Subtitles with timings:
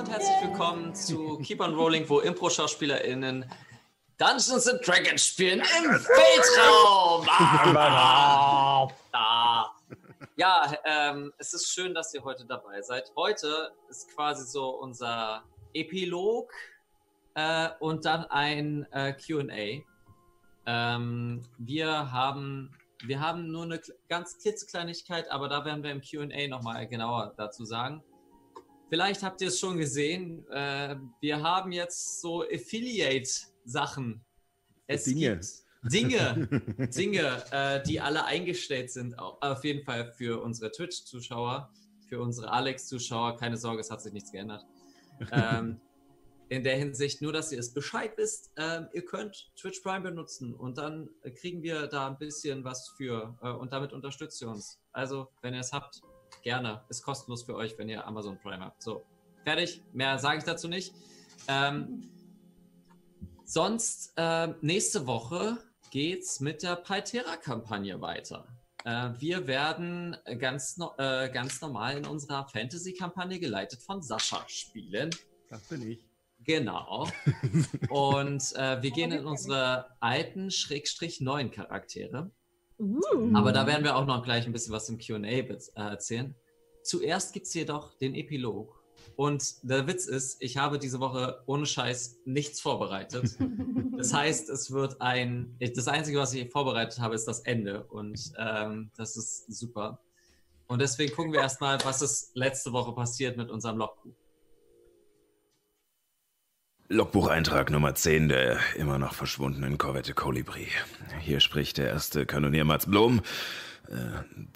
[0.00, 3.44] Und herzlich willkommen zu Keep on Rolling, wo Impro-SchauspielerInnen
[4.16, 7.28] Dungeons and Dragons spielen im Weltraum.
[9.12, 9.68] Ah.
[10.36, 13.12] Ja, ähm, es ist schön, dass ihr heute dabei seid.
[13.14, 15.42] Heute ist quasi so unser
[15.74, 16.50] Epilog
[17.34, 19.84] äh, und dann ein äh, QA.
[20.64, 26.48] Ähm, wir haben wir haben nur eine ganz klitzekleinigkeit, aber da werden wir im QA
[26.48, 28.02] nochmal genauer dazu sagen.
[28.90, 30.44] Vielleicht habt ihr es schon gesehen.
[30.50, 34.24] Äh, wir haben jetzt so Affiliate-Sachen.
[34.86, 35.36] Es Dinge.
[35.36, 36.48] gibt Dinge,
[36.94, 39.18] Dinge, äh, die alle eingestellt sind.
[39.18, 41.70] Au- Auf jeden Fall für unsere Twitch-Zuschauer,
[42.08, 43.36] für unsere Alex-Zuschauer.
[43.36, 44.66] Keine Sorge, es hat sich nichts geändert.
[45.32, 45.80] Ähm,
[46.48, 48.50] in der Hinsicht nur, dass ihr es Bescheid wisst.
[48.56, 51.08] Ähm, ihr könnt Twitch Prime benutzen und dann
[51.40, 54.80] kriegen wir da ein bisschen was für äh, und damit unterstützt ihr uns.
[54.92, 56.00] Also, wenn ihr es habt,
[56.42, 56.82] gerne.
[56.88, 58.82] Ist kostenlos für euch, wenn ihr Amazon Prime habt.
[58.82, 59.04] So,
[59.44, 59.82] fertig.
[59.92, 60.94] Mehr sage ich dazu nicht.
[61.48, 62.10] Ähm,
[63.44, 65.58] sonst, ähm, nächste Woche
[65.90, 68.46] geht's mit der Paltera-Kampagne weiter.
[68.84, 75.10] Äh, wir werden ganz, no äh, ganz normal in unserer Fantasy-Kampagne geleitet von Sascha spielen.
[75.48, 76.06] Das bin ich.
[76.44, 77.06] Genau.
[77.90, 82.30] Und äh, wir gehen in unsere alten, schrägstrich neuen Charaktere.
[82.80, 83.30] Uh.
[83.34, 86.34] Aber da werden wir auch noch gleich ein bisschen was im QA äh, erzählen.
[86.82, 88.80] Zuerst gibt es jedoch den Epilog.
[89.16, 93.36] Und der Witz ist, ich habe diese Woche ohne Scheiß nichts vorbereitet.
[94.00, 95.58] Das heißt, es wird ein.
[95.76, 97.84] Das Einzige, was ich vorbereitet habe, ist das Ende.
[97.84, 100.00] Und ähm, das ist super.
[100.68, 104.14] Und deswegen gucken wir erstmal, was ist letzte Woche passiert mit unserem Logbuch.
[106.92, 110.66] Logbucheintrag Nummer 10 der immer noch verschwundenen Korvette Kolibri.
[111.20, 113.20] Hier spricht der erste Kanonier Mats Blom.
[113.86, 113.92] Äh,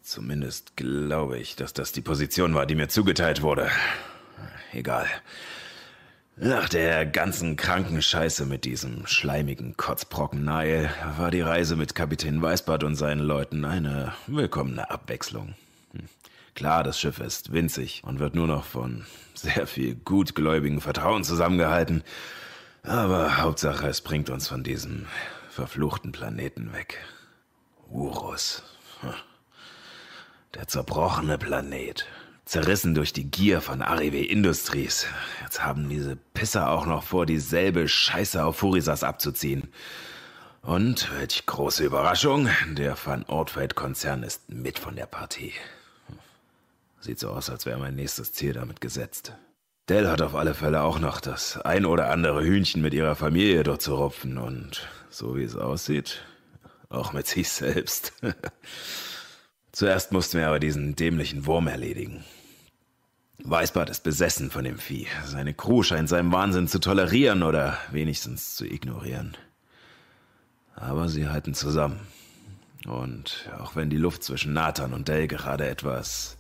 [0.02, 3.70] zumindest glaube ich, dass das die Position war, die mir zugeteilt wurde.
[4.72, 5.06] Egal.
[6.34, 12.42] Nach der ganzen kranken Scheiße mit diesem schleimigen Kotzbrocken Nile war die Reise mit Kapitän
[12.42, 15.54] Weißbart und seinen Leuten eine willkommene Abwechslung.
[15.92, 16.08] Hm.
[16.54, 19.04] Klar, das Schiff ist winzig und wird nur noch von
[19.34, 22.04] sehr viel gutgläubigen Vertrauen zusammengehalten.
[22.84, 25.06] Aber Hauptsache, es bringt uns von diesem
[25.50, 26.98] verfluchten Planeten weg.
[27.90, 28.62] Urus.
[30.54, 32.06] Der zerbrochene Planet.
[32.44, 35.06] Zerrissen durch die Gier von Arrive Industries.
[35.42, 39.72] Jetzt haben diese Pisser auch noch vor, dieselbe Scheiße auf Furisas abzuziehen.
[40.62, 45.52] Und, welch große Überraschung, der Van Ortfeld-Konzern ist mit von der Partie.
[47.04, 49.34] Sieht so aus, als wäre mein nächstes Ziel damit gesetzt.
[49.90, 53.62] Dell hat auf alle Fälle auch noch das ein oder andere Hühnchen mit ihrer Familie
[53.62, 56.24] dort zu rupfen und, so wie es aussieht,
[56.88, 58.14] auch mit sich selbst.
[59.72, 62.24] Zuerst mussten wir aber diesen dämlichen Wurm erledigen.
[63.42, 65.06] Weißbart ist besessen von dem Vieh.
[65.26, 69.36] Seine Crew scheint seinen Wahnsinn zu tolerieren oder wenigstens zu ignorieren.
[70.74, 72.00] Aber sie halten zusammen.
[72.86, 76.38] Und auch wenn die Luft zwischen Nathan und Dell gerade etwas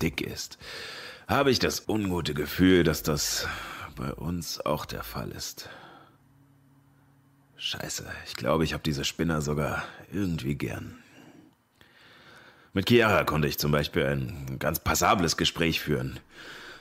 [0.00, 0.58] dick ist,
[1.28, 3.46] habe ich das ungute Gefühl, dass das
[3.96, 5.68] bei uns auch der Fall ist.
[7.56, 10.96] Scheiße, ich glaube, ich habe diese Spinner sogar irgendwie gern.
[12.72, 16.20] Mit Chiara konnte ich zum Beispiel ein ganz passables Gespräch führen.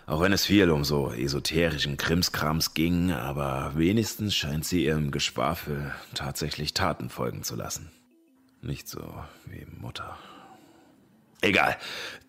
[0.06, 5.94] Auch wenn es viel um so esoterischen Krimskrams ging, aber wenigstens scheint sie ihrem Geschwafel
[6.16, 7.92] tatsächlich Taten folgen zu lassen.
[8.62, 9.02] Nicht so
[9.46, 10.18] wie Mutter.
[11.42, 11.78] Egal.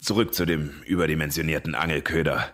[0.01, 2.51] Zurück zu dem überdimensionierten Angelköder.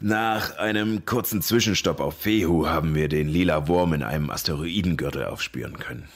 [0.00, 5.78] Nach einem kurzen Zwischenstopp auf Fehu haben wir den lila Wurm in einem Asteroidengürtel aufspüren
[5.78, 6.08] können.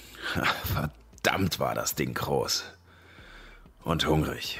[0.65, 2.65] Verdammt war das Ding groß.
[3.83, 4.59] Und hungrig.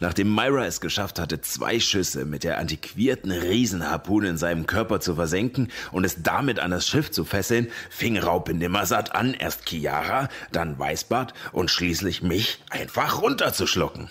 [0.00, 5.14] Nachdem Myra es geschafft hatte, zwei Schüsse mit der antiquierten Riesenharpune in seinem Körper zu
[5.14, 10.28] versenken und es damit an das Schiff zu fesseln, fing Raupe Nimmersatt an, erst Chiara,
[10.50, 14.08] dann Weißbart und schließlich mich einfach runterzuschlucken.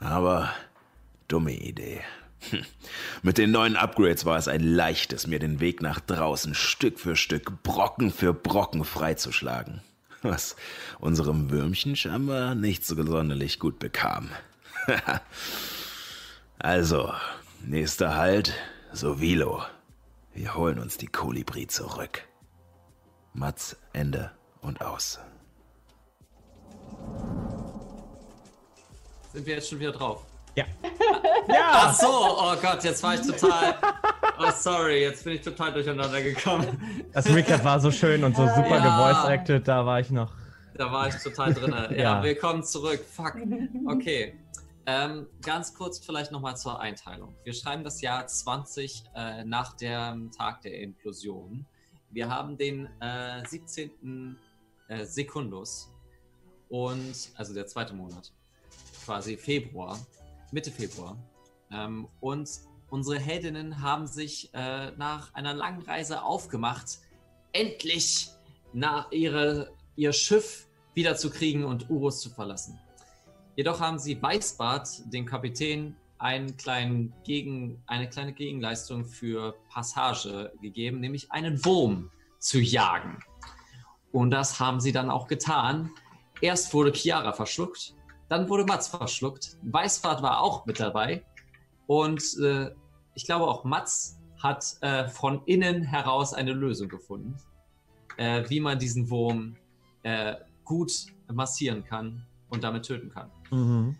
[0.00, 0.50] Aber
[1.28, 2.00] dumme Idee.
[3.22, 7.16] Mit den neuen Upgrades war es ein leichtes, mir den Weg nach draußen Stück für
[7.16, 9.80] Stück, Brocken für Brocken freizuschlagen.
[10.22, 10.56] Was
[11.00, 14.30] unserem Würmchen scheinbar nicht so sonderlich gut bekam.
[16.58, 17.12] also,
[17.62, 18.54] nächster Halt,
[18.92, 19.62] Sovilo.
[20.32, 22.22] Wir holen uns die Kolibri zurück.
[23.34, 24.30] Mats, Ende
[24.60, 25.20] und aus.
[29.34, 30.24] Sind wir jetzt schon wieder drauf?
[30.54, 30.64] Ja.
[31.48, 31.70] ja!
[31.72, 33.74] Ach so, oh Gott, jetzt war ich total.
[34.38, 37.04] Oh, sorry, jetzt bin ich total durcheinander gekommen.
[37.12, 39.12] Das Recap war so schön und so super ja.
[39.12, 40.32] gevoice-acted, da war ich noch.
[40.76, 41.74] Da war ich total drin.
[41.90, 43.04] Ja, ja, willkommen zurück.
[43.04, 43.36] Fuck.
[43.88, 44.38] Okay.
[44.86, 47.34] Ähm, ganz kurz vielleicht nochmal zur Einteilung.
[47.42, 51.66] Wir schreiben das Jahr 20 äh, nach dem Tag der Implosion.
[52.10, 54.36] Wir haben den äh, 17.
[54.86, 55.90] Äh, Sekundus
[56.68, 58.32] und also der zweite Monat,
[59.04, 59.98] quasi Februar.
[60.52, 61.16] Mitte Februar.
[61.70, 62.48] Ähm, und
[62.90, 66.98] unsere Heldinnen haben sich äh, nach einer langen Reise aufgemacht,
[67.52, 68.30] endlich
[68.72, 72.78] nach ihre, ihr Schiff wiederzukriegen und Urus zu verlassen.
[73.56, 81.00] Jedoch haben sie Weißbart, dem Kapitän, einen kleinen Gegen, eine kleine Gegenleistung für Passage gegeben,
[81.00, 83.18] nämlich einen Wurm zu jagen.
[84.12, 85.90] Und das haben sie dann auch getan.
[86.40, 87.94] Erst wurde Chiara verschluckt,
[88.34, 89.56] dann wurde Mats verschluckt.
[89.62, 91.24] Weißfahrt war auch mit dabei.
[91.86, 92.70] Und äh,
[93.14, 97.36] ich glaube auch Mats hat äh, von innen heraus eine Lösung gefunden,
[98.16, 99.56] äh, wie man diesen Wurm
[100.02, 100.34] äh,
[100.64, 100.90] gut
[101.32, 103.30] massieren kann und damit töten kann.
[103.52, 103.96] Mhm.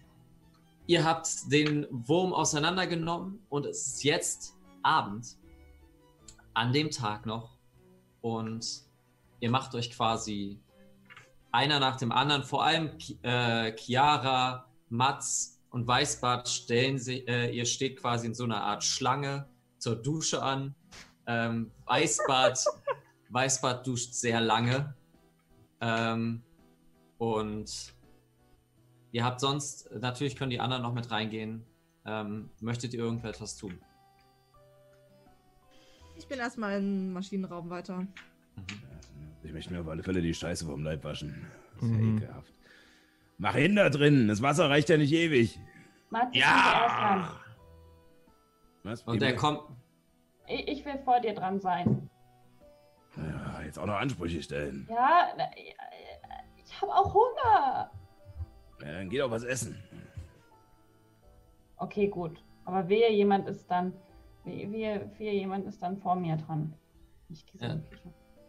[0.87, 5.37] Ihr habt den Wurm auseinandergenommen und es ist jetzt Abend,
[6.55, 7.57] an dem Tag noch.
[8.21, 8.83] Und
[9.39, 10.59] ihr macht euch quasi
[11.55, 12.91] einer nach dem anderen, vor allem
[13.23, 18.83] äh, Chiara, Mats und Weißbart stellen sie, äh, ihr steht quasi in so einer Art
[18.83, 19.49] Schlange
[19.79, 20.75] zur Dusche an.
[21.29, 22.65] Ähm, Weißbart,
[23.29, 24.95] Weißbart duscht sehr lange.
[25.81, 26.43] Ähm,
[27.19, 27.95] und
[29.13, 31.65] ihr habt sonst, natürlich können die anderen noch mit reingehen.
[32.05, 33.79] Ähm, möchtet ihr irgendetwas tun?
[36.17, 37.99] Ich bin erstmal im Maschinenraum weiter.
[37.99, 38.94] Mhm.
[39.45, 41.47] Ich möchte mir auf alle Fälle die Scheiße vom Leib waschen.
[41.75, 42.19] Das ist mhm.
[42.19, 42.53] ja ekelhaft.
[43.39, 44.29] Mach hin da drin.
[44.29, 45.59] Das Wasser reicht ja nicht ewig.
[46.11, 47.41] Mats, ja!
[48.85, 49.03] Was?
[49.03, 49.61] Und der kommt.
[50.47, 52.09] Ich, ich, will vor dir dran sein.
[53.17, 54.87] Ja, jetzt auch noch Ansprüche stellen.
[54.91, 55.29] Ja,
[56.63, 57.91] ich habe auch Hunger.
[58.81, 59.77] Ja, dann geh doch was essen.
[61.77, 62.43] Okay, gut.
[62.65, 63.93] Aber wehe, jemand ist dann.
[64.45, 66.75] Wehe, wehe jemand ist dann vor mir dran.
[67.31, 67.81] Ich gehe ja.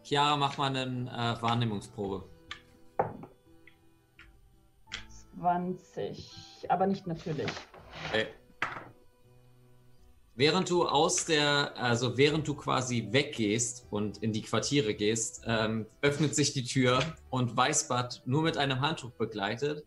[0.06, 2.28] Chiara, mach mal eine äh, Wahrnehmungsprobe.
[5.40, 7.50] 20, aber nicht natürlich.
[8.08, 8.28] Okay.
[10.36, 15.86] Während du aus der, also während du quasi weggehst und in die Quartiere gehst, ähm,
[16.02, 17.00] öffnet sich die Tür
[17.30, 19.84] und Weißbart nur mit einem Handtuch begleitet,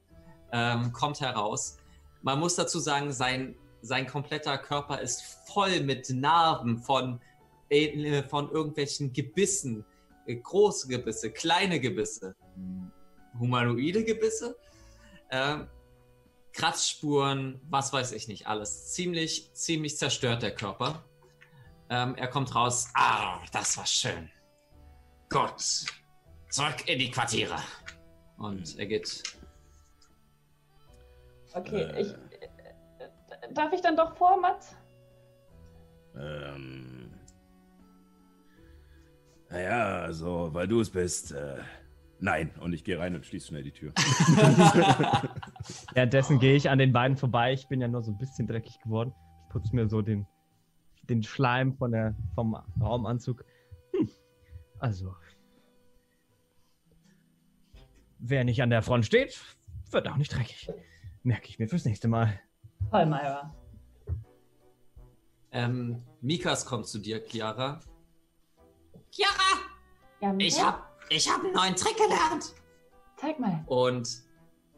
[0.51, 1.77] ähm, kommt heraus.
[2.23, 5.21] Man muss dazu sagen, sein, sein kompletter Körper ist
[5.53, 7.21] voll mit Narben von,
[7.69, 9.85] äh, von irgendwelchen Gebissen,
[10.35, 12.35] große Gebisse, kleine Gebisse,
[13.37, 14.57] humanoide Gebisse,
[15.29, 15.59] äh,
[16.53, 18.91] Kratzspuren, was weiß ich nicht, alles.
[18.91, 21.03] Ziemlich, ziemlich zerstört der Körper.
[21.89, 22.89] Ähm, er kommt raus.
[22.95, 24.29] Ah, das war schön.
[25.29, 25.85] Gut.
[26.49, 27.57] Zurück in die Quartiere.
[28.37, 29.23] Und er geht.
[31.53, 32.07] Okay, äh, ich.
[32.11, 34.75] Äh, darf ich dann doch vor, Mats?
[36.15, 37.18] Ähm.
[39.49, 41.31] Naja, also, weil du es bist.
[41.31, 41.57] Äh,
[42.19, 43.93] nein, und ich gehe rein und schließe schnell die Tür.
[45.93, 47.53] Währenddessen gehe ich an den beiden vorbei.
[47.53, 49.13] Ich bin ja nur so ein bisschen dreckig geworden.
[49.45, 50.27] Ich putze mir so den,
[51.09, 53.43] den Schleim von der, vom Raumanzug.
[53.93, 54.09] Hm.
[54.77, 55.15] Also,
[58.19, 59.39] wer nicht an der Front steht,
[59.89, 60.69] wird auch nicht dreckig.
[61.23, 62.39] Merke ich mir fürs nächste Mal.
[62.91, 63.53] Toll, Myra.
[65.51, 67.79] Ähm, Mikas kommt zu dir, Chiara.
[69.11, 69.59] Chiara!
[70.21, 72.53] Ja, ich habe ich hab einen neuen Trick gelernt.
[73.17, 73.63] Zeig mal.
[73.67, 74.23] Und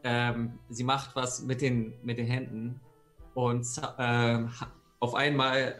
[0.03, 2.79] ähm, sie macht was mit den, mit den Händen
[3.33, 4.45] und äh,
[5.00, 5.75] auf einmal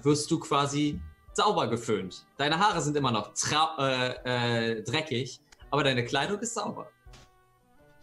[0.00, 1.00] äh, wirst du quasi
[1.32, 2.26] sauber geföhnt.
[2.36, 3.32] Deine Haare sind immer noch
[3.78, 6.88] äh, äh, dreckig, aber deine Kleidung ist sauber.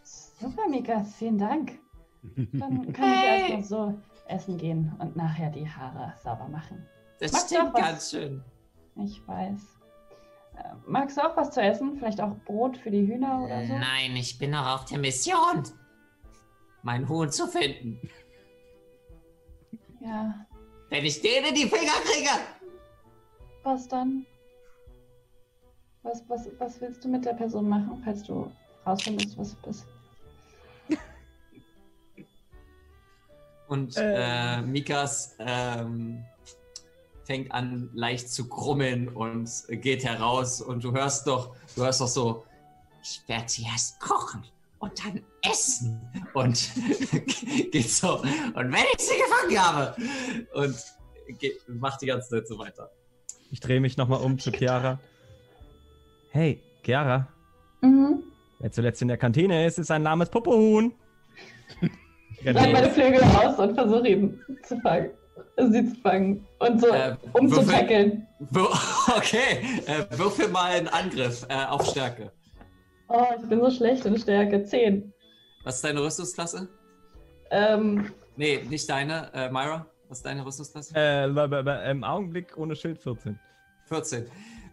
[0.02, 1.78] Super, Mika, vielen Dank.
[2.52, 3.44] Dann kann hey.
[3.44, 6.86] ich erstmal so essen gehen und nachher die Haare sauber machen.
[7.18, 8.42] Das Magst stimmt ganz schön.
[8.96, 9.73] Ich weiß.
[10.56, 11.96] Äh, magst du auch was zu essen?
[11.98, 13.72] Vielleicht auch Brot für die Hühner oder so?
[13.72, 15.64] Nein, ich bin noch auf der Mission,
[16.82, 17.98] meinen Huhn zu finden.
[20.00, 20.46] Ja.
[20.90, 22.30] Wenn ich den in die Finger kriege.
[23.62, 24.26] Was dann?
[26.02, 28.52] Was, was, was willst du mit der Person machen, falls du
[28.86, 29.86] rausfindest, was du bist?
[33.68, 34.58] Und äh.
[34.58, 36.24] Äh, Mikas ähm,
[37.24, 42.08] fängt an leicht zu krummeln und geht heraus und du hörst doch, du hörst doch
[42.08, 42.44] so,
[43.02, 44.42] ich werde sie erst kochen
[44.78, 46.00] und dann essen
[46.34, 46.70] und
[47.72, 49.96] geht so und wenn ich sie gefangen habe
[50.54, 50.76] und
[51.38, 52.90] geht, macht die ganze Zeit so weiter.
[53.50, 54.98] Ich drehe mich nochmal um zu Chiara.
[56.30, 57.28] Hey, Chiara,
[57.80, 58.22] Mhm.
[58.58, 60.92] wer zuletzt in der Kantine ist, ist ein lahmes Popohuhn.
[62.40, 65.10] Ich meine Flügel raus und versuche ihn zu fangen.
[65.56, 68.26] Sie zu fangen und so Äh, umzutackeln.
[69.16, 72.30] Okay, äh, würfel mal einen Angriff äh, auf Stärke.
[73.08, 74.64] Oh, ich bin so schlecht in Stärke.
[74.64, 75.12] 10.
[75.64, 76.68] Was ist deine Rüstungsklasse?
[77.50, 79.32] Ähm, Nee, nicht deine.
[79.32, 80.92] Äh, Myra, was ist deine Rüstungsklasse?
[80.96, 83.38] Äh, im Augenblick ohne Schild 14.
[83.86, 84.26] 14.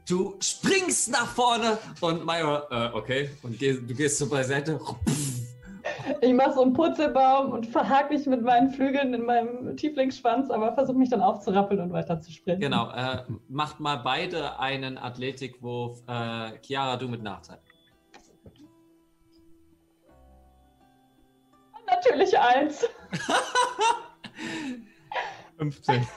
[0.09, 4.79] Du springst nach vorne und Myra, äh, okay, und geh, du gehst so beiseite.
[6.21, 10.73] Ich mache so einen Purzelbaum und verhake mich mit meinen Flügeln in meinem Tieflingsschwanz, aber
[10.73, 12.61] versuche mich dann aufzurappeln und weiter zu springen.
[12.61, 16.01] Genau, äh, macht mal beide einen Athletikwurf.
[16.07, 17.59] Äh, Chiara, du mit Nachteil.
[21.89, 22.87] Natürlich eins.
[25.57, 26.07] 15.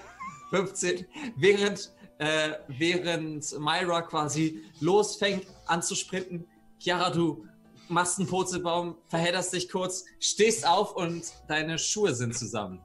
[0.50, 1.06] 15.
[1.36, 6.46] Während, äh, während Myra quasi losfängt an zu sprinten,
[6.78, 7.46] Chiara, du
[7.88, 12.80] machst einen Purzelbaum, verhedderst dich kurz, stehst auf und deine Schuhe sind zusammen.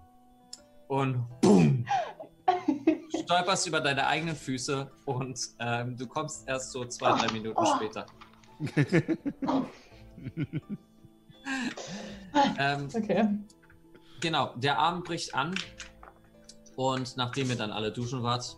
[0.87, 1.85] Und boom!
[3.23, 7.75] Stolperst über deine eigenen Füße und ähm, du kommst erst so zwei, drei Minuten Oh.
[7.75, 8.05] später.
[12.57, 13.27] ähm, Okay.
[14.21, 15.55] Genau, der Abend bricht an
[16.75, 18.57] und nachdem ihr dann alle duschen wart,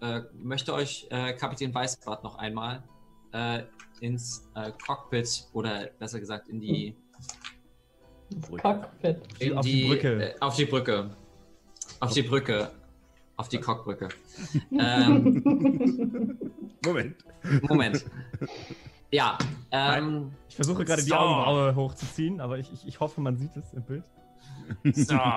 [0.00, 2.84] äh, möchte euch äh, Kapitän Weißbart noch einmal
[3.32, 3.62] äh,
[4.00, 6.96] ins äh, Cockpit oder besser gesagt in die,
[8.30, 9.18] Das Cockpit.
[9.38, 10.34] in Auf die Brücke.
[10.34, 11.10] Äh, auf die Brücke.
[12.00, 12.70] Auf die Brücke.
[13.36, 14.08] Auf die Cockbrücke.
[14.78, 16.38] ähm,
[16.84, 17.16] Moment.
[17.62, 18.04] Moment.
[19.10, 19.38] Ja,
[19.70, 21.16] ähm, Ich versuche gerade die So.
[21.16, 24.04] Augenbraue hochzuziehen, aber ich, ich, ich hoffe, man sieht es im Bild.
[24.94, 25.18] so.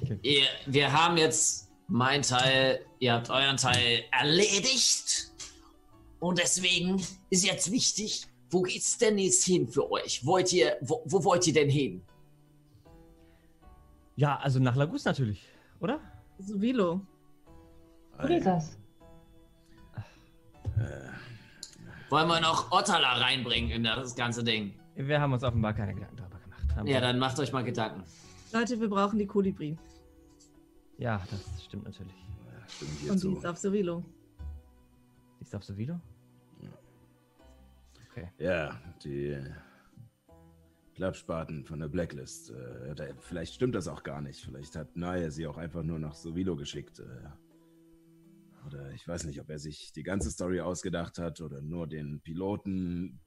[0.00, 0.16] Okay.
[0.22, 5.27] Ihr, wir haben jetzt mein Teil, ihr habt euren Teil erledigt.
[6.20, 10.24] Und deswegen ist jetzt wichtig, wo geht's denn jetzt hin für euch?
[10.24, 12.02] Wollt ihr, wo, wo wollt ihr denn hin?
[14.16, 15.44] Ja, also nach Lagus natürlich,
[15.80, 16.00] oder?
[16.38, 17.00] So Vilo.
[18.20, 18.76] Wo ist das?
[22.10, 24.72] Wollen wir noch Ottala reinbringen in das ganze Ding?
[24.96, 26.76] Wir haben uns offenbar keine Gedanken darüber gemacht.
[26.76, 27.00] Haben Ja, wir?
[27.02, 28.02] dann macht euch mal Gedanken.
[28.52, 29.76] Leute, wir brauchen die Kolibri.
[30.96, 32.14] ja, das stimmt natürlich.
[32.46, 33.58] Ja, stimmt Und die ist auf
[35.38, 35.42] Sevilo.
[35.42, 36.00] Ist auf Sevilo?
[38.10, 38.30] Okay.
[38.38, 39.38] Ja, die
[40.94, 42.50] Klappspaten von der Blacklist.
[42.50, 44.40] Äh, vielleicht stimmt das auch gar nicht.
[44.44, 46.98] Vielleicht hat Naya sie auch einfach nur nach Sovilo geschickt.
[46.98, 47.28] Äh,
[48.66, 52.20] oder ich weiß nicht, ob er sich die ganze Story ausgedacht hat oder nur den
[52.20, 53.20] Piloten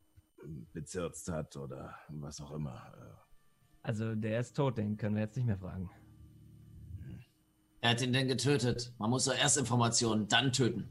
[0.74, 2.94] bezirzt hat oder was auch immer.
[2.98, 3.15] Äh,
[3.84, 5.89] Also der ist tot, den können wir jetzt nicht mehr fragen.
[7.80, 8.94] Wer hat ihn denn getötet?
[9.00, 10.89] Man muss doch erst Informationen, dann töten.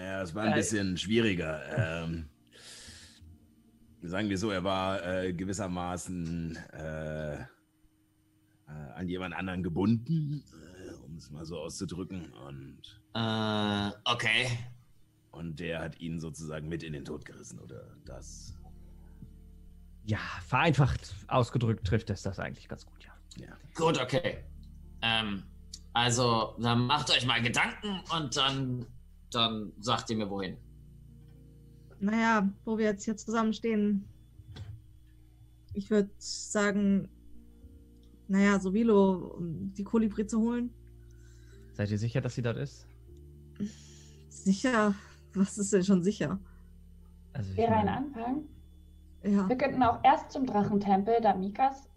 [0.00, 1.60] Ja, es war ein bisschen schwieriger.
[2.04, 2.28] Ähm,
[4.02, 7.46] sagen wir so, er war äh, gewissermaßen äh, äh,
[8.66, 12.32] an jemand anderen gebunden, äh, um es mal so auszudrücken.
[12.46, 14.46] Und, Äh, okay.
[15.32, 18.54] und der hat ihn sozusagen mit in den Tod gerissen, oder das.
[20.04, 23.12] Ja, vereinfacht ausgedrückt trifft es das eigentlich ganz gut, ja.
[23.36, 23.56] Ja.
[23.74, 24.44] Gut, okay.
[25.02, 25.42] Ähm,
[25.92, 28.86] also, dann macht euch mal Gedanken und dann,
[29.30, 30.56] dann sagt ihr mir wohin.
[32.00, 34.04] Naja, wo wir jetzt hier zusammenstehen.
[35.74, 37.08] Ich würde sagen,
[38.28, 40.70] naja, Sovilo, um die Kolibri zu holen.
[41.72, 42.86] Seid ihr sicher, dass sie dort ist?
[44.28, 44.94] Sicher.
[45.34, 46.38] Was ist denn schon sicher?
[47.32, 48.48] Also Wäre ein Anfang.
[49.22, 49.48] Ja.
[49.48, 51.88] Wir könnten auch erst zum Drachentempel, da Mikas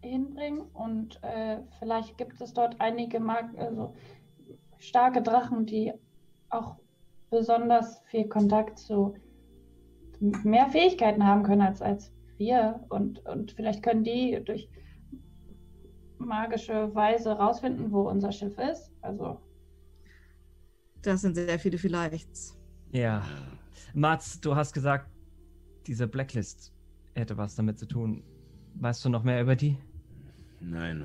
[0.00, 3.94] hinbringen und äh, vielleicht gibt es dort einige Mag also
[4.86, 5.92] starke Drachen, die
[6.50, 6.76] auch
[7.30, 9.14] besonders viel Kontakt zu
[10.20, 14.68] mehr Fähigkeiten haben können als, als wir und, und vielleicht können die durch
[16.18, 18.92] magische Weise rausfinden, wo unser Schiff ist.
[19.02, 19.40] Also
[21.02, 22.58] Das sind sehr viele Vielleichts.
[22.92, 23.22] Ja.
[23.94, 25.10] Mats, du hast gesagt,
[25.86, 26.72] diese Blacklist
[27.14, 28.22] hätte was damit zu tun.
[28.74, 29.76] Weißt du noch mehr über die?
[30.60, 31.04] Nein,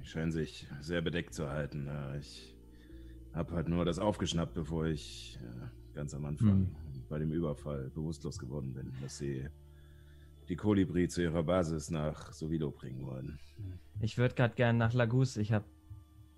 [0.00, 1.88] die scheinen sich sehr bedeckt zu halten.
[2.18, 2.49] Ich
[3.34, 6.74] habe halt nur das aufgeschnappt, bevor ich äh, ganz am Anfang
[7.08, 9.48] bei dem Überfall bewusstlos geworden bin, dass sie
[10.48, 13.38] die Kolibri zu ihrer Basis nach Sovilo bringen wollen.
[14.00, 15.36] Ich würde gerade gern nach Lagus.
[15.36, 15.64] Ich habe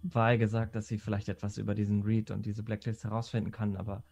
[0.02, 4.02] Vi gesagt, dass sie vielleicht etwas über diesen Read und diese Blacklist herausfinden kann, aber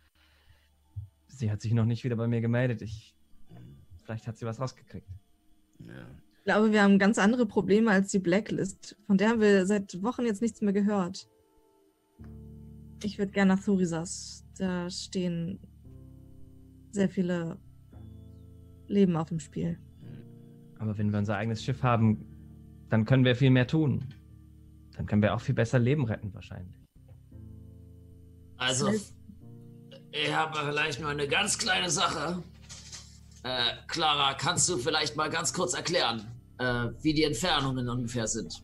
[1.27, 2.81] sie hat sich noch nicht wieder bei mir gemeldet.
[2.81, 3.17] Ich,
[4.05, 5.09] vielleicht hat sie was rausgekriegt.
[5.81, 6.07] Ja.
[6.39, 8.97] Ich glaube, wir haben ganz andere Probleme als die Blacklist.
[9.07, 11.29] Von der haben wir seit Wochen jetzt nichts mehr gehört.
[13.03, 14.45] Ich würde gerne nach Thurisas.
[14.59, 15.59] Da stehen
[16.93, 17.59] sehr viele
[18.89, 19.79] Leben auf dem Spiel.
[20.79, 22.27] Aber wenn wir unser eigenes Schiff haben,
[22.89, 24.05] dann können wir viel mehr tun.
[24.97, 26.77] Dann können wir auch viel besser Leben retten, wahrscheinlich.
[28.57, 28.91] Also,
[30.13, 32.43] ich habe vielleicht nur eine ganz kleine Sache.
[33.43, 36.27] Äh, Clara, kannst du vielleicht mal ganz kurz erklären,
[36.59, 38.63] äh, wie die Entfernungen ungefähr sind?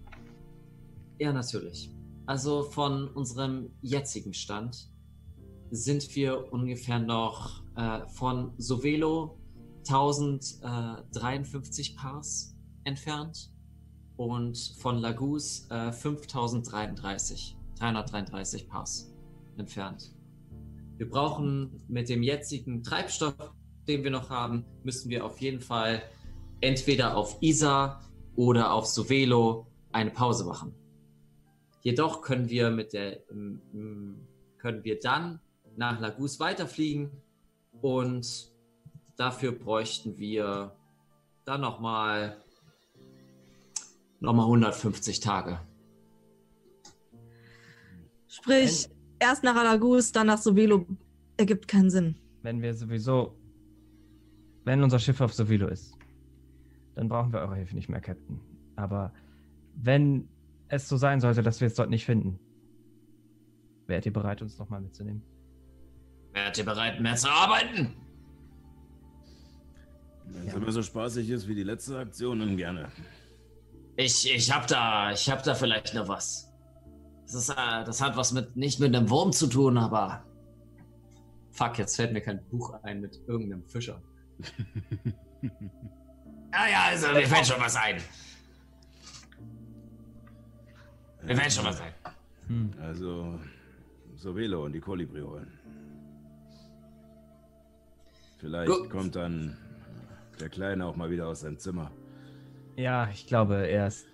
[1.18, 1.90] Ja, natürlich.
[2.26, 4.90] Also von unserem jetzigen Stand
[5.70, 9.38] sind wir ungefähr noch äh, von Sovelo
[9.88, 13.52] 1053 Pars entfernt
[14.16, 19.14] und von Lagus äh, 5033, 333 Pars
[19.56, 20.12] entfernt.
[20.96, 23.36] Wir brauchen mit dem jetzigen Treibstoff,
[23.86, 26.02] den wir noch haben, müssen wir auf jeden Fall
[26.60, 28.00] entweder auf Isa
[28.34, 30.74] oder auf Sovelo eine Pause machen.
[31.86, 35.38] Jedoch können wir mit der können wir dann
[35.76, 37.12] nach Lagus weiterfliegen
[37.80, 38.50] und
[39.16, 40.74] dafür bräuchten wir
[41.44, 42.42] dann nochmal
[44.18, 45.60] noch mal 150 Tage.
[48.26, 48.88] Sprich,
[49.20, 50.86] erst nach Alagus, dann nach Sovelo.
[51.36, 52.16] Ergibt keinen Sinn.
[52.42, 53.38] Wenn wir sowieso,
[54.64, 55.96] wenn unser Schiff auf Sovilo ist,
[56.96, 58.40] dann brauchen wir eure Hilfe nicht mehr, Captain.
[58.74, 59.12] Aber
[59.76, 60.28] wenn
[60.68, 62.38] es so sein sollte, dass wir es dort nicht finden,
[63.86, 65.22] wärt ihr bereit, uns nochmal mitzunehmen?
[66.32, 67.96] Wärt ihr bereit, mehr zu arbeiten?
[70.26, 72.90] Wenn es immer so spaßig ist wie die letzte Aktion, dann gerne.
[73.96, 76.52] Ich, ich hab da, ich hab da vielleicht noch was.
[77.22, 80.24] Das, ist, äh, das hat was mit, nicht mit einem Wurm zu tun, aber.
[81.52, 84.02] Fuck, jetzt fällt mir kein Buch ein mit irgendeinem Fischer.
[86.52, 87.96] ja, ja, also mir fällt schon was ein.
[91.26, 91.92] Mir fällt schon was ein.
[92.48, 92.70] Hm.
[92.80, 93.38] Also,
[94.14, 95.52] Sovelo und die Kolibri holen.
[98.38, 98.90] Vielleicht Gut.
[98.90, 99.56] kommt dann
[100.40, 101.90] der Kleine auch mal wieder aus seinem Zimmer.
[102.76, 104.06] Ja, ich glaube, er ist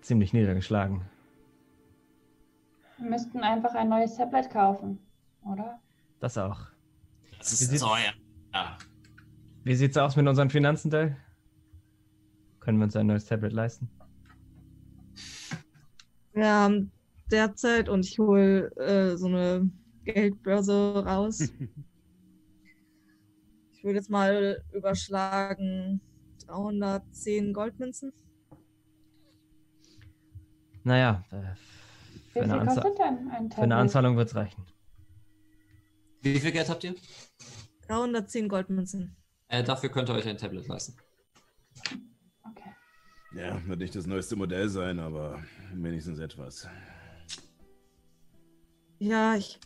[0.00, 1.02] ziemlich niedergeschlagen.
[2.98, 4.98] Wir müssten einfach ein neues Tablet kaufen,
[5.44, 5.78] oder?
[6.20, 6.58] Das auch.
[7.38, 8.12] Das Wie ist sieht's- teuer.
[8.52, 8.76] Ja.
[9.62, 11.16] Wie sieht's aus mit unseren Finanzen, Dell?
[12.60, 13.88] Können wir uns ein neues Tablet leisten?
[16.38, 16.92] Wir haben
[17.32, 19.68] derzeit und ich hole äh, so eine
[20.04, 21.40] Geldbörse raus.
[23.72, 26.00] ich würde jetzt mal überschlagen
[26.46, 28.12] 310 Goldmünzen.
[30.84, 31.56] Naja, äh,
[32.32, 34.64] für, eine Anza ein für eine Anzahlung wird's reichen.
[36.22, 36.94] Wie viel Geld habt ihr?
[37.88, 39.16] 310 Goldmünzen.
[39.48, 40.94] Äh, dafür könnt ihr euch ein Tablet leisten.
[43.38, 45.40] Ja, wird nicht das neueste Modell sein, aber
[45.72, 46.68] wenigstens etwas.
[48.98, 49.60] Ja, ich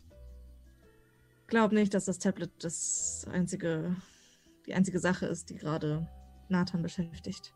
[1.47, 3.97] glaube nicht, dass das Tablet das einzige,
[4.67, 6.07] die einzige Sache ist, die gerade
[6.51, 7.55] Nathan beschäftigt.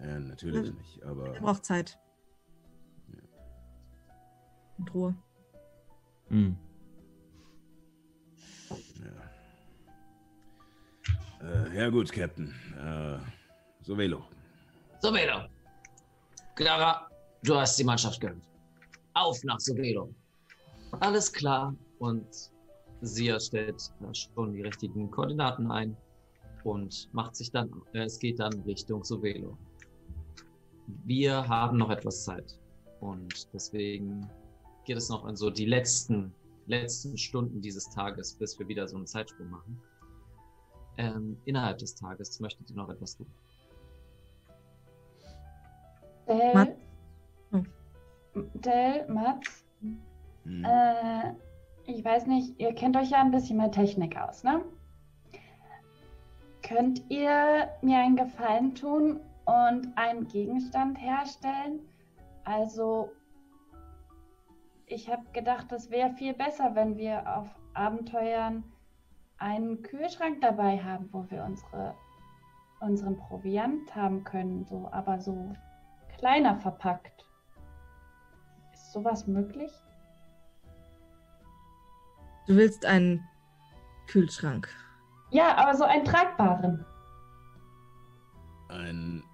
[0.00, 0.72] Ja, natürlich Ja.
[0.74, 1.98] nicht, aber Er braucht Zeit.
[4.78, 5.14] Und Ruhe.
[6.28, 6.56] Hm.
[11.40, 11.46] ja.
[11.48, 12.54] Äh, ja gut, Captain.
[12.80, 13.18] Äh,
[13.82, 14.24] Sovelo.
[15.02, 15.48] Sovelo.
[16.54, 17.08] Clara,
[17.42, 18.40] du hast die Mannschaft gehört.
[19.14, 20.14] Auf nach Sovelo.
[21.00, 21.74] Alles klar.
[21.98, 22.24] Und
[23.00, 25.96] Sia stellt schon die richtigen Koordinaten ein
[26.62, 29.58] und macht sich dann, äh, es geht dann Richtung Sovelo.
[31.04, 32.60] Wir haben noch etwas Zeit.
[33.00, 34.30] Und deswegen
[34.84, 36.32] geht es noch in so die letzten,
[36.68, 39.80] letzten Stunden dieses Tages, bis wir wieder so einen Zeitsprung machen.
[40.96, 43.26] Ähm, innerhalb des Tages möchtet ihr noch etwas tun.
[46.28, 46.76] Del, Mat-
[47.52, 47.62] Oh.
[48.54, 49.64] Del, Mats,
[50.44, 50.64] Hm.
[50.64, 51.32] äh,
[51.86, 54.62] ich weiß nicht, ihr kennt euch ja ein bisschen mit Technik aus, ne?
[56.62, 61.80] Könnt ihr mir einen Gefallen tun und einen Gegenstand herstellen?
[62.44, 63.10] Also,
[64.86, 68.62] ich habe gedacht, es wäre viel besser, wenn wir auf Abenteuern
[69.38, 71.94] einen Kühlschrank dabei haben, wo wir unsere,
[72.80, 75.52] unseren Proviant haben können, so, aber so
[76.22, 77.26] kleiner verpackt.
[78.72, 79.72] Ist sowas möglich?
[82.46, 83.26] Du willst einen
[84.06, 84.68] Kühlschrank.
[85.30, 86.84] Ja, aber so einen tragbaren.
[88.68, 89.24] Ein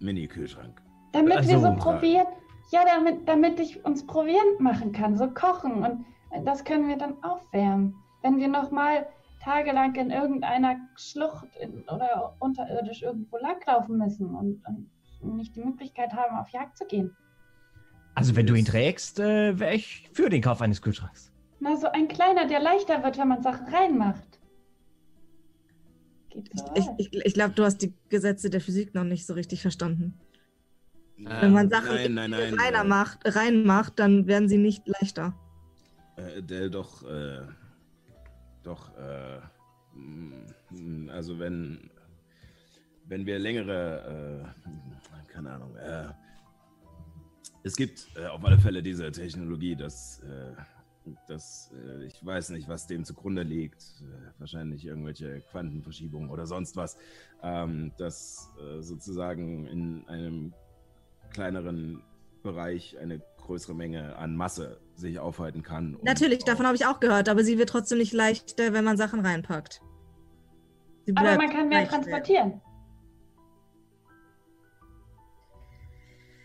[0.00, 0.82] Mini-Kühlschrank.
[1.12, 2.26] Damit wir Also- so probieren,
[2.70, 5.82] Ja, damit, damit ich uns Proviant machen kann, so kochen.
[5.84, 7.94] Und das können wir dann aufwärmen.
[8.22, 9.06] Wenn wir nochmal
[9.42, 14.90] tagelang in irgendeiner Schlucht in, oder unterirdisch irgendwo langlaufen müssen und, und,
[15.32, 17.16] nicht die Möglichkeit haben, auf Jagd zu gehen.
[18.14, 21.32] Also wenn du ihn trägst, äh, wäre ich für den Kauf eines Kühlschranks.
[21.60, 24.40] Na, so ein kleiner, der leichter wird, wenn man Sachen reinmacht.
[26.30, 29.34] Geht so ich ich, ich glaube, du hast die Gesetze der Physik noch nicht so
[29.34, 30.18] richtig verstanden.
[31.18, 34.86] Ähm, Wenn man Sachen nein, nein, nein, reiner äh, macht, reinmacht, dann werden sie nicht
[34.86, 35.34] leichter.
[36.16, 37.42] Äh, Del, doch, äh,
[38.62, 39.38] doch, äh,
[39.96, 41.90] mm, also wenn,
[43.06, 45.03] wenn wir längere, äh,
[45.34, 46.08] keine Ahnung, äh,
[47.64, 52.68] es gibt äh, auf alle Fälle diese Technologie, dass, äh, dass äh, ich weiß nicht,
[52.68, 56.96] was dem zugrunde liegt, äh, wahrscheinlich irgendwelche Quantenverschiebungen oder sonst was,
[57.42, 60.54] ähm, dass äh, sozusagen in einem
[61.30, 62.02] kleineren
[62.42, 65.98] Bereich eine größere Menge an Masse sich aufhalten kann.
[66.02, 69.20] Natürlich, davon habe ich auch gehört, aber sie wird trotzdem nicht leichter, wenn man Sachen
[69.20, 69.80] reinpackt.
[71.14, 71.96] Aber man kann mehr leichter.
[71.96, 72.60] transportieren.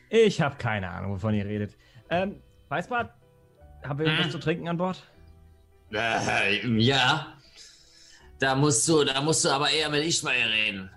[0.09, 1.75] Ich habe keine Ahnung, wovon ihr redet.
[2.09, 3.13] Ähm, Weißbart,
[3.83, 4.31] haben wir irgendwas Hm.
[4.31, 5.03] zu trinken an Bord?
[5.91, 7.27] Äh, ja.
[8.39, 10.89] Da musst du, da musst du aber eher mit Ismail reden.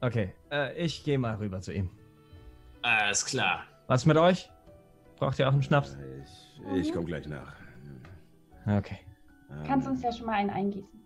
[0.00, 1.90] Okay, äh, ich gehe mal rüber zu ihm.
[2.82, 3.64] Alles klar.
[3.88, 4.48] Was mit euch?
[5.16, 5.96] Braucht ihr auch einen Schnaps?
[6.74, 7.52] Ich, ich komme gleich nach.
[8.66, 8.98] Okay.
[9.50, 11.00] Ähm, Kannst uns ja schon mal einen eingießen.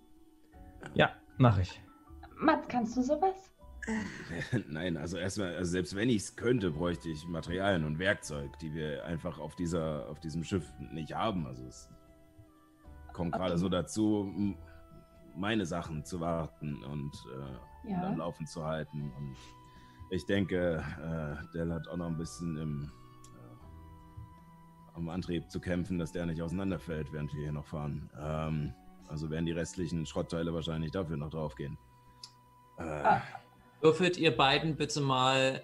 [0.94, 1.80] Ja, mache ich.
[2.36, 3.51] Mats, kannst du sowas?
[4.68, 8.73] Nein, also erstmal, also selbst wenn ich es könnte, bräuchte ich Materialien und Werkzeug, die
[8.75, 11.47] wir einfach auf dieser, auf diesem Schiff nicht haben.
[11.47, 11.88] Also es
[13.12, 14.33] kommt gerade so dazu,
[15.35, 18.01] meine Sachen zu warten und äh, Ja.
[18.03, 19.11] dann laufen zu halten.
[19.16, 19.37] Und
[20.11, 22.92] ich denke, äh, Dell hat auch noch ein bisschen im,
[23.35, 28.09] äh, am Antrieb zu kämpfen, dass der nicht auseinanderfällt, während wir hier noch fahren.
[28.21, 28.73] Ähm,
[29.09, 31.77] also werden die restlichen Schrottteile wahrscheinlich dafür noch draufgehen.
[32.79, 33.23] Äh, Ah.
[33.83, 35.61] Würfelt ihr beiden bitte mal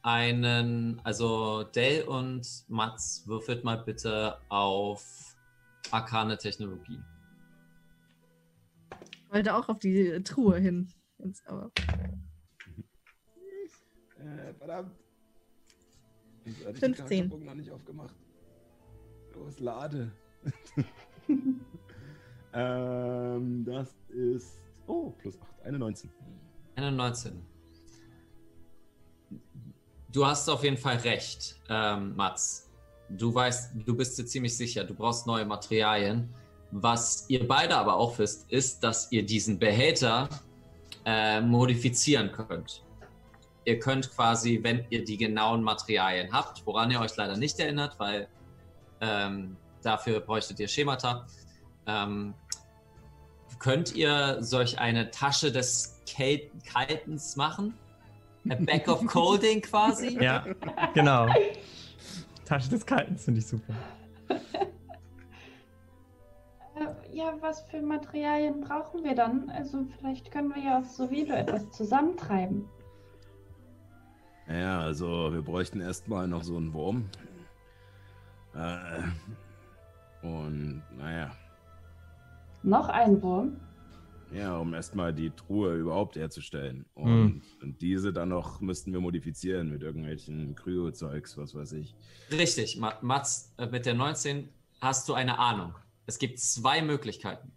[0.00, 5.36] einen, also Dell und Mats, würfelt mal bitte auf
[5.90, 6.98] arkane Technologie.
[9.12, 10.88] Ich wollte auch auf die Truhe hin.
[11.18, 11.70] Jetzt aber.
[14.18, 14.96] Äh, verdammt.
[16.44, 17.28] Wieso hatte ich 15.
[17.28, 18.14] den noch nicht aufgemacht?
[19.34, 20.10] Los, lade.
[22.54, 24.62] ähm, das ist.
[24.86, 25.62] Oh, plus 8.
[25.66, 26.10] Eine 19.
[26.76, 27.49] Eine 19.
[30.12, 32.68] Du hast auf jeden Fall recht, ähm, Mats.
[33.10, 36.32] Du weißt, du bist dir ziemlich sicher, du brauchst neue Materialien.
[36.72, 40.28] Was ihr beide aber auch wisst, ist, dass ihr diesen Behälter
[41.04, 42.84] äh, modifizieren könnt.
[43.64, 47.98] Ihr könnt quasi, wenn ihr die genauen Materialien habt, woran ihr euch leider nicht erinnert,
[47.98, 48.28] weil
[49.00, 51.26] ähm, dafür bräuchtet ihr Schemata,
[51.86, 52.34] ähm,
[53.58, 56.00] könnt ihr solch eine Tasche des
[56.64, 57.74] Kaltens machen?
[58.48, 60.18] A Bag of Colding quasi?
[60.20, 60.44] Ja,
[60.94, 61.26] genau.
[62.44, 63.74] Tasche des Kaltens finde ich super.
[66.76, 69.50] Äh, ja, was für Materialien brauchen wir dann?
[69.50, 72.64] Also vielleicht können wir ja aus Sovido etwas zusammentreiben.
[74.46, 77.08] Naja, also wir bräuchten erstmal noch so einen Wurm.
[78.54, 81.30] Äh, und naja,
[82.62, 83.60] Noch ein Wurm.
[84.32, 86.86] Ja, um erstmal die Truhe überhaupt herzustellen.
[86.94, 91.94] Und, und diese dann noch müssten wir modifizieren mit irgendwelchen Kryo-Zeugs, was weiß ich.
[92.30, 94.48] Richtig, Ma- Mats, äh, mit der 19
[94.80, 95.74] hast du eine Ahnung.
[96.06, 97.52] Es gibt zwei Möglichkeiten.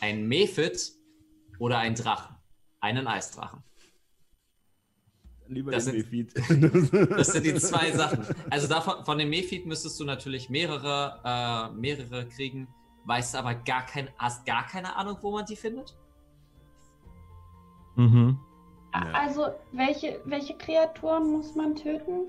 [0.00, 0.92] Ein Mephit
[1.58, 2.36] oder ein Drachen.
[2.80, 3.62] Einen Eisdrachen.
[5.46, 7.10] Lieber Das den sind- Mephit.
[7.10, 8.24] Das sind die zwei Sachen.
[8.50, 12.68] Also davon, von dem Mephit müsstest du natürlich mehrere, äh, mehrere kriegen.
[13.04, 15.96] Weißt aber gar kein, hast gar keine Ahnung, wo man die findet?
[17.96, 18.38] Mhm.
[18.94, 19.12] Ja.
[19.12, 22.28] Also, welche, welche Kreaturen muss man töten?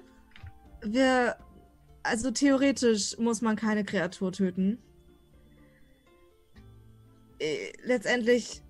[0.81, 1.37] Wir.
[2.03, 4.77] Also theoretisch muss man keine Kreatur töten.
[7.39, 8.61] Äh, Letztendlich,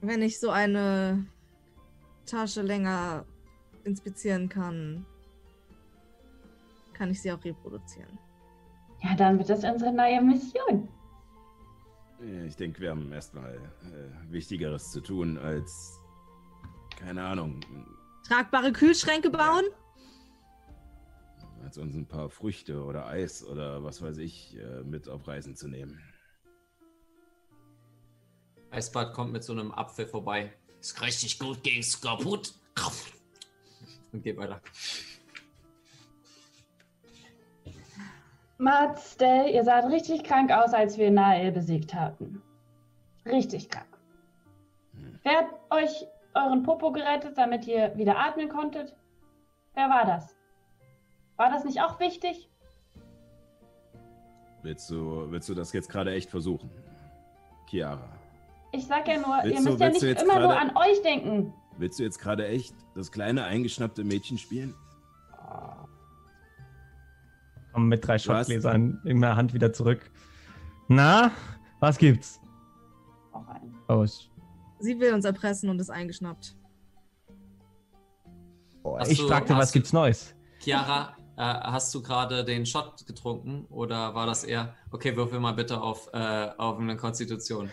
[0.00, 1.26] wenn ich so eine
[2.26, 3.24] Tasche länger
[3.82, 5.04] inspizieren kann,
[6.92, 8.16] kann ich sie auch reproduzieren.
[9.02, 10.88] Ja, dann wird das unsere neue Mission.
[12.46, 16.00] Ich denke, wir haben erstmal äh, Wichtigeres zu tun als,
[16.96, 17.60] keine Ahnung,
[18.24, 19.64] Tragbare Kühlschränke bauen?
[21.64, 25.56] als uns ein paar Früchte oder Eis oder was weiß ich äh, mit auf Reisen
[25.56, 26.00] zu nehmen.
[28.70, 30.52] Eisbad kommt mit so einem Apfel vorbei.
[30.80, 32.54] Ist richtig gut gegen Skorbut.
[34.12, 34.60] und geht weiter.
[38.66, 42.40] Mats, Dell, ihr saht richtig krank aus, als wir Nael besiegt hatten.
[43.26, 43.88] Richtig krank.
[45.24, 48.94] Wer hat euch euren Popo gerettet, damit ihr wieder atmen konntet?
[49.74, 50.36] Wer war das?
[51.36, 52.48] War das nicht auch wichtig?
[54.62, 56.70] Willst du, willst du das jetzt gerade echt versuchen?
[57.68, 58.08] Chiara,
[58.70, 60.70] Ich sag ja nur, Willst ihr du- müsst ja willst nicht du immer nur gerade-
[60.70, 61.52] an euch denken.
[61.78, 64.72] willst du jetzt gerade echt das kleine eingeschnappte Mädchen spielen?
[67.72, 70.10] Komm mit drei Schottgläsern in der Hand wieder zurück.
[70.88, 71.30] Na,
[71.80, 72.40] was gibt's?
[73.32, 73.74] Auch ein.
[73.88, 74.28] Oh, es-
[74.80, 76.56] Sie will uns erpressen und ist eingeschnappt.
[78.98, 80.34] Hast ich du- fragte, was du- gibt's Neues?
[80.58, 85.52] Chiara, äh, hast du gerade den Shot getrunken oder war das eher, okay, würfel mal
[85.52, 87.70] bitte auf, äh, auf eine Konstitution.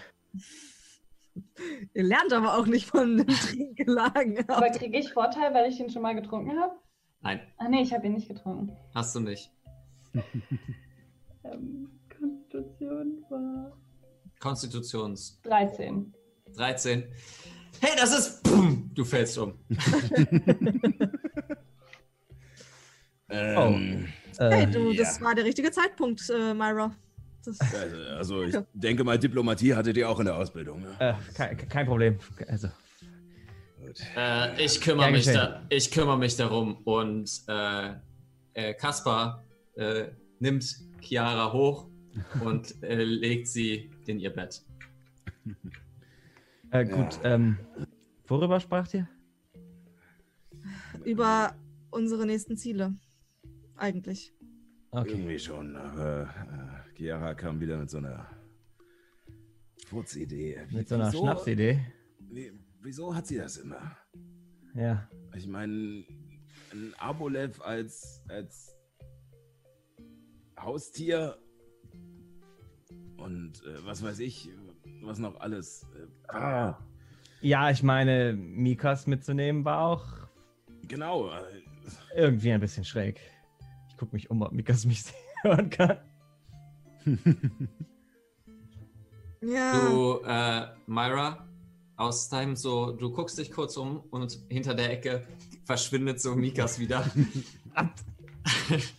[1.94, 4.48] Ihr lernt aber auch nicht von den Trinkgelagen.
[4.50, 6.74] Aber kriege ich Vorteil, weil ich den schon mal getrunken habe?
[7.22, 8.76] Nein, Ach nee, ich habe ihn nicht getrunken.
[8.94, 9.52] hast du nicht.
[11.46, 13.72] Ähm, Konstitution war
[14.42, 16.14] Konstitutions 13.
[16.54, 17.04] 13.
[17.80, 18.44] Hey, das ist.
[18.44, 19.54] Pum, du fällst um.
[23.30, 24.08] Ähm,
[24.40, 25.04] Hey, Äh, du, ja.
[25.04, 26.96] das war der richtige Zeitpunkt, äh, Myra.
[27.44, 30.82] Das, also, also ich denke mal, Diplomatie hattet ihr auch in der Ausbildung.
[30.82, 30.96] Ne?
[31.00, 32.18] äh, kein, kein Problem.
[32.48, 32.70] Also.
[34.16, 37.94] Äh, ich, kümmere mich da, ich kümmere mich darum und äh,
[38.54, 39.44] äh, Kaspar
[39.80, 41.88] äh, nimmt Chiara hoch
[42.44, 44.62] und äh, legt sie in ihr Bett.
[46.72, 47.58] äh, gut, ähm,
[48.28, 49.08] worüber spracht ihr?
[51.06, 51.56] über
[51.92, 52.94] unsere nächsten Ziele.
[53.76, 54.34] Eigentlich.
[54.92, 55.12] Okay.
[55.12, 58.28] Irgendwie schon, aber äh, Chiara kam wieder mit so einer
[59.88, 60.68] Furzidee.
[60.72, 61.80] Mit so einer wieso- Schnapsidee.
[62.20, 63.98] Wie, wieso hat sie das immer?
[64.76, 65.10] Ja.
[65.36, 66.04] Ich meine,
[66.72, 68.76] ein Abolev als, als
[70.64, 71.38] Haustier
[73.18, 74.50] und äh, was weiß ich,
[75.02, 75.86] was noch alles.
[75.96, 76.78] Äh, ah,
[77.42, 80.06] Ja, ich meine, Mikas mitzunehmen war auch
[80.88, 81.30] genau.
[81.30, 81.62] Äh,
[82.16, 83.20] irgendwie ein bisschen schräg.
[83.90, 85.04] Ich gucke mich um, ob Mikas mich
[85.44, 85.98] hören kann.
[89.42, 89.88] Ja.
[89.88, 91.48] Du, äh, Myra,
[91.96, 95.26] aus deinem so, du guckst dich kurz um und hinter der Ecke
[95.64, 97.10] verschwindet so Mikas wieder.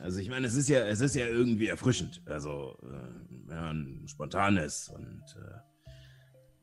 [0.00, 2.22] also ich meine, es ist ja, es ist ja irgendwie erfrischend.
[2.26, 5.58] Also äh, wenn man spontan ist und äh,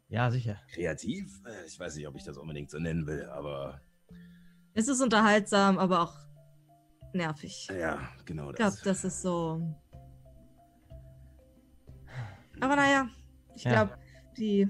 [0.10, 0.60] Ja, sicher.
[0.74, 1.42] kreativ.
[1.46, 3.82] Äh, ich weiß nicht, ob ich das unbedingt so nennen will, aber
[4.74, 6.16] Es ist unterhaltsam, aber auch
[7.14, 7.68] nervig.
[7.78, 8.82] ja, genau Ich glaube, das.
[8.82, 9.76] das ist so.
[12.60, 13.08] Aber naja,
[13.56, 13.72] ich Ja.
[13.72, 13.98] glaube,
[14.38, 14.68] die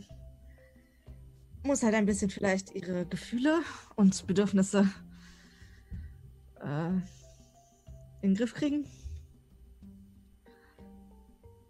[1.63, 3.59] muss halt ein bisschen vielleicht ihre Gefühle
[3.95, 4.87] und Bedürfnisse
[6.61, 6.91] äh,
[8.27, 8.85] in den Griff kriegen.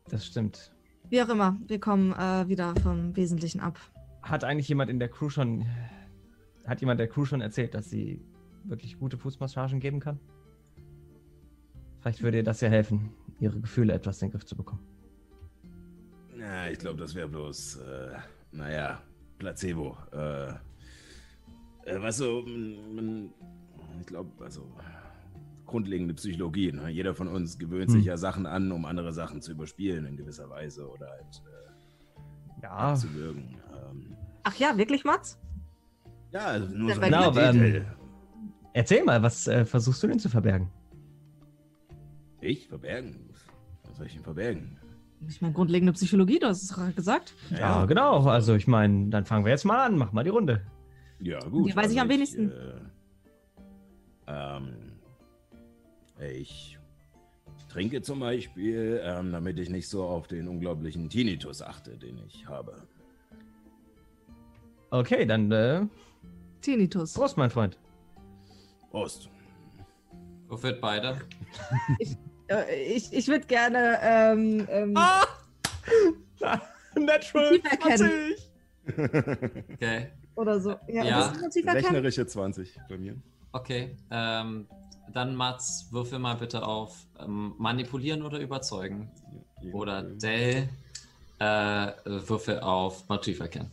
[0.09, 0.73] Das stimmt.
[1.09, 3.79] Wie auch immer, wir kommen äh, wieder vom Wesentlichen ab.
[4.23, 5.65] Hat eigentlich jemand in der Crew schon.
[6.65, 8.21] Hat jemand der Crew schon erzählt, dass sie
[8.63, 10.19] wirklich gute Fußmassagen geben kann?
[12.01, 14.85] Vielleicht würde ihr das ja helfen, ihre Gefühle etwas in den Griff zu bekommen.
[16.37, 18.17] Ja, ich glaube, das wäre bloß, äh,
[18.51, 19.01] naja,
[19.37, 19.97] Placebo.
[20.11, 20.49] Äh,
[21.85, 23.33] äh, du, man, man,
[24.01, 24.69] ich glaube, also
[25.67, 26.71] grundlegende Psychologie.
[26.71, 26.89] Ne?
[26.89, 27.97] Jeder von uns gewöhnt Hm.
[27.97, 32.63] sich ja Sachen an, um andere Sachen zu überspielen in gewisser Weise oder halt äh,
[32.63, 33.57] Ja, zu wirken.
[33.73, 35.39] Ähm, Ach ja, wirklich, Mats?
[36.31, 37.85] ja, also nur Ja, so dir- Detail.
[38.73, 40.69] erzähl mal, was äh, versuchst du denn zu verbergen?
[42.41, 42.67] Ich?
[42.67, 43.29] Verbergen?
[43.87, 44.77] Was soll ich denn verbergen?
[45.27, 47.33] Ich meine, grundlegende Psychologie, du hast es gerade gesagt.
[47.49, 48.25] Ja, genau.
[48.27, 49.97] Also ich meine, dann fangen wir jetzt mal an.
[49.97, 50.61] Mach mal die Runde.
[51.19, 51.67] Ja, gut.
[51.71, 52.51] Die weiß ich am wenigsten.
[52.51, 52.79] Äh,
[54.27, 54.86] ähm,
[56.19, 56.77] ich
[57.69, 62.47] trinke zum Beispiel, ähm, damit ich nicht so auf den unglaublichen Tinnitus achte, den ich
[62.47, 62.83] habe.
[64.89, 65.85] Okay, dann äh,
[66.61, 67.13] Tinnitus.
[67.13, 67.77] Prost, mein Freund.
[68.89, 69.29] Prost.
[70.47, 71.19] Wofür beide?
[72.49, 74.93] Äh, ich ich würde gerne ähm, ähm,
[76.95, 78.35] Natural Motiv erkennen.
[79.73, 80.11] Okay.
[80.35, 80.69] oder so.
[80.87, 81.33] Ja, Ja.
[81.65, 83.17] Rechnerische 20 bei mir.
[83.51, 83.97] Okay.
[84.09, 84.65] Ähm,
[85.13, 89.11] dann Mats, würfel mal bitte auf ähm, manipulieren oder überzeugen.
[89.73, 90.69] Oder Dell,
[91.39, 93.71] äh, würfel auf Motiv erkennen.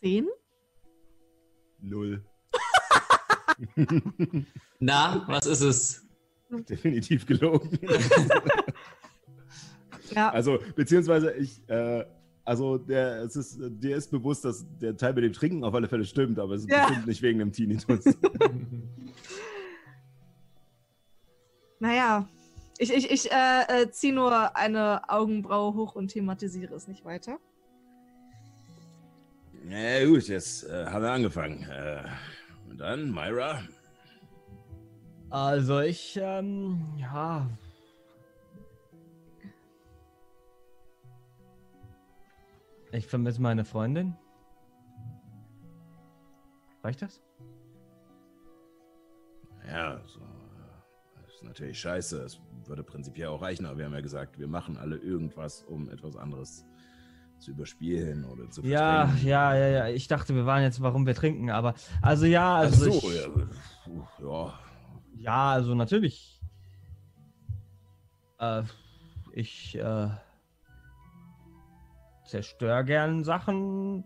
[0.00, 0.28] Zehn?
[1.80, 2.24] Null.
[4.78, 6.06] Na, was ist es?
[6.50, 7.78] Definitiv gelogen.
[10.14, 10.30] Ja.
[10.30, 12.04] Also, beziehungsweise ich, äh,
[12.46, 15.88] also der, es ist, dir ist bewusst, dass der Teil mit dem Trinken auf alle
[15.88, 16.86] Fälle stimmt, aber es ist ja.
[16.86, 18.04] bestimmt nicht wegen dem Tinnitus.
[21.80, 22.28] naja,
[22.78, 27.38] ich, ich, ich äh, äh, ziehe nur eine Augenbraue hoch und thematisiere es nicht weiter.
[29.64, 31.64] Na ja, gut, jetzt äh, haben wir angefangen.
[31.64, 32.04] Äh,
[32.70, 33.62] und dann, Myra?
[35.30, 37.48] Also ich, ähm, ja.
[42.92, 44.16] Ich vermisse meine Freundin.
[46.82, 47.20] Reicht das?
[49.68, 50.20] Ja, so,
[51.20, 52.22] das ist natürlich scheiße.
[52.22, 55.90] Es würde prinzipiell auch reichen, aber wir haben ja gesagt, wir machen alle irgendwas, um
[55.90, 56.64] etwas anderes
[57.38, 59.88] zu überspielen oder zu Ja, ja, ja, ja.
[59.88, 62.86] Ich dachte, wir waren jetzt, warum wir trinken, aber also ja, also.
[62.88, 64.26] Ach so, ich, ja.
[64.26, 64.58] ja.
[65.18, 66.40] Ja, also natürlich.
[68.38, 68.62] Äh,
[69.32, 70.08] ich äh,
[72.36, 74.04] zerstöre gern Sachen,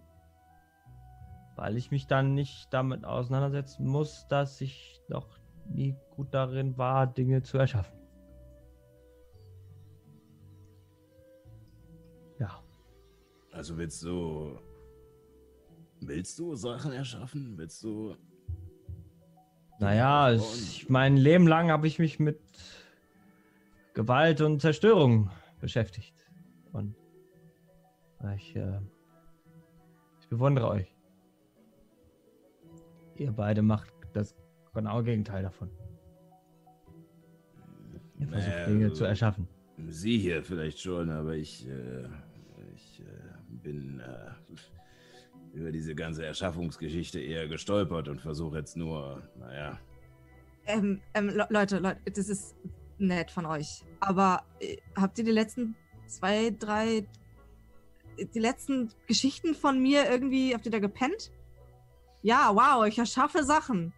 [1.56, 7.06] weil ich mich dann nicht damit auseinandersetzen muss, dass ich noch nie gut darin war,
[7.06, 8.00] Dinge zu erschaffen.
[13.52, 14.58] Also willst du.
[16.00, 17.58] Willst du Sachen erschaffen?
[17.58, 18.16] Willst du.
[19.80, 22.40] Naja, ich, mein Leben lang habe ich mich mit
[23.94, 26.14] Gewalt und Zerstörung beschäftigt.
[26.72, 26.96] Und
[28.36, 28.78] ich, äh,
[30.20, 30.94] ich bewundere euch.
[33.16, 34.34] Ihr beide macht das
[34.74, 35.70] genaue Gegenteil davon.
[38.18, 39.48] Ihr versucht naja, Dinge zu erschaffen.
[39.88, 42.06] Sie hier vielleicht schon, aber ich, äh,
[42.74, 43.04] ich äh,
[43.48, 49.78] bin äh, über diese ganze Erschaffungsgeschichte eher gestolpert und versuche jetzt nur, naja.
[50.66, 52.56] Ähm, ähm, Leute, Leute, das ist
[52.98, 53.84] nett von euch.
[54.00, 55.74] Aber äh, habt ihr die letzten
[56.06, 57.06] zwei, drei,
[58.26, 61.30] die letzten Geschichten von mir irgendwie, habt ihr da gepennt?
[62.22, 63.92] Ja, wow, ich erschaffe Sachen.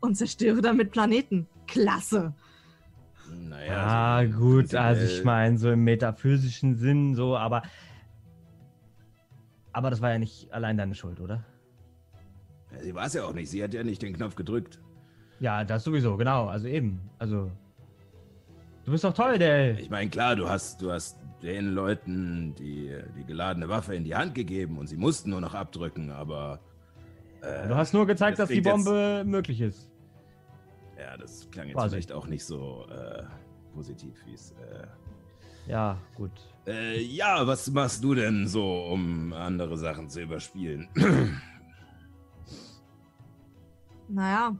[0.00, 1.46] Und zerstöre damit Planeten.
[1.66, 2.34] Klasse.
[3.30, 4.18] Naja.
[4.18, 7.62] Ah, so gut, also ich meine, so im metaphysischen Sinn, so, aber
[9.74, 11.44] aber das war ja nicht allein deine Schuld, oder?
[12.72, 13.50] Ja, sie war es ja auch nicht.
[13.50, 14.80] Sie hat ja nicht den Knopf gedrückt.
[15.40, 16.46] Ja, das sowieso, genau.
[16.46, 17.10] Also eben.
[17.18, 17.50] Also.
[18.84, 19.78] Du bist doch toll, der.
[19.80, 24.14] Ich meine, klar, du hast, du hast den Leuten die, die geladene Waffe in die
[24.14, 26.60] Hand gegeben und sie mussten nur noch abdrücken, aber.
[27.42, 29.90] Äh, du hast nur gezeigt, das dass die Bombe jetzt, möglich ist.
[30.98, 31.90] Ja, das klang jetzt Quasi.
[31.90, 33.24] vielleicht auch nicht so äh,
[33.74, 34.52] positiv, wie es.
[34.52, 34.86] Äh,
[35.70, 36.32] ja, gut.
[36.66, 40.88] Äh, ja, was machst du denn so, um andere Sachen zu überspielen?
[44.08, 44.56] naja.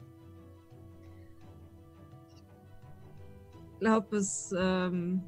[3.73, 4.55] Ich glaube, es.
[4.57, 5.23] Ähm,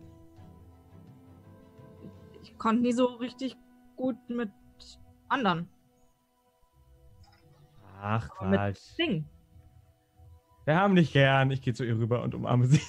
[2.58, 3.56] konnte nie so richtig
[3.96, 4.50] gut mit
[5.28, 5.68] anderen.
[8.00, 8.80] Ach, Quatsch.
[8.98, 9.24] Mit Ding.
[10.64, 11.50] Wir haben dich gern.
[11.50, 12.80] Ich gehe zu ihr rüber und umarme sie.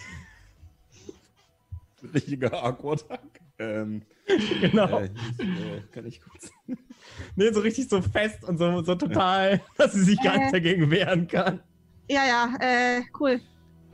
[2.14, 3.42] Richtiger Awkward-Hack.
[3.60, 4.02] Ähm,
[4.62, 5.00] genau.
[5.00, 6.52] Äh, ich, äh, kann ich kurz.
[7.36, 10.52] nee, so richtig so fest und so, so total, dass sie sich gar nicht äh.
[10.52, 11.62] dagegen wehren kann.
[12.10, 13.42] Ja, ja, äh, cool.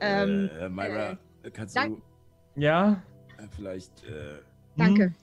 [0.00, 1.18] Ähm, äh, Myra,
[1.52, 2.00] kannst du.
[2.56, 3.02] Ja?
[3.56, 4.04] Vielleicht.
[4.04, 4.40] Äh,
[4.76, 5.06] Danke.
[5.06, 5.14] Hm?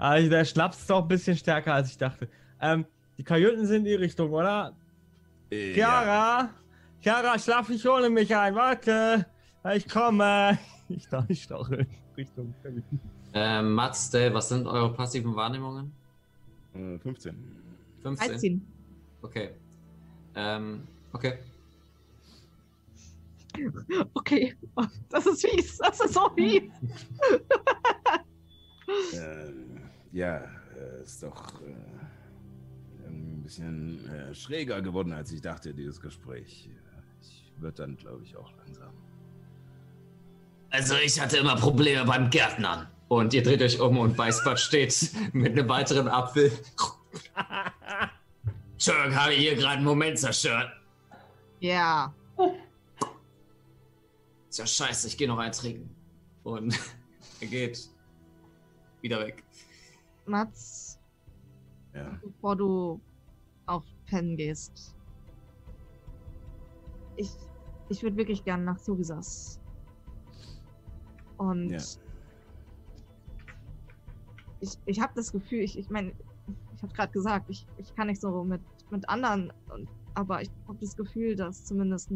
[0.00, 2.26] Also, der Schnaps ist doch ein bisschen stärker, als ich dachte.
[2.58, 2.86] Ähm,
[3.18, 4.74] die Kajüten sind in die Richtung, oder?
[5.50, 6.40] Äh, Chiara!
[6.40, 6.50] Ja.
[7.02, 8.54] Chiara, schlaf nicht ohne mich ein.
[8.54, 9.26] Warte!
[9.74, 10.58] Ich komme!
[10.92, 11.86] Ich darf nicht staucheln.
[12.16, 12.98] Richtung Kajüten.
[13.32, 15.92] Ähm, Mats, Dale, was sind eure passiven Wahrnehmungen?
[16.74, 17.36] Äh, 15.
[18.02, 18.28] 15?
[18.28, 18.66] 13.
[19.22, 19.50] Okay.
[20.34, 21.38] Ähm, okay.
[24.14, 24.56] Okay,
[25.10, 26.62] das ist fies, das ist so fies.
[29.12, 29.52] äh,
[30.12, 36.68] ja, äh, ist doch äh, ein bisschen äh, schräger geworden, als ich dachte, dieses Gespräch.
[37.20, 38.92] Ich würde dann, glaube ich, auch langsam.
[40.70, 42.86] Also ich hatte immer Probleme beim Gärtnern.
[43.08, 46.52] Und ihr dreht euch um und Weißbart steht mit einem weiteren Apfel.
[48.72, 50.70] Entschuldigung, habe ich hier gerade einen Moment zerstört.
[51.58, 52.14] Ja.
[54.48, 55.94] Ist ja scheiße, ich gehe noch einen trinken.
[56.44, 56.78] Und
[57.40, 57.88] er geht
[59.00, 59.42] wieder weg.
[60.30, 60.98] Mats,
[61.94, 62.18] ja.
[62.22, 63.00] bevor du
[63.66, 64.96] auf Pennen gehst,
[67.16, 67.30] ich,
[67.88, 69.60] ich würde wirklich gerne nach Surisas.
[71.36, 71.78] Und ja
[74.60, 76.12] ich, ich habe das Gefühl, ich, ich meine,
[76.74, 78.60] ich habe gerade gesagt, ich, ich kann nicht so mit,
[78.90, 82.10] mit anderen, und, aber ich habe das Gefühl, dass zumindest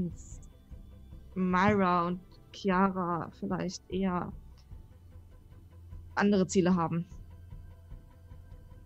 [1.34, 2.20] Myra und
[2.52, 4.32] Chiara vielleicht eher
[6.14, 7.06] andere Ziele haben.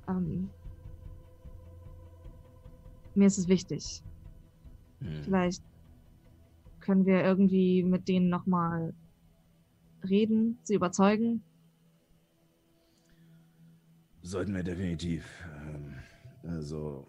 [0.08, 0.50] Ähm,
[3.14, 4.02] mir ist es wichtig.
[5.00, 5.22] Hm.
[5.24, 5.62] Vielleicht
[6.80, 8.94] können wir irgendwie mit denen nochmal
[10.08, 11.42] reden, sie überzeugen.
[14.22, 15.24] Sollten wir definitiv.
[15.66, 15.94] Ähm,
[16.42, 17.06] also.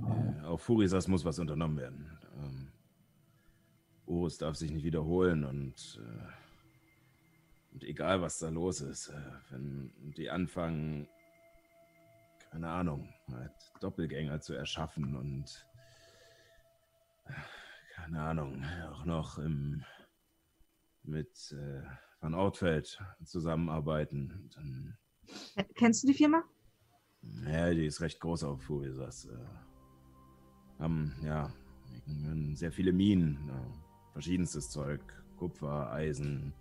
[0.00, 2.18] Äh, auf Furisas muss was unternommen werden.
[2.38, 2.68] Ähm,
[4.06, 6.47] Urus darf sich nicht wiederholen und, äh,
[7.72, 11.08] und egal was da los ist, äh, wenn die anfangen,
[12.50, 15.66] keine Ahnung, halt Doppelgänger zu erschaffen und
[17.26, 17.32] äh,
[17.94, 19.84] keine Ahnung, auch noch im,
[21.02, 21.82] mit äh,
[22.20, 24.98] Van Ortfeld zusammenarbeiten, dann
[25.74, 26.42] Kennst du die Firma?
[27.46, 29.26] ja, die ist recht groß auf Furisas.
[29.26, 31.52] Äh, haben, ja,
[32.54, 33.66] sehr viele Minen, ja,
[34.12, 35.00] verschiedenstes Zeug.
[35.36, 36.52] Kupfer, Eisen,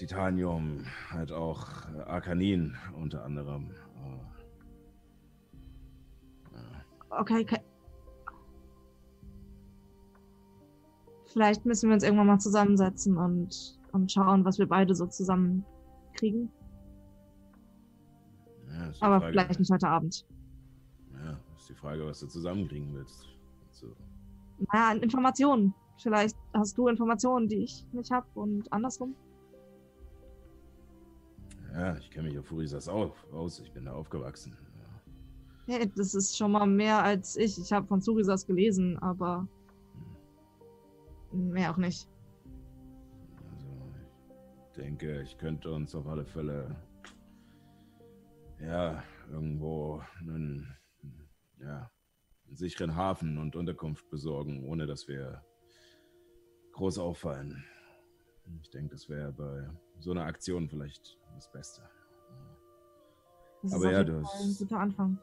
[0.00, 3.70] Titanium, halt auch äh, Arkanin unter anderem.
[6.54, 7.18] Äh.
[7.20, 7.60] Okay, ke-
[11.26, 15.64] Vielleicht müssen wir uns irgendwann mal zusammensetzen und, und schauen, was wir beide so zusammen
[16.14, 16.50] kriegen.
[18.72, 20.26] Ja, Aber Frage- vielleicht nicht heute Abend.
[21.22, 23.28] Ja, ist die Frage, was du zusammenkriegen willst.
[23.70, 23.88] So.
[24.72, 25.74] Naja, Informationen.
[25.98, 29.14] Vielleicht hast du Informationen, die ich nicht habe und andersrum.
[31.72, 33.60] Ja, ich kenne mich auf Furisas auch aus.
[33.60, 34.56] Ich bin da aufgewachsen.
[34.78, 35.74] Ja.
[35.74, 37.58] Hey, das ist schon mal mehr als ich.
[37.58, 39.46] Ich habe von Surisas gelesen, aber
[41.32, 42.08] mehr auch nicht.
[43.52, 43.68] Also,
[44.66, 46.76] ich denke, ich könnte uns auf alle Fälle
[48.60, 50.76] ja irgendwo einen,
[51.60, 51.90] ja,
[52.46, 55.44] einen sicheren Hafen und Unterkunft besorgen, ohne dass wir
[56.72, 57.64] groß auffallen.
[58.60, 61.82] Ich denke, das wäre bei so einer Aktion vielleicht das Beste.
[63.62, 65.18] Das Aber ja, du Fall ein hast- guter Anfang.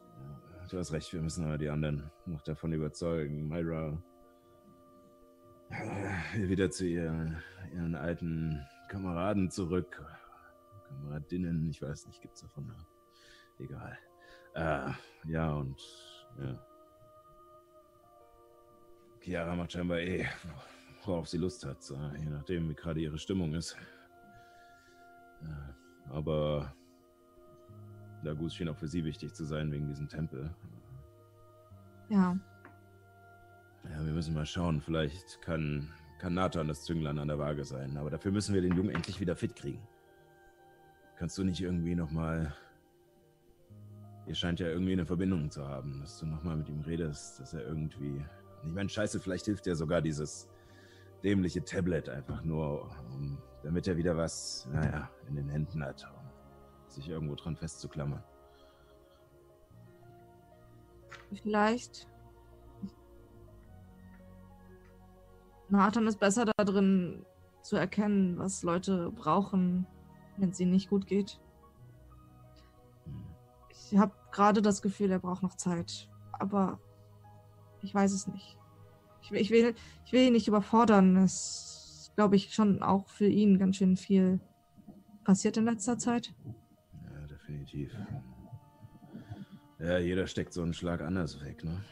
[0.69, 3.47] Du hast recht, wir müssen aber die anderen noch davon überzeugen.
[3.47, 4.01] Myra
[5.69, 7.41] äh, wieder zu ihr,
[7.73, 10.03] ihren alten Kameraden zurück.
[10.87, 12.67] Kameradinnen, ich weiß nicht, gibt's davon.
[12.67, 12.85] noch?
[13.59, 13.97] Egal.
[14.55, 14.91] Äh,
[15.29, 15.81] ja, und
[16.39, 16.59] ja.
[19.21, 20.25] Chiara macht scheinbar eh,
[21.05, 21.77] worauf sie Lust hat,
[22.17, 23.75] je nachdem, wie gerade ihre Stimmung ist.
[26.09, 26.73] Aber
[28.23, 30.49] Lagus schien auch für sie wichtig zu sein wegen diesem Tempel.
[32.09, 32.37] Ja,
[33.89, 34.81] Ja, wir müssen mal schauen.
[34.81, 37.97] Vielleicht kann, kann Nathan das Zünglein an der Waage sein.
[37.97, 39.85] Aber dafür müssen wir den Jungen endlich wieder fit kriegen.
[41.17, 42.53] Kannst du nicht irgendwie nochmal.
[44.25, 47.53] Ihr scheint ja irgendwie eine Verbindung zu haben, dass du nochmal mit ihm redest, dass
[47.53, 48.23] er irgendwie.
[48.63, 50.49] Ich meine, scheiße, vielleicht hilft dir sogar dieses
[51.23, 56.89] dämliche Tablet einfach nur, um, damit er wieder was, naja, in den Händen hat, um
[56.89, 58.23] sich irgendwo dran festzuklammern.
[61.35, 62.07] vielleicht.
[65.69, 67.25] Nathan ist besser da drin
[67.61, 69.85] zu erkennen, was Leute brauchen,
[70.37, 71.39] wenn es ihnen nicht gut geht.
[73.03, 73.25] Hm.
[73.69, 76.09] Ich habe gerade das Gefühl, er braucht noch Zeit.
[76.31, 76.79] Aber
[77.81, 78.57] ich weiß es nicht.
[79.27, 79.75] Ich, will- ich, will,
[80.05, 81.17] ich will ihn nicht überfordern.
[81.17, 81.33] Es
[82.07, 84.39] ist, glaube ich, schon auch für ihn ganz schön viel
[85.25, 86.33] passiert in letzter Zeit.
[87.03, 87.93] Ja, definitiv.
[89.79, 91.83] Ja, jeder steckt so einen Schlag anders weg, ne?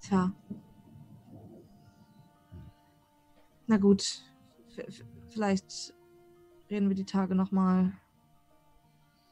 [0.00, 0.32] Tja.
[3.66, 4.02] Na gut.
[4.74, 5.94] V- vielleicht
[6.70, 7.92] reden wir die Tage nochmal.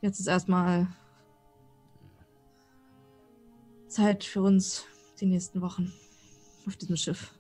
[0.01, 0.87] Jetzt ist erstmal
[3.89, 4.87] Zeit für uns
[5.21, 5.93] die nächsten Wochen
[6.67, 7.33] auf diesem Schiff.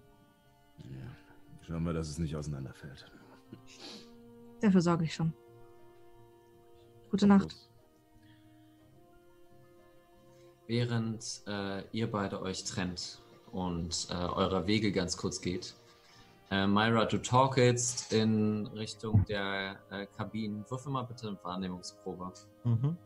[0.78, 1.66] Ja.
[1.66, 3.10] Schauen wir, dass es nicht auseinanderfällt.
[4.60, 5.32] Dafür sorge ich schon.
[7.10, 7.56] Gute Nacht.
[10.66, 13.22] Während äh, ihr beide euch trennt
[13.52, 15.74] und äh, eurer Wege ganz kurz geht,
[16.50, 20.64] äh, Myra, du torkelst in Richtung der äh, Kabinen.
[20.68, 22.32] Würfel mal bitte eine Wahrnehmungsprobe.
[22.64, 22.96] Mhm.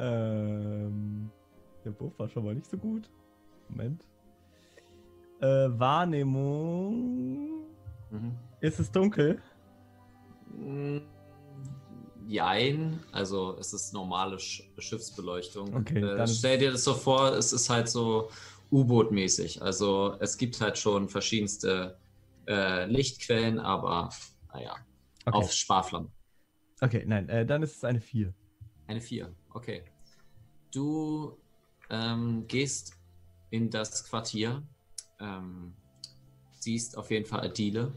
[0.00, 1.30] Ähm,
[1.84, 3.08] der Wurf war schon mal nicht so gut.
[3.68, 4.04] Moment.
[5.40, 7.64] Äh, Wahrnehmung.
[8.10, 8.36] Mhm.
[8.60, 9.40] Ist es dunkel?
[10.52, 10.98] Mm,
[12.26, 15.74] Jein, also es ist normale Sch Schiffsbeleuchtung.
[15.74, 18.30] Okay, äh, stell dir das so vor, es ist halt so
[18.70, 19.60] U-Boot-mäßig.
[19.62, 21.98] Also es gibt halt schon verschiedenste
[22.46, 24.10] äh, Lichtquellen, aber
[24.52, 24.76] naja,
[25.26, 25.36] Okay.
[25.36, 26.10] auf Sparflammen.
[26.80, 28.32] Okay, nein, äh, dann ist es eine 4.
[28.86, 29.82] Eine 4, okay.
[30.72, 31.36] Du
[31.88, 32.96] ähm, gehst
[33.50, 34.62] in das Quartier
[35.18, 35.74] ähm,
[36.58, 37.92] siehst auf jeden Fall Adile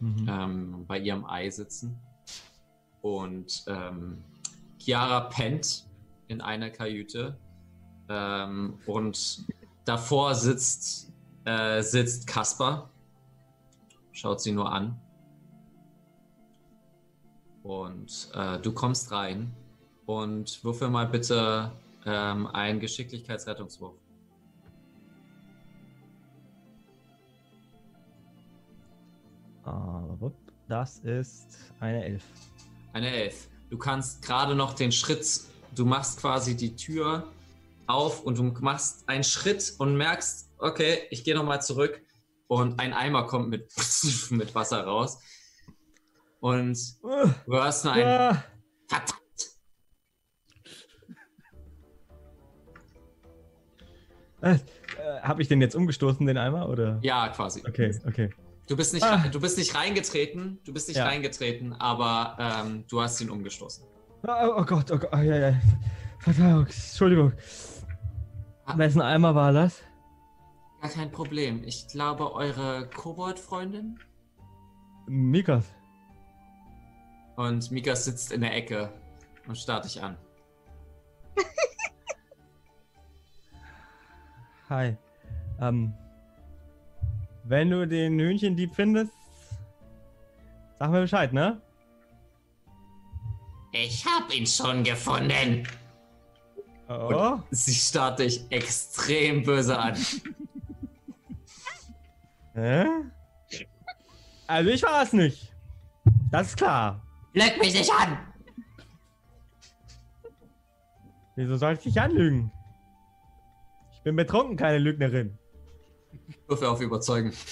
[0.00, 0.26] Mhm.
[0.28, 1.98] ähm, bei ihrem Ei sitzen.
[3.02, 4.22] Und ähm,
[4.78, 5.86] Chiara pennt
[6.28, 7.36] in einer Kajüte.
[8.08, 9.44] Ähm, und
[9.84, 11.12] davor sitzt,
[11.44, 12.90] äh, sitzt Kaspar.
[14.12, 15.00] Schaut sie nur an.
[17.62, 19.54] Und äh, du kommst rein
[20.08, 21.70] und würfel mal bitte
[22.06, 23.94] ähm, einen Geschicklichkeitsrettungswurf.
[29.64, 29.98] Ah.
[30.66, 32.24] Das ist eine Elf.
[32.94, 33.48] Eine Elf.
[33.68, 35.40] Du kannst gerade noch den Schritt,
[35.74, 37.30] du machst quasi die Tür
[37.86, 42.00] auf und du machst einen Schritt und merkst, okay, ich gehe nochmal zurück
[42.46, 43.70] und ein Eimer kommt mit,
[44.30, 45.18] mit Wasser raus.
[46.40, 48.44] Und du hörst nur ein ah,
[54.42, 54.58] äh, äh,
[55.22, 56.68] Hab ich den jetzt umgestoßen, den Eimer?
[56.68, 56.98] Oder?
[57.02, 57.62] Ja, quasi.
[57.66, 58.30] Okay, okay.
[58.68, 59.24] Du bist nicht, Ah.
[59.30, 61.06] du bist nicht reingetreten, du bist nicht Ja.
[61.06, 63.84] reingetreten, aber ähm, du hast ihn umgestoßen.
[64.26, 65.10] Ah, Oh Gott, oh Gott.
[65.12, 65.54] Oh, ja, ja.
[66.20, 67.32] Verzeihung, Entschuldigung.
[68.76, 69.82] Wessen Eimer war das?
[70.82, 71.62] Gar kein Problem.
[71.64, 73.98] Ich glaube, eure Kobold-Freundin
[75.06, 75.64] Mikas.
[77.36, 78.92] und Mika sitzt in der Ecke
[79.46, 80.16] und starrt dich an.
[84.68, 84.96] Hi.
[85.60, 85.94] Ähm,
[87.44, 89.12] wenn du den Hühnchendieb findest,
[90.78, 91.60] sag mir Bescheid, ne?
[93.72, 95.66] Ich hab ihn schon gefunden.
[96.88, 97.38] Oh.
[97.50, 99.94] Sie starrt dich extrem böse an.
[102.54, 102.86] Hä?
[104.46, 105.52] Also ich war es nicht.
[106.30, 107.02] Das ist klar.
[107.34, 108.18] Lüg mich nicht an!
[111.36, 112.50] Wieso soll ich dich anlügen?
[113.98, 115.36] Ich bin betrunken, keine Lügnerin.
[116.46, 117.32] Würfel auf Überzeugen.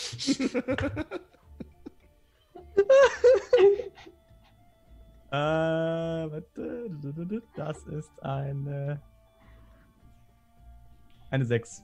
[5.29, 6.91] Äh, warte.
[7.57, 9.03] Das ist eine.
[11.31, 11.83] Eine 6.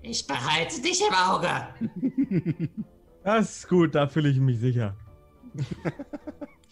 [0.00, 2.68] Ich behalte dich im Auge.
[3.24, 4.96] Das ist gut, da fühle ich mich sicher.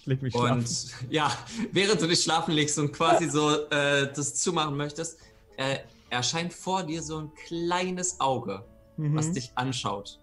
[0.02, 0.60] Ich leg mich schlafen.
[0.60, 1.30] Und ja,
[1.72, 5.18] während du dich schlafen legst und quasi so äh, das zumachen möchtest,
[5.58, 8.64] äh, erscheint vor dir so ein kleines Auge,
[8.96, 9.14] Mhm.
[9.14, 10.18] was dich anschaut.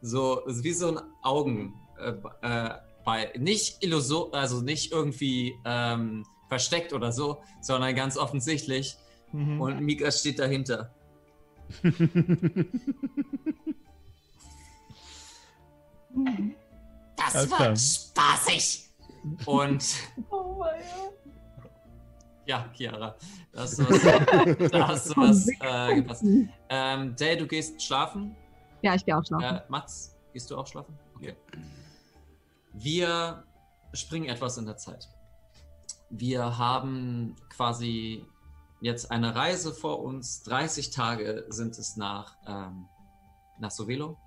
[0.00, 1.72] So wie so ein Augen.
[1.98, 2.74] Äh, äh,
[3.04, 8.96] bei, nicht illusor, also nicht irgendwie ähm, versteckt oder so, sondern ganz offensichtlich.
[9.32, 9.60] Mhm.
[9.60, 10.92] Und Mika steht dahinter.
[17.26, 17.76] Das Alles klar.
[17.76, 18.88] spaßig.
[19.46, 19.84] Und
[20.30, 21.70] Oh mein Gott.
[22.46, 23.14] ja, Chiara,
[23.52, 26.24] da hast du was, da hast du was äh, gepasst.
[26.68, 28.34] Ähm, Dale, du gehst schlafen.
[28.82, 29.56] Ja, ich gehe auch schlafen.
[29.58, 30.98] Äh, Mats, gehst du auch schlafen?
[31.16, 31.36] Okay.
[32.72, 33.44] Wir
[33.92, 35.08] springen etwas in der Zeit.
[36.10, 38.26] Wir haben quasi
[38.80, 40.42] jetzt eine Reise vor uns.
[40.42, 42.86] 30 Tage sind es nach, ähm,
[43.60, 44.18] nach Sovelo.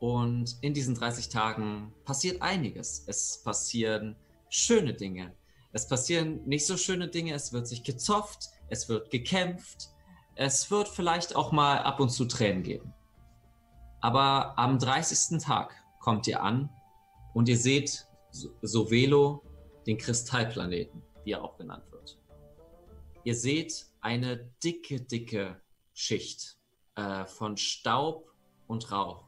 [0.00, 3.04] Und in diesen 30 Tagen passiert einiges.
[3.06, 4.16] Es passieren
[4.50, 5.34] schöne Dinge.
[5.72, 7.34] Es passieren nicht so schöne Dinge.
[7.34, 8.48] Es wird sich gezofft.
[8.68, 9.88] Es wird gekämpft.
[10.34, 12.92] Es wird vielleicht auch mal ab und zu Tränen geben.
[14.00, 15.38] Aber am 30.
[15.42, 16.68] Tag kommt ihr an
[17.34, 19.42] und ihr seht So- Sovelo,
[19.86, 22.18] den Kristallplaneten, wie er auch genannt wird.
[23.24, 25.60] Ihr seht eine dicke, dicke
[25.94, 26.58] Schicht
[26.96, 28.30] äh, von Staub
[28.66, 29.25] und Rauch.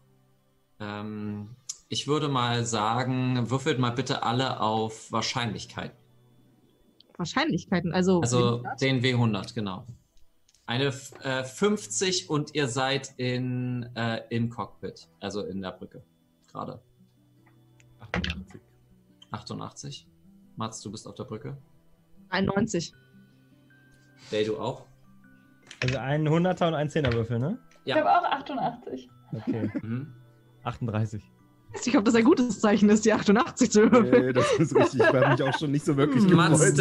[0.81, 1.57] Ähm,
[1.89, 5.93] ich würde mal sagen, würfelt mal bitte alle auf Wahrscheinlichkeit.
[7.17, 7.93] Wahrscheinlichkeiten.
[7.93, 9.87] Also, Also den W100, genau.
[10.67, 16.03] Eine äh, 50 und ihr seid in, äh, im Cockpit, also in der Brücke
[16.49, 16.81] gerade.
[18.01, 18.61] 88.
[19.31, 20.07] 88.
[20.57, 21.57] Mats, du bist auf der Brücke.
[22.31, 22.93] 91.
[24.31, 24.87] Day, du auch?
[25.83, 27.59] Also ein 100er und ein 10er Würfel, ne?
[27.85, 29.09] Ich habe auch 88.
[29.33, 29.71] Okay.
[29.83, 30.15] Mhm.
[30.65, 31.23] 38.
[31.71, 34.27] Ich weiß nicht, ob das ein gutes Zeichen ist, die 88 zu würfeln.
[34.27, 35.01] Nee, das ist richtig.
[35.01, 36.77] Ich habe mich auch schon nicht so wirklich Mats, gefreut,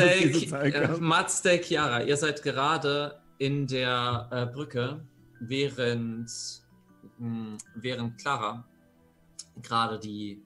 [1.30, 5.06] Zahl äh, Chiara, ihr seid gerade in der äh, Brücke,
[5.42, 6.32] während,
[7.20, 8.66] mh, während Clara
[9.62, 10.42] gerade die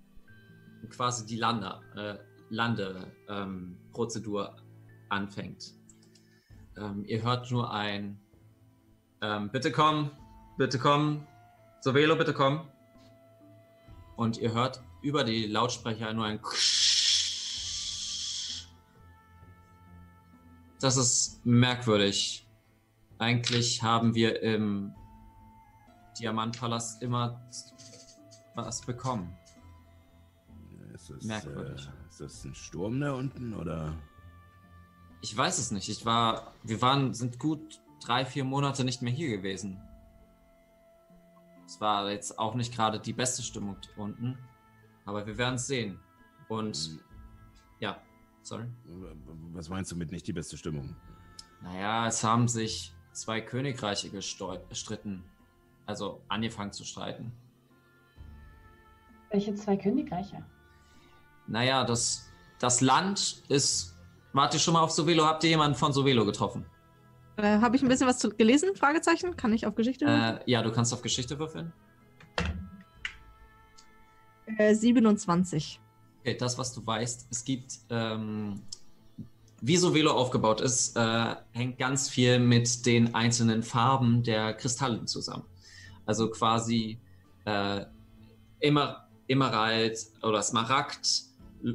[0.89, 2.15] quasi die Lande, äh,
[2.49, 4.55] Landeprozedur ähm, Prozedur
[5.09, 5.73] anfängt.
[6.77, 8.19] Ähm, ihr hört nur ein
[9.21, 10.11] ähm, Bitte komm,
[10.57, 11.27] bitte komm,
[11.82, 12.70] Sovelo, bitte komm.
[14.22, 16.39] Und ihr hört über die Lautsprecher nur ein
[20.80, 22.47] Das ist merkwürdig.
[23.17, 24.93] Eigentlich haben wir im
[26.19, 27.49] Diamantpalast immer
[28.53, 29.36] was bekommen.
[30.93, 31.88] Ist das, Merkwürdig.
[31.88, 33.97] Äh, ist das ein Sturm da unten oder?
[35.24, 35.89] Ich weiß es nicht.
[35.89, 39.82] Ich war, wir waren, sind gut drei, vier Monate nicht mehr hier gewesen.
[41.72, 44.38] Es war jetzt auch nicht gerade die beste Stimmung unten,
[45.05, 45.97] aber wir werden es sehen.
[46.49, 46.99] Und
[47.80, 48.01] ja,
[48.41, 48.65] sorry.
[49.53, 50.93] Was meinst du mit nicht die beste Stimmung?
[51.61, 55.24] Naja, es haben sich zwei Königreiche gestritten.
[55.86, 57.32] Also angefangen zu streiten.
[59.30, 60.43] Welche zwei Königreiche?
[61.47, 63.97] Naja, das, das Land ist.
[64.34, 65.24] Wart ihr schon mal auf Sovelo?
[65.24, 66.65] Habt ihr jemanden von Sovelo getroffen?
[67.38, 68.75] Äh, Habe ich ein bisschen was zu gelesen?
[68.75, 69.36] Fragezeichen.
[69.36, 70.05] Kann ich auf Geschichte?
[70.05, 71.73] Äh, ja, du kannst auf Geschichte würfeln.
[74.57, 75.79] Äh, 27.
[76.21, 78.61] Okay, das, was du weißt, es gibt, ähm,
[79.61, 85.05] wie so Velo aufgebaut ist, äh, hängt ganz viel mit den einzelnen Farben der Kristalle
[85.05, 85.45] zusammen.
[86.05, 86.99] Also quasi
[87.45, 87.86] äh,
[88.59, 91.23] Emer Emerald oder Smaragd,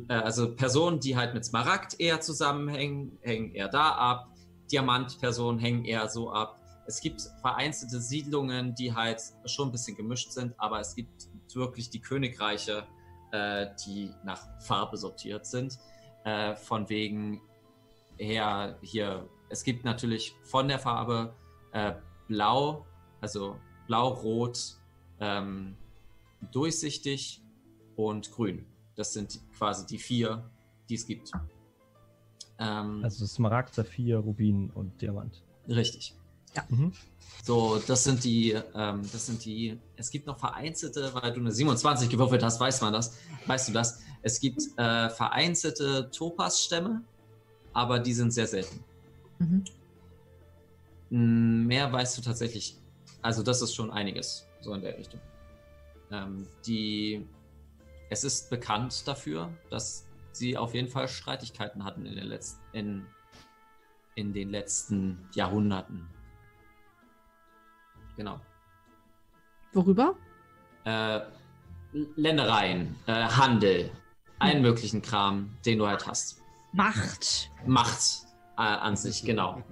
[0.08, 4.28] äh, also Personen, die halt mit Smaragd eher zusammenhängen, hängen eher da ab.
[4.70, 6.60] Diamantpersonen hängen eher so ab.
[6.86, 11.90] Es gibt vereinzelte Siedlungen, die halt schon ein bisschen gemischt sind, aber es gibt wirklich
[11.90, 12.86] die Königreiche,
[13.32, 15.78] äh, die nach Farbe sortiert sind.
[16.24, 17.40] Äh, von wegen
[18.18, 21.34] her hier, es gibt natürlich von der Farbe
[21.72, 21.94] äh,
[22.28, 22.84] Blau,
[23.20, 23.56] also
[23.86, 24.76] Blau-Rot,
[25.20, 25.76] ähm,
[26.52, 27.42] durchsichtig
[27.96, 28.66] und Grün.
[28.96, 30.50] Das sind quasi die vier,
[30.88, 31.32] die es gibt.
[32.58, 35.42] Ähm, Also Smaragd, Saphir, Rubin und Diamant.
[35.68, 36.14] richtig.
[36.70, 36.92] Mhm.
[37.44, 41.52] So, das sind die, ähm, das sind die, es gibt noch vereinzelte, weil du eine
[41.52, 43.14] 27 gewürfelt hast, weiß man das,
[43.46, 44.00] weißt du das.
[44.22, 47.02] Es gibt äh, vereinzelte Topaz-Stämme,
[47.74, 48.82] aber die sind sehr selten.
[49.38, 49.64] Mhm.
[51.10, 52.76] Mm, Mehr weißt du tatsächlich,
[53.22, 55.20] also das ist schon einiges, so in der Richtung.
[56.10, 57.26] Ähm, die,
[58.10, 60.06] es ist bekannt dafür, dass
[60.36, 63.06] sie auf jeden Fall Streitigkeiten hatten in den letzten, in,
[64.14, 66.08] in den letzten Jahrhunderten.
[68.16, 68.40] Genau.
[69.72, 70.16] Worüber?
[70.86, 71.20] äh,
[72.16, 73.90] Ländereien, äh, Handel,
[74.38, 76.40] allen möglichen Kram, den du halt hast.
[76.72, 77.50] Macht.
[77.66, 78.26] Macht
[78.56, 79.62] äh, an sich, genau.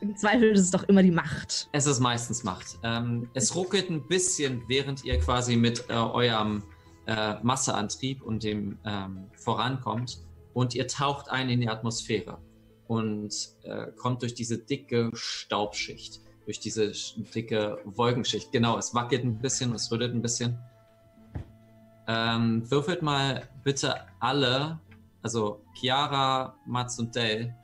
[0.00, 1.68] Im Zweifel ist es doch immer die Macht.
[1.72, 2.78] Es ist meistens Macht.
[2.82, 6.62] Ähm, es ruckelt ein bisschen, während ihr quasi mit äh, eurem
[7.06, 10.18] äh, Masseantrieb und dem ähm, vorankommt
[10.54, 12.38] und ihr taucht ein in die Atmosphäre
[12.86, 16.92] und äh, kommt durch diese dicke Staubschicht, durch diese
[17.34, 18.52] dicke Wolkenschicht.
[18.52, 20.58] Genau, es wackelt ein bisschen, es rüttelt ein bisschen.
[22.06, 24.80] Ähm, würfelt mal bitte alle,
[25.22, 27.54] also Chiara, Mats und Dell,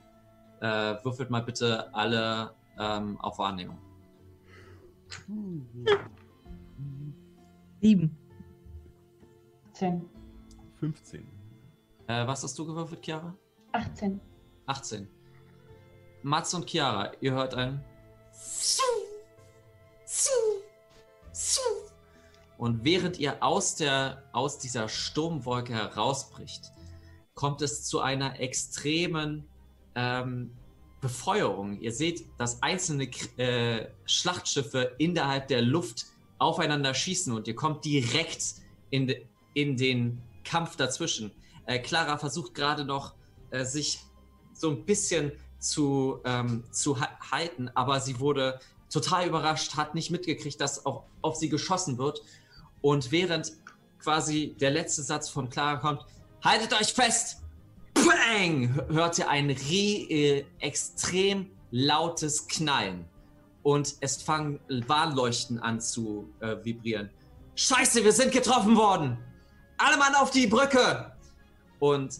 [0.60, 3.78] äh, würfelt mal bitte alle ähm, auf Wahrnehmung.
[7.80, 8.16] Sieben.
[9.78, 10.04] 10.
[10.80, 11.26] 15.
[12.08, 13.32] Äh, was hast du gewürfelt, Chiara?
[13.72, 14.20] 18.
[14.66, 15.08] 18.
[16.22, 17.84] Mats und Chiara, ihr hört ein
[22.56, 26.72] und während ihr aus, der, aus dieser Sturmwolke herausbricht,
[27.34, 29.46] kommt es zu einer extremen
[29.94, 30.50] ähm,
[31.00, 31.80] Befeuerung.
[31.80, 33.04] Ihr seht, dass einzelne
[33.36, 36.06] äh, Schlachtschiffe innerhalb der Luft
[36.38, 38.56] aufeinander schießen und ihr kommt direkt
[38.90, 39.14] in,
[39.58, 41.32] in den Kampf dazwischen.
[41.66, 43.14] Äh, Clara versucht gerade noch,
[43.50, 43.98] äh, sich
[44.52, 50.12] so ein bisschen zu, ähm, zu ha halten, aber sie wurde total überrascht, hat nicht
[50.12, 52.22] mitgekriegt, dass auch auf sie geschossen wird.
[52.82, 53.52] Und während
[53.98, 56.04] quasi der letzte Satz von Clara kommt,
[56.42, 57.42] haltet euch fest!
[57.94, 58.80] Bang!
[58.88, 63.06] Hört ihr ein äh, extrem lautes Knallen.
[63.64, 67.10] Und es fangen Warnleuchten an zu äh, vibrieren.
[67.56, 69.18] Scheiße, wir sind getroffen worden!
[69.78, 71.12] Alle Mann auf die Brücke!
[71.78, 72.18] Und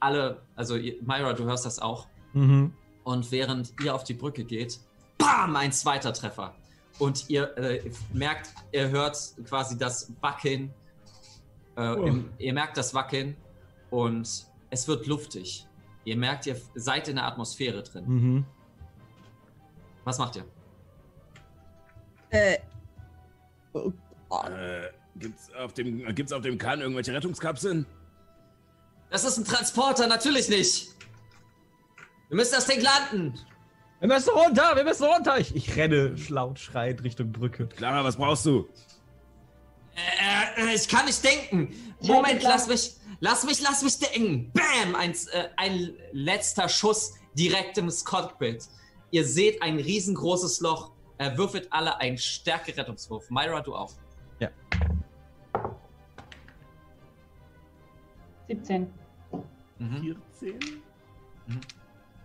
[0.00, 2.06] alle, also ihr- Myra, du hörst das auch.
[2.32, 2.72] Mhm.
[3.04, 4.80] Und während ihr auf die Brücke geht,
[5.16, 6.54] bam, ein zweiter Treffer.
[6.98, 10.74] Und ihr äh, merkt, ihr hört quasi das Wackeln.
[11.76, 12.02] Äh, Oh.
[12.06, 13.36] im, ihr merkt das Wackeln
[13.90, 15.64] und es wird luftig.
[16.04, 18.04] Ihr merkt, ihr seid in der Atmosphäre drin.
[18.06, 18.46] Mhm.
[20.04, 20.44] Was macht ihr?
[22.30, 22.58] Äh,
[23.74, 24.88] Äh,
[25.18, 27.86] gibt's auf dem, gibt's auf dem Kahn irgendwelche Rettungskapseln?
[29.10, 30.88] Das ist ein Transporter, natürlich nicht.
[32.28, 33.38] Wir müssen das Ding landen.
[34.00, 35.38] Wir müssen runter, wir müssen runter.
[35.38, 37.66] Ich, ich renne laut schreiend Richtung Brücke.
[37.66, 38.68] Clara, was brauchst du?
[39.96, 41.94] Äh, äh, ich kann nicht denken.
[42.02, 44.52] Moment, lass mich, lass mich, lass mich denken.
[44.52, 44.94] Bam!
[44.94, 48.64] Ein, äh, ein letzter Schuss direkt im Cockpit.
[49.10, 50.92] Ihr seht ein riesengroßes Loch.
[51.16, 53.30] Er würfelt alle einen Stärke-Rettungswurf.
[53.30, 53.92] Myra, du auch.
[58.48, 58.86] 17.
[59.78, 60.16] Mhm.
[60.40, 60.58] 14?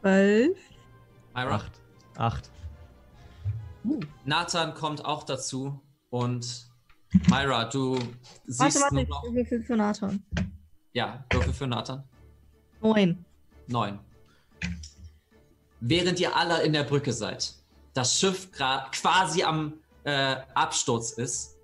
[0.02, 0.58] Zwölf.
[1.36, 1.56] Myra.
[1.56, 1.72] Acht.
[2.18, 2.52] Acht.
[4.26, 6.70] Nathan kommt auch dazu und
[7.30, 8.08] Myra, du Warte,
[8.48, 9.24] siehst warte, nur ich noch.
[9.34, 10.24] würfel für Nathan.
[10.94, 12.04] Ja, Würfel für Nathan.
[12.82, 13.26] Neun.
[13.68, 14.00] Neun.
[15.80, 17.54] Während ihr alle in der Brücke seid,
[17.94, 19.74] das Schiff gra- quasi am
[20.06, 21.58] äh, Absturz ist,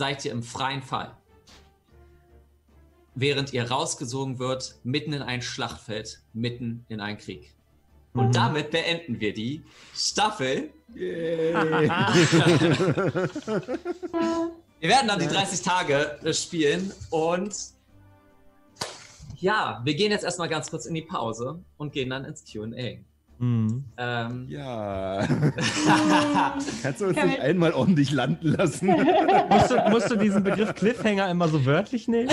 [0.00, 1.14] seid ihr im freien Fall.
[3.14, 7.52] Während ihr rausgesogen wird, mitten in ein Schlachtfeld, mitten in einen Krieg.
[8.14, 8.32] Und Mhm.
[8.32, 9.62] damit beenden wir die
[9.94, 10.70] Staffel.
[14.80, 17.54] Wir werden dann die 30 Tage äh, spielen und
[19.36, 22.96] ja, wir gehen jetzt erstmal ganz kurz in die Pause und gehen dann ins QA.
[23.40, 23.84] Mhm.
[23.96, 25.26] Ähm, ja.
[26.82, 28.86] Kannst du uns nicht ich- einmal ordentlich landen lassen?
[29.48, 32.28] Musst, du, musst du diesen Begriff Cliffhanger immer so wörtlich nehmen?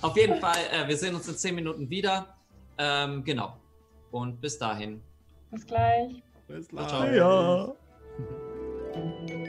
[0.00, 2.28] auf jeden Fall, äh, wir sehen uns in 10 Minuten wieder.
[2.78, 3.56] Ähm, genau.
[4.12, 5.00] Und bis dahin.
[5.50, 6.22] Bis gleich.
[6.46, 7.16] Bis Ciao, gleich.
[7.16, 7.72] Ja.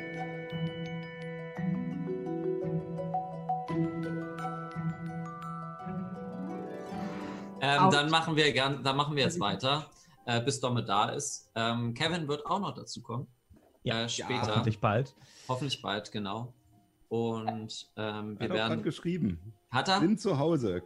[7.66, 9.89] Ähm, dann machen wir gern, dann machen wir jetzt weiter,
[10.26, 11.49] äh, bis Domme da ist.
[11.55, 13.28] Ähm, Kevin wird auch noch dazu kommen.
[13.84, 14.47] Ja, äh, später.
[14.47, 15.14] Hoffentlich bald.
[15.47, 16.53] Hoffentlich bald, genau.
[17.07, 18.84] Und ähm, wir Hat werden.
[18.84, 19.53] geschrieben.
[19.72, 20.01] Hat er?
[20.01, 20.82] Bin zu Hause.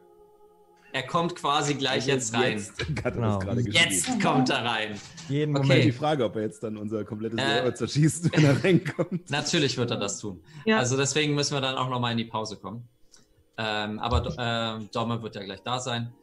[0.93, 2.53] Er kommt quasi gleich Also jetzt rein.
[2.57, 3.27] Jetzt hat er Genau.
[3.35, 3.91] das gerade geschrieben.
[3.91, 4.99] Jetzt kommt er rein.
[5.29, 5.67] Jeden Okay.
[5.67, 5.83] Moment.
[5.85, 7.45] die Frage, ob er jetzt dann unser komplettes Äh.
[7.45, 9.29] Server zerschießt, wenn er reinkommt.
[9.31, 10.41] Natürlich wird er das tun.
[10.65, 10.77] Ja.
[10.77, 12.87] Also deswegen müssen wir dann auch nochmal in die Pause kommen.
[13.57, 16.13] Ähm, aber ähm, Domme wird ja gleich da sein.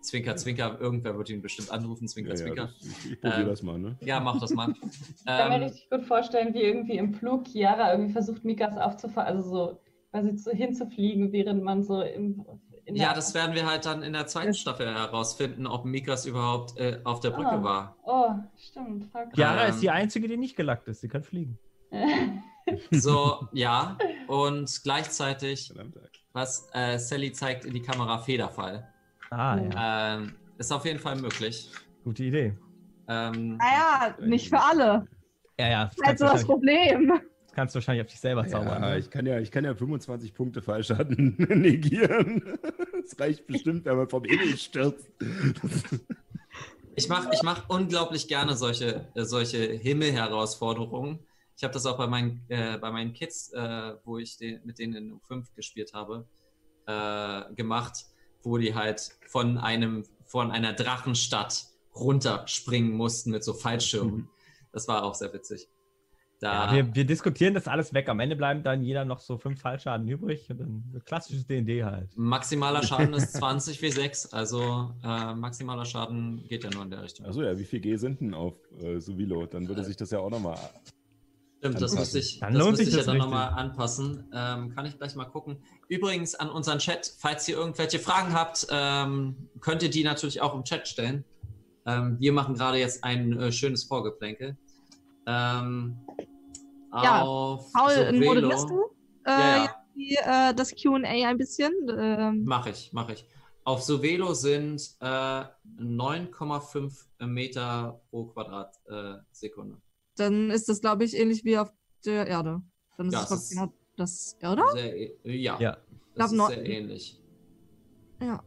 [0.00, 2.06] Zwinker, Zwinker, irgendwer wird ihn bestimmt anrufen.
[2.08, 2.64] Zwinker, Ja, ja, Zwinker.
[2.66, 3.96] das, ich ich probiere Ähm, das mal, ne?
[4.00, 4.72] Ja, mach das mal.
[5.18, 8.76] Ich kann mir ähm, richtig gut vorstellen, wie irgendwie im Flug Chiara irgendwie versucht, Mikas
[8.76, 9.80] aufzufahren, also so
[10.10, 12.44] quasi zu, hinzufliegen, während man so im,
[12.86, 16.78] in ja, das werden wir halt dann in der zweiten Staffel herausfinden, ob Mikas überhaupt
[16.78, 17.62] äh, auf der Brücke Ah.
[17.62, 17.96] war.
[18.04, 19.04] Oh, stimmt.
[19.12, 19.34] Fuck.
[19.34, 21.00] Chiara Ähm, ist die einzige, die nicht gelackt ist.
[21.02, 21.58] Sie kann fliegen.
[22.90, 23.96] So, ja.
[24.26, 25.72] Und gleichzeitig,
[26.34, 28.86] was äh, Sally zeigt in die Kamera, Federfall.
[29.30, 29.70] Ah, Ja.
[29.70, 30.16] ja.
[30.16, 31.70] Ähm, ist auf jeden Fall möglich.
[32.04, 32.54] Gute Idee.
[33.08, 35.06] Ähm, Naja, nicht für alle.
[35.58, 35.84] Ja, ja.
[35.86, 37.08] Das Das ist halt kannst, so du das wahrscheinlich, Problem.
[37.46, 38.82] das kannst du wahrscheinlich auf dich selber zaubern.
[38.82, 38.98] Ja, ne?
[38.98, 42.58] ich kann ja, ich kann ja 25 Punkte Fallschaden negieren.
[43.02, 45.08] Das reicht bestimmt, wenn man vom Himmel stürzt.
[46.96, 51.20] Ich mache ich mach unglaublich gerne solche, äh, solche Himmelherausforderungen.
[51.56, 54.78] Ich habe das auch bei meinen, äh, bei meinen Kids, äh, wo ich den, mit
[54.78, 56.26] denen in U5 gespielt habe,
[56.86, 58.04] äh, gemacht,
[58.42, 64.28] wo die halt von einem von einer Drachenstadt runterspringen mussten mit so Fallschirmen.
[64.72, 65.68] Das war auch sehr witzig.
[66.40, 68.08] Da, Ja, wir, wir diskutieren das alles weg.
[68.08, 72.16] Am Ende bleiben dann jeder noch so fünf Fallschaden übrig und dann klassisches D&D halt.
[72.16, 77.26] maximaler Schaden ist 20 W6, also äh, maximaler Schaden geht ja nur in der Richtung.
[77.26, 79.46] Achso, ja, wie viel G sind denn auf äh, Suvilo?
[79.46, 80.58] Dann würde sich das ja auch nochmal.
[81.58, 81.98] Stimmt, das anpassen.
[81.98, 83.30] müsste ich, Dann das lohnt müsste sich ich ja das dann richtig.
[83.32, 84.30] nochmal anpassen.
[84.32, 85.56] Ähm, kann ich gleich mal gucken.
[85.88, 90.54] Übrigens an unseren Chat, falls ihr irgendwelche Fragen habt, ähm, könnt ihr die natürlich auch
[90.54, 91.24] im Chat stellen.
[91.86, 94.56] Ähm, wir machen gerade jetzt ein äh, schönes Vorgeplänkel.
[95.26, 95.96] Ähm,
[96.92, 98.82] Ja, auf Paul, Sovelo- moderierst du
[99.24, 99.74] äh, Ja, ja.
[99.96, 101.72] die, äh, das QA ein bisschen?
[101.98, 103.24] Ähm, Mach ich, mach ich.
[103.64, 105.44] Auf Sovelo sind äh,
[105.78, 109.18] 9,5 Meter pro Quadratsekunde.
[109.20, 109.76] Äh, Sekunde.
[110.16, 111.70] Dann ist das, glaube ich, ähnlich wie auf
[112.04, 112.62] der Erde.
[112.96, 114.66] Dann ist Ja, es ist- genau das, oder?
[114.72, 115.76] Sehr, äh, ja, Ja.
[116.14, 117.20] das ist sehr ähnlich.
[118.20, 118.42] Ja.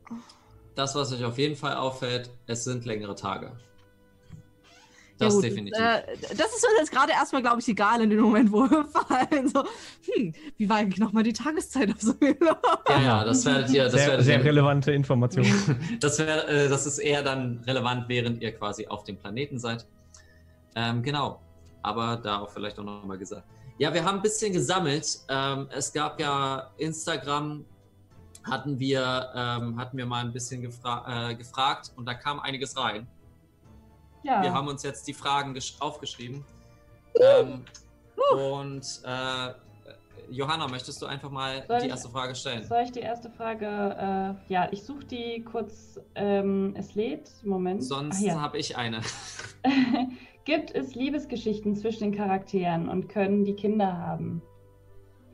[0.76, 3.52] Das, was euch auf jeden Fall auffällt, es sind längere Tage.
[5.20, 5.80] Ja, Das gut, definitiv.
[5.80, 8.86] Äh, das ist uns jetzt gerade erstmal, glaube ich, egal in dem Moment, wo wir
[8.86, 9.47] fallen.
[9.47, 9.64] So,
[10.14, 13.93] hm, wie war eigentlich nochmal die Tageszeit auf so ja, ja, das werdet ihr, das
[13.93, 15.45] Sehr, sehr relevante Information.
[15.99, 19.86] das, wär, äh, das ist eher dann relevant, während ihr quasi auf dem Planeten seid.
[20.76, 21.39] Ähm, genau.
[21.84, 23.47] Aber da auch vielleicht auch nochmal gesagt.
[23.78, 25.19] Ja, wir haben ein bisschen gesammelt.
[25.30, 27.65] Ähm, es gab ja Instagram,
[28.43, 32.78] hatten wir, ähm, hatten wir mal ein bisschen gefra äh, gefragt und da kam einiges
[32.78, 33.07] rein.
[34.24, 34.41] Ja.
[34.43, 36.45] Wir haben uns jetzt die Fragen gesch- aufgeschrieben.
[37.19, 37.65] Ähm,
[38.36, 39.53] und äh,
[40.30, 42.63] Johanna, möchtest du einfach mal Soll die ich- erste Frage stellen?
[42.63, 43.65] Soll ich die erste Frage?
[44.47, 45.99] Äh, ja, ich suche die kurz.
[46.13, 47.32] Ähm, es lädt.
[47.43, 47.84] Moment.
[47.84, 48.39] Sonst ja.
[48.39, 49.01] habe ich eine.
[50.44, 54.42] Gibt es Liebesgeschichten zwischen den Charakteren und können die Kinder haben?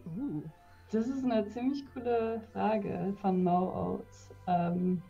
[0.05, 0.43] Uh.
[0.91, 4.33] Das ist eine ziemlich coole Frage von Mo Oates.
[4.47, 5.01] Ähm,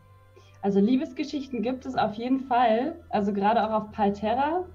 [0.64, 4.66] also Liebesgeschichten gibt es auf jeden Fall, also gerade auch auf Palterra.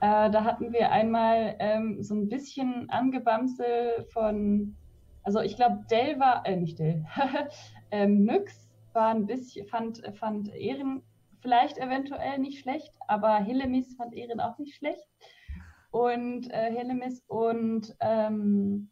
[0.00, 4.74] Äh, da hatten wir einmal ähm, so ein bisschen Angebamsel von,
[5.22, 7.04] also ich glaube, Dell war, äh, nicht Dell,
[7.92, 11.02] ähm, Nyx war ein bisschen, fand, fand Ehren
[11.40, 15.06] vielleicht eventuell nicht schlecht, aber Helemis fand Ehren auch nicht schlecht.
[15.90, 18.90] Und äh, Helemis und ähm,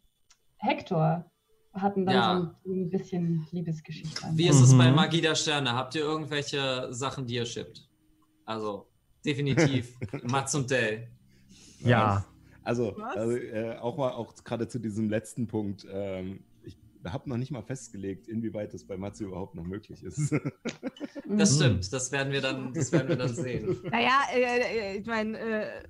[0.57, 1.25] Hector
[1.73, 2.55] hatten dann Ja.
[2.65, 4.27] so ein, bisschen Liebesgeschichte.
[4.33, 4.95] Wie ist es bei Mhm.
[4.95, 5.71] Magie der Sterne?
[5.73, 7.87] Habt ihr irgendwelche Sachen, die ihr shippt?
[8.45, 8.87] Also,
[9.25, 11.07] definitiv Mats und Dell.
[11.79, 12.25] Ja.
[12.63, 13.15] Also, Was?
[13.15, 15.87] also äh, auch mal auch gerade zu diesem letzten Punkt.
[15.89, 16.43] Ähm,
[17.07, 20.31] habe noch nicht mal festgelegt, inwieweit das bei Matze überhaupt noch möglich ist.
[21.25, 21.55] Das Mhm.
[21.55, 23.77] stimmt, das werden wir dann, das werden wir dann sehen.
[23.91, 25.83] Naja, äh, äh, ich meine, äh,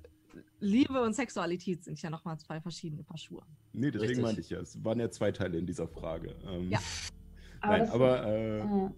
[0.60, 3.42] Liebe und Sexualität sind ja nochmal zwei verschiedene Paar Schuhe.
[3.72, 4.22] nee, deswegen Richtig.
[4.24, 4.60] meinte ich ja.
[4.60, 6.36] Es waren ja zwei Teile in dieser Frage.
[6.46, 6.78] Ähm, Ja.
[7.62, 8.94] Aber Nein, aber äh, Ja.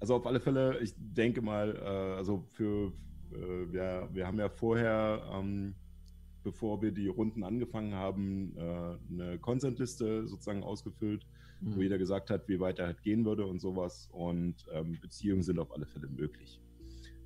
[0.00, 2.92] also auf alle Fälle, ich denke mal, äh, also für,
[3.32, 5.74] äh, wir, wir haben ja vorher, ähm,
[6.44, 11.26] bevor wir die Runden angefangen haben, eine Consent-Liste sozusagen ausgefüllt,
[11.64, 11.82] wo Mhm.
[11.82, 14.08] jeder gesagt hat, wie weit er halt gehen würde und sowas.
[14.12, 16.60] Und ähm, Beziehungen sind auf alle Fälle möglich.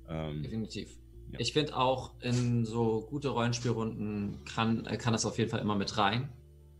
[0.07, 0.89] Ähm, Definitiv.
[1.31, 1.39] Ja.
[1.39, 5.97] Ich finde auch in so gute Rollenspielrunden kann, kann das auf jeden Fall immer mit
[5.97, 6.29] rein.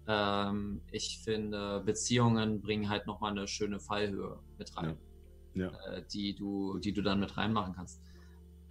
[0.07, 4.97] Ähm, ich finde, Beziehungen bringen halt nochmal eine schöne Fallhöhe mit rein,
[5.53, 5.68] ja.
[5.91, 8.01] äh, die, du, die du dann mit reinmachen kannst.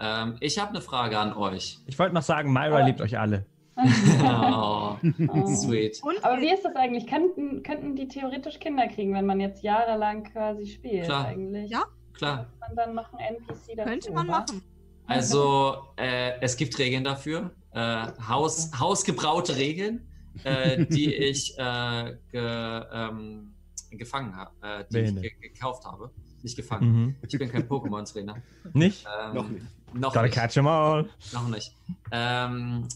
[0.00, 1.78] Ähm, ich habe eine Frage an euch.
[1.86, 3.46] Ich wollte noch sagen, Myra Aber- liebt euch alle.
[3.78, 4.96] Oh,
[5.54, 6.00] sweet.
[6.02, 7.06] Und Aber wie ist das eigentlich?
[7.06, 11.26] Könnten, könnten die theoretisch Kinder kriegen, wenn man jetzt jahrelang quasi spielt Klar.
[11.26, 11.70] eigentlich?
[11.70, 11.84] Ja.
[12.14, 12.46] Klar.
[12.60, 14.62] Man dann noch ein NPC dazu, könnte man machen.
[15.06, 17.52] Also, äh, es gibt Regeln dafür.
[17.72, 20.06] Äh, Haus, hausgebraute Regeln,
[20.44, 23.54] äh, die ich äh, ge, ähm,
[23.90, 25.22] gefangen habe, äh, die ich Behindert.
[25.22, 26.10] ge gekauft habe.
[26.42, 26.92] Nicht gefangen.
[26.92, 27.16] Mhm.
[27.26, 28.36] Ich bin kein Pokémon-Trainer.
[28.72, 29.06] Nicht?
[29.06, 29.66] Ähm, Noch nicht.
[29.94, 30.34] Noch Gotta nicht.
[30.34, 31.08] catch 'em all.
[31.32, 31.72] Noch nicht.
[32.12, 32.86] Ähm,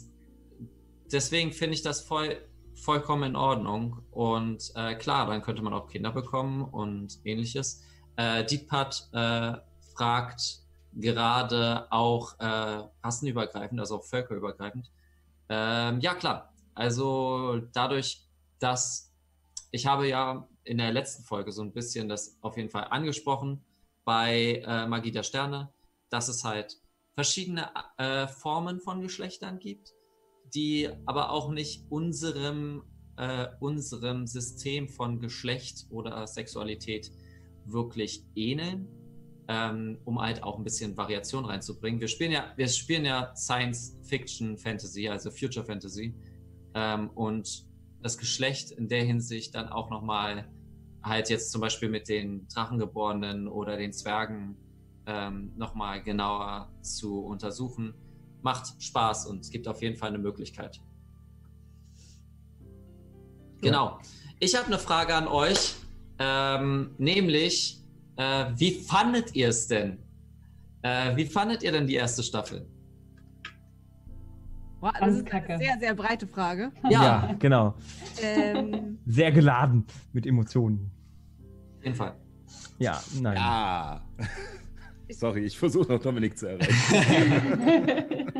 [1.12, 2.36] deswegen finde ich das voll,
[2.74, 4.02] vollkommen in Ordnung.
[4.10, 7.82] Und äh, klar, dann könnte man auch Kinder bekommen und ähnliches.
[8.16, 9.52] Äh, Dietpart äh,
[9.94, 10.60] fragt
[10.94, 14.90] gerade auch äh, rassenübergreifend, also auch völkerübergreifend.
[15.48, 16.52] Ähm, ja, klar.
[16.74, 18.26] Also dadurch,
[18.58, 19.12] dass
[19.70, 23.64] ich habe ja in der letzten Folge so ein bisschen das auf jeden Fall angesprochen
[24.04, 25.72] bei äh, Magie der Sterne,
[26.10, 26.78] dass es halt
[27.14, 29.92] verschiedene äh, Formen von Geschlechtern gibt,
[30.54, 32.82] die aber auch nicht unserem,
[33.16, 37.10] äh, unserem System von Geschlecht oder Sexualität
[37.64, 38.88] wirklich ähneln,
[39.48, 42.00] ähm, um halt auch ein bisschen Variation reinzubringen.
[42.00, 46.14] Wir spielen ja, wir spielen ja Science Fiction Fantasy, also Future Fantasy,
[46.74, 47.66] ähm, und
[48.02, 50.48] das Geschlecht in der Hinsicht dann auch nochmal
[51.02, 54.56] halt jetzt zum Beispiel mit den Drachengeborenen oder den Zwergen
[55.06, 57.94] ähm, nochmal genauer zu untersuchen.
[58.42, 60.80] Macht Spaß und es gibt auf jeden Fall eine Möglichkeit.
[63.60, 63.98] Genau.
[64.40, 65.76] Ich habe eine Frage an euch,
[66.18, 67.80] ähm, nämlich,
[68.16, 69.98] äh, wie fandet ihr es denn?
[70.82, 72.66] Äh, wie fandet ihr denn die erste Staffel?
[74.80, 76.72] Boah, das ist eine sehr, sehr breite Frage.
[76.90, 77.76] Ja, genau.
[78.20, 80.90] Ähm, Sehr geladen mit Emotionen.
[81.78, 82.16] Auf jeden Fall.
[82.78, 83.36] Ja, nein.
[83.36, 84.04] Ja.
[85.10, 88.26] Sorry, ich versuche noch Dominik zu erreichen.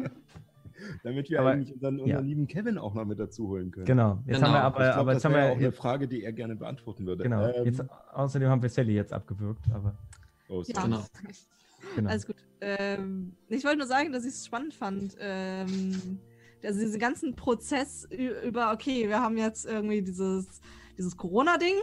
[1.04, 2.20] Damit wir Aber- eigentlich unseren, unseren ja.
[2.20, 3.86] lieben Kevin auch noch mit dazu holen können.
[3.86, 4.18] Genau.
[4.26, 4.46] Jetzt Genau.
[4.48, 6.32] haben wir aber, glaub, aber das jetzt haben wir auch eine jetzt, Frage, die er
[6.32, 7.24] gerne beantworten würde.
[7.24, 7.46] genau.
[7.48, 7.82] Ähm, Jetzt,
[8.12, 9.96] außerdem haben wir Sally jetzt abgewürgt, aber
[10.48, 10.72] oh, sorry.
[10.76, 11.04] ja, Genau.
[11.96, 12.10] genau.
[12.10, 12.36] alles gut.
[12.60, 15.16] Ähm, ich wollte nur sagen, dass ich es spannend fand.
[15.18, 16.18] Ähm,
[16.64, 18.06] also diesen ganzen Prozess
[18.44, 20.60] über, okay, wir haben jetzt irgendwie dieses,
[20.96, 21.74] dieses Corona-Ding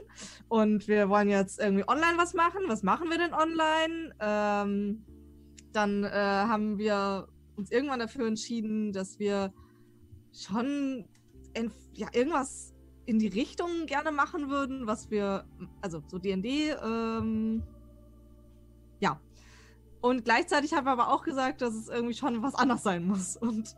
[0.47, 2.61] und wir wollen jetzt irgendwie online was machen.
[2.67, 4.13] Was machen wir denn online?
[4.21, 5.03] Ähm,
[5.73, 7.27] dann äh, haben wir
[7.59, 9.53] uns irgendwann dafür entschieden, dass wir
[10.33, 11.05] schon
[11.93, 12.73] ja, irgendwas
[13.05, 15.45] in die Richtung gerne machen würden, was wir,
[15.81, 17.63] also so D&D, ähm,
[18.99, 19.19] ja.
[20.01, 23.35] Und gleichzeitig haben wir aber auch gesagt, dass es irgendwie schon was anders sein muss.
[23.35, 23.75] Und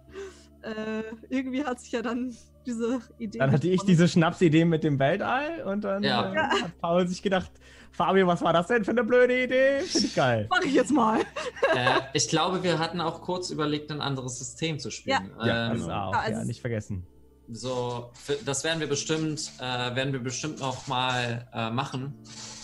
[0.61, 3.39] äh, irgendwie hat sich ja dann diese Idee.
[3.39, 6.33] Dann hatte ich diese Schnapsidee mit dem Weltall und dann Ja.
[6.33, 7.51] äh, hat Paul sich gedacht,
[7.91, 9.81] Fabio, was war das denn für eine blöde Idee?
[9.81, 10.47] Finde ich geil.
[10.49, 11.19] Mach ich jetzt mal.
[11.75, 15.29] äh, ich glaube, wir hatten auch kurz überlegt, ein anderes System zu spielen.
[15.43, 17.05] Ja, ähm, Das auch, Ja, also ja, nicht vergessen.
[17.53, 19.63] So, für, das werden wir bestimmt, äh,
[19.95, 22.13] werden wir bestimmt noch mal äh, machen.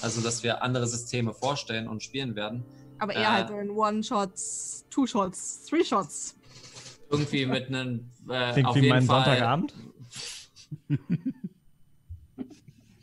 [0.02, 2.64] Also, dass wir andere Systeme vorstellen und spielen werden.
[3.00, 3.26] Aber eher Äh.
[3.26, 6.36] halt so in One-Shots, Two-Shots, Three-Shots.
[7.10, 9.26] Irgendwie mit einem äh, Klingt auf wie jeden mein Fall.
[9.26, 9.74] Sonntagabend.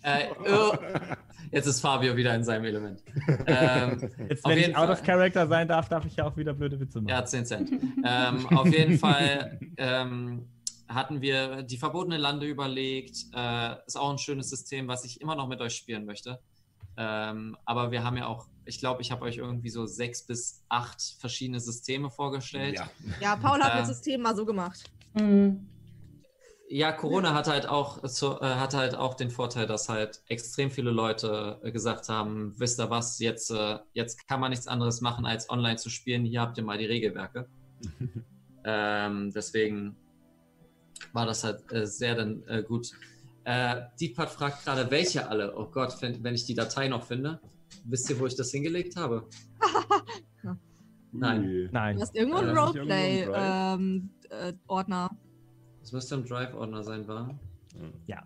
[0.02, 0.26] Äh,
[1.54, 3.02] jetzt ist Fabio wieder in seinem Element.
[3.46, 4.90] Ähm, Jetzt, wenn ich out Fall.
[4.92, 7.08] of character sein darf, darf ich ja auch wieder blöde Witze machen.
[7.08, 7.70] ja, 10 Cent.
[8.04, 10.46] Ähm, auf jeden Fall ähm,
[10.88, 13.16] hatten wir die verbotene Lande überlegt.
[13.34, 16.38] Äh, ist auch ein schönes System, was ich immer noch mit euch spielen möchte.
[16.96, 20.62] Ähm, aber wir haben ja auch, ich glaube, ich habe euch irgendwie so sechs bis
[20.68, 22.76] acht verschiedene Systeme vorgestellt.
[22.76, 22.88] Ja.
[23.20, 23.78] Ja, Paul hat Ja.
[23.80, 24.84] das System mal so gemacht.
[25.14, 25.66] Mhm.
[26.74, 30.90] Ja, Corona hat halt auch äh, hat halt auch den Vorteil, dass halt extrem viele
[30.90, 35.24] Leute äh, gesagt haben, wisst ihr was, jetzt, äh, jetzt kann man nichts anderes machen,
[35.24, 36.24] als online zu spielen.
[36.24, 37.46] Hier habt ihr mal die Regelwerke.
[38.64, 39.94] ähm, deswegen
[41.12, 42.90] war das halt äh, sehr dann äh, gut.
[43.44, 45.56] Äh, Deepak fragt gerade, welche alle?
[45.56, 47.40] Oh Gott, wenn, wenn ich die Datei noch finde.
[47.84, 49.28] Wisst ihr, wo ich das hingelegt habe?
[51.12, 51.44] Nein.
[51.44, 51.66] Ui.
[51.68, 52.00] Du Nein.
[52.00, 55.10] hast irgendwo einen Äh, ist irgendwo ein Roleplay-Ordner.
[55.84, 57.28] Das müsste im Drive-Ordner sein, war.
[58.06, 58.22] Ja.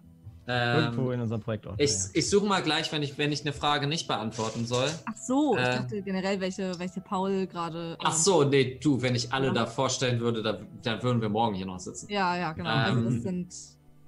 [0.47, 3.53] Ähm, Irgendwo in unserem Projekt Ich, ich suche mal gleich, wenn ich, wenn ich eine
[3.53, 4.89] Frage nicht beantworten soll.
[5.07, 5.75] Ach so, ich Äh.
[5.75, 7.97] dachte generell, welche, welche Paul gerade.
[8.01, 9.53] Ach ähm, so, nee, du, wenn ich alle Ja.
[9.53, 12.09] da vorstellen würde, da, dann würden wir morgen hier noch sitzen.
[12.09, 12.71] Ja, ja, genau.
[12.71, 13.55] also Ähm, das sind.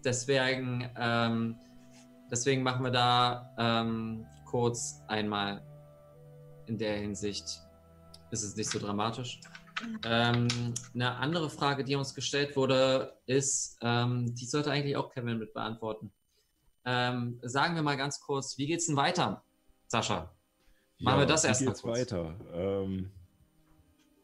[0.05, 1.57] Deswegen, ähm,
[2.31, 5.61] deswegen machen wir da ähm, kurz einmal
[6.67, 7.61] in der Hinsicht,
[8.31, 9.41] ist es nicht so dramatisch.
[10.05, 10.49] Ähm,
[10.95, 15.55] eine andere Frage, die uns gestellt wurde, ist, ähm, die sollte eigentlich auch Kevin mit
[15.55, 16.13] beantworten.
[16.85, 19.43] Ähm, sagen wir mal ganz kurz, wie geht's denn weiter,
[19.87, 20.31] Sascha?
[20.99, 21.99] Machen wir das wie erst geht's kurz.
[21.99, 22.35] weiter?
[22.53, 23.11] Ähm,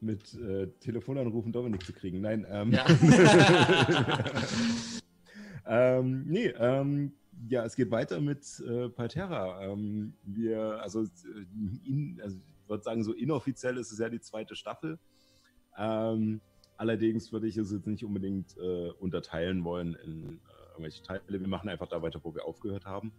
[0.01, 2.21] mit äh, Telefonanrufen Dominik zu kriegen.
[2.21, 2.87] Nein, ähm, Ja.
[5.67, 7.13] ähm, nee, ähm,
[7.49, 9.63] ja, es geht weiter mit äh, Palterra.
[9.63, 11.07] Ähm, wir, also, äh,
[11.85, 14.99] in, also ich würde sagen, so inoffiziell ist es ja die zweite Staffel.
[15.77, 16.41] Ähm,
[16.77, 21.23] allerdings würde ich es jetzt nicht unbedingt äh, unterteilen wollen in äh, irgendwelche Teile.
[21.29, 23.13] Wir machen einfach da weiter, wo wir aufgehört haben.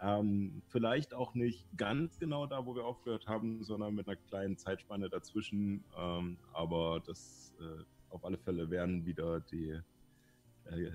[0.00, 4.56] Ähm, vielleicht auch nicht ganz genau da, wo wir aufgehört haben, sondern mit einer kleinen
[4.56, 5.84] Zeitspanne dazwischen.
[5.98, 9.78] Ähm, aber das äh, auf alle Fälle werden wieder die
[10.64, 10.90] äh,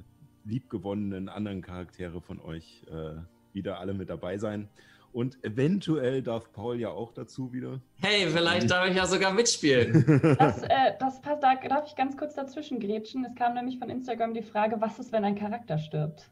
[0.46, 3.16] liebgewonnenen anderen Charaktere von euch äh,
[3.54, 4.70] wieder alle mit dabei sein.
[5.14, 7.80] Und eventuell darf Paul ja auch dazu wieder.
[8.02, 10.04] Hey, vielleicht darf ich ja sogar mitspielen.
[10.40, 13.24] Das, äh, das passt, da darf ich ganz kurz dazwischen grätschen.
[13.26, 16.30] Es kam nämlich von Instagram die Frage, was ist, wenn ein Charakter stirbt?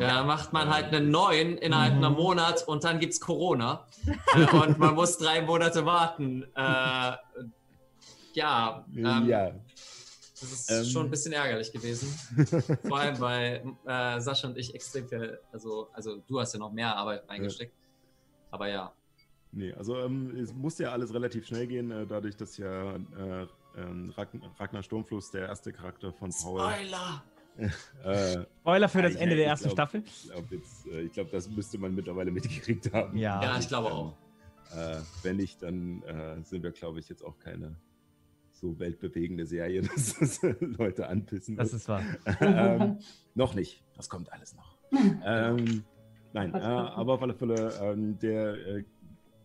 [0.00, 3.86] Ja, macht man halt einen neuen innerhalb einer Monat und dann gibt's Corona.
[4.34, 6.42] äh, und man muss drei Monate warten.
[6.54, 7.12] Äh,
[8.34, 9.52] ja, ähm, ja.
[10.40, 10.84] das ist Ähm.
[10.84, 12.08] schon ein bisschen ärgerlich gewesen.
[12.88, 16.72] Vor allem, weil äh, Sascha und ich extrem viel, also, also du hast ja noch
[16.72, 17.72] mehr Arbeit reingesteckt.
[18.56, 18.90] Aber ja.
[19.52, 23.46] Nee, also ähm, es muss ja alles relativ schnell gehen, äh, dadurch, dass ja äh,
[23.76, 26.60] ähm, Ragn Ragnar Sturmfluss der erste Charakter von Paul.
[26.60, 27.22] Spoiler!
[28.02, 30.02] Äh, Spoiler für das ich- Ende der ich ersten glaub- Staffel.
[30.06, 30.56] Ich glaube,
[30.90, 33.16] äh, ich glaub, das müsste man mittlerweile mitgekriegt haben.
[33.18, 33.42] Ja.
[33.42, 34.14] Ja, ich glaube auch.
[34.74, 37.76] Äh, wenn nicht, dann äh, sind wir, glaube ich, jetzt auch keine
[38.52, 41.56] so weltbewegende Serie, dass das Leute anpissen.
[41.56, 41.82] Das wird.
[41.82, 42.02] ist wahr.
[42.40, 42.98] ähm,
[43.34, 43.84] noch nicht.
[43.96, 44.76] Das kommt alles noch.
[45.24, 45.84] ähm,
[46.36, 48.84] nein, äh, aber auf alle Fälle, ähm, der, äh,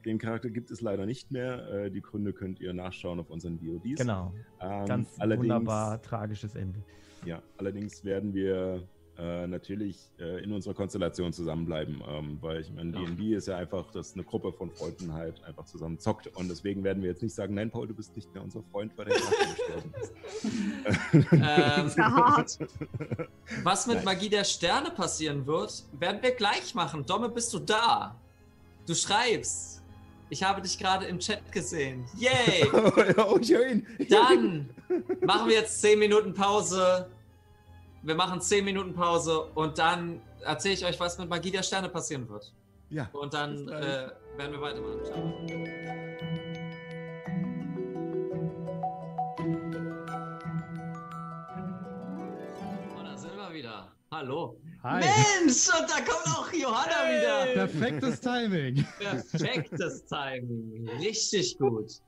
[0.06, 1.68] den Charakter gibt es leider nicht mehr.
[1.72, 4.02] Äh, die Gründe könnt ihr nachschauen auf unseren VODs.
[4.02, 4.34] Genau.
[4.60, 6.80] Ähm, Ganz wunderbar tragisches Ende.
[7.26, 8.88] Ja, allerdings werden wir
[9.22, 13.06] äh, natürlich äh, in unserer Konstellation zusammenbleiben, ähm, weil ich meine, Ja.
[13.06, 16.84] D&D ist ja einfach, dass eine Gruppe von Freunden halt einfach zusammen zockt und deswegen
[16.84, 19.16] werden wir jetzt nicht sagen, nein, Paul, du bist nicht mehr unser Freund, weil der
[19.16, 20.14] gestorben ist.
[21.14, 21.28] Ähm.
[23.64, 24.06] Was mit Nein.
[24.06, 27.06] Magie der Sterne passieren wird, werden wir gleich machen.
[27.06, 28.16] Domme, bist du da?
[28.88, 29.84] Du schreibst.
[30.30, 32.06] Ich habe dich gerade im Chat gesehen.
[32.18, 32.68] Yay!
[33.18, 33.86] oh, höre ihn.
[34.10, 34.70] Dann
[35.22, 37.08] machen wir jetzt 10 Minuten Pause.
[38.04, 41.88] Wir machen 10 Minuten Pause und dann erzähle ich euch, was mit Magie der Sterne
[41.88, 42.52] passieren wird.
[42.90, 43.08] Ja.
[43.14, 45.06] Und dann äh, werden wir weitermachen.
[45.06, 45.22] Ciao.
[52.98, 53.88] Und da sind wir wieder.
[54.12, 54.60] Hallo.
[54.82, 55.02] Hi.
[55.02, 57.54] Mensch, und da kommt auch Johanna wieder.
[57.54, 58.84] Perfektes Timing.
[58.98, 60.90] Perfektes Timing.
[61.00, 62.02] Richtig gut.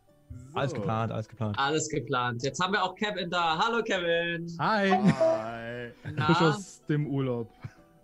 [0.54, 1.58] Alles geplant, alles geplant.
[1.60, 2.44] Alles geplant.
[2.44, 3.58] Jetzt haben wir auch Kevin da.
[3.58, 4.48] Hallo Kevin.
[4.60, 4.90] Hi.
[4.92, 5.92] Hi.
[6.04, 7.50] Frisch Na, aus dem Urlaub.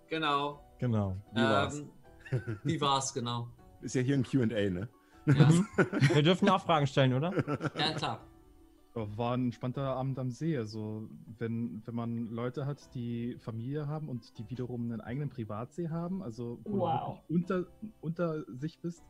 [0.07, 0.59] genau.
[0.79, 1.15] Genau.
[1.33, 1.79] Wie war's?
[2.31, 3.47] Ähm, wie war's genau?
[3.81, 4.87] Ist ja hier ein Q&A, ne?
[5.25, 5.49] Ja,
[6.13, 7.31] Wir dürfen ja auch Fragen stellen, oder?
[7.77, 8.19] ja klar.
[8.95, 10.57] Ja, War ein entspannter Abend am See.
[10.57, 11.07] Also,
[11.37, 16.23] wenn, wenn man Leute hat, die Familie haben und die wiederum einen eigenen Privatsee haben,
[16.23, 16.89] also wo Wow.
[16.89, 17.65] du wirklich unter,
[18.01, 19.03] unter sich bist,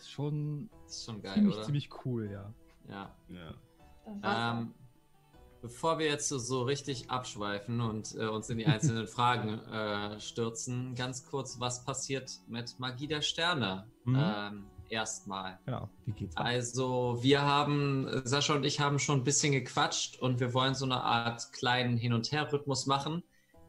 [0.00, 1.64] ist schon Das ist schon geil, ziemlich, oder?
[1.64, 2.52] ziemlich cool, ja.
[2.88, 3.14] Ja.
[3.28, 3.54] Ja.
[4.52, 4.74] Ähm,
[5.62, 10.94] Bevor wir jetzt so, richtig abschweifen und äh, uns in die einzelnen Fragen äh, stürzen,
[10.94, 13.86] ganz kurz, was passiert mit Magie der Sterne?
[14.04, 14.18] Mhm.
[14.18, 15.58] Ähm, erstmal.
[15.66, 16.46] Genau, wie geht's weiter?
[16.46, 20.86] Also, wir haben, Sascha und ich haben schon ein bisschen gequatscht und wir wollen so
[20.86, 23.22] eine Art kleinen Hin- und Her-Rhythmus machen.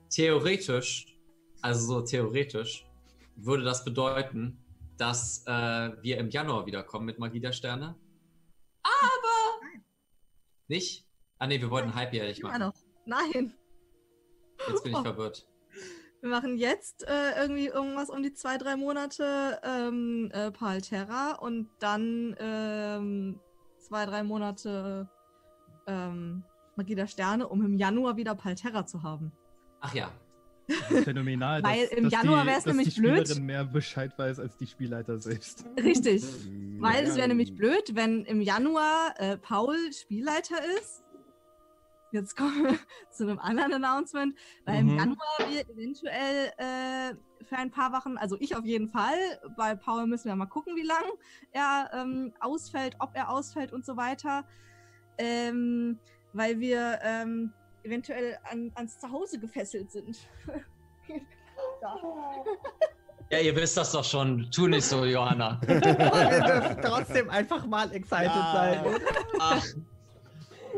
[0.10, 1.18] Theoretisch,
[1.62, 2.86] also so theoretisch,
[3.36, 4.61] würde das bedeuten,
[5.02, 5.52] dass äh,
[6.04, 7.96] wir im Januar wiederkommen mit Magie der Sterne.
[8.84, 9.68] Aber
[10.68, 11.08] nicht?
[11.40, 12.62] Ah ne, wir wollten halbjährig Immer machen.
[12.62, 12.76] noch.
[13.08, 13.56] Nein.
[14.68, 15.48] Jetzt bin ich verwirrt.
[16.22, 21.68] Wir machen jetzt äh, irgendwie irgendwas um die zwei, drei Monate ähm, äh, Palterra und
[21.80, 23.40] dann ähm,
[23.80, 25.10] zwei, drei Monate
[25.88, 26.44] ähm,
[26.76, 29.32] Magie der Sterne, um im Januar wieder Palterra zu haben.
[29.80, 30.12] Ach ja.
[30.80, 33.28] Das ist phänomenal, Weil dass, im dass Januar wär's dass nämlich die blöd.
[33.28, 35.66] Spielerin mehr Bescheid weiß als die Spielleiter selbst.
[35.78, 36.24] Richtig.
[36.24, 41.04] Mm, Weil es ja, wäre nämlich blöd, wenn im Januar äh, Paul Spielleiter ist.
[42.12, 42.78] Jetzt kommen wir
[43.12, 44.90] zu einem anderen Announcement, weil Mhm.
[44.90, 47.16] im Januar wir eventuell äh,
[47.46, 49.16] für ein paar Wochen, also ich auf jeden Fall,
[49.58, 51.04] bei Paul müssen wir mal gucken, wie lang
[51.54, 54.46] er ähm, ausfällt, ob er ausfällt und so weiter.
[55.18, 56.00] Ähm,
[56.34, 57.54] weil wir ähm,
[57.84, 60.18] eventuell an, ans Zuhause gefesselt sind.
[63.30, 63.40] ja.
[63.40, 64.50] Ihr wisst das doch schon.
[64.52, 65.60] Tu nicht so, Johanna.
[65.66, 68.52] wir dürfen trotzdem einfach mal excited Ja.
[68.54, 69.02] sein.
[69.40, 69.66] Ach,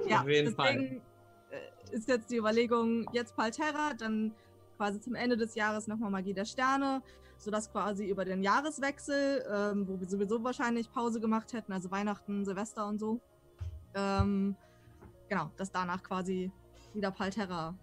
[0.08, 1.02] Ja, Auf jeden deswegen
[1.50, 4.34] äh, ist jetzt die Überlegung, jetzt Palterra, dann
[4.78, 7.02] quasi zum Ende des Jahres nochmal Magie der Sterne,
[7.38, 12.44] sodass quasi über den Jahreswechsel, ähm, wo wir sowieso wahrscheinlich Pause gemacht hätten, also Weihnachten,
[12.46, 13.20] Silvester und so,
[13.96, 14.56] ähm,
[15.30, 16.52] genau, dass danach quasi
[16.94, 17.76] wieder Palterra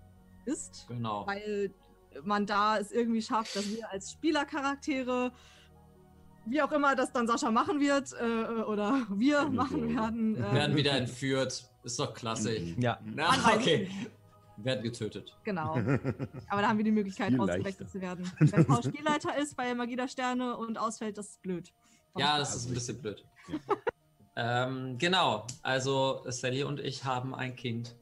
[0.45, 1.27] ist, genau.
[1.27, 1.73] weil
[2.25, 5.33] man da es irgendwie schafft, dass wir als Spielercharaktere
[6.47, 10.37] wie auch immer das dann Sascha machen wird äh, oder wir machen werden.
[10.37, 11.65] Wir ähm, werden wieder entführt.
[11.83, 12.77] Ist doch klassisch.
[12.77, 12.83] Mhm.
[12.83, 13.89] Ja, Na, okay.
[14.57, 15.35] Werden getötet.
[15.45, 15.75] Genau.
[16.49, 17.89] Aber da haben wir die Möglichkeit, ausgewechselt leichter.
[17.89, 18.31] zu werden.
[18.39, 21.73] Wenn Paul Spielleiter ist bei Magie der Sterne und ausfällt, das ist blöd.
[22.17, 23.25] Ja, das ist ein bisschen blöd.
[24.37, 25.47] ähm, genau.
[25.63, 27.97] Also Sally und ich haben ein Kind.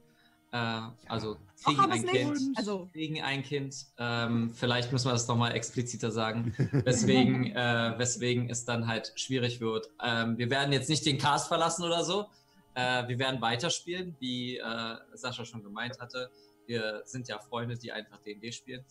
[0.52, 2.30] Äh, also kriegen ein Kind.
[2.32, 2.58] nicht?
[2.58, 3.86] Also, Kriegen ein Kind.
[3.98, 9.60] Ähm, vielleicht müssen wir das nochmal expliziter sagen, weswegen, äh, weswegen es dann halt schwierig
[9.60, 9.90] wird.
[10.02, 12.26] Ähm, wir werden jetzt nicht den Cast verlassen oder so.
[12.74, 16.30] Äh, wir werden weiterspielen, wie äh, Sascha schon gemeint hatte.
[16.66, 18.84] Wir sind ja Freunde, die einfach D&D spielen.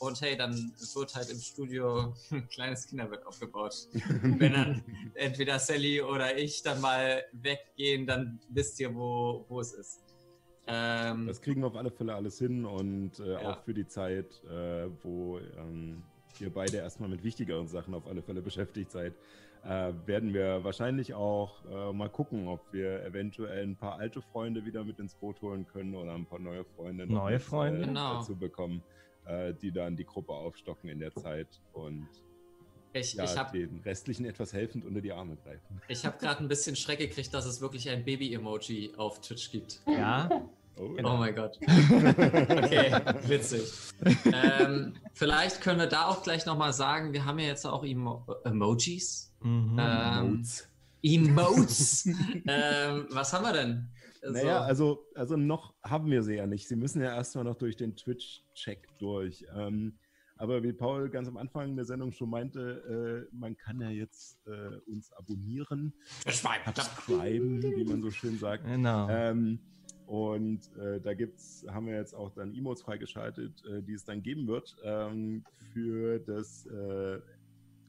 [0.00, 3.74] Und hey, dann wird halt im Studio ein kleines Kinderwerk aufgebaut.
[3.92, 4.84] Wenn dann
[5.14, 10.00] entweder Sally oder ich dann mal weggehen, dann wisst ihr, wo, wo es ist.
[10.66, 13.38] Ähm, Das kriegen wir auf alle Fälle alles hin und äh, Ja.
[13.40, 16.02] auch für die Zeit, äh, wo ähm,
[16.40, 19.14] ihr beide erstmal mit wichtigeren Sachen auf alle Fälle beschäftigt seid,
[19.64, 24.64] äh, werden wir wahrscheinlich auch äh, mal gucken, ob wir eventuell ein paar alte Freunde
[24.64, 27.82] wieder mit ins Boot holen können oder ein paar neue Freunde Neue mit, Freunde?
[27.82, 28.14] äh, Genau.
[28.16, 28.82] dazu bekommen,
[29.26, 32.06] äh, die dann die Gruppe aufstocken in der Zeit und
[32.94, 35.80] ich ja, ich habe den restlichen etwas helfend unter die Arme greifen.
[35.88, 39.80] ich hab gerade ein bisschen Schreck gekriegt, dass es wirklich ein Baby-Emoji auf Twitch gibt.
[39.86, 40.28] ja.
[40.76, 41.56] Oh, Oh mein Gott.
[41.68, 42.92] Okay,
[43.28, 43.62] witzig.
[44.24, 48.26] Ähm, vielleicht können wir da auch gleich nochmal sagen, wir haben ja jetzt auch Emo
[48.42, 49.32] Emojis.
[49.40, 49.78] Mhm.
[49.80, 50.44] Ähm.
[51.02, 52.06] Emotes.
[52.48, 53.88] ähm, was haben wir denn?
[54.26, 56.66] Naja, also, also noch haben wir sie ja nicht.
[56.66, 59.44] Sie müssen ja erstmal noch durch den Twitch-Check durch.
[59.54, 59.98] Ähm,
[60.44, 64.38] aber wie Paul ganz am Anfang der Sendung schon meinte, äh, man kann ja jetzt
[64.46, 65.94] äh, uns abonnieren,
[66.26, 68.64] subscriben, wie man so schön sagt.
[68.64, 69.08] Genau.
[69.08, 69.58] Ähm,
[70.06, 74.22] und äh, da gibt's, haben wir jetzt auch dann Emotes freigeschaltet, äh, die es dann
[74.22, 77.20] geben wird ähm, für das äh,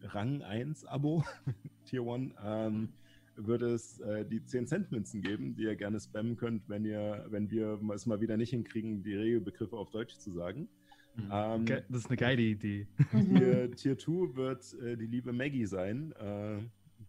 [0.02, 1.26] Rang 1 Abo,
[1.86, 2.90] Tier 1, ähm,
[3.36, 7.26] wird es äh, die 10 Cent Münzen geben, die ihr gerne spammen könnt, wenn ihr,
[7.30, 10.70] wenn wir es mal wieder nicht hinkriegen, die Regelbegriffe auf Deutsch zu sagen.
[11.16, 11.30] Mhm.
[11.32, 12.88] Ähm, Das ist eine geile Idee.
[13.12, 16.60] Tier, Tier 2 wird äh, die liebe Maggie sein, äh,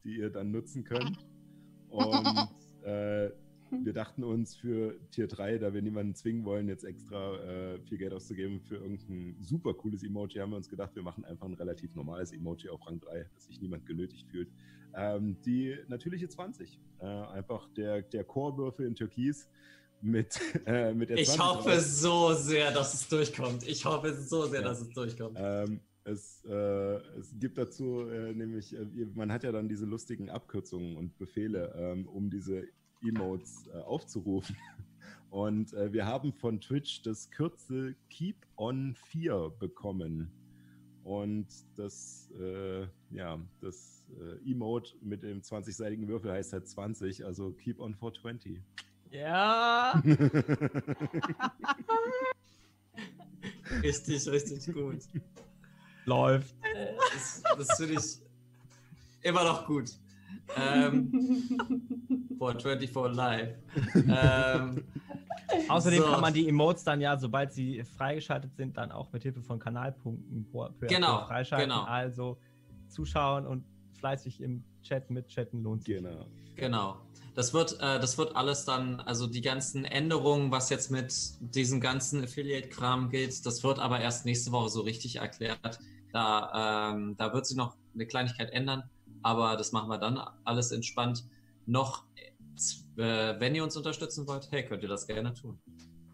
[0.04, 1.18] die ihr dann nutzen könnt.
[1.88, 2.50] Und
[2.84, 3.30] äh,
[3.70, 7.98] wir dachten uns für Tier 3, da wir niemanden zwingen wollen, jetzt extra äh, viel
[7.98, 11.54] Geld auszugeben für irgendein super cooles Emoji, haben wir uns gedacht, wir machen einfach ein
[11.54, 14.48] relativ normales Emoji auf Rang 3, dass sich niemand genötigt fühlt.
[14.94, 16.80] Ähm, die natürliche 20.
[17.00, 19.48] Äh, einfach der, der Core-Würfel in Türkis
[20.02, 21.80] mit, äh, mit der Ich 20 hoffe drauf.
[21.80, 23.66] so sehr, dass es durchkommt.
[23.66, 24.68] Ich hoffe so sehr, Ja.
[24.68, 25.36] dass es durchkommt.
[25.40, 26.52] Ähm, es, äh,
[27.18, 31.74] es gibt dazu äh, nämlich, äh, man hat ja dann diese lustigen Abkürzungen und Befehle,
[31.76, 32.64] ähm, um diese
[33.02, 34.56] Emotes äh, aufzurufen.
[35.30, 40.30] Und äh, wir haben von Twitch das Kürzel Keep on 4 bekommen.
[41.02, 41.46] Und
[41.76, 47.80] das, äh, ja, das äh, Emote mit dem 20-seitigen Würfel heißt halt 20, also Keep
[47.80, 48.60] on 420.
[49.10, 50.02] Ja.
[53.82, 54.98] Richtig, richtig gut.
[56.04, 56.54] Läuft.
[56.62, 58.18] Äh, Das, das finde ich
[59.22, 59.90] immer noch gut.
[60.56, 61.58] Ähm,
[62.38, 63.54] for 24 Live.
[64.08, 64.84] Ähm,
[65.68, 66.08] Außerdem so.
[66.08, 69.58] kann man die Emotes dann ja, sobald sie freigeschaltet sind, dann auch mit Hilfe von
[69.58, 70.46] Kanalpunkten
[70.88, 71.68] Genau, freischalten.
[71.68, 71.82] genau.
[71.84, 72.38] Also
[72.88, 73.64] zuschauen und
[73.96, 75.96] fleißig im Chat mitchatten lohnt sich.
[75.96, 76.26] Genau.
[76.56, 76.96] Genau.
[77.34, 81.82] Das wird, äh, das wird alles dann, also die ganzen Änderungen, was jetzt mit diesem
[81.82, 85.78] ganzen Affiliate-Kram geht, das wird aber erst nächste Woche so richtig erklärt.
[86.12, 88.84] Da, ähm, da wird sich noch eine Kleinigkeit ändern,
[89.22, 91.24] aber das machen wir dann alles entspannt.
[91.66, 92.04] Noch,
[92.96, 95.58] äh, wenn ihr uns unterstützen wollt, hey, könnt ihr das gerne tun.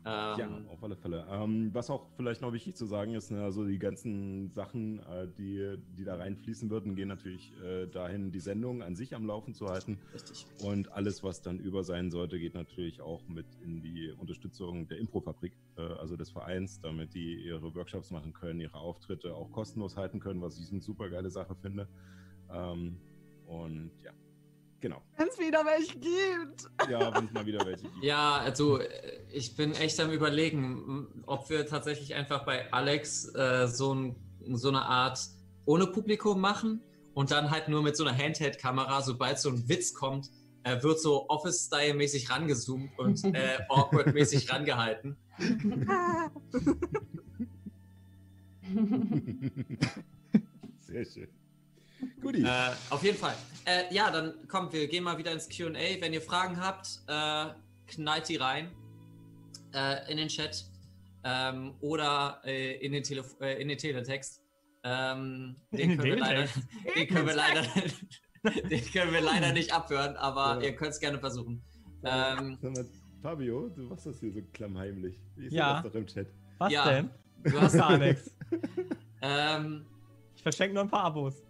[0.05, 1.27] Ähm, Ja, auf alle Fälle.
[1.31, 5.29] Ähm, was auch vielleicht noch wichtig zu sagen ist, ne, also die ganzen Sachen, äh,
[5.39, 9.55] die, die da reinfließen würden, gehen natürlich äh, dahin, die Sendung an sich am Laufen
[9.55, 9.99] zu halten.
[10.13, 10.47] Richtig.
[10.61, 14.99] Und alles, was dann über sein sollte, geht natürlich auch mit in die Unterstützung der
[14.99, 19.97] Improfabrik, äh, also des Vereins, damit die ihre Workshops machen können, ihre Auftritte auch kostenlos
[19.97, 21.89] halten können, was ich eine super geile Sache finde.
[22.51, 22.99] Ähm,
[23.47, 24.13] und ja,
[24.83, 25.01] genau.
[25.17, 26.69] Wenn es wieder welche gibt.
[26.91, 28.05] Ja, wenn es mal wieder welche gibt.
[28.05, 33.67] Ja, also äh, ich bin echt am überlegen, ob wir tatsächlich einfach bei Alex äh,
[33.67, 34.17] so, ein,
[34.53, 35.19] so eine Art
[35.65, 36.83] ohne Publikum machen
[37.15, 40.31] und dann halt nur mit so einer Handheld-Kamera, sobald so ein Witz kommt,
[40.65, 45.17] äh, wird so Office-Style-mäßig rangezoomt und äh, awkward-mäßig rangehalten.
[50.81, 51.29] Sehr schön.
[52.21, 52.43] Guti.
[52.43, 53.35] Äh, auf jeden Fall.
[53.65, 55.73] Äh, ja, dann kommt, wir gehen mal wieder ins QA.
[56.01, 57.47] Wenn ihr Fragen habt, äh,
[57.87, 58.73] knallt die rein
[59.75, 60.65] äh, in den Chat
[61.25, 64.41] ähm, oder äh, in, den Telef äh, in den Teletext.
[64.85, 66.49] Ähm, den, In den können wir leider,
[66.97, 67.63] den, können wir leider,
[68.69, 70.69] den können wir leider nicht abhören, aber Ja.
[70.71, 71.63] ihr könnt es gerne versuchen.
[72.05, 72.87] Ähm, Sag mal,
[73.23, 75.15] Fabio, du machst das hier so klammheimlich.
[75.37, 75.75] Ich sehe Ja.
[75.81, 76.27] das doch im Chat.
[76.59, 76.91] Was Ja.
[76.91, 77.11] denn?
[77.45, 78.35] du hast Gar nichts.
[79.21, 79.87] ähm,
[80.35, 81.45] Ich verschenke nur ein paar Abos.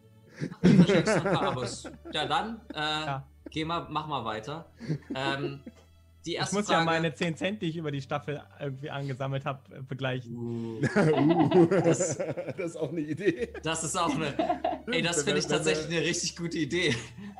[0.62, 1.84] Du verschenkst noch ein paar Abos.
[2.12, 3.26] Ja, dann äh, Ja.
[3.50, 4.66] geh mal, mach mal weiter.
[5.14, 5.60] Ähm,
[6.24, 6.80] die Ich erste muss Frage.
[6.80, 10.36] ja meine 10 Cent, die ich über die Staffel irgendwie angesammelt habe, begleichen.
[10.36, 13.48] Uh, uh, Das- das, ist auch eine Idee.
[13.62, 14.26] das ist auch eine.
[14.86, 16.94] Ey, das Wenn- finde ich wenn- tatsächlich eine richtig gute Idee.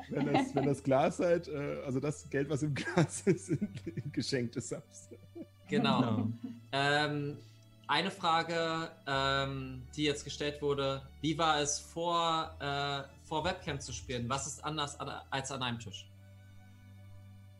[0.09, 3.69] Wenn das, wenn das Glas halt, äh, also das Geld, was im Glas ist, sind
[4.11, 5.07] geschenkte Subs.
[5.69, 6.27] Genau.
[6.73, 7.37] Ähm,
[7.93, 13.93] eine Frage, ähm, die jetzt gestellt wurde: Wie war es vor, äh, vor Webcam zu
[13.93, 14.27] spielen?
[14.29, 16.09] Was ist anders an, als an einem Tisch?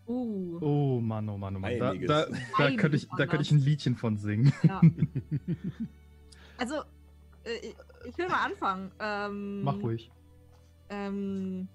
[0.07, 0.57] Uh.
[0.59, 1.77] Oh Mann, oh Mann, oh Mann.
[1.79, 2.25] Da, da,
[2.57, 4.51] da, könnte ich, da könnte ich ein Liedchen von singen.
[4.63, 4.81] Ja.
[6.57, 6.75] Also,
[7.43, 8.91] äh, ich- ich will mal anfangen.
[8.99, 10.11] Ähm, Mach ruhig.
[10.89, 11.67] Ähm,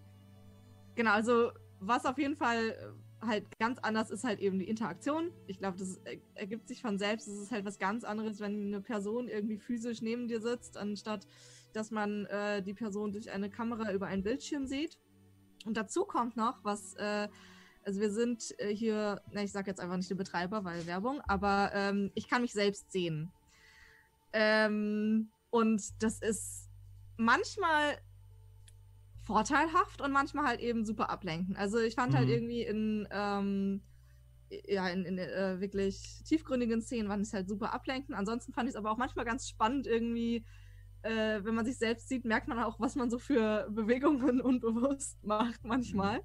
[0.94, 2.74] genau, also was auf jeden Fall äh,
[3.20, 5.32] halt ganz anders ist halt eben die Interaktion.
[5.47, 7.28] Ich glaube, das er- ergibt sich von selbst.
[7.28, 11.27] Es ist halt was ganz anderes, wenn eine Person irgendwie physisch neben dir sitzt, anstatt
[11.73, 14.99] dass man äh, die Person durch eine Kamera über einen Bildschirm sieht.
[15.65, 17.28] Und dazu kommt noch, was, äh,
[17.85, 21.20] also wir sind äh, hier, na, ich sage jetzt einfach nicht der Betreiber, weil Werbung,
[21.27, 23.31] aber ähm, ich kann mich selbst sehen.
[24.32, 26.69] Ähm, und das ist
[27.16, 27.99] manchmal
[29.29, 31.55] vorteilhaft und manchmal halt eben super ablenken.
[31.57, 32.35] Also ich fand halt Mhm.
[32.35, 33.83] irgendwie in, ähm,
[34.67, 38.15] ja, in, in äh, wirklich tiefgründigen Szenen fand ich es halt super ablenken.
[38.15, 40.47] Ansonsten fand ich es aber auch manchmal ganz spannend irgendwie,
[41.03, 45.23] äh, wenn man sich selbst sieht, merkt man auch, was man so für Bewegungen unbewusst
[45.25, 46.23] macht manchmal.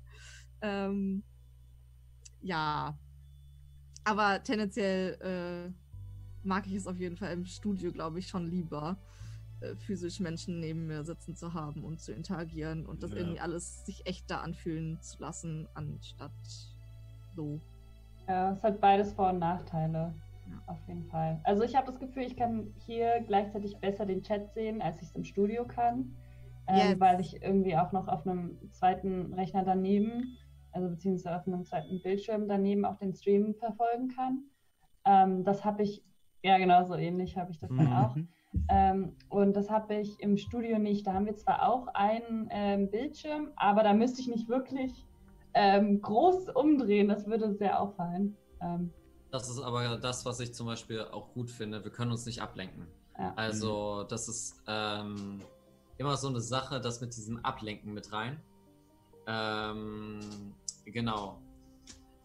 [0.62, 1.24] Ähm,
[2.42, 2.98] ja,
[4.04, 5.72] aber tendenziell äh,
[6.48, 8.98] mag ich es auf jeden Fall im Studio, glaube ich, schon lieber,
[9.64, 13.18] äh, physisch Menschen neben mir sitzen zu haben und zu interagieren und das Ja.
[13.18, 16.32] irgendwie alles sich echter anfühlen zu lassen, anstatt
[17.36, 17.60] so.
[18.28, 20.14] Ja, es hat beides Vor- und Nachteile.
[20.48, 20.62] Ja.
[20.68, 21.40] Auf jeden Fall.
[21.44, 25.08] Also ich habe das Gefühl, ich kann hier gleichzeitig besser den Chat sehen, als ich
[25.10, 26.16] es im Studio kann.
[26.68, 27.00] Ähm.
[27.00, 30.38] Weil ich irgendwie auch noch auf einem zweiten Rechner daneben,
[30.72, 34.44] also beziehungsweise auf einem zweiten Bildschirm daneben auch den Stream verfolgen kann.
[35.06, 36.04] Ähm, das habe ich,
[36.42, 37.94] ja genau so ähnlich habe ich das dann Mhm.
[37.94, 38.16] auch.
[38.70, 41.06] Ähm, und das habe ich im Studio nicht.
[41.08, 45.06] Da haben wir zwar auch einen ähm, Bildschirm, aber da müsste ich nicht wirklich
[45.54, 47.08] ähm, groß umdrehen.
[47.08, 48.36] Das würde sehr auffallen.
[48.62, 48.92] Ähm,
[49.32, 51.84] Das ist aber das, was ich zum Beispiel auch gut finde.
[51.84, 52.88] Wir können uns nicht ablenken.
[53.18, 53.34] ja.
[53.36, 55.40] Also, das ist ähm,
[55.98, 58.40] immer so eine Sache, das mit diesem Ablenken mit rein.
[59.28, 60.20] Ähm,
[60.86, 61.40] genau.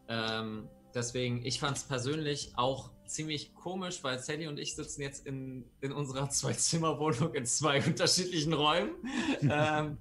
[0.09, 5.27] Ähm, deswegen, ich fand es persönlich auch ziemlich komisch, weil Sally und ich sitzen jetzt
[5.27, 8.93] in, in unserer Zwei-Zimmer-Wohnung in zwei unterschiedlichen Räumen.
[9.43, 9.99] ähm,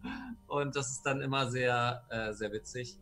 [0.47, 2.97] und das ist dann immer sehr, äh, sehr witzig.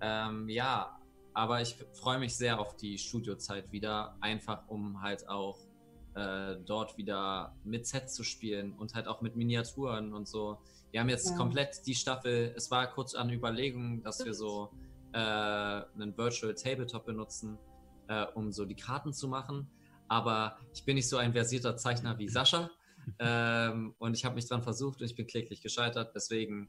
[0.00, 0.98] Ähm, ja,
[1.32, 5.58] aber ich freue mich sehr auf die Studiozeit wieder, einfach um halt auch
[6.14, 10.58] äh, dort wieder mit Sets zu spielen und halt auch mit Miniaturen und so.
[10.92, 11.36] Wir haben jetzt Ja.
[11.36, 14.70] komplett die Staffel, es war kurz an Überlegung, dass wir so
[15.12, 17.58] äh, einen Virtual Tabletop benutzen,
[18.08, 19.70] äh, um so die Karten zu machen.
[20.08, 22.70] Aber ich bin nicht so ein versierter Zeichner wie Sascha.
[23.18, 26.68] ähm, und ich habe mich dran versucht und ich bin kläglich gescheitert, weswegen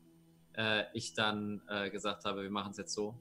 [0.57, 3.19] äh, ich dann äh, gesagt habe, wir machen es jetzt so.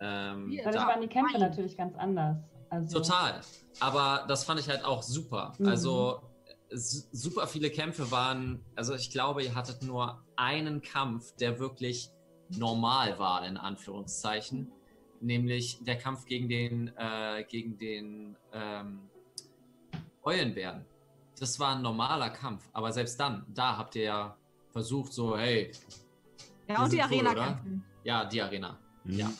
[0.00, 0.58] Ähm, Wie?
[0.58, 0.88] Dadurch Ja.
[0.88, 2.38] waren die Kämpfe natürlich ganz anders.
[2.70, 3.40] Also, Total.
[3.80, 5.52] Aber das fand ich halt auch super.
[5.58, 5.68] Mhm.
[5.68, 6.22] Also
[6.74, 12.10] super viele Kämpfe waren, also ich glaube, ihr hattet nur einen Kampf, der wirklich
[12.48, 14.72] normal war, in Anführungszeichen.
[15.22, 18.98] Nämlich der Kampf gegen den, äh, gegen den ähm,
[20.24, 20.84] Eulenbären.
[21.38, 24.36] Das war ein normaler Kampf, aber selbst dann, da habt ihr ja
[24.72, 25.70] versucht, so, hey,
[26.68, 27.44] Ja, Die und die cool, Arena oder?
[27.46, 27.84] kämpfen.
[28.04, 28.78] ja, die Arena.
[29.04, 29.30] Ja.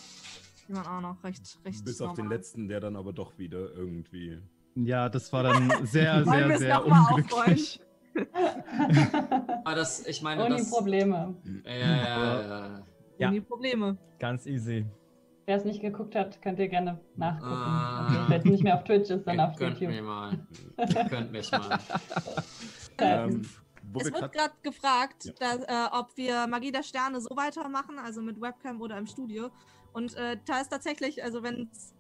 [0.68, 2.38] Die waren auch noch recht, recht Bis auf den normal.
[2.38, 4.40] letzten, der dann aber doch wieder irgendwie.
[4.76, 7.80] Ja, das war dann sehr, sehr, sehr unglücklich.
[9.64, 10.70] Aber das, ich meine, Ohne das.
[10.70, 11.34] Probleme.
[11.64, 12.86] Ja, ja, ja, ja.
[13.18, 13.30] Ja.
[13.30, 13.96] Die Probleme.
[14.18, 14.84] Ganz easy.
[15.52, 17.52] Wer es nicht geguckt hat, könnt ihr gerne nachgucken.
[17.52, 18.06] Ah.
[18.08, 19.90] Also, Wenn es nicht mehr auf Twitch ist, dann auf könnt YouTube.
[19.90, 20.46] mich mal.
[20.78, 21.78] Ihr könnt mich mal.
[22.96, 23.42] Ähm,
[23.92, 25.32] wo Es wir wird gerade gefragt, Ja.
[25.38, 29.50] dass, äh, ob wir Magie der Sterne so weitermachen, also mit Webcam oder im Studio.
[29.92, 31.94] Und äh, da ist tatsächlich, also wenn es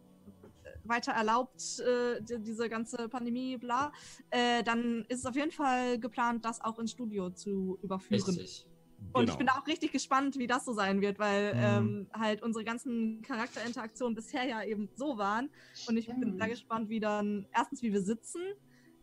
[0.84, 3.92] weiter erlaubt, äh, die, diese ganze Pandemie, bla,
[4.30, 8.22] äh, dann ist es auf jeden Fall geplant, das auch ins Studio zu überführen.
[8.24, 8.66] Richtig.
[9.12, 9.32] Und Genau.
[9.32, 11.58] ich bin auch richtig gespannt, wie das so sein wird, weil Mhm.
[11.60, 15.50] ähm, halt unsere ganzen Charakterinteraktionen bisher ja eben so waren.
[15.86, 18.40] Und ich bin sehr gespannt, wie dann, erstens, wie wir sitzen,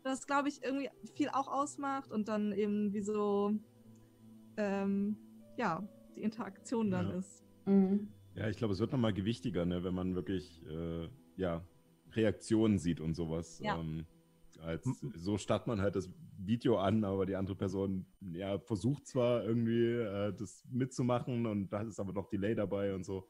[0.02, 3.52] das glaube ich irgendwie viel auch ausmacht und dann eben wie so,
[4.56, 5.16] ähm,
[5.56, 5.86] ja,
[6.16, 7.18] die Interaktion dann Ja.
[7.18, 7.44] ist.
[7.66, 8.08] Mhm.
[8.34, 11.64] Ja, ich glaube, es wird nochmal gewichtiger, ne, wenn man wirklich äh, ja,
[12.12, 13.60] Reaktionen sieht und sowas.
[13.60, 13.78] Ja.
[13.78, 14.06] Ähm,
[14.60, 16.08] als, so startet man halt das
[16.46, 21.82] Video an, aber die andere Person ja, versucht zwar irgendwie äh, das mitzumachen und da
[21.82, 23.28] ist aber noch Delay dabei und so.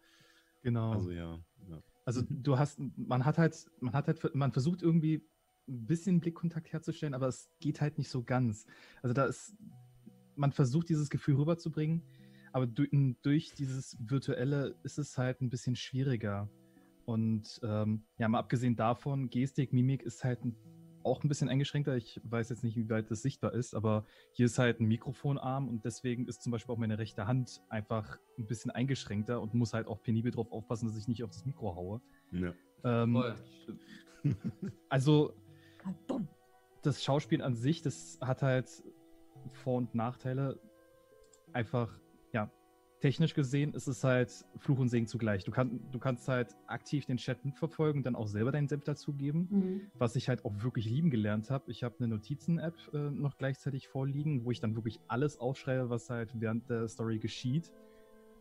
[0.63, 0.93] Genau.
[0.93, 1.39] Also ja.
[1.69, 1.83] ja.
[2.05, 5.27] Also du hast, man hat halt, man hat halt, man versucht irgendwie
[5.69, 8.67] ein bisschen Blickkontakt herzustellen, aber es geht halt nicht so ganz.
[9.03, 9.55] Also da ist,
[10.37, 12.03] man versucht dieses Gefühl rüberzubringen,
[12.53, 12.91] aber durch,
[13.23, 16.51] durch dieses Virtuelle ist es halt ein bisschen schwieriger.
[17.05, 20.57] Und ähm, ja, mal abgesehen davon, Gestik, Mimik ist halt ein,
[21.03, 21.97] auch ein bisschen eingeschränkter.
[21.97, 25.69] Ich weiß jetzt nicht, wie weit das sichtbar ist, aber hier ist halt ein Mikrofonarm
[25.69, 29.75] und deswegen ist zum Beispiel auch meine rechte Hand einfach ein bisschen eingeschränkter und muss
[29.75, 32.01] halt auch penibel drauf aufpassen, dass ich nicht auf das Mikro haue.
[32.33, 32.53] ja.
[32.83, 33.35] Ähm, Voll.
[34.89, 35.35] also
[36.83, 38.69] das Schauspiel an sich, das hat halt
[39.53, 40.59] Vor- und Nachteile.
[41.53, 41.91] Einfach,
[42.33, 42.51] ja,
[43.01, 45.45] technisch gesehen ist es halt Fluch und Segen zugleich.
[45.45, 49.49] Du, kann, du kannst halt aktiv den Chat mitverfolgen, dann auch selber deinen Senf dazugeben,
[49.51, 49.81] Mhm.
[49.99, 51.71] was ich halt auch wirklich lieben gelernt habe.
[51.71, 56.11] Ich habe eine Notizen-App äh, noch gleichzeitig vorliegen, wo ich dann wirklich alles aufschreibe, was
[56.11, 57.73] halt während der Story geschieht.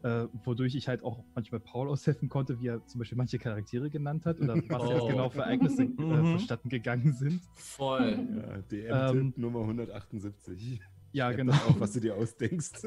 [0.02, 3.90] Äh, wodurch ich halt auch manchmal Paul aushelfen konnte, wie er zum Beispiel manche Charaktere
[3.90, 5.08] genannt hat oder was jetzt Oh.
[5.08, 6.26] genau für Ereignisse äh, Mhm.
[6.26, 7.42] vonstatten gegangen sind.
[7.56, 8.18] Voll.
[8.36, 10.80] ja DM-Tipp Ähm, Nummer 178.
[11.12, 11.54] Ja, genau.
[11.54, 12.84] Auch, was du dir ausdenkst.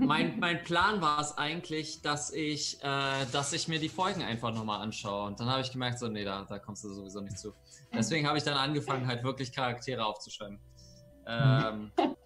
[0.00, 4.54] Mein, mein Plan war es eigentlich, dass ich, äh, dass ich mir die Folgen einfach
[4.54, 5.26] nochmal anschaue.
[5.26, 7.52] Und dann habe ich gemerkt, so, nee, da, da kommst du sowieso nicht zu.
[7.92, 10.58] Deswegen habe ich dann angefangen, halt wirklich Charaktere aufzuschreiben.
[11.26, 11.90] Ähm,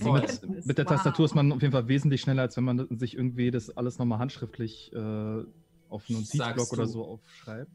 [0.00, 0.20] voll.
[0.20, 0.92] mit, mit der Wow.
[0.92, 3.98] Tastatur ist man auf jeden Fall wesentlich schneller, als wenn man sich irgendwie das alles
[3.98, 7.70] nochmal handschriftlich äh, auf einen Notizblock oder so aufschreibt.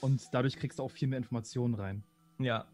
[0.00, 2.04] Und dadurch kriegst du auch viel mehr Informationen rein.
[2.38, 2.66] Ja.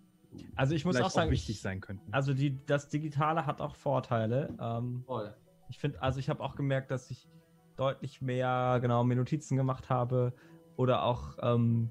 [0.54, 2.12] Also ich muss auch sagen, wichtig ich, sein könnten.
[2.12, 4.54] also die, das Digitale hat auch Vorteile.
[4.60, 5.34] Ähm, Voll.
[5.68, 7.28] ich finde, also ich habe auch gemerkt, dass ich
[7.76, 10.32] deutlich mehr genau mir Notizen gemacht habe
[10.76, 11.90] oder auch ähm,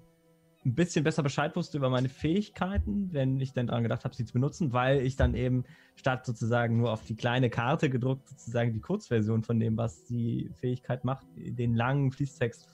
[0.66, 4.26] ein bisschen besser Bescheid wusste über meine Fähigkeiten, wenn ich dann daran gedacht habe, sie
[4.26, 5.64] zu benutzen, weil ich dann eben
[5.96, 10.52] statt sozusagen nur auf die kleine Karte gedruckt sozusagen die Kurzversion von dem, was die
[10.56, 12.68] Fähigkeit macht, den langen Fließtext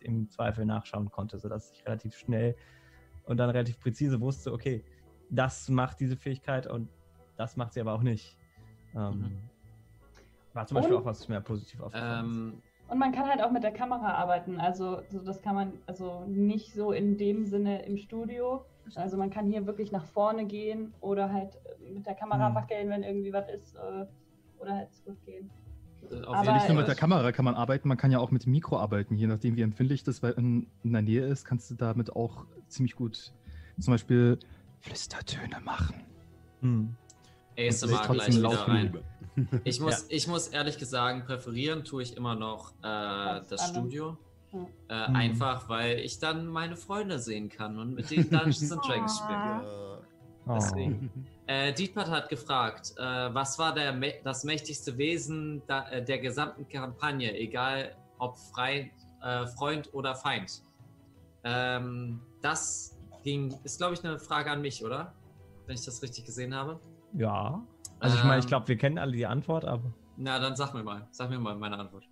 [0.00, 2.56] im Zweifel nachschauen konnte, sodass ich relativ schnell
[3.24, 4.82] und dann relativ präzise wusste, okay,
[5.30, 6.88] das macht diese Fähigkeit und
[7.36, 8.36] das macht sie aber auch nicht.
[8.94, 9.38] Ähm, Mhm.
[10.52, 12.36] War zum Beispiel Und- auch was mir positiv aufgefallen ist.
[12.36, 14.60] Ähm, Und man kann halt auch mit der Kamera arbeiten.
[14.60, 18.64] Also so, das kann man also nicht so in dem Sinne im Studio.
[18.94, 22.54] Also man kann hier wirklich nach vorne gehen oder halt äh, mit der Kamera Hm.
[22.54, 23.74] wackeln, wenn irgendwie was ist.
[23.74, 24.06] äh,
[24.60, 25.50] Oder halt zurückgehen.
[26.26, 26.94] auf Aber- nicht nur mit der.
[26.94, 29.16] Kamera kann man arbeiten, man kann ja auch mit dem Mikro arbeiten.
[29.16, 32.44] Je nachdem, wie empfindlich das bei- in, in der Nähe ist, kannst du damit auch
[32.68, 33.32] ziemlich gut
[33.80, 34.38] zum Beispiel
[34.84, 36.04] Flüstertöne machen.
[36.60, 36.96] Hm.
[37.58, 38.98] ASMR gleich wieder rein.
[39.64, 43.68] Ich muss, ich muss ehrlich gesagt, präferieren tue ich immer noch äh, das.
[43.68, 44.10] Studio.
[44.10, 44.14] Ja.
[44.14, 44.14] Äh,
[44.54, 45.16] Mhm.
[45.16, 49.60] Einfach, weil ich dann meine Freunde sehen kann und mit denen Dungeons and Dragons spielen.
[50.46, 50.54] Oh.
[50.54, 51.26] Deswegen.
[51.46, 53.92] Äh, Dietmar hat gefragt, äh, was war der,
[54.22, 58.92] das mächtigste Wesen da, äh, der gesamten Kampagne, egal ob frei,
[59.22, 60.62] äh, Freund oder Feind?
[61.42, 62.93] Ähm, das
[63.24, 65.12] ging, ist glaube ich eine Frage an mich, oder?
[65.66, 66.78] Wenn ich das richtig gesehen habe.
[67.14, 67.66] Ja.
[67.98, 69.92] Also ich meine, ich Ähm, glaube, wir kennen alle die Antwort, aber.
[70.16, 72.04] Na, dann sag mir mal, sag mir mal meine Antwort.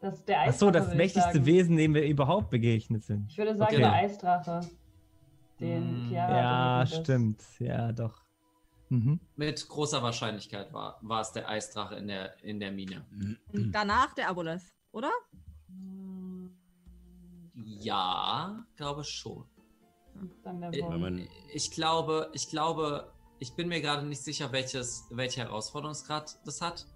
[0.00, 1.44] Das ist der Ach so, Eisdrache, das mächtigste.
[1.44, 3.26] Wesen, dem wir überhaupt begegnet sind.
[3.30, 3.82] Ich würde sagen, Okay.
[3.82, 4.60] der Eisdrache.
[5.60, 7.42] Den Mm, Chiara Ja, stimmt.
[7.58, 8.22] Ja, doch.
[8.90, 9.18] Mhm.
[9.36, 13.04] Mit großer Wahrscheinlichkeit war, war es der Eisdrache in der, in der Mine.
[13.52, 15.10] Danach der Aboleth, oder?
[17.64, 19.44] Ja, glaube schon.
[20.42, 21.00] Dann der Weil Wurm.
[21.00, 26.60] man, Ich glaube, ich glaube, ich bin mir gerade nicht sicher, welches, welcher Herausforderungsgrad das
[26.60, 26.86] hat.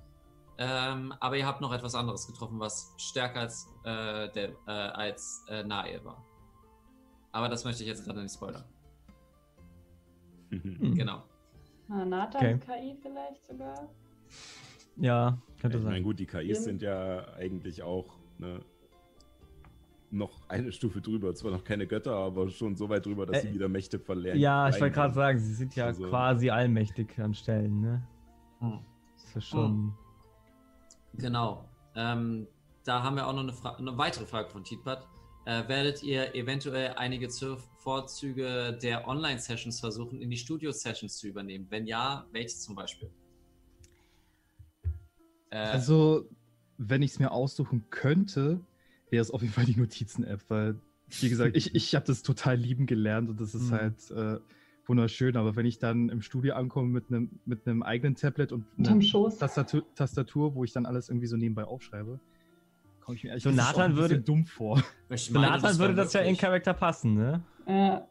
[0.59, 5.45] Ähm, aber ihr habt noch etwas anderes getroffen, was stärker als, äh, der, äh, als
[5.49, 6.25] äh, Nae war.
[7.33, 8.65] Aber das möchte ich jetzt gerade nicht spoilern.
[10.51, 10.95] Hm.
[10.95, 11.23] Genau.
[11.89, 13.89] Ah, Nathans KI vielleicht sogar?
[14.97, 16.03] Ja, könnte ich meine, sein.
[16.03, 18.61] gut, die KIs sind ja eigentlich auch ne,
[20.13, 21.35] noch eine Stufe drüber.
[21.35, 24.41] Zwar noch keine Götter, aber schon so weit drüber, dass Äh, sie wieder Mächte verlernen.
[24.41, 28.07] Ja, ich wollte gerade sagen, sie sind ja Also- quasi allmächtig an Stellen, ne?
[28.61, 28.79] Hm.
[29.25, 29.95] Das ist schon.
[31.15, 31.69] Genau.
[31.95, 32.47] Ähm,
[32.85, 35.07] da haben wir auch noch eine, Fra eine weitere Frage von Tietpat.
[35.45, 41.67] Äh, werdet ihr eventuell einige Zur- Vorzüge der Online-Sessions versuchen, in die Studio-Sessions zu übernehmen?
[41.71, 43.11] Wenn ja, welche zum Beispiel?
[45.51, 46.29] Äh, Also,
[46.79, 48.61] wenn ich es mir aussuchen könnte,
[49.13, 50.77] wäre es auf jeden Fall die Notizen-App, weil,
[51.21, 53.75] wie gesagt, ich, ich habe das total lieben gelernt und das ist Mhm.
[53.75, 54.39] halt äh,
[54.87, 55.37] wunderschön.
[55.37, 58.99] Aber wenn ich dann im Studio ankomme mit einem mit einem eigenen Tablet und einer.
[59.39, 62.19] Tastatur, Tastatur, wo ich dann alles irgendwie so nebenbei aufschreibe,
[63.01, 64.83] komme ich mir ehrlich So Nathan ein bisschen würde- dumm vor.
[65.09, 66.37] meine, Nathan würde das ja in.
[66.37, 67.43] Charakter passen, ne?
[67.67, 68.09] Ja.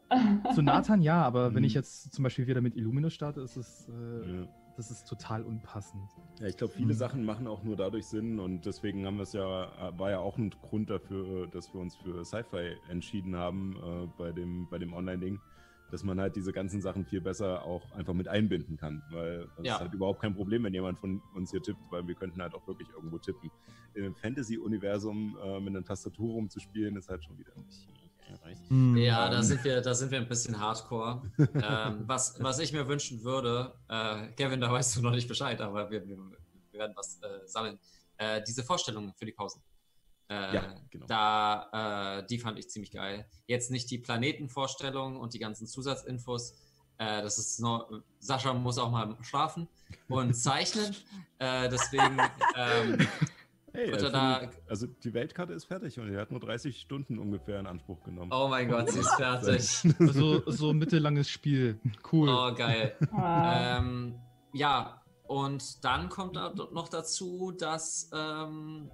[0.54, 1.66] Zu Nathan ja, aber wenn Mhm.
[1.66, 4.48] ich jetzt zum Beispiel wieder mit Illuminus starte, ist es, äh, Ja.
[4.76, 6.10] Das ist total unpassend.
[6.40, 6.98] Ja, ich glaube, viele Mhm.
[6.98, 10.38] Sachen machen auch nur dadurch Sinn und deswegen haben wir es ja, war ja auch
[10.38, 14.92] ein Grund dafür, dass wir uns für Sci-Fi entschieden haben äh, bei dem, bei dem
[14.92, 15.40] Online-Ding,
[15.90, 19.66] dass man halt diese ganzen Sachen viel besser auch einfach mit einbinden kann, weil das
[19.66, 19.74] Ja.
[19.74, 22.54] ist halt überhaupt kein Problem, wenn jemand von uns hier tippt, weil wir könnten halt
[22.54, 23.50] auch wirklich irgendwo tippen.
[23.94, 27.92] In einem Fantasy-Universum äh, mit einer Tastatur rumzuspielen, ist halt schon wieder ein bisschen.
[27.94, 28.01] Hm.
[28.96, 31.22] Ja, da sind wir, da sind wir ein bisschen hardcore.
[31.38, 35.60] ähm, was, was ich mir wünschen würde, äh, Kevin, da weißt du noch nicht Bescheid,
[35.60, 37.78] aber wir, wir, wir werden was äh, sammeln.
[38.16, 39.62] Äh, diese Vorstellungen für die Pausen.
[40.28, 41.06] Äh, Ja, genau.
[41.06, 43.26] Da, äh, die fand ich ziemlich geil.
[43.46, 46.54] Jetzt nicht die Planetenvorstellung und die ganzen Zusatzinfos.
[46.98, 47.90] Äh, das ist noch,
[48.20, 49.68] Sascha muss auch mal schlafen
[50.08, 50.94] und zeichnen.
[51.38, 52.18] äh, deswegen,
[52.56, 53.06] ähm,
[53.74, 57.18] Hey, also, da- die, also die Weltkarte ist fertig und er hat nur 30 Stunden
[57.18, 58.30] ungefähr in Anspruch genommen.
[58.32, 59.94] oh mein Gott, sie ist fertig.
[59.98, 61.80] Also so mittellanges Spiel.
[62.10, 62.28] Cool.
[62.28, 62.94] Oh, geil.
[63.12, 63.78] Ah.
[63.78, 64.18] Ähm,
[64.52, 68.90] ja, und dann kommt da noch dazu, dass, ähm,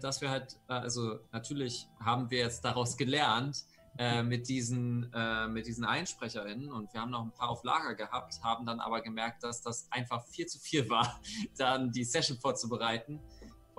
[0.00, 3.64] dass wir halt, äh, also natürlich haben wir jetzt daraus gelernt
[3.98, 7.94] äh, mit, diesen, äh, mit diesen EinsprecherInnen und wir haben noch ein paar auf Lager
[7.96, 11.20] gehabt, haben dann aber gemerkt, dass das einfach viel zu viel war,
[11.58, 13.18] dann die Session vorzubereiten.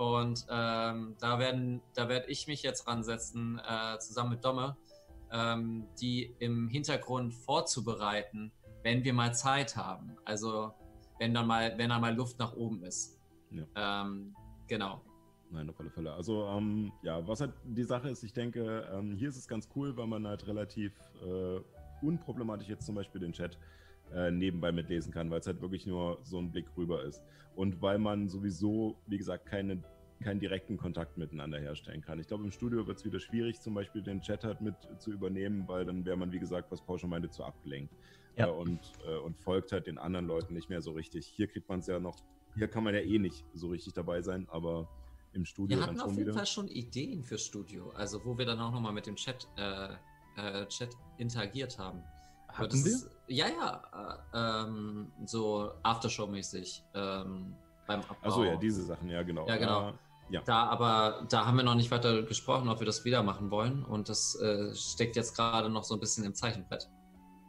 [0.02, 4.76] Und ähm, da werden, da werde ich mich jetzt ransetzen, äh, zusammen mit Domme,
[5.30, 8.50] ähm, die im Hintergrund vorzubereiten,
[8.82, 10.16] wenn wir mal Zeit haben.
[10.24, 10.72] Also
[11.20, 13.16] wenn dann mal, wenn da mal Luft nach oben ist.
[13.52, 14.02] Ja.
[14.02, 14.34] Ähm,
[14.66, 15.00] genau.
[15.52, 16.12] Nein, auf alle Fälle.
[16.14, 19.68] Also, ähm, ja, was halt die Sache ist, ich denke, ähm, hier ist es ganz
[19.76, 20.92] cool, weil man halt relativ
[21.24, 21.60] äh,
[22.04, 23.56] unproblematisch jetzt zum Beispiel den Chat
[24.12, 27.22] äh, nebenbei mitlesen kann, weil es halt wirklich nur so ein Blick rüber ist.
[27.54, 29.82] Und weil man sowieso, wie gesagt, keine,
[30.22, 32.18] keinen direkten Kontakt miteinander herstellen kann.
[32.18, 35.12] Ich glaube, im Studio wird es wieder schwierig, zum Beispiel den Chat halt mit zu
[35.12, 37.94] übernehmen, weil dann wäre man, wie gesagt, was Paul schon meinte, zu abgelenkt.
[38.36, 38.46] Ja.
[38.46, 41.26] Äh, und, äh, und folgt halt den anderen Leuten nicht mehr so richtig.
[41.26, 42.16] Hier kriegt man es ja noch,
[42.54, 44.88] hier kann man ja eh nicht so richtig dabei sein, aber
[45.32, 46.34] im Studio Wir hatten auf jeden wieder.
[46.34, 49.94] Fall schon Ideen fürs Studio, also wo wir dann auch nochmal mit dem Chat, äh,
[50.36, 52.02] äh, Chat interagiert haben.
[52.48, 53.34] Hatten das wir?
[53.34, 57.54] Ja, ja, äh, ähm, so Aftershow-mäßig ähm,
[57.86, 58.28] beim Abbau.
[58.28, 59.46] Achso, ja, diese Sachen, ja, genau.
[59.48, 59.88] Ja, genau.
[59.90, 59.92] Äh,
[60.30, 60.40] ja.
[60.44, 63.84] Da aber, da haben wir noch nicht weiter gesprochen, ob wir das wieder machen wollen.
[63.84, 66.88] Und das äh, steckt jetzt gerade noch so ein bisschen im Zeichenbrett.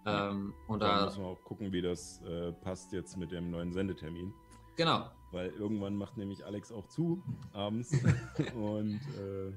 [0.05, 3.49] Ähm, und da da, müssen wir auch gucken, wie das äh, passt jetzt mit dem
[3.51, 4.33] neuen Sendetermin.
[4.75, 5.09] genau.
[5.31, 7.23] Weil irgendwann macht nämlich Alex auch zu
[7.53, 7.91] abends.
[8.55, 9.51] und äh,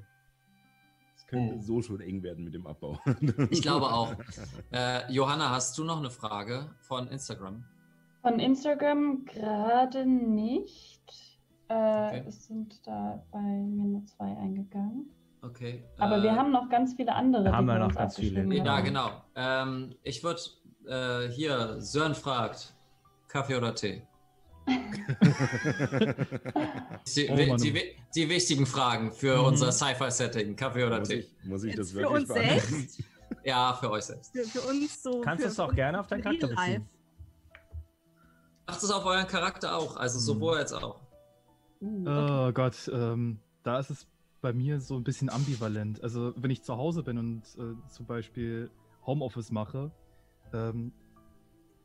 [1.17, 1.61] es könnte Oh.
[1.61, 2.99] so schon eng werden mit dem Abbau.
[3.51, 4.15] Ich glaube auch.
[4.73, 7.65] Äh, Johanna, hast du noch eine Frage von Instagram?
[8.23, 11.01] Von Instagram gerade nicht.
[11.69, 11.75] Äh,
[12.09, 12.25] Okay.
[12.29, 15.11] Es sind da bei mir nur zwei eingegangen.
[15.43, 15.83] Okay.
[15.99, 17.45] Aber äh, wir haben noch ganz viele andere.
[17.45, 18.45] die haben wir noch ganz viele.
[18.55, 19.11] Ja, genau.
[19.35, 20.41] Ähm, ich würde
[20.87, 22.75] äh, hier, Sören fragt,
[23.29, 24.03] Kaffee oder Tee?
[27.15, 27.57] Die, Oh, Mann.
[27.59, 27.81] die,
[28.15, 29.45] die wichtigen Fragen für Mhm.
[29.47, 30.57] unser Sci-Fi-Setting.
[30.57, 31.19] Kaffee oder Muss Tee?
[31.21, 32.71] ich, muss ich Jetzt das für wirklich uns beantworten?
[32.71, 33.03] selbst?
[33.45, 34.33] Ja, für euch selbst.
[34.33, 35.21] Für, für uns so.
[35.21, 36.89] Kannst für, du es auch für gerne auf deinen für Charakter beziehen.
[38.67, 41.01] Macht es auf euren Charakter auch, also sowohl als auch.
[41.81, 42.49] Uh, okay.
[42.49, 44.07] Oh Gott, ähm, da ist es
[44.41, 46.03] bei mir so ein bisschen ambivalent.
[46.03, 48.71] Also wenn ich zu Hause bin und äh, zum Beispiel
[49.05, 49.91] Homeoffice mache,
[50.53, 50.93] ähm,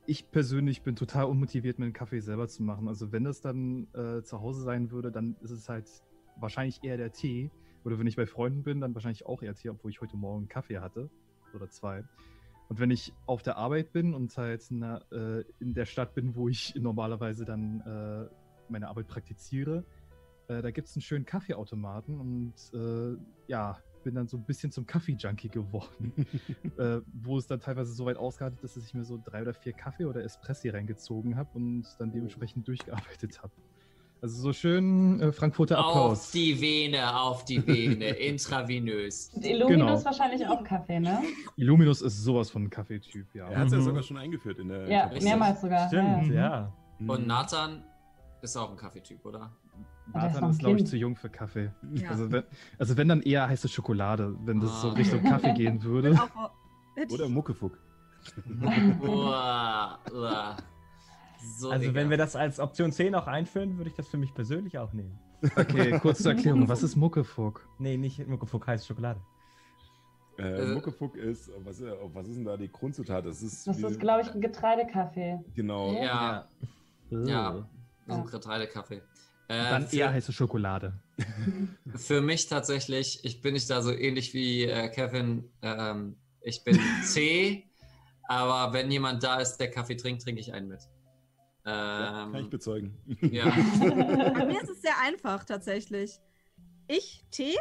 [0.06, 2.88] ich persönlich bin total unmotiviert, mir einen Kaffee selber zu machen.
[2.88, 5.90] Also wenn das dann äh, zu Hause sein würde, dann ist es halt
[6.38, 7.52] wahrscheinlich eher der Tee.
[7.84, 10.40] Oder wenn ich bei Freunden bin, dann wahrscheinlich auch eher Tee, obwohl ich heute Morgen
[10.40, 11.10] einen Kaffee hatte.
[11.54, 12.04] Oder zwei.
[12.70, 16.36] Und wenn ich auf der Arbeit bin und halt na, äh, in der Stadt bin,
[16.36, 18.30] wo ich normalerweise dann äh,
[18.72, 19.84] meine Arbeit praktiziere,
[20.48, 23.18] äh, da gibt es einen schönen Kaffeeautomaten und äh,
[23.48, 26.14] ja, bin dann so ein bisschen zum Kaffee-Junkie geworden.
[26.78, 29.54] äh, wo es dann teilweise so weit ausgeartet ist, dass ich mir so drei oder
[29.54, 33.54] vier Kaffee oder Espressi reingezogen habe und dann dementsprechend durchgearbeitet habe.
[34.24, 36.32] Also so schön äh, Frankfurter Auf Applaus.
[36.32, 39.30] die Vene, auf die Vene, intravenös.
[39.34, 39.70] Und Illuminus
[40.00, 40.06] Genau.
[40.06, 41.22] wahrscheinlich auch Kaffee, ne?
[41.56, 43.48] Illuminus ist sowas von Kaffeetyp, ja.
[43.50, 43.84] Er hat es ja Mhm.
[43.84, 44.88] sogar schon eingeführt in der.
[44.90, 45.88] Ja, mehrmals sogar.
[45.88, 46.34] Stimmt, Ja.
[46.34, 46.74] ja.
[47.00, 47.10] Mhm.
[47.10, 47.84] Und Nathan
[48.42, 49.52] ist auch ein Kaffeetyp, oder?
[50.14, 51.72] Nathan ist, glaube ich, zu jung für Kaffee.
[51.94, 52.10] Ja.
[52.10, 52.44] Also, wenn,
[52.80, 54.94] also wenn dann eher heiße Schokolade, wenn das so Ah.
[54.94, 56.18] Richtung Kaffee gehen würde.
[57.12, 57.78] Oder Muckefuck.
[61.58, 62.10] So, Also wenn Digga.
[62.12, 65.18] wir das als Option 10 auch einführen, würde ich das für mich persönlich auch nehmen.
[65.56, 66.68] Okay, kurz zur Erklärung.
[66.70, 67.68] Was ist Muckefuck?
[67.80, 69.20] Nee, nicht Muckefuck heißt Schokolade.
[70.38, 73.26] Äh, Äh, Muckefuck ist, was, ist- was ist denn da die Grundzutat?
[73.26, 75.40] Das ist, Das ist, glaube ich, ein Getreidekaffee.
[75.56, 75.92] genau.
[75.94, 76.48] Ja,
[77.10, 77.62] ja, Äh,
[78.08, 79.02] so ein Getreidekaffee.
[79.48, 80.94] Äh, Dann eher heiße Schokolade.
[81.96, 85.50] für mich tatsächlich, ich bin nicht da so ähnlich wie äh, Kevin.
[85.62, 87.70] Ähm, ich bin C,
[88.28, 90.82] aber wenn jemand da ist, der Kaffee trinkt, trinke ich einen mit.
[91.66, 92.98] Ja, Ähm, kann ich bezeugen.
[93.22, 93.46] ja.
[93.80, 96.20] Bei mir ist es sehr einfach tatsächlich.
[96.88, 97.56] Ich Tee.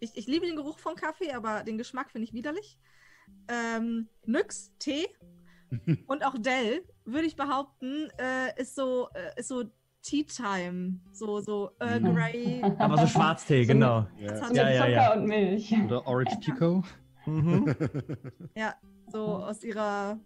[0.00, 2.78] Ich, ich liebe den Geruch von Kaffee, aber den Geschmack finde ich widerlich.
[3.48, 5.06] Ähm, Nyx, Tee.
[6.06, 9.64] Und auch Dell, würde ich behaupten, äh, ist so, äh, ist so
[10.02, 11.00] Tea Time.
[11.12, 12.14] So, so Earl Mhm.
[12.14, 12.62] Grey.
[12.78, 14.06] Aber so Schwarztee, So genau.
[14.20, 14.36] Das Ja.
[14.36, 15.12] Ja, Mit ja, Zucker ja.
[15.14, 15.74] und Milch.
[15.84, 16.84] Oder Orange Pico.
[17.26, 17.64] Mhm.
[18.56, 18.74] Ja,
[19.10, 20.18] so aus ihrer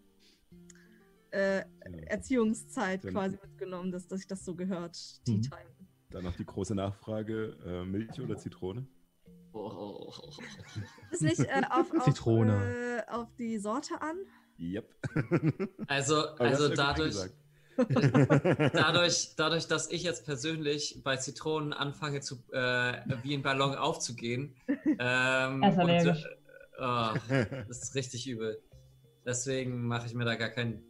[1.31, 1.63] äh,
[2.07, 4.97] Erziehungszeit Dann- quasi mitgenommen, dass, dass ich das so gehört.
[5.25, 5.43] Tea Mhm.
[5.43, 5.71] Time.
[6.11, 8.87] Dann noch die große Nachfrage: äh, Milch oder Zitrone?
[9.53, 10.13] Oh.
[11.11, 13.05] Ist nicht äh, auf, auf, Zitrone.
[13.07, 14.17] Äh, auf die Sorte an?
[14.59, 14.95] Yep.
[15.87, 17.17] Also, also dadurch,
[17.79, 24.55] dadurch, dadurch, dass ich jetzt persönlich bei Zitronen anfange, zu, äh, wie ein Ballon aufzugehen,
[24.99, 26.15] ähm, ist und, äh,
[26.81, 27.15] oh,
[27.69, 28.61] das ist richtig übel.
[29.25, 30.83] Deswegen mache ich mir da gar kein,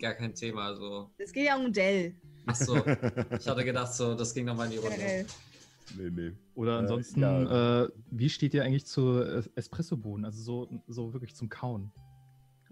[0.00, 0.74] gar kein Thema.
[0.74, 1.10] So.
[1.18, 2.14] Es geht ja um Dell.
[2.46, 5.26] Ach so, ich hatte gedacht, so, das ging nochmal in die Runde.
[5.96, 6.32] Nee, nee.
[6.54, 7.84] Oder Äh, ansonsten, ja.
[7.84, 9.20] äh, wie steht ihr eigentlich zu
[9.54, 10.24] Espressobohnen?
[10.24, 11.92] Also so, so wirklich zum Kauen.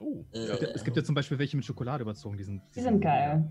[0.01, 0.39] Oh, Äh.
[0.75, 2.37] Es gibt ja zum Beispiel welche mit Schokolade überzogen.
[2.37, 3.49] Die sind, Die sind geil.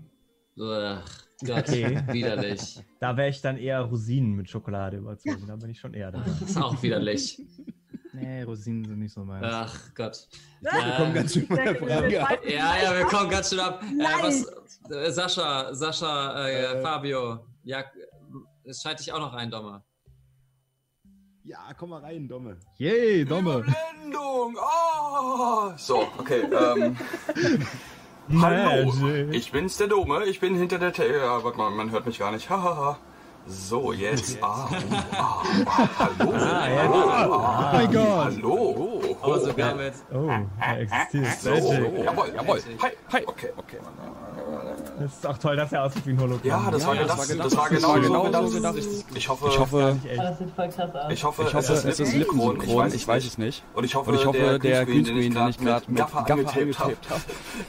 [0.58, 0.98] Ugh,
[1.46, 2.02] Gott, Okay.
[2.12, 2.84] widerlich.
[2.98, 5.46] Da wäre ich dann eher Rosinen mit Schokolade überzogen.
[5.46, 6.26] Da bin ich schon eher dabei.
[6.40, 7.40] Das ist auch widerlich.
[8.12, 9.46] Nee, Rosinen sind nicht so meins.
[9.48, 10.28] Ach Gott.
[10.60, 12.38] Wir kommen ganz schön von der Frage ab.
[12.44, 13.80] Ja, ja, wir kommen ganz schön ab.
[13.82, 14.44] Äh, was,
[14.90, 16.82] äh, Sascha, Sascha, äh, Äh.
[16.82, 17.46] Fabio.
[17.62, 17.84] Ja,
[18.64, 19.84] es scheint dich auch noch ein, Dommer.
[21.44, 22.56] Ja, komm mal rein, Domme.
[22.76, 23.62] Yay, Domme.
[23.62, 24.56] Blendung!
[24.56, 25.72] Oh!
[25.76, 26.42] So, okay.
[28.32, 28.92] Ähm, hallo,
[29.32, 30.24] ich bin's, der Dome.
[30.26, 31.24] Ich bin hinter der Tür.
[31.24, 32.48] Ja, warte mal, man hört mich gar nicht.
[32.48, 32.96] Hahaha.
[33.46, 34.38] So, jetzt.
[34.42, 34.74] Ah, uh,
[35.16, 36.32] ah, ah, hallo.
[36.34, 38.24] Ah, ja, ah, Oh mein Gott.
[38.24, 39.00] Hallo.
[39.22, 39.94] Aber sogar mit.
[40.12, 40.30] Oh,
[40.60, 41.40] er existiert.
[41.40, 42.04] So, Magic.
[42.04, 42.60] jawohl, jawohl.
[42.82, 43.22] Hi, hi.
[43.26, 43.78] Okay, okay.
[44.98, 46.64] Das ist auch toll, dass er aussieht wie ein Hologramm.
[46.64, 48.76] Ja, das war Ja, das Das war genau, so genau so gedacht.
[49.14, 52.92] Ich hoffe, Ich hoffe, Oh, ich hoffe, ich hoffe, es ist lippensynchron.
[52.92, 53.62] Ich weiß es nicht.
[53.74, 56.78] Und ich hoffe, Und ich hoffe, der Greenscreen, Greenscreen, den ich gerade mit Gaffer angetaped
[57.08, 57.20] habe,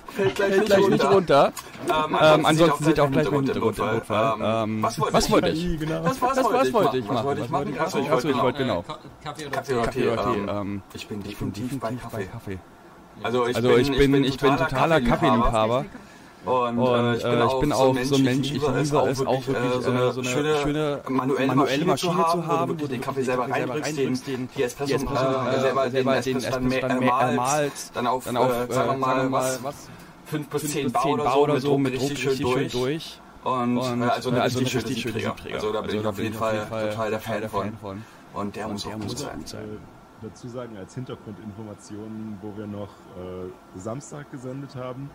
[0.10, 0.36] fällt
[0.66, 1.54] gleich, nicht runter.
[1.88, 4.02] Ähm, Ähm, ansonsten sieht auch gleich Hintergrund Notfall.
[4.42, 5.61] Ähm, was wollte ich?
[5.62, 5.80] Wollte ich?
[5.90, 6.04] genau.
[6.04, 7.00] Das war's Das wollte was ich wollte machen.
[7.00, 7.26] ich Was machen?
[7.26, 7.66] wollte ich machen?
[7.68, 8.80] wollte Achso, ich wollte wollte genau.
[8.80, 10.10] Äh, Ka- Kaffee oder Kaffee oder Kaffee Tee?
[10.10, 10.40] oder Tee.
[10.40, 12.26] Ähm, Ähm, ich bin definitiv bei Kaffee.
[12.26, 12.60] Kaffee.
[13.24, 15.86] Also ich Also bin, ich bin, ich bin totaler Kaffeeliebhaber.
[16.44, 18.92] Und, äh, ich bin äh, auch, ich bin auch so ein Mensch, ich liebe es
[18.96, 23.00] auch wirklich, äh, so eine schöne, manuelle, manuelle Maschine, Maschine zu haben, wo du den
[23.00, 27.96] Kaffee selber reinbringst, den, die Espresso, Espresso, äh, selber den den Espresso dann dann ermalst,
[27.96, 29.76] dann auf, dann auf, äh, äh, sagen wir mal, was, was
[30.26, 33.21] fünf bis fünf zehn bis Bar zehn oder so, mit Druck richtig schön durch.
[33.44, 35.20] Und, Und, äh, also eine äh, also richtig eine richtig schöne.
[35.20, 35.56] Siebträger.
[35.56, 38.04] Also da bin ich auf jeden Fall total der Fan von.
[38.34, 39.40] Und der muss auch gut sein.
[39.42, 39.78] Äh,
[40.22, 45.10] dazu sagen, als Hintergrundinformation, wo wir noch äh, Samstag gesendet haben.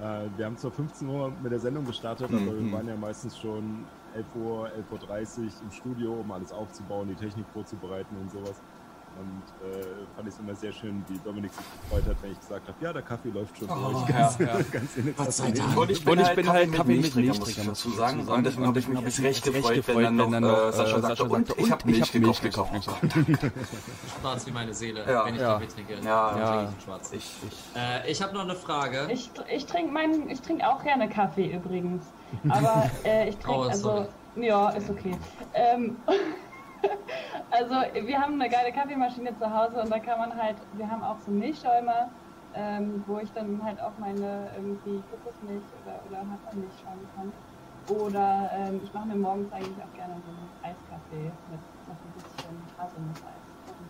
[0.00, 2.72] Äh, wir haben zwar 15 Uhr mit der Sendung gestartet, aber wir Mhm.
[2.72, 3.84] waren ja meistens schon
[4.14, 8.60] 11 Uhr, 11.30 Uhr im Studio, um alles aufzubauen, die Technik vorzubereiten und sowas.
[9.18, 9.82] Und äh,
[10.16, 12.76] fand ich es immer sehr schön, wie Dominik sich gefreut hat, wenn ich gesagt habe,
[12.84, 14.08] ja, der Kaffee läuft schon Oh, durch.
[14.08, 14.46] ja, Ganz, ja.
[14.72, 15.54] ganz in.
[15.54, 15.76] Dank.
[15.76, 17.94] Und ich bin, Und ich halt, bin Kaffee halt mit Kaffee mit Milchträger, muss ich
[17.94, 18.20] sagen.
[18.28, 21.50] Und deswegen habe ich mich jetzt recht gefreut, wenn dann noch äh, Sascha sagte, und
[21.58, 22.72] ich habe Milch hab Milch gekauft.
[22.72, 23.02] gekauft.
[23.28, 25.26] Ich so, oh, Schwarz wie meine Seele, Ja.
[25.26, 25.52] wenn ich Ja.
[25.54, 25.94] Kaffee trinke.
[26.02, 26.30] Ja.
[26.30, 26.56] dann Ja.
[26.56, 27.12] trinke ich schwarz.
[27.12, 29.08] Ich, ich, Äh, ich habe noch eine Frage.
[29.12, 32.04] Ich, ich trinke meinen, ich trinke auch gerne Kaffee übrigens.
[32.48, 34.06] Aber äh, ich trinke Oh, also.
[34.36, 35.16] Ja, ist okay.
[37.50, 37.74] Also
[38.06, 41.18] wir haben eine geile Kaffeemaschine zu Hause und da kann man halt, wir haben auch
[41.18, 42.08] so Milchschäumer,
[42.54, 47.32] ähm, wo ich dann halt auch meine irgendwie Kokosmilch oder, oder Hafermilch schäumen kann.
[47.88, 52.12] Oder ähm, ich mache mir morgens eigentlich auch gerne so einen Eiskaffee mit noch ein
[52.14, 53.42] bisschen Haselnusseis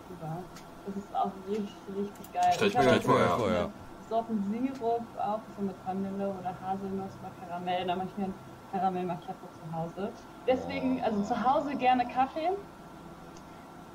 [0.08, 0.42] drüber.
[0.86, 2.52] Das ist auch richtig, richtig geil.
[2.54, 3.36] Stell ich mir gleich vor, auch ja.
[3.36, 3.68] so Vor, ja.
[4.08, 7.86] Sorten Sirup, auch so mit Vanille oder Haselnuss oder Karamell.
[7.86, 8.34] Da mache ich mir einen
[8.72, 10.10] Karamell Macchiato zu Hause.
[10.46, 12.50] Deswegen, also zu Hause gerne Kaffee.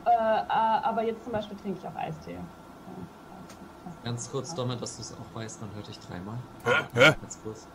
[0.06, 2.34] Äh, äh, aber jetzt zum Beispiel trinke ich auch Eistee.
[2.34, 2.40] Ja,
[4.04, 6.38] Ganz kurz, Domme, dass du es auch weißt, man hört dich dreimal.
[6.94, 7.16] Hä?
[7.22, 7.68] Ganz kurz.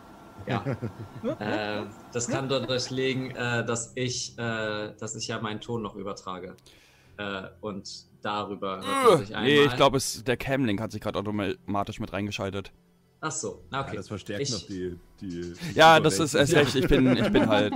[0.47, 0.63] Ja.
[1.39, 1.83] äh,
[2.13, 6.55] das kann dadurch liegen, äh, dass ich, äh, dass ich ja meinen Ton noch übertrage.
[7.17, 9.51] Äh, und darüber hört man sich einmal.
[9.51, 12.71] Nee, ich glaube, der Camlink hat sich gerade automatisch mit reingeschaltet.
[13.19, 13.91] Ach so, na okay.
[13.91, 14.97] Ja, das verstärkt Ich- noch die.
[15.19, 16.73] die Ja, das ist erst recht.
[16.75, 17.75] Ich bin, ich bin halt.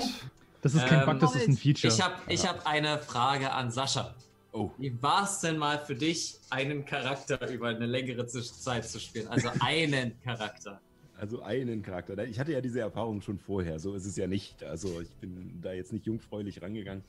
[0.61, 1.93] Das ist kein Ähm, Bug, das ist ein Feature.
[1.93, 4.15] Ich habe ich hab eine Frage an Sascha.
[4.55, 4.71] Oh.
[4.77, 9.27] Wie war es denn mal für dich, einen Charakter über eine längere Zeit zu spielen?
[9.27, 10.79] Also einen Charakter.
[11.17, 12.25] Also einen Charakter.
[12.25, 14.63] Ich hatte ja diese Erfahrung schon vorher, so ist es ja nicht.
[14.63, 17.03] Also ich bin da jetzt nicht jungfräulich rangegangen.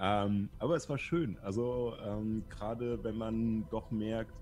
[0.00, 1.38] Ähm, aber es war schön.
[1.40, 4.34] Also ähm, gerade wenn man doch merkt,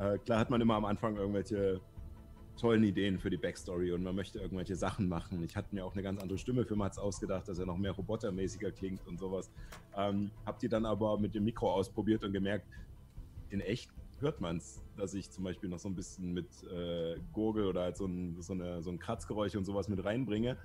[0.00, 1.80] äh, klar hat man immer am Anfang irgendwelche
[2.56, 5.42] tollen Ideen für die Backstory und man möchte irgendwelche Sachen machen.
[5.42, 7.92] Ich hatte mir auch eine ganz andere Stimme für Mats ausgedacht, dass er noch mehr
[7.92, 9.50] robotermäßiger klingt und sowas.
[9.96, 12.66] Ähm, hab die dann aber mit dem Mikro ausprobiert und gemerkt,
[13.50, 17.16] in echt hört man es, dass ich zum Beispiel noch so ein bisschen mit äh,
[17.32, 20.56] Gurgel oder halt so ein, so, eine, so ein Kratzgeräusch und sowas mit reinbringe.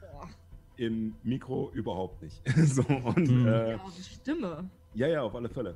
[0.76, 2.42] Im Mikro überhaupt nicht.
[2.66, 3.48] so, und, Hm.
[3.48, 4.70] äh, Ja, die Stimme.
[4.94, 5.76] ja, ja, auf alle Fälle.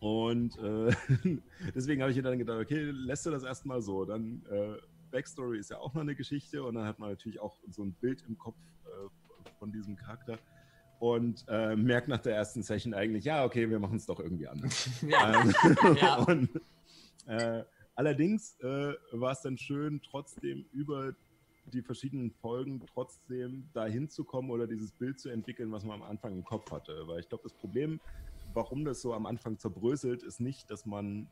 [0.00, 0.90] Und äh,
[1.74, 4.04] deswegen habe ich mir dann gedacht, okay, lässt du das erstmal so.
[4.04, 4.74] Dann äh,
[5.16, 7.94] Backstory ist ja auch noch eine Geschichte und dann hat man natürlich auch so ein
[7.94, 10.38] Bild im Kopf äh, von diesem Charakter.
[10.98, 14.46] Und äh, merkt nach der ersten Session eigentlich, ja, okay, wir machen es doch irgendwie
[14.46, 14.90] anders.
[15.08, 15.42] Ja.
[15.42, 15.54] Ähm,
[16.02, 16.16] Ja.
[16.16, 16.50] und,
[17.26, 17.64] äh,
[17.94, 21.14] allerdings äh, war es dann schön, trotzdem über
[21.72, 26.08] die verschiedenen Folgen trotzdem dahin zu kommen oder dieses Bild zu entwickeln, was man am
[26.10, 27.04] Anfang im Kopf hatte.
[27.06, 28.00] Weil ich glaube, das Problem,
[28.52, 31.26] warum das so am Anfang zerbröselt, ist nicht, dass man,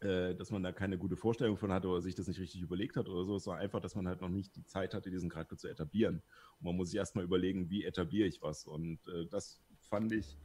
[0.00, 2.96] äh, dass man da keine gute Vorstellung von hatte oder sich das nicht richtig überlegt
[2.96, 5.56] hat oder so, sondern einfach, dass man halt noch nicht die Zeit hatte, diesen Charakter
[5.56, 6.22] zu etablieren.
[6.58, 8.66] Und man muss sich erstmal überlegen, wie etabliere ich was.
[8.66, 9.60] Und äh, das
[9.90, 10.38] fand ich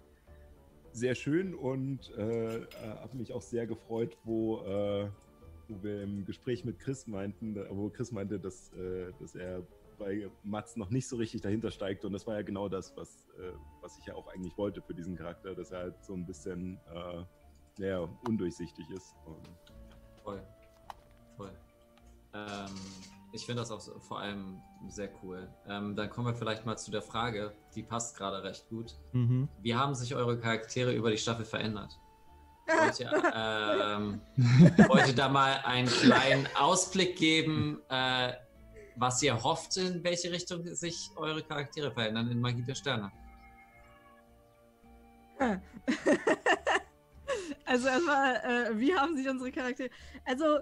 [0.91, 2.65] sehr schön und äh, äh,
[3.01, 5.09] habe mich auch sehr gefreut, wo, äh,
[5.67, 9.65] wo wir im Gespräch mit Chris meinten, wo Chris meinte, dass, äh, dass er
[9.97, 13.27] bei Mats noch nicht so richtig dahinter steigt und das war ja genau das, was,
[13.39, 13.51] äh,
[13.81, 16.79] was ich ja auch eigentlich wollte für diesen Charakter, dass er halt so ein bisschen
[17.77, 19.15] ja, undurchsichtig ist.
[19.25, 19.47] Und
[20.23, 20.41] Voll.
[21.37, 21.51] Voll.
[22.33, 22.71] Ähm,
[23.31, 25.47] ich finde das auch so, vor allem sehr cool.
[25.67, 28.95] Ähm, dann kommen wir vielleicht mal zu der Frage, die passt gerade recht gut.
[29.11, 29.47] Mhm.
[29.61, 31.99] Wie haben sich eure Charaktere über die Staffel verändert?
[32.67, 34.21] Wollt ihr, ähm,
[34.87, 38.33] wollt ihr da mal einen kleinen Ausblick geben, äh,
[38.95, 43.11] was ihr hofft, in welche Richtung sich eure Charaktere verändern in Magie der Sterne?
[47.65, 49.89] Also erstmal, äh, wie haben sich unsere Charaktere.
[50.23, 50.59] Also,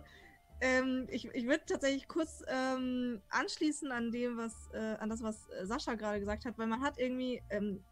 [0.61, 5.47] ähm, ich, ich würde tatsächlich kurz ähm, anschließen an dem, was, äh, an das, was
[5.63, 7.83] Sascha gerade gesagt hat, weil man hat irgendwie ähm,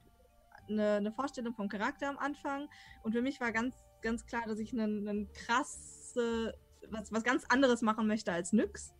[0.69, 2.69] eine, eine Vorstellung vom Charakter am Anfang
[3.03, 6.57] und für mich war ganz, ganz klar, dass ich einen, einen krasse,
[6.89, 8.93] was, was ganz anderes machen möchte als Nyx.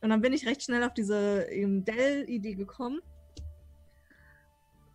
[0.00, 3.00] Und dann bin ich recht schnell auf diese ähm, Dell-Idee gekommen.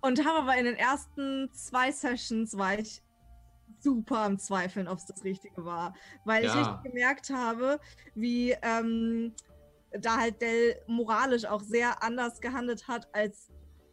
[0.01, 3.01] Und habe aber in den ersten zwei Sessions war ich
[3.79, 5.93] super am Zweifeln, ob es das Richtige war.
[6.25, 6.59] Weil ich Ja.
[6.61, 7.79] richtig gemerkt habe,
[8.15, 9.33] wie ähm,
[9.91, 13.49] da halt Dell moralisch auch sehr anders gehandelt hat, als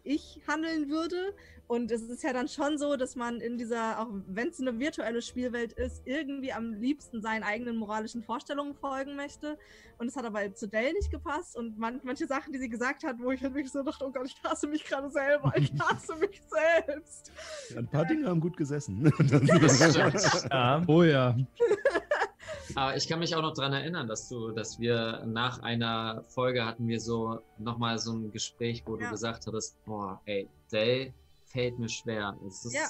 [0.07, 1.35] ich handeln würde.
[1.69, 4.79] Und es ist ja dann schon so, dass man in dieser, auch wenn es eine
[4.79, 9.59] virtuelle Spielwelt ist, irgendwie am liebsten seinen eigenen moralischen Vorstellungen folgen möchte.
[9.99, 11.57] Und es hat aber zu Dell nicht gepasst.
[11.57, 14.13] Und man, manche Sachen, die sie gesagt hat, wo ich halt wirklich so dachte, oh
[14.13, 17.33] Gott, ich hasse mich gerade selber, ich hasse mich selbst.
[17.71, 19.13] Ja, ein paar Dinge haben gut gesessen.
[20.51, 20.83] Ja.
[20.87, 21.37] Oh ja.
[22.75, 26.65] Aber ich kann mich auch noch daran erinnern, dass du, dass wir nach einer Folge
[26.65, 29.07] hatten wir so nochmal so ein Gespräch, wo Ja.
[29.07, 31.15] du gesagt hattest, boah, ey, Dell
[31.45, 32.37] fällt mir schwer.
[32.47, 32.89] Es ist, Ja.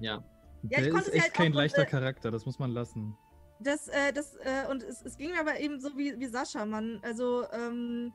[0.00, 0.24] ja.
[0.62, 3.16] Ja, konnte ist echt halt kein leichter äh, Charakter, das muss man lassen.
[3.60, 6.64] Das, äh, das, äh, und es, es ging mir aber eben so wie, wie Sascha,
[6.66, 8.12] man, also, ähm,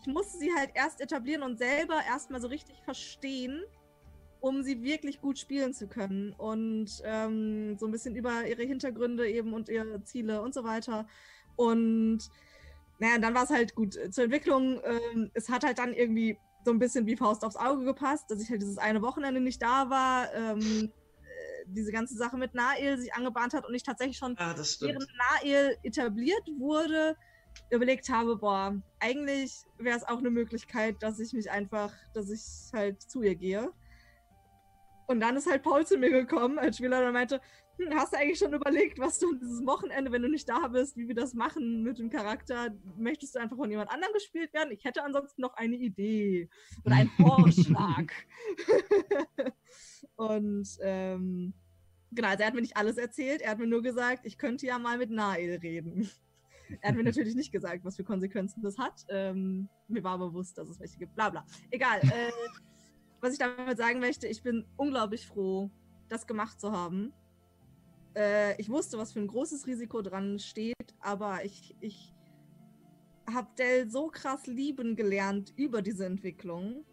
[0.00, 3.62] ich musste sie halt erst etablieren und selber erstmal so richtig verstehen,
[4.40, 6.32] um sie wirklich gut spielen zu können.
[6.32, 11.06] Und ähm, so ein bisschen über ihre Hintergründe eben und ihre Ziele und so weiter.
[11.56, 12.20] Und
[12.98, 13.94] naja, dann war es halt gut.
[14.12, 17.84] Zur Entwicklung, ähm, es hat halt dann irgendwie so ein bisschen wie Faust aufs Auge
[17.84, 20.32] gepasst, dass ich halt dieses eine Wochenende nicht da war.
[20.34, 20.92] Ähm,
[21.22, 24.92] äh, diese ganze Sache mit Nael sich angebahnt hat und ich tatsächlich schon Ja, stimmt.
[24.92, 25.08] während
[25.42, 27.16] Nael etabliert wurde,
[27.70, 32.42] überlegt habe, boah, eigentlich wäre es auch eine Möglichkeit, dass ich mich einfach, dass ich
[32.72, 33.72] halt zu ihr gehe.
[35.10, 37.40] Und dann ist halt Paul zu mir gekommen als Spieler und meinte,
[37.78, 40.96] hm, hast du eigentlich schon überlegt, was du dieses Wochenende, wenn du nicht da bist,
[40.96, 42.72] wie wir das machen mit dem Charakter?
[42.96, 44.70] Möchtest du einfach von jemand anderem gespielt werden?
[44.70, 46.48] Ich hätte ansonsten noch eine Idee
[46.84, 48.12] oder einen Vorschlag.
[50.14, 51.54] und ähm,
[52.12, 54.64] genau, also er hat mir nicht alles erzählt, er hat mir nur gesagt, ich könnte
[54.64, 56.08] ja mal mit Nael reden.
[56.82, 59.04] Er hat mir natürlich nicht gesagt, was für Konsequenzen das hat.
[59.08, 61.16] Ähm, mir war bewusst, dass es welche gibt.
[61.16, 61.44] Bla bla.
[61.72, 61.98] Egal.
[61.98, 62.30] Äh,
[63.20, 65.70] was ich damit sagen möchte, ich bin unglaublich froh,
[66.08, 67.12] das gemacht zu haben.
[68.16, 72.12] Äh, ich wusste, was für ein großes Risiko dran steht, aber ich, ich
[73.32, 76.84] habe Dell so krass lieben gelernt über diese Entwicklung,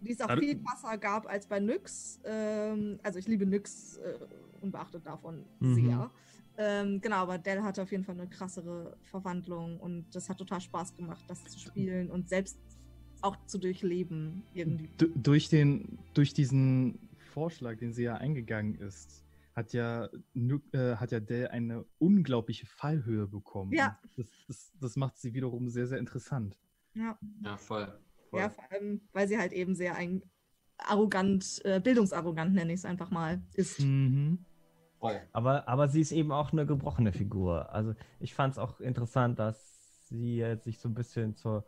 [0.00, 2.20] die es auch Also- viel krasser gab als bei Nyx.
[2.24, 4.18] Ähm, also ich liebe Nyx äh,
[4.62, 5.74] unbeachtet davon Mhm.
[5.74, 6.10] sehr.
[6.56, 10.60] Ähm, genau, aber Dell hatte auf jeden Fall eine krassere Verwandlung und das hat total
[10.60, 12.56] Spaß gemacht, das zu spielen und selbst
[13.24, 14.88] auch zu durchleben irgendwie.
[15.00, 16.98] D durch, den, durch diesen
[17.32, 19.24] Vorschlag, den sie ja eingegangen ist,
[19.54, 20.08] hat ja,
[20.72, 23.72] äh, hat ja Dell eine unglaubliche Fallhöhe bekommen.
[23.72, 23.98] Ja.
[24.16, 26.56] Das, das, das macht sie wiederum sehr, sehr interessant.
[26.94, 27.18] Ja.
[27.42, 27.86] Ja, voll.
[28.30, 28.40] voll.
[28.40, 30.22] Ja, vor allem, weil sie halt eben sehr ein
[30.76, 33.80] arrogant, äh, bildungsarrogant nenne ich es einfach mal, ist.
[33.80, 34.44] Mhm.
[34.98, 35.20] voll.
[35.32, 37.72] Aber, aber sie ist eben auch eine gebrochene Figur.
[37.72, 41.64] Also ich fand es auch interessant, dass sie jetzt sich so ein bisschen zur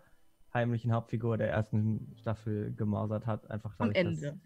[0.56, 3.50] heimlichen Hauptfigur der ersten Staffel gemausert hat.
[3.50, 4.38] Einfach Am Ende.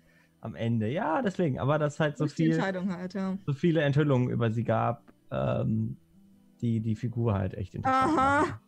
[0.43, 1.59] Am Ende, ja, deswegen.
[1.59, 3.37] Aber dass halt so viel, Entscheidung halt, ja.
[3.47, 5.97] so viele Enthüllungen über sie gab, ähm,
[6.63, 8.41] die die Figur halt echt interessant Aha.
[8.41, 8.61] machen.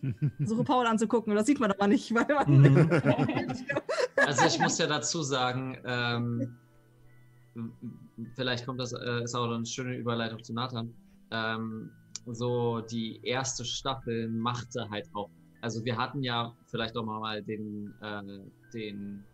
[0.44, 2.60] Suche Paul anzugucken, das sieht man aber nicht, weil man.
[2.60, 2.90] Mhm.
[4.26, 6.58] Also ich muss ja dazu sagen, ähm,
[8.34, 10.92] vielleicht kommt das, äh, ist auch eine schöne Überleitung zu Nathan.
[11.30, 11.90] Ähm,
[12.26, 17.94] so die erste Staffel machte halt auch, also wir hatten ja vielleicht auch mal den,
[18.00, 18.22] äh,
[18.72, 19.24] den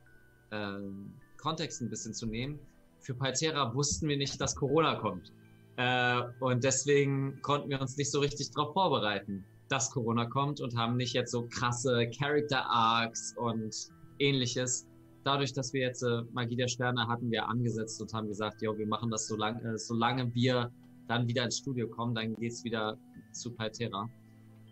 [0.50, 2.58] ähm, Kontext ein bisschen zu nehmen.
[3.00, 5.32] Für Paltera wussten wir nicht, dass Corona kommt.
[5.76, 10.76] Äh, und deswegen konnten wir uns nicht so richtig darauf vorbereiten, dass Corona kommt und
[10.76, 13.74] haben nicht jetzt so krasse Character Arcs und
[14.18, 14.86] ähnliches.
[15.24, 18.76] Dadurch, dass wir jetzt äh, Magie der Sterne hatten wir angesetzt und haben gesagt, jo,
[18.78, 20.70] wir machen das, solange, äh, solange wir
[21.08, 22.96] dann wieder ins Studio kommen, dann geht's wieder
[23.32, 24.08] zu Paltera.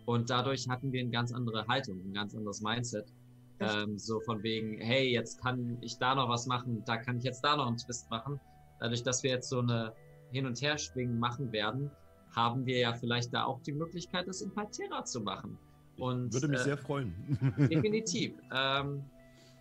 [0.05, 3.11] Und dadurch hatten wir eine ganz andere Haltung, ein ganz anderes Mindset.
[3.59, 7.23] Ähm, so von wegen, hey, jetzt kann ich da noch was machen, da kann ich
[7.23, 8.39] jetzt da noch einen Twist machen.
[8.79, 9.93] Dadurch, dass wir jetzt so eine
[10.31, 11.89] Hin- und Herschwingen machen werden,
[12.35, 15.57] haben wir ja vielleicht da auch die Möglichkeit, das in Paltera zu machen.
[15.97, 17.13] Und, Würde mich äh, sehr freuen.
[17.71, 18.33] Definitiv.
[18.53, 19.05] Ähm,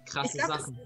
[0.06, 0.78] krasse glaub, Sachen.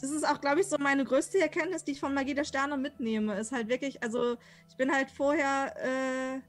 [0.00, 2.76] Das ist auch, glaube ich, so meine größte Erkenntnis, die ich von Magie der Sterne
[2.76, 3.38] mitnehme.
[3.38, 4.36] Ist halt wirklich, also
[4.68, 6.40] ich bin halt vorher äh,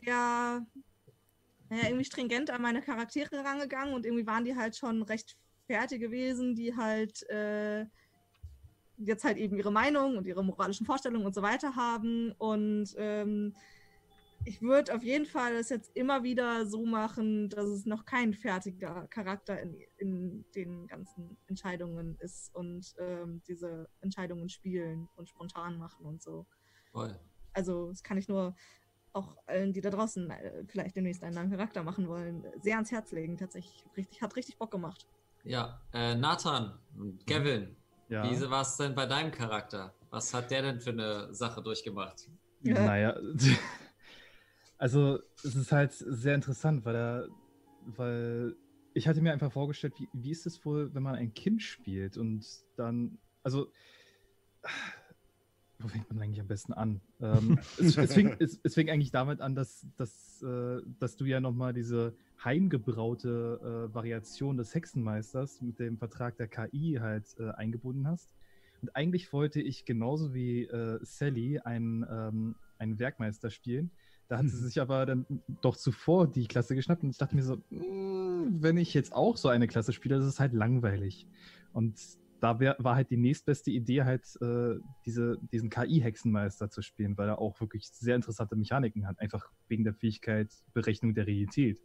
[0.00, 0.66] sehr,
[1.70, 5.36] naja, irgendwie stringent an meine Charaktere rangegangen und irgendwie waren die halt schon recht
[5.66, 7.86] fertig gewesen, die halt äh,
[8.98, 12.32] jetzt halt eben ihre Meinung und ihre moralischen Vorstellungen und so weiter haben.
[12.32, 13.54] Und ähm,
[14.44, 18.34] ich würde auf jeden Fall es jetzt immer wieder so machen, dass es noch kein
[18.34, 25.78] fertiger Charakter in, in den ganzen Entscheidungen ist und ähm, diese Entscheidungen spielen und spontan
[25.78, 26.46] machen und so.
[26.92, 27.18] Voll.
[27.54, 28.54] Also das kann ich nur
[29.14, 32.90] auch allen, die da draußen äh, vielleicht demnächst einen neuen Charakter machen wollen, sehr ans
[32.90, 33.36] Herz legen.
[33.36, 35.06] Tatsächlich richtig, hat richtig Bock gemacht.
[35.44, 37.76] Ja, äh, Nathan und Kevin,
[38.08, 38.24] Ja.
[38.24, 39.94] wie war es denn bei deinem Charakter?
[40.10, 42.28] Was hat der denn für eine Sache durchgemacht?
[42.60, 43.16] Naja,
[44.78, 47.28] also es ist halt sehr interessant, weil er,
[47.96, 48.56] weil
[48.94, 52.16] ich hatte mir einfach vorgestellt, wie, wie ist es wohl, wenn man ein Kind spielt
[52.16, 52.46] und
[52.76, 53.70] dann, also,
[55.84, 57.00] wo fängt man eigentlich am besten an?
[57.20, 61.26] Ähm, es, es, fing, es, es fing eigentlich damit an, dass, dass, äh, dass du
[61.26, 67.50] ja nochmal diese heimgebraute äh, Variation des Hexenmeisters mit dem Vertrag der KI halt äh,
[67.50, 68.30] eingebunden hast.
[68.80, 73.90] Und eigentlich wollte ich genauso wie äh, Sally einen, ähm, einen Werkmeister spielen.
[74.28, 75.26] Da hat sie sich aber dann
[75.60, 79.36] doch zuvor die Klasse geschnappt und ich dachte mir so, "Mm, wenn ich jetzt auch
[79.36, 81.26] so eine Klasse spiele, das ist halt langweilig.
[81.72, 81.98] Und
[82.40, 84.74] da wär, war halt die nächstbeste Idee, halt äh,
[85.06, 89.84] diese, diesen KI-Hexenmeister zu spielen, weil er auch wirklich sehr interessante Mechaniken hat, einfach wegen
[89.84, 91.80] der Fähigkeit Berechnung der Realität.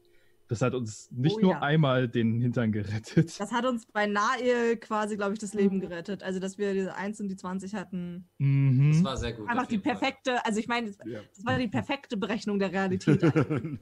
[0.50, 1.62] Das hat uns nicht Oh nur ja.
[1.62, 3.40] einmal den Hintern gerettet.
[3.40, 6.24] Das hat uns bei Nahe quasi, glaube ich, das Leben gerettet.
[6.24, 8.28] Also, dass wir diese 1 und die 20 hatten.
[8.40, 8.94] Mhm.
[8.94, 9.48] Das war sehr gut.
[9.48, 9.94] Einfach die jeden Fall.
[9.98, 11.20] perfekte, also ich meine, das, Ja.
[11.36, 13.22] das war die perfekte Berechnung der Realität.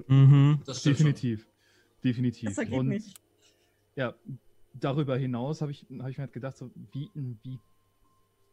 [0.10, 0.60] Mhm.
[0.66, 1.06] Das stimmt schon.
[1.06, 1.48] Definitiv.
[2.04, 2.56] Definitiv.
[2.58, 3.14] Geht Und nicht.
[3.96, 4.14] ja,
[4.80, 7.60] darüber hinaus habe ich, hab ich mir halt gedacht, so, wie, wie,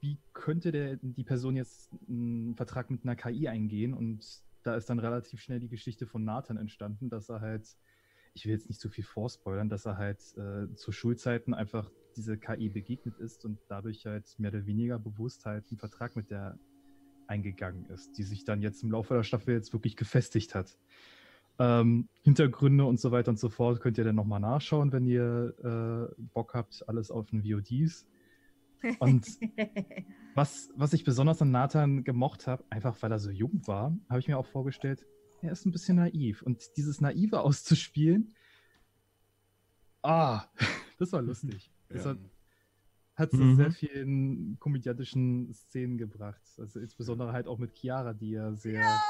[0.01, 3.94] wie könnte der, die Person jetzt einen Vertrag mit einer KI eingehen?
[3.94, 7.76] Und da ist dann relativ schnell die Geschichte von Nathan entstanden, dass er halt,
[8.34, 12.38] ich will jetzt nicht zu viel vorspoilern, dass er halt äh, zu Schulzeiten einfach diese
[12.38, 16.59] KI begegnet ist und dadurch halt mehr oder weniger bewusst halt einen Vertrag mit der
[17.26, 20.78] eingegangen ist, die sich dann jetzt im Laufe der Staffel jetzt wirklich gefestigt hat.
[21.59, 25.55] Ähm, Hintergründe und so weiter und so fort könnt ihr dann nochmal nachschauen, wenn ihr
[25.62, 28.06] äh, Bock habt, alles auf den VODs.
[28.98, 29.26] Und
[30.35, 34.18] was, was ich besonders an Nathan gemocht habe, einfach weil er so jung war, habe
[34.18, 35.06] ich mir auch vorgestellt,
[35.43, 36.43] er ist ein bisschen naiv.
[36.43, 38.35] Und dieses Naive auszuspielen,
[40.02, 40.44] ah,
[40.98, 41.70] das war lustig.
[41.90, 42.10] Das Ja.
[42.12, 42.18] hat,
[43.14, 43.56] hat zu Mhm.
[43.56, 46.43] sehr vielen komödiantischen Szenen gebracht.
[46.59, 49.05] Also insbesondere halt auch mit Chiara, die ja sehr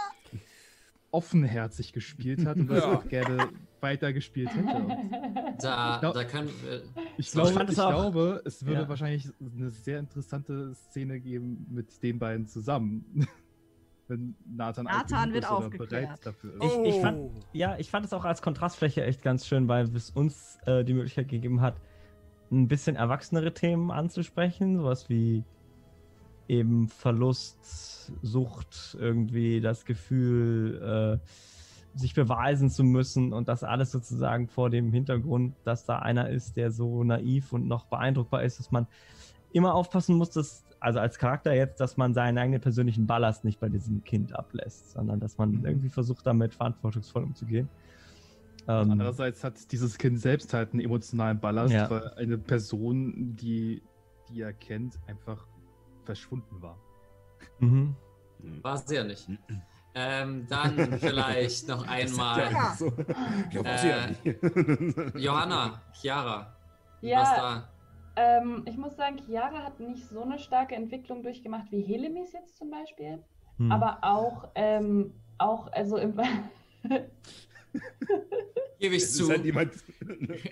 [1.15, 2.93] offenherzig gespielt hat und das Ja.
[2.97, 3.49] auch gerne
[3.81, 4.87] weitergespielt hätte.
[5.61, 6.83] Da, Ich glaub- da können wir.
[7.17, 8.89] ich So, glaube, ich glaube, es würde Ja.
[8.89, 13.05] wahrscheinlich eine sehr interessante Szene geben mit den beiden zusammen.
[14.09, 15.91] Wenn Nathan, Nathan wird aufgeklärt.
[15.91, 16.65] bereit dafür ist.
[16.65, 20.11] Ich, ich fand, ja, ich fand es auch als Kontrastfläche echt ganz schön, weil es
[20.11, 21.77] uns äh, die Möglichkeit gegeben hat,
[22.53, 25.43] ein bisschen erwachsenere Themen anzusprechen, sowas wie
[26.49, 31.27] eben Verlust, Sucht, irgendwie das Gefühl, äh,
[31.97, 36.57] sich beweisen zu müssen und das alles sozusagen vor dem Hintergrund, dass da einer ist,
[36.57, 38.89] der so naiv und noch beeindruckbar ist, dass man
[39.53, 43.61] immer aufpassen muss, dass, also als Charakter jetzt, dass man seinen eigenen persönlichen Ballast nicht
[43.61, 45.65] bei diesem Kind ablässt, sondern dass man Mhm.
[45.65, 47.71] irgendwie versucht, damit verantwortungsvoll umzugehen.
[48.67, 51.91] Ähm, Andererseits hat dieses Kind selbst halt einen emotionalen Ballast, Ja.
[51.91, 53.83] weil eine Person, die,
[54.29, 55.47] die er kennt, einfach
[56.05, 56.79] verschwunden war.
[57.59, 57.95] mhm.
[58.63, 59.27] War sie ja nicht.
[59.95, 62.53] Ähm, dann vielleicht noch einmal.
[62.53, 62.93] Ja, so.
[63.53, 64.23] Ja nicht.
[65.17, 66.55] Johanna, Chiara.
[67.01, 67.69] Was Ja, da?
[68.17, 72.57] ähm, ich muss sagen, Chiara hat nicht so eine starke Entwicklung durchgemacht wie Helemis jetzt
[72.57, 73.23] zum Beispiel.
[73.59, 73.71] Hm.
[73.71, 76.15] Aber auch, ähm, auch, also im.
[78.79, 79.29] Gebe ich zu.
[79.31, 79.73] halt niemand.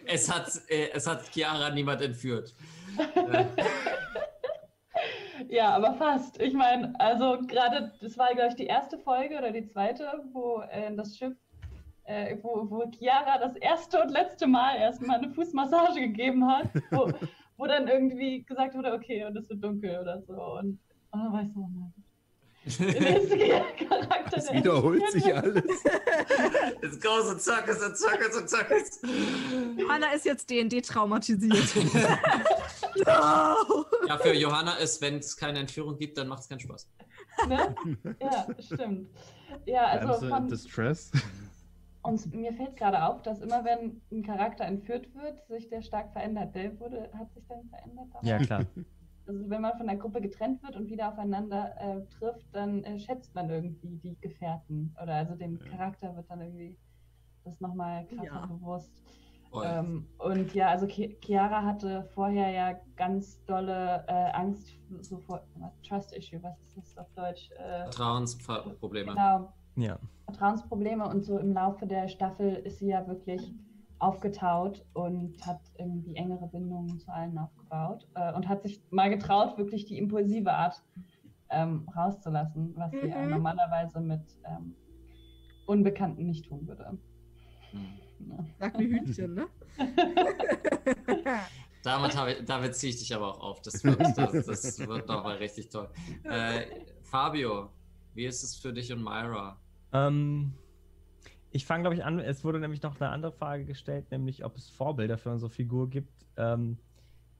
[0.06, 2.54] Es hat, äh, es hat Chiara niemand entführt.
[5.48, 6.40] Ja, aber fast.
[6.40, 10.62] Ich meine, also gerade, das war, glaube ich, die erste Folge oder die zweite, wo
[10.70, 11.34] äh, das Schiff,
[12.04, 17.10] äh, wo, wo Chiara das erste und letzte Mal erstmal eine Fußmassage gegeben hat, wo,
[17.56, 20.34] wo dann irgendwie gesagt wurde, okay, und es wird dunkel oder so.
[20.58, 20.78] Und
[21.12, 21.92] oh, weißt du, oh nein.
[22.64, 23.36] Der nächste
[23.88, 25.64] Charakter, Es der wiederholt sich alles.
[26.80, 29.00] It goes in circles and circles and circles.
[29.76, 31.74] Johanna ist jetzt DND traumatisiert.
[33.04, 33.84] no!
[34.06, 36.90] Ja, für Johanna ist, wenn es keine Entführung gibt, dann macht es keinen Spaß.
[37.48, 37.74] Ne?
[38.20, 39.08] Ja, stimmt.
[39.64, 41.10] Ja, also von, Distress.
[42.02, 46.12] Und mir fällt gerade auf, dass immer wenn ein Charakter entführt wird, sich der stark
[46.12, 46.54] verändert.
[46.54, 48.06] Dave wurde, hat sich dann verändert.
[48.12, 48.28] damals?
[48.28, 48.66] Ja, klar.
[49.24, 52.98] Also wenn man von der Gruppe getrennt wird und wieder aufeinander äh, trifft, dann äh,
[52.98, 54.96] schätzt man irgendwie die Gefährten.
[55.00, 55.70] Oder also dem Ja.
[55.70, 56.76] Charakter wird dann irgendwie
[57.44, 58.46] das nochmal krasser Ja.
[58.46, 58.92] bewusst.
[59.64, 64.68] Ähm, und ja, also Chiara hatte vorher ja ganz dolle äh, Angst,
[65.00, 65.42] so vor
[65.86, 67.50] Trust Issue, was ist das auf Deutsch?
[67.58, 69.10] Äh, Vertrauensprobleme.
[69.12, 69.98] genau, Ja.
[70.26, 73.52] Vertrauensprobleme und so im Laufe der Staffel ist sie ja wirklich
[73.98, 79.58] aufgetaut und hat irgendwie engere Bindungen zu allen aufgebaut äh, und hat sich mal getraut,
[79.58, 80.82] wirklich die impulsive Art
[81.50, 83.30] ähm, rauszulassen, was sie ja Mhm.
[83.30, 84.74] normalerweise mit ähm,
[85.66, 86.98] Unbekannten nicht tun würde.
[87.72, 87.80] Ja.
[88.58, 89.46] Sag wie Hühnchen, ne?
[91.82, 93.62] Damit, habe ich, damit ziehe ich dich aber auch auf.
[93.62, 95.88] Das wird, das, das wird nochmal richtig toll.
[96.22, 96.66] Äh,
[97.02, 97.70] Fabio,
[98.14, 99.58] wie ist es für dich und Myra?
[99.92, 100.52] Ähm,
[101.50, 102.20] ich fange, glaube ich, an.
[102.20, 105.90] Es wurde nämlich noch eine andere Frage gestellt, nämlich ob es Vorbilder für unsere Figur
[105.90, 106.78] gibt, ähm,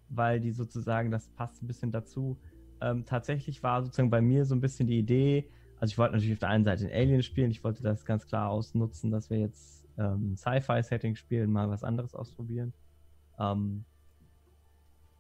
[0.09, 2.37] weil die sozusagen, das passt ein bisschen dazu.
[2.81, 5.49] Ähm, tatsächlich war sozusagen bei mir so ein bisschen die Idee,
[5.79, 8.27] also ich wollte natürlich auf der einen Seite in Alien spielen, ich wollte das ganz
[8.27, 12.73] klar ausnutzen, dass wir jetzt ähm, Sci-Fi-Setting spielen, mal was anderes ausprobieren.
[13.39, 13.85] Ähm,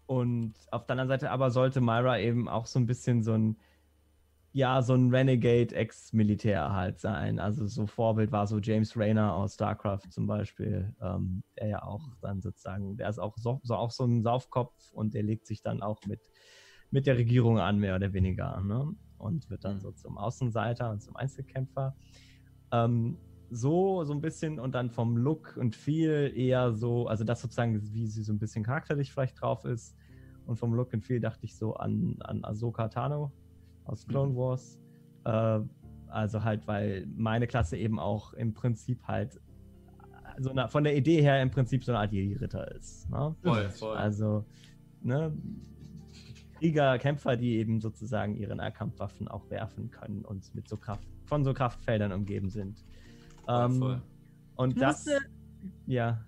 [0.06, 3.56] und auf der anderen Seite aber sollte Myra eben auch so ein bisschen so ein,
[4.52, 7.38] ja, so ein Renegade-Ex-Militär halt sein.
[7.38, 12.02] Also so Vorbild war so James Rayner aus StarCraft zum Beispiel, ähm, der ja auch
[12.20, 15.62] dann sozusagen, der ist auch so, so, auch so ein Saufkopf und der legt sich
[15.62, 16.20] dann auch mit,
[16.90, 18.94] mit der Regierung an, mehr oder weniger, ne?
[19.16, 21.94] Und wird dann so zum Außenseiter und zum Einzelkämpfer.
[22.72, 23.16] Ähm,
[23.52, 27.80] so, so ein bisschen und dann vom Look und Feel eher so, also das sozusagen,
[27.92, 29.94] wie sie so ein bisschen charakterlich vielleicht drauf ist.
[30.46, 33.30] Und vom Look and Feel dachte ich so an, an Ahsoka Tano
[33.84, 34.80] aus Clone Wars.
[35.24, 35.60] Äh,
[36.08, 39.38] also halt, weil meine Klasse eben auch im Prinzip halt
[40.38, 43.08] so eine, von der Idee her im Prinzip so eine Art Jedi-Ritter ist.
[43.10, 43.36] Ne?
[43.42, 43.96] Voll, voll.
[43.96, 44.46] Also,
[45.02, 45.36] ne,
[46.58, 51.44] Krieger, Kämpfer, die eben sozusagen ihre Nahkampfwaffen auch werfen können und mit so Kraft, von
[51.44, 52.84] so Kraftfeldern umgeben sind.
[53.48, 54.02] Ähm.
[54.56, 55.20] Und Ich das, musste-
[55.86, 56.24] ja,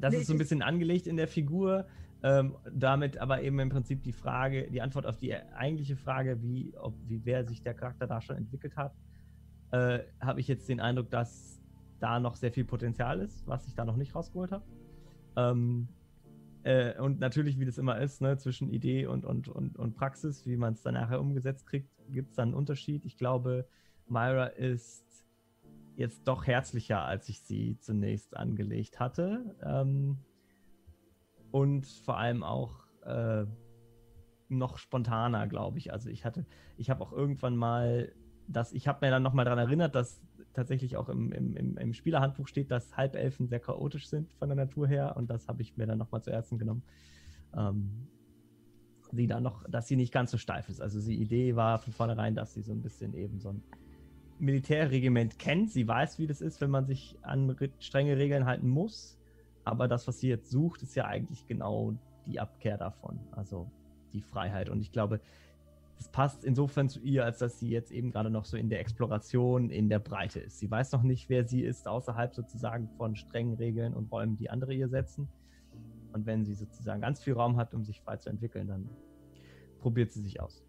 [0.00, 1.86] das Nee, ist so ein ich- bisschen angelegt in der Figur.
[2.22, 6.74] Ähm, damit aber eben im Prinzip die Frage, die Antwort auf die eigentliche Frage, wie,
[6.76, 8.94] ob, wie wer sich der Charakter da schon entwickelt hat,
[9.70, 11.60] äh, habe ich jetzt den Eindruck, dass
[12.00, 14.64] da noch sehr viel Potenzial ist, was ich da noch nicht rausgeholt habe.
[15.36, 15.88] Ähm,
[16.64, 20.46] äh, und natürlich, wie das immer ist, ne, zwischen Idee und, und, und, und Praxis,
[20.46, 23.04] wie man es dann nachher umgesetzt kriegt, gibt es dann einen Unterschied.
[23.04, 23.68] Ich glaube,
[24.08, 25.05] Myra ist
[25.96, 29.56] jetzt doch herzlicher, als ich sie zunächst angelegt hatte.
[29.62, 30.18] Ähm,
[31.50, 33.46] und vor allem auch äh,
[34.48, 35.92] noch spontaner, glaube ich.
[35.92, 36.46] Also ich hatte,
[36.76, 38.12] ich habe auch irgendwann mal,
[38.46, 42.46] das, ich habe mir dann nochmal daran erinnert, dass tatsächlich auch im, im, im, Spielerhandbuch
[42.46, 45.86] steht, dass Halbelfen sehr chaotisch sind von der Natur her und das habe ich mir
[45.86, 46.82] dann nochmal zu Herzen genommen.
[47.54, 48.08] Ähm,
[49.12, 50.80] sie dann noch, dass sie nicht ganz so steif ist.
[50.80, 53.62] Also die Idee war von vornherein, dass sie so ein bisschen eben so ein
[54.38, 55.70] Militärregiment kennt.
[55.70, 59.18] Sie weiß, wie das ist, wenn man sich an strenge Regeln halten muss.
[59.64, 61.94] Aber das, was sie jetzt sucht, ist ja eigentlich genau
[62.26, 63.18] die Abkehr davon.
[63.32, 63.70] Also
[64.12, 64.68] die Freiheit.
[64.68, 65.20] Und ich glaube,
[65.96, 68.80] das passt insofern zu ihr, als dass sie jetzt eben gerade noch so in der
[68.80, 70.58] Exploration in der Breite ist.
[70.58, 74.50] Sie weiß noch nicht, wer sie ist, außerhalb sozusagen von strengen Regeln und Räumen, die
[74.50, 75.28] andere ihr setzen.
[76.12, 78.88] Und wenn sie sozusagen ganz viel Raum hat, um sich frei zu entwickeln, dann
[79.80, 80.65] probiert sie sich aus.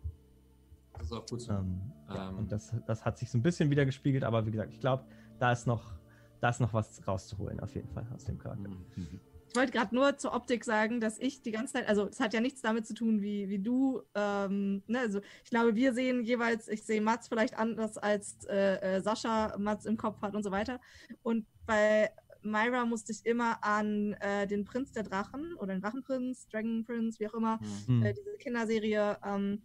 [0.98, 1.52] Das ist auch gut so.
[1.53, 2.38] Ähm, ja, Ähm.
[2.40, 5.06] und das, das hat sich so ein bisschen wieder gespiegelt, aber wie gesagt, ich glaube,
[5.40, 5.94] da ist noch,
[6.41, 8.69] da ist noch was rauszuholen, auf jeden Fall aus dem Charakter.
[8.69, 9.19] Mhm.
[9.49, 12.34] Ich wollte gerade nur zur Optik sagen, dass ich die ganze Zeit, also es hat
[12.34, 16.24] ja nichts damit zu tun, wie, wie du, ähm, ne, also ich glaube, wir sehen
[16.24, 20.44] jeweils, ich sehe Mats vielleicht anders als äh, äh, Sascha Mats im Kopf hat und
[20.44, 20.80] so weiter.
[21.24, 22.11] Und bei
[22.44, 27.19] Myra musste ich immer an äh, den Prinz der Drachen oder den Drachenprinz, Dragon Prince,
[27.19, 28.03] wie auch immer, Hm.
[28.03, 29.61] äh, diese Kinderserie ähm,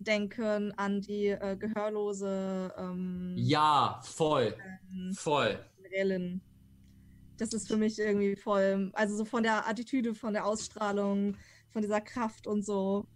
[0.00, 4.56] denken, an die äh, gehörlose ähm, Ja, voll.
[4.92, 5.58] ähm, Voll.
[5.76, 6.40] Generälin.
[7.38, 11.36] Das ist für mich irgendwie voll, also so von der Attitüde, von der Ausstrahlung,
[11.70, 13.06] von dieser Kraft und so.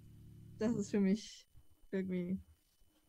[0.58, 1.46] Das ist für mich
[1.90, 2.38] irgendwie.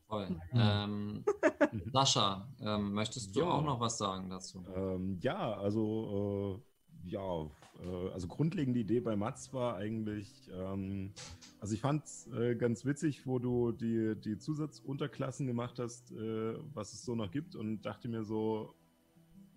[0.08, 0.40] Voll.
[0.54, 1.24] Ähm,
[1.94, 3.46] Sascha, ähm, möchtest du Ja.
[3.46, 4.66] auch noch was sagen dazu?
[4.76, 6.62] Ähm, ja, also
[7.06, 7.50] äh, ja,
[7.84, 11.12] äh, also grundlegende Idee bei Mats war eigentlich, ähm,
[11.60, 16.56] also ich fand es äh, ganz witzig, wo du die, die Zusatzunterklassen gemacht hast, äh,
[16.74, 18.74] was es so noch gibt und dachte mir so,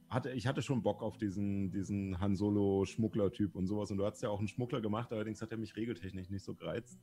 [0.08, 3.90] hatte, ich hatte schon Bock auf diesen, diesen Han Solo-Schmuggler-Typ und sowas.
[3.90, 6.54] Und du hast ja auch einen Schmuggler gemacht, allerdings hat er mich regeltechnisch nicht so
[6.54, 6.98] gereizt.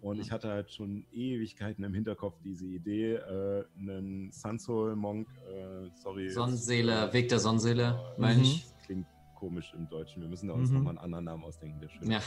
[0.00, 6.30] Und ich hatte halt schon Ewigkeiten im Hinterkopf diese Idee, äh, einen Sunsoul-Monk, äh, sorry.
[6.30, 8.22] Sonnenseele, Weg der Sonnenseele, Mhm.
[8.22, 8.64] Mönch.
[8.64, 9.06] Das klingt
[9.40, 10.20] komisch im Deutschen.
[10.22, 10.76] Wir müssen da uns Mhm.
[10.76, 12.20] nochmal einen anderen Namen ausdenken, der schön Ja.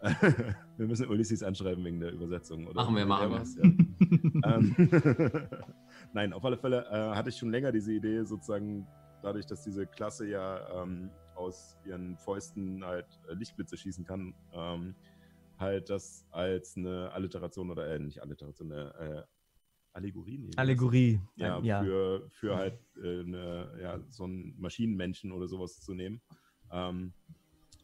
[0.76, 2.66] wir müssen Ulysses anschreiben wegen der Übersetzung.
[2.68, 4.42] Oder Machen wir, machen wir.
[4.44, 4.56] Ja.
[4.56, 4.76] ähm,
[6.12, 8.86] Nein, auf alle Fälle äh, hatte ich schon länger diese Idee, sozusagen
[9.22, 14.94] dadurch, dass diese Klasse ja ähm, aus ihren Fäusten halt äh, Lichtblitze schießen kann, ähm,
[15.58, 19.22] halt das als eine Alliteration oder äh, nicht Alliteration, eine äh,
[19.96, 20.46] Allegorie.
[20.48, 20.58] Das?
[20.58, 21.20] Allegorie.
[21.36, 21.82] Ja, ja.
[21.82, 26.20] Für, für halt äh, eine, ja, so einen Maschinenmenschen oder sowas zu nehmen.
[26.70, 27.14] Ähm,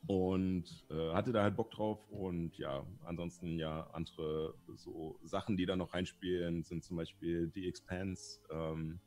[0.06, 5.64] und äh, hatte da halt Bock drauf und ja, ansonsten ja andere so Sachen, die
[5.64, 9.00] da noch reinspielen, sind zum Beispiel The Expanse, ähm,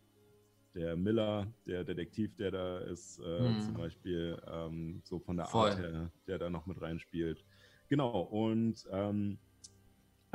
[0.73, 3.59] der Miller, der Detektiv, der da ist, äh, Mhm.
[3.61, 5.69] zum Beispiel ähm, so von der Voll.
[5.71, 7.45] Art her, der da noch mit reinspielt.
[7.87, 9.37] Genau, und ähm,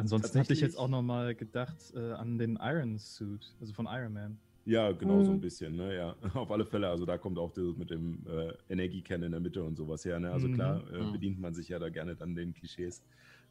[0.01, 3.87] Ansonsten hatte ich jetzt auch noch mal gedacht äh, an den Iron Suit, also von
[3.87, 4.39] Iron Man.
[4.65, 5.41] Ja, genau, so ein Mhm.
[5.41, 6.17] bisschen, ne, ja.
[6.35, 9.65] Auf alle Fälle, also da kommt auch das mit dem äh, Energiekern in der Mitte
[9.65, 10.31] und sowas her, ne?
[10.33, 10.55] Also Mhm.
[10.55, 11.13] klar, äh, Mhm.
[11.13, 13.03] bedient man sich ja da gerne dann den Klischees,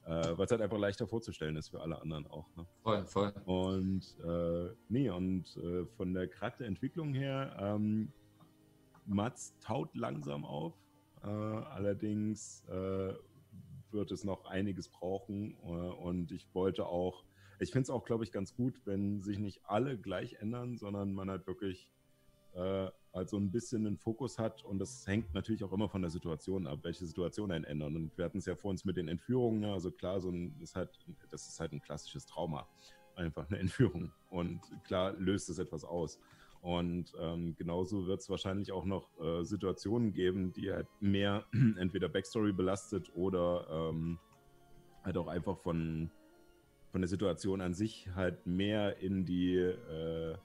[0.04, 2.68] äh, weil es halt einfach leichter vorzustellen ist für alle anderen auch, ne?
[2.84, 3.34] Voll, voll.
[3.46, 8.14] Und äh, nee, und äh, von der Charakterentwicklung her, ähm,
[9.06, 10.78] Mats taut langsam auf.
[11.22, 13.14] Äh, allerdings äh,
[13.94, 15.58] wird es noch einiges brauchen.
[15.64, 17.24] Äh, und ich wollte auch,
[17.60, 21.14] ich finde es auch, glaube ich, ganz gut, wenn sich nicht alle gleich ändern, sondern
[21.14, 21.90] man halt wirklich
[22.54, 24.64] äh, halt so ein bisschen einen Fokus hat.
[24.64, 27.96] Und das hängt natürlich auch immer von der Situation ab, welche Situation einen ändern.
[27.96, 29.62] Und wir hatten es ja vor uns mit den Entführungen.
[29.62, 29.74] Ne?
[29.74, 30.90] Also klar, so ein, ist halt,
[31.32, 32.68] das ist halt ein klassisches Trauma
[33.20, 34.12] einfach eine Entführung.
[34.30, 36.20] Und klar löst es etwas aus.
[36.62, 41.46] Und ähm, genauso wird es wahrscheinlich auch noch äh, Situationen geben, die halt mehr
[41.78, 44.20] entweder Backstory belastet oder ähm,
[45.04, 46.12] halt auch einfach von,
[46.92, 50.36] von der Situation an sich halt mehr in die, äh,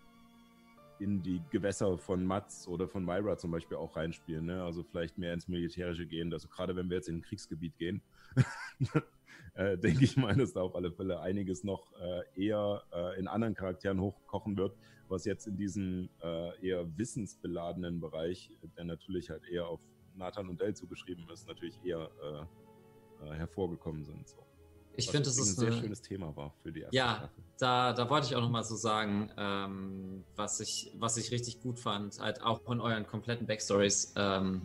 [1.00, 4.46] in die Gewässer von Mats oder von Myra zum Beispiel auch reinspielen.
[4.46, 4.62] Ne?
[4.62, 6.32] Also vielleicht mehr ins Militärische gehen.
[6.32, 8.02] Also gerade wenn wir jetzt in ein Kriegsgebiet gehen,
[9.54, 13.28] äh, denke ich mal, dass da auf alle Fälle einiges noch äh, eher äh, in
[13.28, 14.76] anderen Charakteren hochkochen wird,
[15.08, 19.80] was jetzt in diesem äh, eher wissensbeladenen Bereich, der natürlich halt eher auf
[20.16, 24.28] Nathan und Dell zugeschrieben ist, natürlich eher äh, äh, hervorgekommen sind.
[24.28, 24.38] So.
[24.96, 27.44] Ich finde, das ist ein sehr eine- schönes Thema war für die erste Ja, Staffel.
[27.58, 31.80] da, da wollte ich auch nochmal so sagen, ähm, was, ich, was ich richtig gut
[31.80, 34.62] fand, halt auch in euren kompletten Backstories, ähm,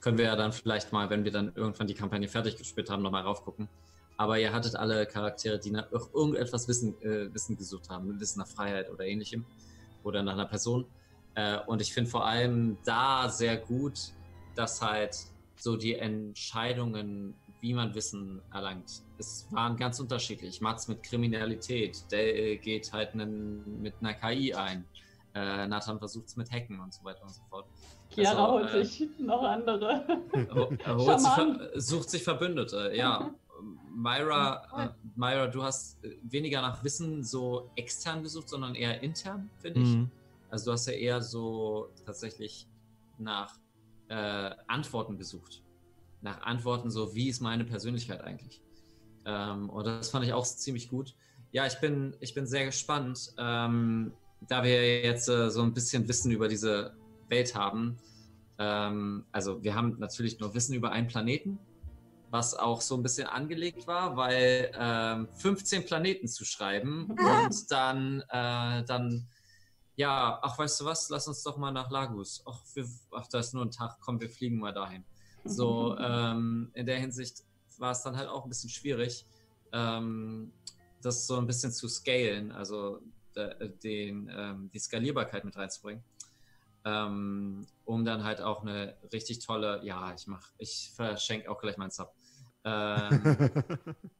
[0.00, 3.02] können wir ja dann vielleicht mal, wenn wir dann irgendwann die Kampagne fertig gespielt haben,
[3.02, 3.68] nochmal raufgucken.
[4.22, 8.46] Aber ihr hattet alle Charaktere, die nach irgendetwas Wissen, äh, Wissen gesucht haben, Wissen nach
[8.46, 9.44] Freiheit oder ähnlichem
[10.04, 10.86] oder nach einer Person.
[11.34, 13.98] Äh, und ich finde vor allem da sehr gut,
[14.54, 15.16] dass halt
[15.56, 20.60] so die Entscheidungen, wie man Wissen erlangt, es waren ganz unterschiedlich.
[20.60, 24.84] Mats mit Kriminalität, der äh, geht halt nen, mit einer KI ein.
[25.34, 27.66] Äh, Nathan versucht es mit Hacken und so weiter und so fort.
[28.08, 30.04] Chiara Also, holt äh, sich noch andere.
[30.54, 30.72] Ho-
[31.08, 31.30] er sich,
[31.74, 33.34] sucht sich Verbündete, ja.
[33.94, 39.50] Myra, äh, Myra, du hast äh, weniger nach Wissen so extern gesucht, sondern eher intern,
[39.58, 39.88] finde ich.
[39.88, 40.10] Mhm.
[40.50, 42.68] Also du hast ja eher so tatsächlich
[43.18, 43.58] nach
[44.08, 45.62] äh, Antworten gesucht.
[46.20, 48.62] Nach Antworten so, wie ist meine Persönlichkeit eigentlich?
[49.24, 51.14] Ähm, und das fand ich auch ziemlich gut.
[51.52, 54.12] Ja, ich bin, ich bin sehr gespannt, ähm,
[54.48, 56.94] da wir jetzt äh, so ein bisschen Wissen über diese
[57.28, 57.96] Welt haben.
[58.58, 61.58] Ähm, also wir haben natürlich nur Wissen über einen Planeten,
[62.32, 68.22] was auch so ein bisschen angelegt war, weil ähm, 15 Planeten zu schreiben und dann,
[68.30, 69.28] äh, dann,
[69.96, 72.42] ja, ach, weißt du was, lass uns doch mal nach Lagos.
[72.46, 75.04] Ach, wir, ach da ist nur ein Tag, komm, wir fliegen mal dahin.
[75.44, 77.44] So, ähm, in der Hinsicht
[77.76, 79.26] war es dann halt auch ein bisschen schwierig,
[79.72, 80.54] ähm,
[81.02, 83.00] das so ein bisschen zu scalen, also
[83.34, 86.02] äh, den, ähm, die Skalierbarkeit mit reinzubringen.
[86.86, 91.76] Ähm, um dann halt auch eine richtig tolle, ja, ich mach, ich verschenke auch gleich
[91.76, 92.14] meinen Sub.
[92.64, 93.22] Ähm,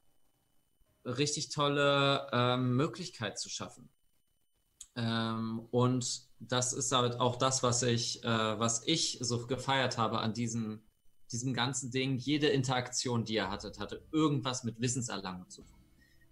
[1.05, 3.89] richtig tolle ähm, Möglichkeit zu schaffen.
[4.95, 10.19] Ähm, und das ist halt auch das, was ich, äh, was ich so gefeiert habe
[10.19, 10.83] an diesem,
[11.31, 12.19] diesem ganzen Ding.
[12.19, 15.79] Jede Interaktion, die ihr hattet, hatte irgendwas mit Wissenserlangung zu tun.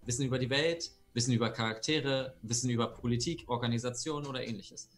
[0.03, 4.89] Wissen über die Welt, Wissen über Charaktere, Wissen über Politik, Organisation oder ähnliches.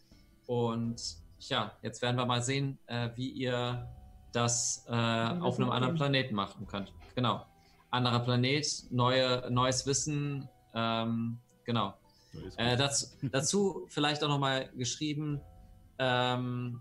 [0.46, 1.00] Und
[1.38, 3.88] ja, jetzt werden wir mal sehen, äh, wie ihr
[4.34, 6.92] das äh, auf einem anderen Planeten machen könnt.
[7.14, 7.46] Genau.
[7.90, 11.94] Anderer Planet, neue, neues Wissen, ähm, genau.
[12.32, 15.40] Neues Äh, dazu, dazu vielleicht auch nochmal geschrieben,
[15.98, 16.80] ähm,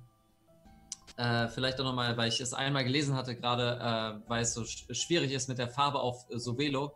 [1.18, 4.66] äh, vielleicht auch nochmal, weil ich es einmal gelesen hatte, gerade äh, weil es so
[4.66, 6.94] sch schwierig ist mit der Farbe auf äh, Sovelo.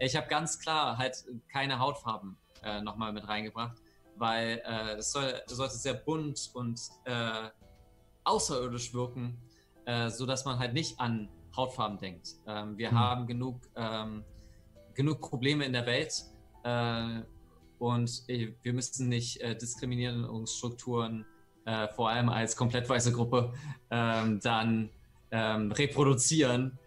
[0.00, 3.78] Ich habe ganz klar halt keine Hautfarben äh, nochmal mit reingebracht,
[4.16, 7.48] weil äh, es soll, sollte sehr bunt und äh,
[8.24, 9.38] außerirdisch wirken,
[9.86, 12.36] äh, sodass man halt nicht an Hautfarben denkt.
[12.46, 12.98] Ähm, wir Hm.
[12.98, 14.24] haben genug, ähm,
[14.94, 16.24] genug Probleme in der Welt
[16.64, 17.22] äh,
[17.78, 21.24] und äh, wir müssen nicht äh, Diskriminierungsstrukturen,
[21.64, 23.52] äh, vor allem als komplett weiße Gruppe,
[23.90, 24.90] ähm, dann
[25.30, 26.78] ähm, reproduzieren.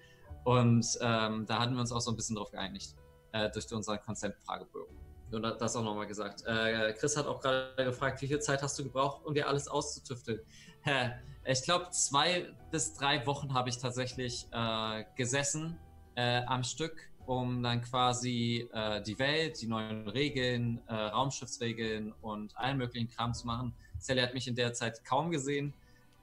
[0.44, 2.96] Und ähm, da hatten wir uns auch so ein bisschen drauf geeinigt,
[3.32, 4.98] äh, durch unseren Consent-Fragebogen.
[5.32, 6.44] Nur das auch nochmal gesagt.
[6.46, 9.68] Äh, Chris hat auch gerade gefragt, wie viel Zeit hast du gebraucht, um dir alles
[9.68, 10.42] auszutüfteln?
[10.82, 11.12] Hä,
[11.46, 15.78] ich glaube, zwei bis drei Wochen habe ich tatsächlich äh, gesessen
[16.16, 22.58] äh, am Stück, um dann quasi äh, die Welt, die neuen Regeln, äh, Raumschiffsregeln und
[22.58, 23.74] allen möglichen Kram zu machen.
[24.00, 25.74] Sally hat mich in der Zeit kaum gesehen.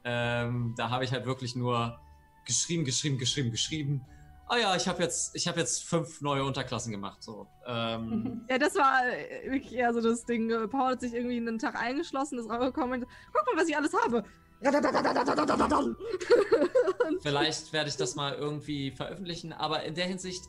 [0.04, 1.98] Ähm, da habe ich halt wirklich nur
[2.46, 4.04] geschrieben, geschrieben, geschrieben, geschrieben,
[4.50, 7.22] ah ja, ich habe jetzt, ich jetzt fünf neue Unterklassen gemacht.
[7.22, 7.46] So.
[7.66, 10.50] Ähm, Ja, das war äh, wirklich eher so das Ding.
[10.50, 13.76] äh, Paul hat sich irgendwie einen Tag eingeschlossen, ist rausgekommen und guck mal, was ich
[13.76, 14.24] alles habe.
[17.22, 20.44] Vielleicht werde ich das mal irgendwie veröffentlichen, aber in der Hinsicht,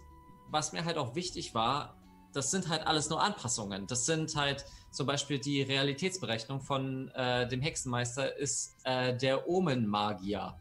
[0.50, 1.96] was mir halt auch wichtig war,
[2.34, 3.88] das sind halt alles nur Anpassungen.
[3.88, 10.56] Das sind halt zum Beispiel die Realitätsberechnung von äh, dem Hexenmeister ist äh, der Omenmagier.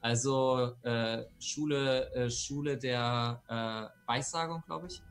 [0.00, 5.02] Also äh, Schule, äh, Schule der äh, Weissagung, glaube ich.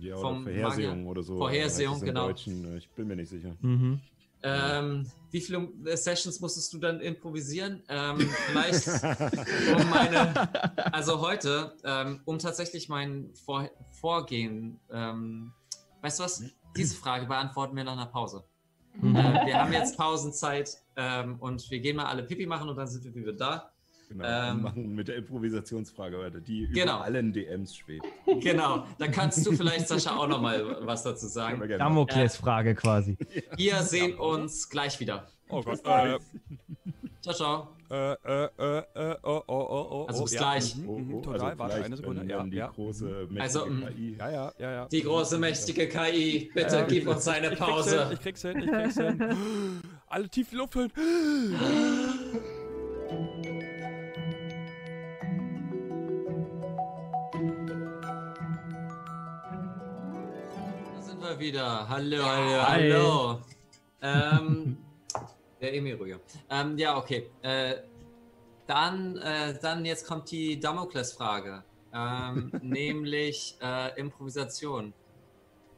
[0.00, 1.10] Ja, oder Vom Vorhersehung Magier.
[1.10, 1.36] oder so.
[1.36, 2.28] Vorhersehung, genau.
[2.28, 2.76] Deutschen.
[2.76, 3.54] Ich bin mir nicht sicher.
[3.60, 4.00] Mhm.
[4.42, 7.82] Ähm, wie viele äh, Sessions musstest du dann improvisieren?
[7.88, 13.70] Ähm, vielleicht um meine, also heute, ähm, um tatsächlich mein Vor
[14.00, 15.52] Vorgehen, ähm,
[16.02, 16.42] weißt du was?
[16.76, 18.44] Diese Frage beantworten wir nach einer Pause.
[19.00, 19.16] Mhm.
[19.16, 22.86] Äh, wir haben jetzt Pausenzeit ähm, und wir gehen mal alle Pipi machen und dann
[22.86, 23.72] sind wir wieder da.
[24.08, 26.96] Genau, Ähm, machen mit der Improvisationsfrage weiter, die Genau.
[26.96, 28.04] über allen DMs schwebt.
[28.40, 31.60] Genau, da kannst du vielleicht, Sascha, auch noch mal was dazu sagen.
[31.78, 33.16] Damokles-Frage quasi.
[33.56, 35.26] Wir sehen uns gleich wieder.
[35.50, 35.80] Oh Gott.
[35.84, 36.18] Äh,
[37.20, 37.68] Ciao, ciao.
[37.90, 40.04] äh, äh, äh, äh, oh, oh, oh, oh.
[40.06, 40.76] Also oh, bis ja, gleich.
[40.76, 42.20] mhm, Oh, mhm, oh, total, also warte eine Sekunde.
[42.22, 42.68] wenn Ja, die ja.
[42.68, 44.16] große, mächtige Also, mm, KI.
[44.18, 44.84] Ja, ja, ja, ja.
[44.88, 48.10] Die große, mächtige KI, bitte Ja, gib uns eine Ich krieg's hin, Pause.
[48.12, 49.80] ich krieg's hin, ich krieg's hin.
[50.06, 50.92] Alle tief Luft holen.
[61.28, 61.88] Wir wieder.
[61.88, 62.90] Hallo, hallo, Hi.
[62.90, 63.40] hallo.
[64.00, 64.78] Ähm,
[65.60, 66.20] der Emil Rüge.
[66.48, 67.30] Ähm, ja, okay.
[67.42, 67.76] Äh,
[68.66, 71.64] dann, äh, dann jetzt kommt die Damokles-Frage.
[71.92, 74.94] Ähm, nämlich äh, Improvisation.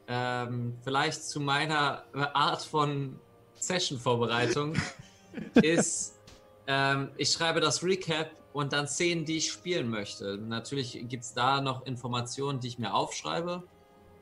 [0.06, 3.18] Ähm, vielleicht zu meiner Art von
[3.54, 4.74] Session-Vorbereitung
[5.62, 6.18] ist,
[6.66, 10.36] ähm, ich schreibe das Recap und dann Szenen, die ich spielen möchte.
[10.36, 13.64] Natürlich gibt es da noch Informationen, die ich mir aufschreibe.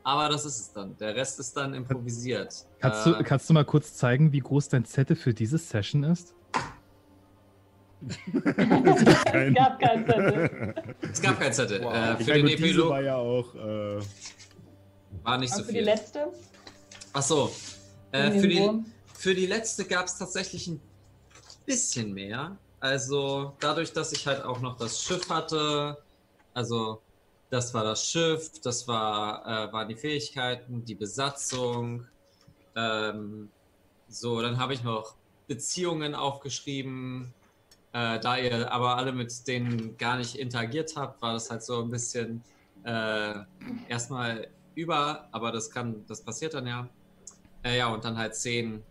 [0.03, 0.95] Aber das ist es dann.
[0.97, 2.65] Der Rest ist dann improvisiert.
[2.79, 6.03] Kannst, Äh, du, kannst du mal kurz zeigen, wie groß dein Zettel für diese Session
[6.03, 6.33] ist?
[8.07, 10.73] Es gab keinen Zettel.
[11.11, 11.83] es gab keinen Zettel.
[11.83, 11.93] Wow.
[11.93, 13.55] Äh, ich für meine, den Epilog war ja auch.
[13.55, 13.99] Äh,
[15.23, 15.85] war nicht so Und für die viel.
[15.85, 16.27] letzte?
[17.13, 17.51] Ach so.
[18.11, 18.69] Äh, für, die,
[19.13, 20.81] für die letzte gab es tatsächlich ein
[21.65, 22.57] bisschen mehr.
[22.79, 25.97] Also dadurch, dass ich halt auch noch das Schiff hatte,
[26.53, 27.01] also
[27.49, 32.05] das war das Schiff, das war, äh, waren die Fähigkeiten, die Besatzung.
[32.75, 33.49] Ähm,
[34.07, 35.15] so, dann habe ich noch
[35.47, 37.33] Beziehungen aufgeschrieben.
[37.91, 41.81] Äh, da ihr aber alle mit denen gar nicht interagiert habt, war das halt so
[41.81, 42.43] ein bisschen
[42.83, 43.33] äh,
[43.87, 46.87] erstmal über, aber das kann, das passiert dann ja.
[47.63, 48.83] Äh, ja, und dann halt Szenen,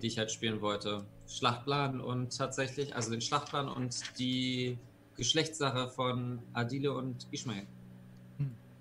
[0.00, 1.04] die ich halt spielen wollte.
[1.28, 4.78] Schlachtplan und tatsächlich, also den Schlachtplan und die
[5.16, 7.66] Geschlechtssache von Adile und Ishmael.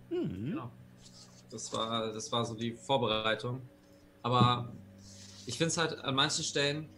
[0.09, 0.51] Hm.
[0.51, 0.71] Genau.
[1.49, 3.61] Das war, das war so die Vorbereitung.
[4.21, 4.71] Aber
[5.45, 6.89] ich finde es halt an manchen Stellen,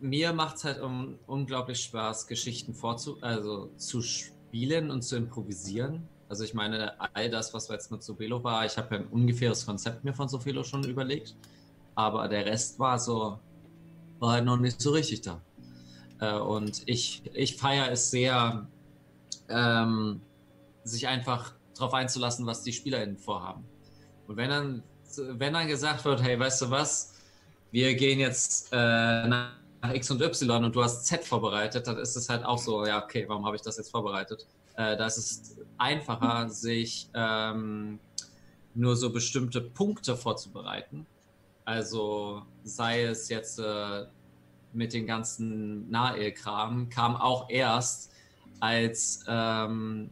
[0.00, 6.06] mir macht es halt un unglaublich Spaß, Geschichten vorzu also zu spielen und zu improvisieren.
[6.28, 9.64] Also ich meine, all das, was jetzt mit Sobelo war, ich habe ja ein ungefähres
[9.64, 11.36] Konzept mir von Sofelo schon überlegt.
[11.94, 13.38] Aber der Rest war so,
[14.18, 15.40] war halt noch nicht so richtig da.
[16.20, 18.66] Äh, und ich, ich feiere es sehr,
[19.48, 20.20] ähm,
[20.84, 23.64] sich einfach darauf einzulassen, was die SpielerInnen vorhaben.
[24.26, 24.82] Und wenn dann,
[25.16, 27.14] wenn dann gesagt wird, hey, weißt du was,
[27.70, 28.76] wir gehen jetzt äh,
[29.26, 29.50] nach
[29.92, 33.02] X und Y und du hast Z vorbereitet, dann ist es halt auch so, ja,
[33.02, 34.46] okay, warum habe ich das jetzt vorbereitet?
[34.76, 37.98] Äh, da ist es einfacher, sich ähm,
[38.74, 41.06] nur so bestimmte Punkte vorzubereiten.
[41.64, 44.06] Also sei es jetzt äh,
[44.72, 48.12] mit den ganzen Nahel-Kram, kam auch erst,
[48.60, 50.10] als, ähm,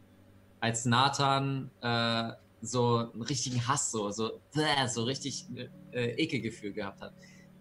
[0.59, 5.45] als Nathan äh, so einen richtigen Hass, so, so, bäh, so richtig
[5.91, 7.13] äh, Ekelgefühl gehabt hat.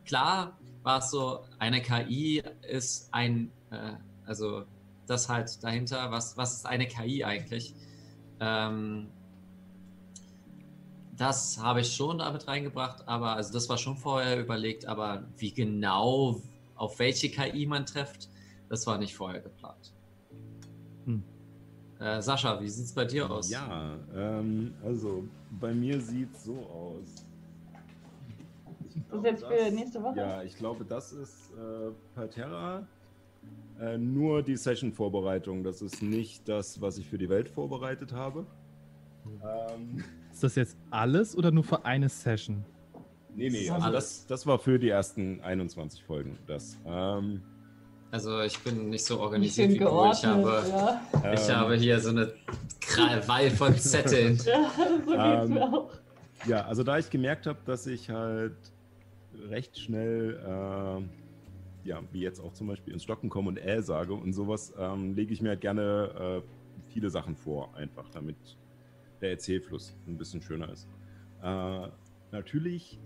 [0.04, 3.94] Klar war es so, eine KI ist ein, äh,
[4.26, 4.64] also
[5.06, 7.74] das halt dahinter, was, was ist eine KI eigentlich?
[8.40, 9.08] Ähm,
[11.16, 15.52] das habe ich schon damit reingebracht, aber also das war schon vorher überlegt, aber wie
[15.52, 16.40] genau,
[16.74, 18.28] auf welche KI man trifft,
[18.68, 19.93] das war nicht vorher geplant.
[22.00, 23.50] Äh, Sascha, wie sieht es bei dir aus?
[23.50, 25.24] Ja, ähm, also
[25.60, 27.26] bei mir sieht es so aus.
[28.84, 30.18] Ich Das ist jetzt für nächste Woche?
[30.18, 32.86] Ja, ich glaube, das ist äh, Parterra.
[33.80, 35.64] Äh, nur die Session-Vorbereitung.
[35.64, 38.46] Das ist nicht das, was ich für die Welt vorbereitet habe.
[39.26, 42.64] Ähm, Ist das jetzt alles oder nur für eine Session?
[43.34, 46.38] nee, nee, also das, das war für die ersten 21 Folgen.
[46.46, 46.78] Das.
[46.86, 47.42] Ähm,
[48.14, 49.84] Also ich bin nicht so organisiert wie du.
[49.86, 51.32] Ich geordnet, habe, ja.
[51.32, 51.56] ich Ähm.
[51.56, 52.32] habe hier so eine
[52.80, 54.38] Krawall von Zetteln.
[54.46, 54.70] Ja,
[55.04, 55.90] so geht's Ähm, mir auch.
[56.46, 58.54] Ja, also da ich gemerkt habe, dass ich halt
[59.48, 64.14] recht schnell, äh, ja, wie jetzt auch zum Beispiel ins Stocken komme und äh sage
[64.14, 68.36] und sowas, ähm, lege ich mir halt gerne äh, viele Sachen vor, einfach, damit
[69.22, 70.86] der Erzählfluss ein bisschen schöner ist.
[71.42, 71.88] Äh,
[72.30, 73.00] natürlich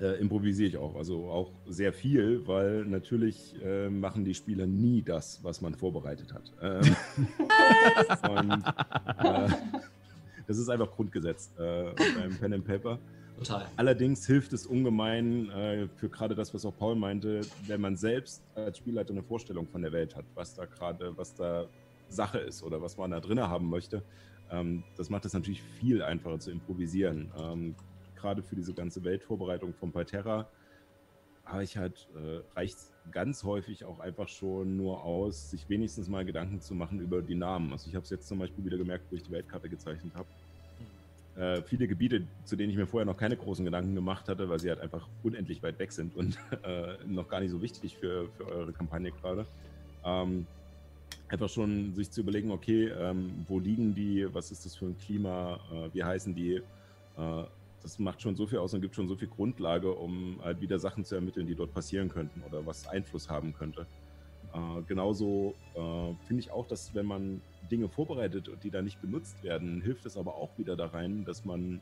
[0.00, 5.02] äh, improvisiere ich auch, also auch sehr viel, weil natürlich äh, machen die Spieler nie
[5.02, 6.52] das, was man vorbereitet hat.
[6.62, 6.96] Ähm,
[8.30, 8.64] und,
[9.24, 9.48] äh,
[10.46, 12.98] das ist einfach Grundgesetz äh, beim Pen and Paper.
[13.38, 13.66] Total.
[13.76, 18.42] Allerdings hilft es ungemein äh, für gerade das, was auch Paul meinte, wenn man selbst
[18.54, 21.66] als Spielleiter eine Vorstellung von der Welt hat, was da gerade, was da
[22.08, 24.02] Sache ist oder was man da drin haben möchte.
[24.50, 27.30] Ähm, das macht es natürlich viel einfacher zu improvisieren.
[27.38, 27.74] Ähm,
[28.16, 30.48] gerade für diese ganze Weltvorbereitung von Palterra
[31.44, 32.78] habe ich halt, äh, reicht
[33.12, 37.36] ganz häufig auch einfach schon nur aus, sich wenigstens mal Gedanken zu machen über die
[37.36, 37.72] Namen.
[37.72, 40.26] Also ich habe es jetzt zum Beispiel wieder gemerkt, wo ich die Weltkarte gezeichnet habe.
[41.36, 44.58] Äh, viele Gebiete, zu denen ich mir vorher noch keine großen Gedanken gemacht hatte, weil
[44.58, 48.28] sie halt einfach unendlich weit weg sind und äh, noch gar nicht so wichtig für,
[48.30, 49.46] für eure Kampagne gerade.
[50.04, 50.46] Ähm,
[51.28, 54.98] einfach schon sich zu überlegen, okay, ähm, wo liegen die, was ist das für ein
[54.98, 56.62] Klima, äh, wie heißen die,
[57.16, 57.44] äh,
[57.86, 60.80] das macht schon so viel aus und gibt schon so viel Grundlage, um halt wieder
[60.80, 63.86] Sachen zu ermitteln, die dort passieren könnten oder was Einfluss haben könnte.
[64.52, 67.40] Äh, genauso äh, finde ich auch, dass wenn man
[67.70, 71.24] Dinge vorbereitet und die da nicht benutzt werden, hilft es aber auch wieder da rein,
[71.24, 71.80] dass man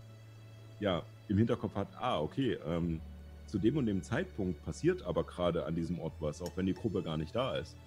[0.78, 3.00] ja im Hinterkopf hat, ah, okay, ähm,
[3.46, 6.74] zu dem und dem Zeitpunkt passiert aber gerade an diesem Ort was, auch wenn die
[6.74, 7.78] Gruppe gar nicht da ist.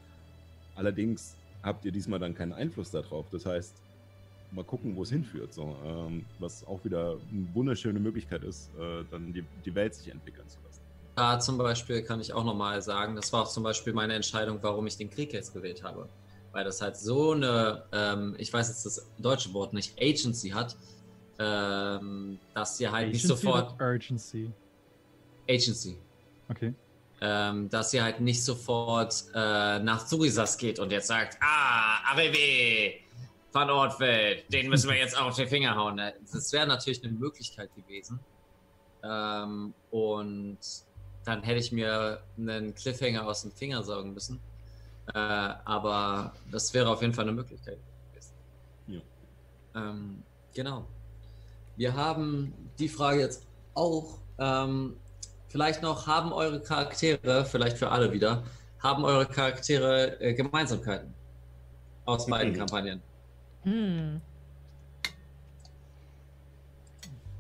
[0.74, 3.30] Allerdings habt ihr diesmal dann keinen Einfluss darauf.
[3.30, 3.76] Das heißt,
[4.52, 5.54] mal gucken, wo es hinführt.
[5.54, 10.10] So, ähm, was auch wieder eine wunderschöne Möglichkeit ist, äh, dann die, die Welt sich
[10.10, 10.82] entwickeln zu lassen.
[11.16, 14.60] Da zum Beispiel kann ich auch nochmal sagen, das war auch zum Beispiel meine Entscheidung,
[14.62, 16.08] warum ich den Krieg jetzt gewählt habe.
[16.52, 20.76] Weil das halt so eine, ähm, ich weiß jetzt das deutsche Wort nicht, Agency hat,
[21.40, 23.76] ähm, dass sie halt nicht Agency sofort.
[23.76, 24.52] oder Urgency.
[25.50, 25.98] Agency.
[26.50, 26.74] Okay.
[27.20, 32.94] Ähm, dass sie halt nicht sofort äh, nach Surisas geht und jetzt sagt, ah, Arrivé,
[33.58, 36.00] Van Ortfeld, den müssen wir jetzt auf den Finger hauen.
[36.32, 38.20] Das wäre natürlich eine Möglichkeit gewesen.
[39.04, 40.60] Ähm, und
[41.26, 44.40] dann hätte ich mir einen Cliffhanger aus dem Finger saugen müssen.
[45.12, 47.80] Äh, aber das wäre auf jeden Fall eine Möglichkeit
[48.12, 48.34] gewesen.
[48.86, 49.02] Ja.
[49.82, 50.22] Ähm,
[50.54, 50.86] genau.
[51.78, 54.20] Wir haben die Frage jetzt auch.
[54.38, 54.98] Ähm,
[55.48, 58.44] vielleicht noch, haben eure Charaktere, vielleicht für alle wieder,
[58.84, 61.12] haben eure Charaktere äh, Gemeinsamkeiten
[62.06, 62.58] aus beiden Mhm.
[62.58, 63.02] Kampagnen?
[63.68, 64.22] Hm.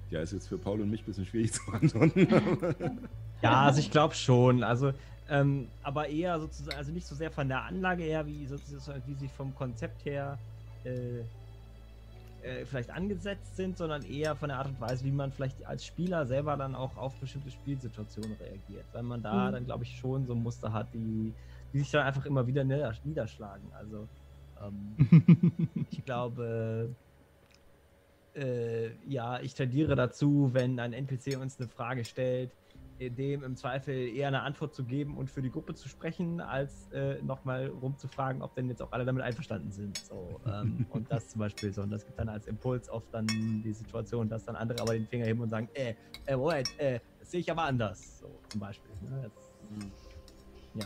[0.10, 2.28] Ja, ist jetzt für Paul und mich ein bisschen schwierig zu antworten.
[3.44, 4.64] Ja, also ich glaube schon.
[4.64, 4.94] Also,
[5.30, 9.14] ähm, aber eher sozusagen, also nicht so sehr von der Anlage her, wie sozusagen, wie
[9.14, 10.40] sie vom Konzept her
[10.84, 11.20] äh,
[12.42, 15.86] äh, vielleicht angesetzt sind, sondern eher von der Art und Weise, wie man vielleicht als
[15.86, 18.88] Spieler selber dann auch auf bestimmte Spielsituationen reagiert.
[18.92, 19.52] Weil man da Mhm.
[19.54, 21.36] dann, glaube ich, schon so Muster hat, die,
[21.72, 23.72] die sich dann einfach immer wieder nieder- niederschlagen.
[23.74, 24.10] Also,
[24.64, 26.96] ähm, ich glaube,
[28.36, 32.52] äh, ja, ich tendiere dazu, wenn ein NPC uns eine Frage stellt,
[33.00, 36.92] dem im Zweifel eher eine Antwort zu geben und für die Gruppe zu sprechen, als
[36.92, 39.98] äh, nochmal rumzufragen, ob denn jetzt auch alle damit einverstanden sind.
[39.98, 41.84] So, ähm, und das zum Beispiel so.
[41.84, 45.06] Und das gibt dann als Impuls oft dann die Situation, dass dann andere aber den
[45.08, 45.94] Finger heben und sagen, äh,
[46.26, 48.20] äh, Moment, äh, das sehe ich aber anders.
[48.20, 48.92] So, zum Beispiel.
[49.02, 49.30] Ne?
[49.34, 50.07] Das,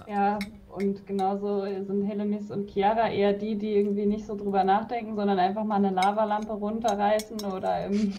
[0.08, 0.14] ja.
[0.14, 0.40] Ja,
[0.70, 5.40] und genauso sind Helemis und Chiara eher die, die irgendwie nicht so drüber nachdenken, sondern
[5.40, 8.14] einfach mal eine Lavalampe runterreißen oder im,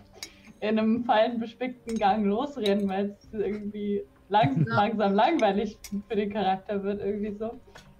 [0.61, 4.75] in einem fallenbespickten Gang losrennen, weil es irgendwie lang, Ja.
[4.77, 5.79] langsam langweilig
[6.09, 7.53] für den Charakter wird, irgendwie so.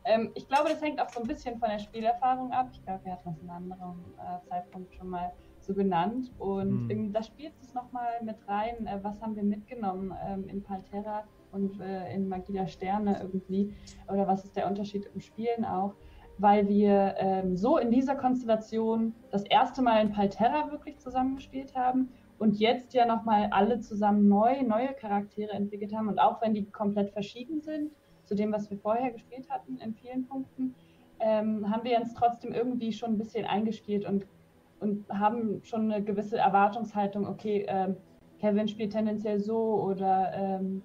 [0.05, 2.69] Ähm, ich glaube, das hängt auch so ein bisschen von der Spielerfahrung ab.
[2.73, 6.33] Ich glaube, wir hatten das in einem anderen äh, Zeitpunkt schon mal so genannt.
[6.39, 6.91] Und Hm.
[6.91, 11.23] irgendwie, da spielt es nochmal mit rein, äh, was haben wir mitgenommen ähm, in Palterra
[11.53, 13.75] und äh, in Magie der Sterne irgendwie.
[14.11, 15.95] Oder was ist der Unterschied im Spielen auch?
[16.39, 22.09] Weil wir ähm, so in dieser Konstellation das erste Mal in Palterra wirklich zusammengespielt haben
[22.39, 26.09] und jetzt ja nochmal alle zusammen neu, neue Charaktere entwickelt haben.
[26.09, 27.93] Und auch wenn die komplett verschieden sind
[28.25, 30.75] zu dem, was wir vorher gespielt hatten in vielen Punkten,
[31.21, 34.27] ähm, haben wir uns trotzdem irgendwie schon ein bisschen eingespielt und,
[34.81, 37.97] und haben schon eine gewisse Erwartungshaltung, okay, ähm,
[38.41, 40.83] Kevin spielt tendenziell so oder ähm,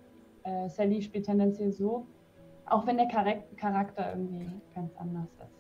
[0.48, 2.06] äh, Sally spielt tendenziell so.
[2.66, 5.52] Auch wenn der Charak- Charakter irgendwie ganz anders ist.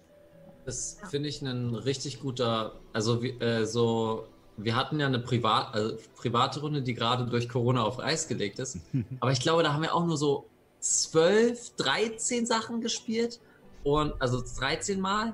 [0.65, 4.25] Das finde ich ein richtig guter, also wie- äh, so,
[4.57, 8.59] wir hatten ja eine Privat, also private Runde, die gerade durch Corona auf Eis gelegt
[8.59, 8.77] ist.
[9.21, 10.45] Aber ich glaube, da haben wir auch nur so
[10.81, 13.39] 12, 13 Sachen gespielt.
[13.83, 15.33] und also 13 Mal.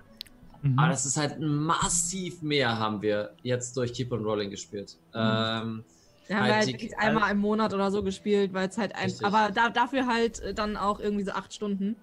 [0.61, 0.77] Mhm.
[0.77, 4.97] Aber das ist halt massiv mehr, haben wir jetzt durch Keep on Rolling gespielt.
[5.15, 5.83] Ähm,
[6.33, 9.05] Wir haben halt die- wirklich einmal im Monat oder so gespielt, weil es halt ein.
[9.05, 9.25] Richtig.
[9.25, 11.95] Aber da, dafür halt äh, dann auch irgendwie so acht Stunden.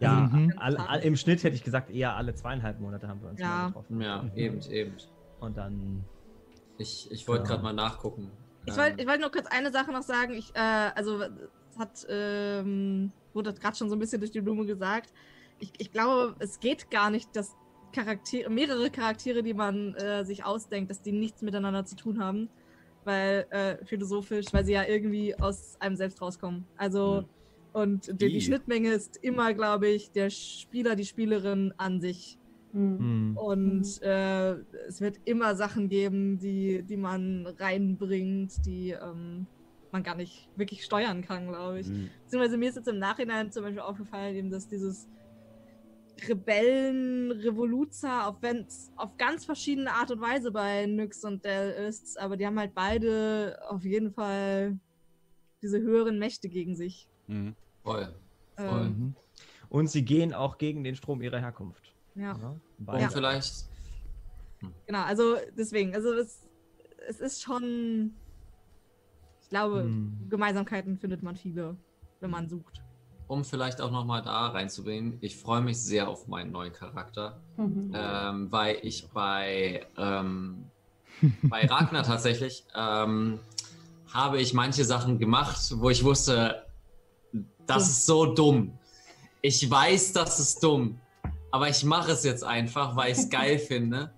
[0.00, 0.52] Ja, Mhm.
[0.58, 3.48] all, all, im Schnitt hätte ich gesagt, eher alle zweieinhalb Monate haben wir uns Ja.
[3.48, 4.00] mal getroffen.
[4.00, 4.30] Ja, Mhm.
[4.36, 4.92] eben, eben.
[5.40, 6.04] Und dann.
[6.78, 7.48] Ich, ich wollte Ja.
[7.48, 8.30] gerade mal nachgucken.
[8.66, 10.34] Ich Ähm, wollte ich wollt nur kurz eine Sache noch sagen.
[10.34, 10.58] Ich, äh,
[10.94, 15.12] also, es hat, ähm, wurde gerade schon so ein bisschen durch die Blume gesagt.
[15.58, 17.56] Ich, ich glaube, es geht gar nicht, dass
[17.92, 22.48] Charaktere, mehrere Charaktere, die man äh, sich ausdenkt, dass die nichts miteinander zu tun haben.
[23.08, 26.66] Weil, äh, philosophisch, weil sie ja irgendwie aus einem selbst rauskommen.
[26.76, 27.24] Also,
[27.72, 28.40] und die, die?
[28.42, 32.36] Schnittmenge ist immer, glaube ich, der Spieler, die Spielerin an sich.
[32.74, 32.98] Hm.
[32.98, 33.36] Hm.
[33.38, 34.56] Und äh,
[34.86, 39.46] es wird immer Sachen geben, die, die man reinbringt, die ähm,
[39.90, 41.88] man gar nicht wirklich steuern kann, glaube ich.
[41.88, 42.10] Mhm.
[42.24, 45.08] Beziehungsweise mir ist jetzt im Nachhinein zum Beispiel aufgefallen, eben, dass dieses
[46.26, 51.70] Rebellen, Revoluzer, auch wenn es auf ganz verschiedene Art und Weise bei Nyx und Dell
[51.88, 54.78] ist, aber die haben halt beide auf jeden Fall
[55.62, 57.08] diese höheren Mächte gegen sich.
[57.26, 57.54] Mhm.
[57.82, 58.14] Voll.
[58.56, 58.86] Voll.
[58.86, 59.14] Ähm.
[59.68, 61.94] Und sie gehen auch gegen den Strom ihrer Herkunft.
[62.14, 62.36] ja.
[62.36, 63.10] Ja, Und beide.
[63.10, 63.68] vielleicht,
[64.86, 66.48] Genau, also deswegen, also es,
[67.06, 68.12] es ist schon,
[69.42, 70.26] ich glaube, Hm.
[70.28, 71.76] Gemeinsamkeiten findet man viele,
[72.20, 72.82] wenn man sucht.
[73.28, 77.92] Um vielleicht auch nochmal da reinzubringen, ich freue mich sehr auf meinen neuen Charakter, Mhm.
[77.94, 80.70] ähm, weil ich bei, ähm,
[81.42, 83.38] bei Ragnar tatsächlich ähm,
[84.12, 86.64] habe ich manche Sachen gemacht, wo ich wusste,
[87.66, 88.78] das ist so dumm.
[89.42, 90.98] Ich weiß, das ist dumm,
[91.50, 94.12] aber ich mache es jetzt einfach, weil ich es geil finde.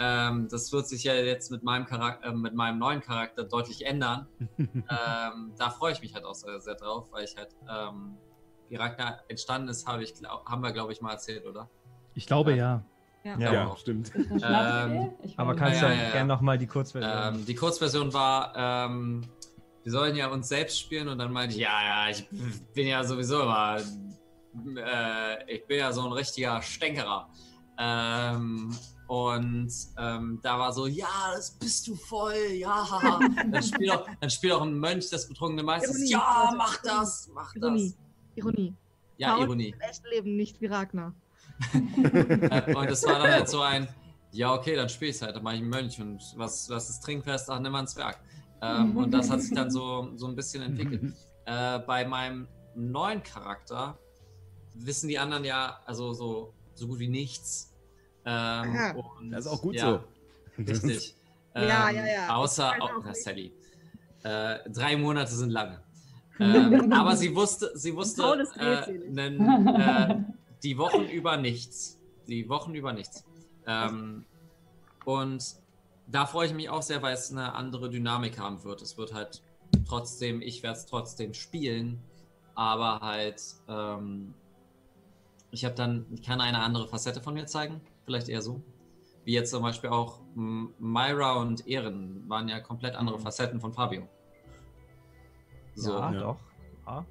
[0.00, 3.84] Ähm, das wird sich ja jetzt mit meinem, Charakter, äh, mit meinem neuen Charakter deutlich
[3.84, 4.28] ändern.
[4.58, 8.16] ähm, da freue ich mich halt auch sehr, sehr drauf, weil ich halt, ähm,
[8.68, 11.68] wie Ragnar entstanden ist, habe ich, glaub, haben wir, glaube ich, mal erzählt, oder?
[12.14, 12.82] Ich glaube Ja.
[13.24, 13.36] ja.
[13.38, 13.52] Ja.
[13.52, 13.76] Ja.
[13.76, 14.12] Stimmt.
[14.16, 16.10] Ähm, Aber kannst Ja, du ja, ja.
[16.12, 17.34] gerne nochmal die Kurzversion.
[17.36, 19.22] Ähm, die Kurzversion war, ähm,
[19.82, 22.26] wir sollen ja uns selbst spielen und dann meinte ich, ja, ja, ich
[22.74, 23.76] bin ja sowieso immer,
[24.76, 27.28] äh, ich bin ja so ein richtiger Stänkerer.
[27.78, 28.74] Ähm,
[29.08, 32.86] und ähm, da war so, ja, das bist du voll, ja.
[33.50, 36.82] Dann spielt auch, dann spielt auch ein Mönch des betrunkenen Meisters, Ironie, ja, also, mach
[36.82, 37.94] das, mach das.
[38.38, 38.74] Ironie.
[39.16, 39.68] Ja, Paul Ironie.
[39.70, 41.14] Im echten Leben nicht wie Ragnar.
[41.74, 43.88] Und es war dann halt so ein,
[44.32, 47.00] ja, okay, dann spiel ich's halt, dann mach ich einen Mönch und was, was ist
[47.00, 47.50] Trinkfest?
[47.50, 48.20] Ach, nimm mal ein Zwerg.
[48.60, 51.14] Ähm, und das hat sich dann so, so ein bisschen entwickelt.
[51.50, 53.98] Äh, bei meinem neuen Charakter
[54.74, 57.74] wissen die anderen ja, also so, so gut wie nichts.
[58.26, 58.90] Ähm, Aha.
[58.90, 60.04] und, Das ist auch gut ja,
[60.58, 60.62] so.
[60.62, 61.14] Richtig.
[61.54, 62.36] Ja, Ähm, ja, ja.
[62.36, 63.22] Außer, Ich weiß auch nicht.
[63.22, 63.52] Sally.
[64.24, 65.80] Äh, drei Monate sind lange.
[66.40, 68.22] Ähm, aber sie wusste, sie wusste
[68.58, 70.22] äh, nen, äh,
[70.62, 71.98] die Wochen über nichts.
[72.26, 73.24] Die Wochen über nichts.
[73.66, 74.24] Ähm,
[75.04, 75.56] und
[76.06, 78.82] da freue ich mich auch sehr, weil es eine andere Dynamik haben wird.
[78.82, 79.42] Es wird halt
[79.86, 81.98] trotzdem, ich werde es trotzdem spielen,
[82.54, 84.34] aber halt, ähm,
[85.50, 88.62] ich habe dann, ich kann eine andere Facette von mir zeigen, vielleicht eher so.
[89.24, 94.08] Wie jetzt zum Beispiel auch Myra und Ehren waren ja komplett andere Facetten von Fabio.
[95.78, 95.92] So.
[95.92, 96.20] ja, ja.
[96.20, 96.40] doch.
[96.86, 97.06] Ja.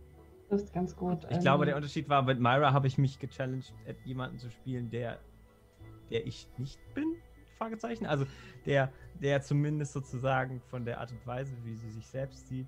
[0.49, 1.25] Das ist ganz gut.
[1.29, 4.89] Ich glaube, der Unterschied war, mit Myra habe ich mich gechallenged, äh, jemanden zu spielen,
[4.89, 5.19] der,
[6.09, 7.15] der ich nicht bin.
[7.57, 8.05] Fragezeichen.
[8.05, 8.25] Also
[8.65, 12.67] der, der zumindest sozusagen von der Art und Weise, wie sie sich selbst sieht,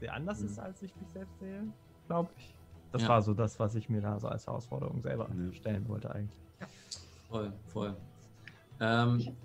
[0.00, 0.46] sehr anders Mhm.
[0.46, 1.62] ist, als ich mich selbst sehe,
[2.06, 2.54] glaube ich.
[2.92, 3.08] Das Ja.
[3.08, 5.52] war so das, was ich mir da so als Herausforderung selber Ja.
[5.52, 6.38] stellen wollte eigentlich.
[7.28, 7.96] Voll, voll.
[8.80, 9.36] Ähm,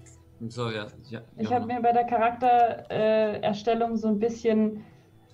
[0.48, 0.88] so, ja.
[1.10, 4.84] ja Ich habe mir bei der Charaktererstellung äh, so ein bisschen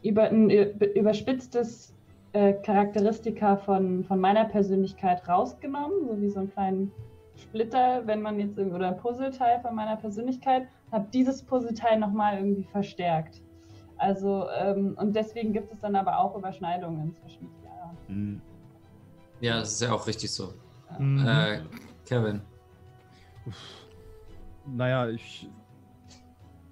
[0.08, 1.94] über ein überspitztes
[2.34, 6.92] äh, Charakteristika von, von meiner Persönlichkeit rausgenommen, so wie so einen kleinen
[7.36, 12.38] Splitter, wenn man jetzt irgendwie, oder ein Puzzleteil von meiner Persönlichkeit, habe dieses Puzzleteil nochmal
[12.38, 13.42] irgendwie verstärkt.
[13.98, 17.50] Also, ähm, und deswegen gibt es dann aber auch Überschneidungen zwischen.
[17.64, 17.94] Ja.
[18.08, 18.42] Mhm.
[19.42, 20.54] ja, das ist ja auch richtig so.
[21.00, 21.26] Mhm.
[21.28, 21.60] Äh,
[22.06, 22.42] Kevin.
[24.66, 25.50] Naja, ich,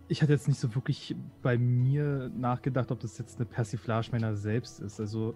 [0.08, 4.36] ich hatte jetzt nicht so wirklich bei mir nachgedacht, ob das jetzt eine Persiflage meiner
[4.36, 5.00] selbst ist.
[5.00, 5.36] Also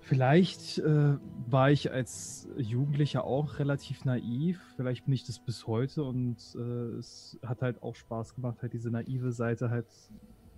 [0.00, 1.16] vielleicht äh,
[1.48, 4.60] war ich als Jugendlicher auch relativ naiv.
[4.76, 8.74] Vielleicht bin ich das bis heute und äh, es hat halt auch Spaß gemacht, halt
[8.74, 9.86] diese naive Seite halt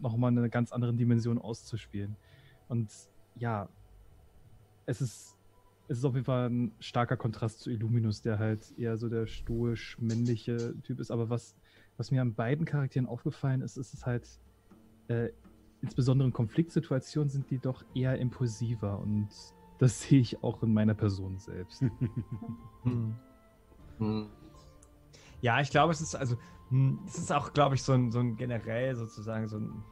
[0.01, 2.17] nochmal in einer ganz anderen Dimension auszuspielen.
[2.69, 2.91] Und
[3.37, 3.69] ja,
[4.87, 5.37] es ist,
[5.89, 9.27] es ist auf jeden Fall ein starker Kontrast zu Illuminus, der halt eher so der
[9.27, 11.11] stoisch männliche Typ ist.
[11.11, 11.57] Aber was,
[12.01, 14.27] was mir an beiden Charakteren aufgefallen ist, ist es halt,
[15.09, 15.29] äh,
[15.83, 19.29] insbesondere in Konfliktsituationen sind die doch eher impulsiver und
[19.79, 21.85] das sehe ich auch in meiner Person selbst.
[22.85, 23.15] Hm.
[23.99, 24.31] Hm.
[25.43, 26.39] Ja, ich glaube, es ist also,
[26.71, 29.85] hm, es ist auch, glaube ich, so ein, so ein generell sozusagen so ein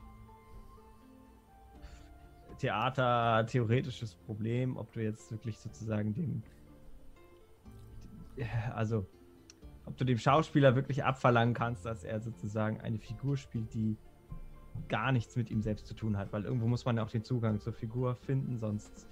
[2.56, 6.42] Theater-theoretisches Problem, ob du jetzt wirklich sozusagen dem,
[8.74, 9.06] also,
[9.88, 13.96] ob du dem Schauspieler wirklich abverlangen kannst, dass er sozusagen eine Figur spielt, die
[14.88, 17.24] gar nichts mit ihm selbst zu tun hat, weil irgendwo muss man ja auch den
[17.24, 19.08] Zugang zur Figur finden, sonst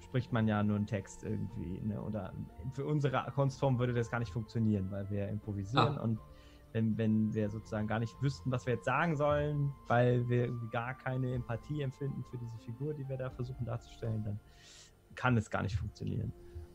[0.00, 1.80] spricht man ja nur einen Text irgendwie.
[1.80, 2.00] Ne?
[2.00, 2.32] Oder
[2.72, 6.02] für unsere Kunstform würde das gar nicht funktionieren, weil wir improvisieren Ah.
[6.02, 6.20] und
[6.72, 10.68] wenn, wenn wir sozusagen gar nicht wüssten, was wir jetzt sagen sollen, weil wir irgendwie
[10.68, 14.38] gar keine Empathie empfinden für diese Figur, die wir da versuchen darzustellen, dann
[15.14, 16.32] kann es gar nicht funktionieren.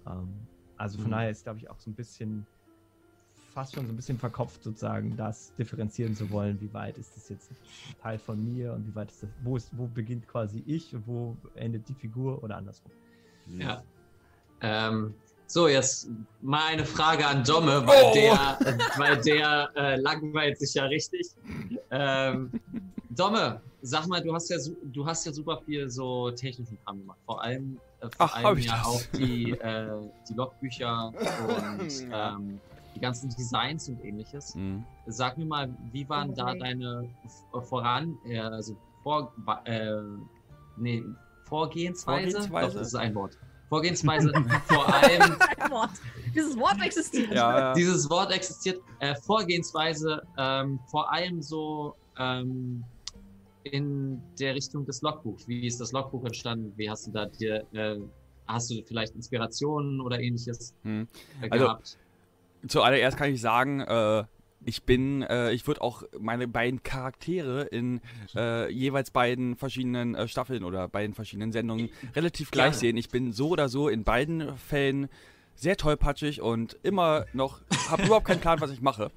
[0.08, 1.12] Ähm, also von Mhm.
[1.12, 2.48] daher ist, glaube ich, auch so ein bisschen
[3.54, 7.30] fast schon so ein bisschen verkopft, sozusagen, das differenzieren zu wollen, wie weit ist das
[7.30, 7.52] jetzt
[8.02, 11.06] Teil von mir und wie weit ist das, wo ist, wo beginnt quasi ich und
[11.08, 12.92] wo endet die Figur oder andersrum.
[13.58, 13.84] Ja.
[14.62, 15.14] Ähm,
[15.48, 16.08] so, jetzt
[16.42, 18.14] mal eine Frage an Domme, weil Oh.
[18.14, 18.58] der,
[18.98, 21.28] weil der äh, langweilt sich ja richtig.
[21.90, 22.52] Ähm,
[23.10, 24.58] Domme, sag mal, du hast ja
[24.94, 27.20] du hast ja super viel so technischen Kram gemacht.
[27.26, 28.86] Vor allem, äh, vor Ach, allem ja das?
[28.86, 29.90] auch die, äh,
[30.30, 31.12] die Logbücher
[31.80, 32.62] und ähm,
[33.02, 34.54] die ganzen Designs und ähnliches.
[34.56, 34.86] Mhm.
[35.08, 36.60] Sag mir mal, wie waren da Okay.
[36.60, 39.34] deine F- voran, äh, also vor,
[39.66, 39.96] äh,
[40.78, 41.04] nee,
[41.46, 42.32] Vorgehensweise?
[42.48, 42.68] Vorgehensweise?
[42.68, 43.38] Doch, das ist ein Wort.
[43.70, 44.32] Vorgehensweise
[44.66, 45.32] vor allem,
[45.72, 45.90] Wort.
[46.36, 47.32] Dieses Wort existiert.
[47.34, 47.74] Ja, ja.
[47.74, 52.84] dieses Wort existiert, äh, Vorgehensweise ähm, vor allem so ähm,
[53.64, 55.48] in der Richtung des Logbuchs.
[55.48, 56.72] Wie ist das Logbuch entstanden?
[56.78, 57.98] Wie hast du da dir, äh,
[58.48, 61.08] hast du vielleicht Inspirationen oder ähnliches Hm.
[61.42, 61.98] äh, Also, gehabt?
[62.68, 64.24] Zuallererst kann ich sagen, äh,
[64.66, 68.02] ich bin, äh, ich würde auch meine beiden Charaktere in
[68.36, 72.78] äh, jeweils beiden verschiedenen äh, Staffeln oder beiden verschiedenen Sendungen relativ gleich Gerne.
[72.78, 72.98] sehen.
[72.98, 75.10] Ich bin so oder so in beiden Fällen
[75.56, 79.12] sehr tollpatschig und immer noch, habe überhaupt keinen Plan, was ich mache.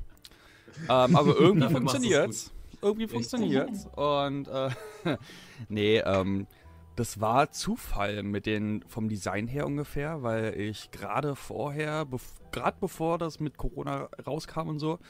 [0.89, 2.53] Ähm, aber irgendwie funktioniert's.
[2.83, 3.87] Irgendwie funktioniert's.
[3.97, 4.71] Und äh,
[5.69, 6.47] nee, ähm,
[6.97, 12.23] das war Zufall mit den vom Design her ungefähr, weil ich gerade vorher, bef
[12.53, 15.01] gerade bevor das mit Corona rauskam und so,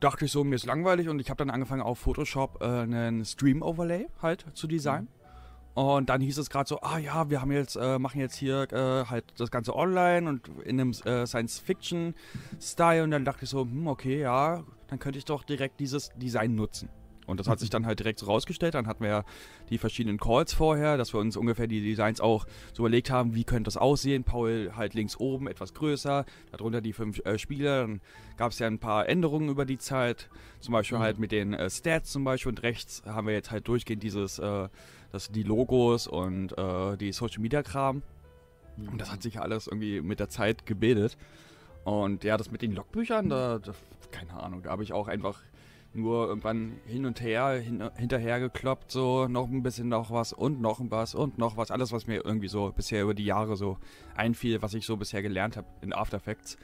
[0.00, 3.24] dachte ich so, mir ist langweilig und ich habe dann angefangen auf Photoshop äh, einen
[3.24, 5.08] Stream Overlay halt zu designen.
[5.74, 8.70] Und dann hieß es gerade so, ah ja, wir haben jetzt, äh, machen jetzt hier
[8.72, 13.04] äh, halt das Ganze online und in einem äh, Science-Fiction-Style.
[13.04, 16.54] Und dann dachte ich so, hm, okay, ja, dann könnte ich doch direkt dieses Design
[16.54, 16.90] nutzen.
[17.26, 18.74] Und das hat sich dann halt direkt so rausgestellt.
[18.74, 19.24] Dann hatten wir ja
[19.70, 23.44] die verschiedenen Calls vorher, dass wir uns ungefähr die Designs auch so überlegt haben, wie
[23.44, 24.24] könnte das aussehen.
[24.24, 27.82] Paul halt links oben etwas größer, darunter die fünf äh, Spieler.
[27.82, 28.00] Dann
[28.36, 30.28] gab es ja ein paar Änderungen über die Zeit.
[30.60, 32.50] Zum Beispiel halt mit den äh, Stats zum Beispiel.
[32.50, 34.68] Und rechts haben wir jetzt halt durchgehend dieses, äh,
[35.12, 38.02] das, die Logos und äh, die Social Media Kram.
[38.76, 41.16] Und das hat sich ja alles irgendwie mit der Zeit gebildet.
[41.84, 43.72] Und ja, das mit den Logbüchern, da, da
[44.10, 45.40] keine Ahnung, da habe ich auch einfach
[45.94, 50.60] nur irgendwann hin und her, hin, hinterher gekloppt, so noch ein bisschen noch was und
[50.60, 51.70] noch ein was und noch was.
[51.70, 53.78] Alles, was mir irgendwie so bisher über die Jahre so
[54.16, 56.56] einfiel, was ich so bisher gelernt habe in After Effects.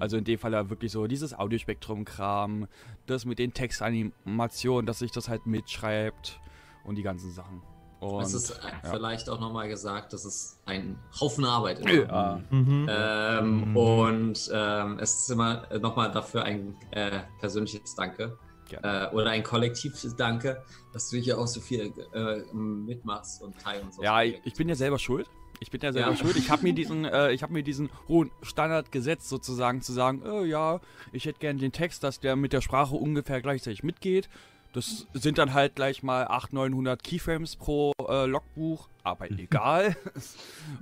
[0.00, 2.66] Also in dem Fall ja wirklich so dieses Audiospektrum-Kram,
[3.06, 6.40] das mit den Textanimationen, dass sich das halt mitschreibt
[6.84, 7.62] und die ganzen Sachen.
[8.00, 8.90] Und, Es ist ja.
[8.90, 12.08] vielleicht auch nochmal gesagt, dass es ein Haufen Arbeit ist.
[12.08, 12.40] Ja.
[12.50, 12.86] Mhm.
[12.88, 13.76] Ähm, Mhm.
[13.76, 18.38] Und ähm, es ist immer nochmal dafür ein äh, persönliches Danke.
[18.72, 20.62] Äh, oder ein kollektives Danke,
[20.92, 23.84] dass du hier auch so viel äh, mitmachst und teilst.
[23.84, 24.02] und so.
[24.02, 25.28] Ja, ich, ich bin ja selber schuld.
[25.60, 26.16] Ich bin ja selber Ja.
[26.16, 26.36] schuld.
[26.36, 30.22] Ich habe mir diesen, äh, ich habe mir diesen hohen Standard gesetzt, sozusagen zu sagen,
[30.26, 30.80] oh, ja,
[31.12, 34.28] ich hätte gerne den Text, dass der mit der Sprache ungefähr gleichzeitig mitgeht.
[34.72, 39.96] Das sind dann halt gleich mal 800, 900 Keyframes pro äh, Logbuch, aber egal.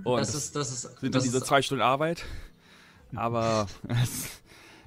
[0.02, 2.24] Und das ist, das ist, sind dann diese zwei Stunden Arbeit.
[3.14, 3.68] Aber
[4.02, 4.42] es,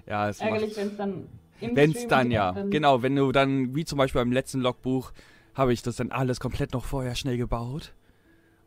[0.06, 1.30] ja, es Ärgerlich, wenn es dann
[1.62, 5.12] wenn es dann ja, dann- genau, wenn du dann, wie zum Beispiel beim letzten Logbuch,
[5.56, 7.94] habe ich das dann alles komplett noch vorher schnell gebaut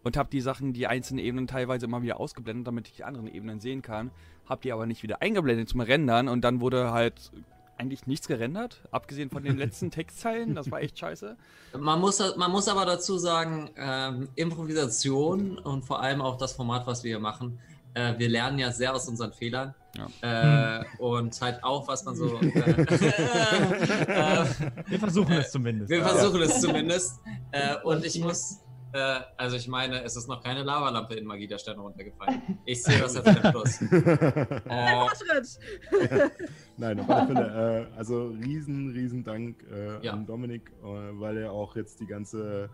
[0.02, 3.28] und habe die Sachen, die einzelnen Ebenen teilweise immer wieder ausgeblendet, damit ich die anderen
[3.32, 4.10] Ebenen sehen kann.
[4.48, 7.30] Habe die aber nicht wieder eingeblendet zum Rendern und dann wurde halt
[7.78, 10.54] eigentlich nichts gerendert, abgesehen von den letzten Textzeilen.
[10.54, 11.36] Das war echt scheiße.
[11.78, 16.86] Man muss, man muss aber dazu sagen, ähm, Improvisation und vor allem auch das Format,
[16.86, 17.58] was wir hier machen,
[17.94, 19.74] äh, wir lernen ja sehr aus unseren Fehlern.
[20.22, 20.80] Ja.
[20.80, 22.38] Äh, und halt auch, was man so.
[22.40, 24.44] Äh, äh,
[24.86, 25.90] Wir versuchen es zumindest.
[25.90, 27.20] wir versuchen es zumindest.
[27.52, 28.58] Äh, und ich muss.
[28.92, 32.42] Äh, also, ich meine, es ist noch keine Lavalampe in Magie der Sterne runtergefallen.
[32.64, 33.82] Ich sehe das als ein Plus.
[33.82, 35.58] Äh, Fortschritt!
[36.76, 37.88] Nein, auf alle Fälle.
[37.92, 40.12] Äh, also riesen, riesen Dank äh, Ja.
[40.12, 42.68] an Dominik, äh, weil er auch jetzt die ganze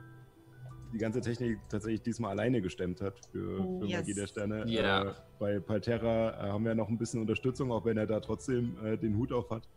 [0.93, 4.01] die ganze Technik tatsächlich diesmal alleine gestemmt hat für, Oh, für yes.
[4.01, 4.65] Magie der Sterne.
[4.69, 5.03] Ja.
[5.11, 8.77] Äh, bei Palterra äh, haben wir noch ein bisschen Unterstützung, auch wenn er da trotzdem
[8.85, 9.69] äh, den Hut auf hat.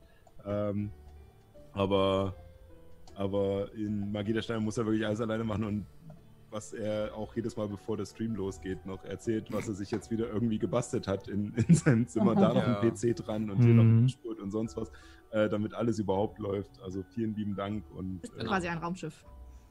[0.46, 0.92] Ähm,
[1.74, 2.36] aber,
[3.16, 5.86] aber in Magie der Sterne muss er wirklich alles alleine machen und
[6.52, 10.10] was er auch jedes Mal, bevor der Stream losgeht, noch erzählt, was er sich jetzt
[10.10, 12.34] wieder irgendwie gebastelt hat in, in seinem Zimmer.
[12.34, 12.80] Da noch Ja.
[12.80, 14.06] ein PC dran und hier noch Mhm.
[14.06, 14.92] ein Spurt und sonst was,
[15.32, 16.82] äh, damit alles überhaupt läuft.
[16.82, 19.24] Also vielen lieben Dank und Ist äh, quasi ein Raumschiff.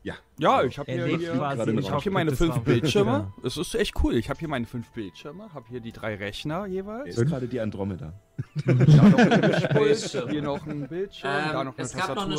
[0.02, 0.14] Ja.
[0.38, 2.60] Ja, ich habe Er hier, hier, quasi ich hab hier meine fünf.
[2.60, 3.32] Bildschirme.
[3.42, 4.14] Es ist echt cool.
[4.14, 7.16] Ich habe hier meine fünf Bildschirme, habe hier die drei Rechner Er jeweils.
[7.16, 8.12] ist gerade die Andromeda.
[8.64, 10.28] Da noch ein Bildschirm.
[10.30, 12.36] hier noch ein Bildschirm, Ähm, da noch eine es gab noch eine,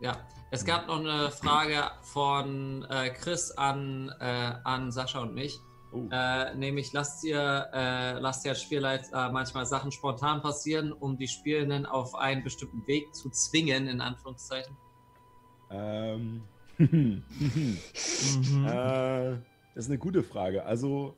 [0.00, 0.16] ja,
[0.50, 5.58] es gab noch eine Frage von äh, Chris an, äh, an Sascha und mich.
[5.92, 6.08] Oh.
[6.10, 11.28] Äh, nämlich lasst ihr, äh, lasst ihr als Spielleiter manchmal Sachen spontan passieren, um die
[11.28, 14.76] Spielenden auf einen bestimmten Weg zu zwingen, in Anführungszeichen.
[15.70, 16.42] Ähm.
[18.38, 18.66] Mhm.
[18.66, 19.36] äh,
[19.74, 20.64] das ist eine gute Frage.
[20.64, 21.16] Also,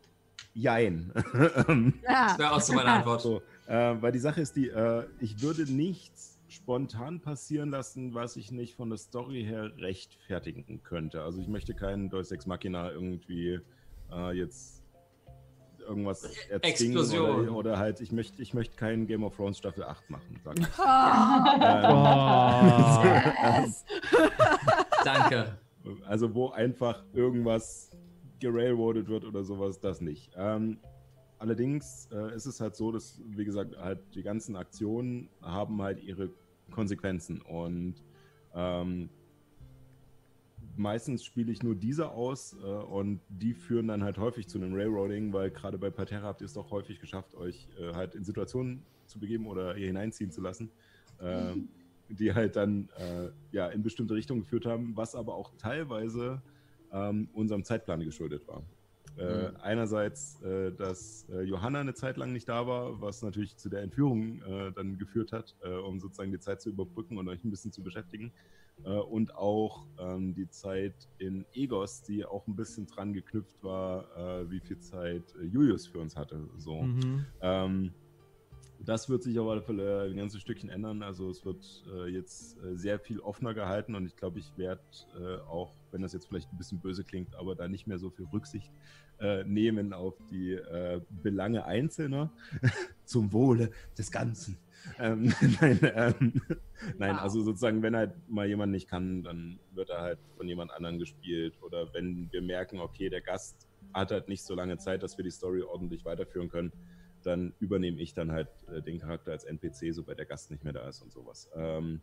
[0.55, 1.13] jein.
[2.03, 2.29] Ja.
[2.29, 3.21] Das wäre auch so meine Antwort.
[3.21, 8.37] so, äh, weil die Sache ist die, äh, ich würde nichts spontan passieren lassen, was
[8.37, 11.23] ich nicht von der Story her rechtfertigen könnte.
[11.23, 13.61] Also ich möchte keinen Deus Ex Machina irgendwie
[14.11, 14.83] äh, jetzt
[15.87, 17.41] irgendwas erzwingen Explosion.
[17.49, 20.41] oder, oder halt, ich möchte ich möchte keinen Game of Thrones Staffel 8 machen.
[20.45, 20.67] Sag ich.
[21.91, 23.05] Oh.
[23.63, 23.85] Yes.
[25.15, 25.59] Danke.
[26.07, 27.91] Also wo einfach irgendwas
[28.41, 30.31] gerailroadet wird oder sowas, das nicht.
[30.37, 30.79] Ähm,
[31.39, 36.03] allerdings äh, ist es halt so, dass, wie gesagt, halt die ganzen Aktionen haben halt
[36.03, 36.31] ihre
[36.71, 37.95] Konsequenzen und
[38.55, 39.09] ähm,
[40.77, 44.75] meistens spiele ich nur diese aus äh, und die führen dann halt häufig zu einem
[44.75, 48.25] Railroading, weil gerade bei Parterra habt ihr es doch häufig geschafft, euch äh, halt in
[48.25, 50.71] Situationen zu begeben oder ihr hineinziehen zu lassen,
[51.21, 51.55] äh,
[52.09, 56.43] die halt dann äh, ja in bestimmte Richtungen geführt haben, was aber auch teilweise
[56.93, 58.63] ähm, unserem Zeitplan geschuldet war.
[59.17, 59.57] Äh, Mhm.
[59.61, 63.83] Einerseits, äh, dass äh, Johanna eine Zeit lang nicht da war, was natürlich zu der
[63.83, 67.51] Entführung äh, dann geführt hat, äh, um sozusagen die Zeit zu überbrücken und euch ein
[67.51, 68.33] bisschen zu beschäftigen.
[68.85, 74.61] Und auch ähm, die Zeit in Egos, die auch ein bisschen dran geknüpft war, wie
[74.61, 76.49] viel Zeit Julius für uns hatte.
[76.59, 76.83] So.
[76.83, 77.27] Mhm.
[77.41, 77.93] Ähm,
[78.85, 81.03] das wird sich auf alle Fälle ein ganzes Stückchen ändern.
[81.03, 84.83] Also es wird äh, jetzt äh, sehr viel offener gehalten und ich glaube, ich werde
[85.19, 88.11] äh, auch, wenn das jetzt vielleicht ein bisschen böse klingt, aber da nicht mehr so
[88.11, 88.71] viel Rücksicht
[89.21, 92.31] äh, nehmen auf die äh, Belange Einzelner
[93.05, 94.59] zum Wohle des Ganzen.
[94.99, 96.43] Ähm, nein, ähm,
[96.99, 97.23] nein Wow.
[97.23, 100.99] also sozusagen, wenn halt mal jemand nicht kann, dann wird er halt von jemand anderem
[100.99, 101.55] gespielt.
[101.63, 105.25] Oder wenn wir merken, okay, der Gast hat halt nicht so lange Zeit, dass wir
[105.25, 106.73] die Story ordentlich weiterführen können,
[107.23, 110.73] dann übernehme ich dann halt äh, den Charakter als NPC, sobald der Gast nicht mehr
[110.73, 111.51] da ist und sowas.
[111.55, 112.01] Ähm,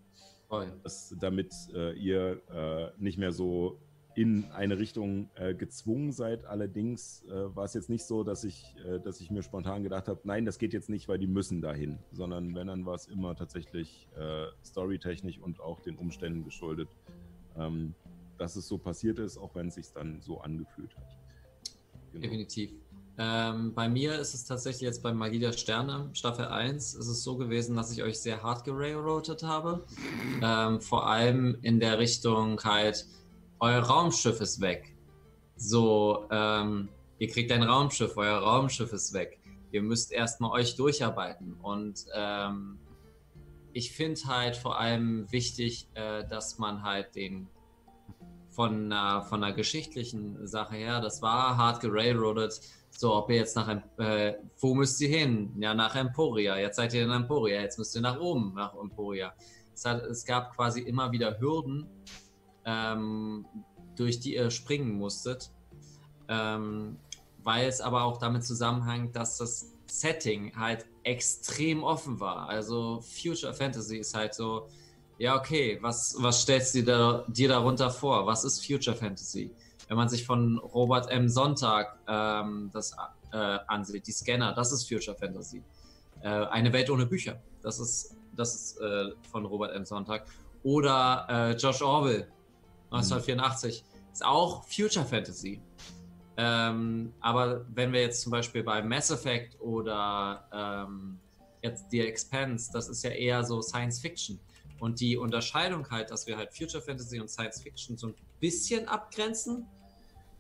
[0.48, 0.72] Voll.
[0.84, 3.80] das, damit äh, ihr äh, nicht mehr so
[4.16, 6.46] in eine Richtung äh, gezwungen seid.
[6.46, 10.08] Allerdings äh, war es jetzt nicht so, dass ich, äh, dass ich mir spontan gedacht
[10.08, 13.08] habe, nein, das geht jetzt nicht, weil die müssen dahin, sondern wenn, dann war es
[13.08, 14.08] immer tatsächlich
[14.64, 16.88] storytechnisch und auch den Umständen geschuldet,
[17.58, 17.94] ähm,
[18.38, 21.18] dass es so passiert ist, auch wenn es sich dann so angefühlt hat.
[22.12, 22.24] Genau.
[22.24, 22.72] Definitiv.
[23.18, 27.24] Ähm, bei mir ist es tatsächlich jetzt bei Magie der Sterne, Staffel 1, ist es
[27.24, 29.86] so gewesen, dass ich euch sehr hart gerailroadet habe.
[30.42, 33.06] Ähm, vor allem in der Richtung halt,
[33.60, 34.96] euer Raumschiff ist weg.
[35.56, 39.40] So, ähm, ihr kriegt ein Raumschiff, euer Raumschiff ist weg.
[39.72, 41.54] Ihr müsst erstmal euch durcharbeiten.
[41.62, 42.80] Und ähm,
[43.72, 47.48] ich finde halt vor allem wichtig, äh, dass man halt den
[48.56, 52.62] von einer, von einer geschichtlichen Sache her, das war hart gerailroadet.
[52.98, 53.68] So, ob ihr jetzt nach,
[53.98, 55.54] äh, wo müsst ihr hin?
[55.60, 56.58] Ja, nach Emporia.
[56.58, 57.62] Jetzt seid ihr in Emporia.
[57.62, 59.34] Jetzt müsst ihr nach oben, nach Emporia.
[59.74, 61.90] Es, hat, es gab quasi immer wieder Hürden,
[62.64, 63.46] ähm,
[63.98, 65.52] durch die ihr springen musstet.
[66.30, 66.98] Ähm,
[67.44, 72.50] weil es aber auch damit zusammenhängt, dass das Setting halt extrem offen war.
[72.50, 74.68] Also Future Fantasy ist halt so,
[75.18, 78.26] ja, okay, was, was stellst du dir, dir darunter vor?
[78.26, 79.54] Was ist Future Fantasy?
[79.88, 81.30] Wenn man sich von Robert M.
[81.30, 82.96] Sonntag ähm, das
[83.32, 85.64] äh, ansieht, die Scanner, das ist Future Fantasy.
[86.22, 89.86] Äh, eine Welt ohne Bücher, das ist, das ist äh, von Robert M.
[89.86, 90.26] Sonntag.
[90.64, 92.28] Oder äh, George Orwell,
[92.92, 95.62] 1984, ist auch Future Fantasy.
[96.38, 101.20] Ähm, aber wenn wir jetzt zum Beispiel bei Mass Effect oder ähm,
[101.62, 104.40] jetzt The Expanse, das ist ja eher so Science Fiction.
[104.80, 108.16] Und die Unterscheidung halt, dass wir halt Future Fantasy und Science Fiction so ein
[108.46, 109.66] bisschen abgrenzen,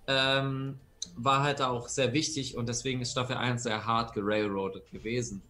[0.05, 0.77] ähm,
[1.15, 5.41] war halt auch sehr wichtig und deswegen ist Staffel 1 sehr hart gerailroadet gewesen.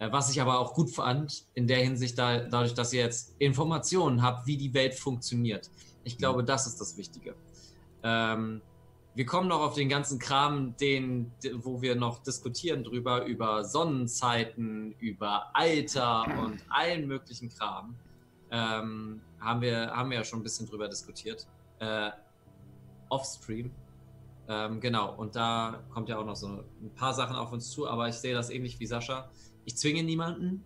[0.00, 3.36] Äh, was ich aber auch gut fand, in der Hinsicht, da, dadurch, dass ihr jetzt
[3.38, 5.70] Informationen habt, wie die Welt funktioniert.
[6.02, 7.36] Ich glaube, das ist das Wichtige.
[8.02, 8.60] Ähm,
[9.14, 14.96] wir kommen noch auf den ganzen Kram, den, wo wir noch diskutieren drüber, über Sonnenzeiten,
[14.98, 17.94] über Alter und allen möglichen Kram.
[18.50, 21.46] Ähm, haben, wir, haben wir ja schon ein bisschen drüber diskutiert.
[21.80, 22.10] Äh,
[23.08, 23.70] Offstream.
[24.48, 27.88] Ähm, genau, und da kommt ja auch noch so ein paar Sachen auf uns zu,
[27.88, 29.30] aber ich sehe das ähnlich wie Sascha.
[29.64, 30.64] Ich zwinge niemanden.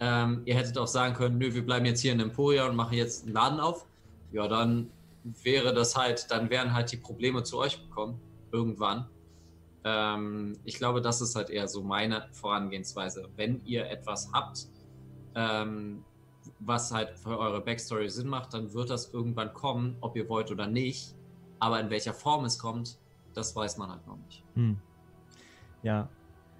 [0.00, 2.94] Ähm, ihr hättet auch sagen können, nö, wir bleiben jetzt hier in Emporia und machen
[2.94, 3.86] jetzt einen Laden auf.
[4.32, 4.90] Ja, dann
[5.22, 9.08] wäre das halt, dann wären halt die Probleme zu euch gekommen, irgendwann.
[9.84, 13.28] Ähm, ich glaube, das ist halt eher so meine Vorangehensweise.
[13.36, 14.66] Wenn ihr etwas habt,
[15.36, 16.04] ähm,
[16.58, 20.50] was halt für eure Backstory Sinn macht, dann wird das irgendwann kommen, ob ihr wollt
[20.50, 21.14] oder nicht.
[21.58, 22.98] Aber in welcher Form es kommt,
[23.34, 24.44] das weiß man halt noch nicht.
[24.54, 24.78] Hm.
[25.82, 26.08] Ja.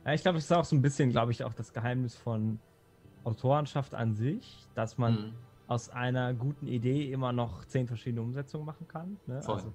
[0.05, 0.12] ja.
[0.12, 2.59] Ich glaube, es ist auch so ein bisschen, glaube ich, auch das Geheimnis von
[3.25, 5.33] Autorenschaft an sich, dass man hm.
[5.67, 9.17] aus einer guten Idee immer noch zehn verschiedene Umsetzungen machen kann.
[9.27, 9.36] Ne?
[9.36, 9.73] Also,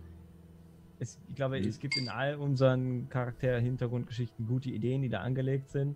[1.00, 1.68] es, ich glaube, mhm.
[1.68, 5.95] es gibt in all unseren Charakter-Hintergrundgeschichten gute Ideen, die da angelegt sind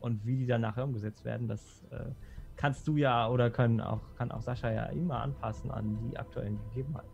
[0.00, 2.10] und wie die dann nachher umgesetzt werden, das äh,
[2.56, 6.58] kannst du ja oder können auch, kann auch Sascha ja immer anpassen an die aktuellen
[6.70, 7.08] Gegebenheiten.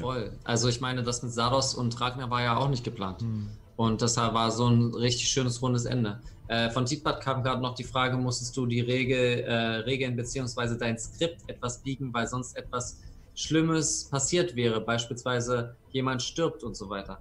[0.00, 0.32] Voll.
[0.44, 3.20] Also ich meine, das mit Sados und Ragnar war ja auch nicht geplant.
[3.20, 3.50] Hm.
[3.76, 6.20] Und deshalb war so ein richtig schönes rundes Ende.
[6.48, 9.54] Äh, von Tietbad kam gerade noch die Frage, musstest du die Regel, äh,
[9.84, 10.76] Regeln bzw.
[10.78, 13.00] dein Skript etwas biegen, weil sonst etwas
[13.34, 17.20] Schlimmes passiert wäre, beispielsweise jemand stirbt und so weiter.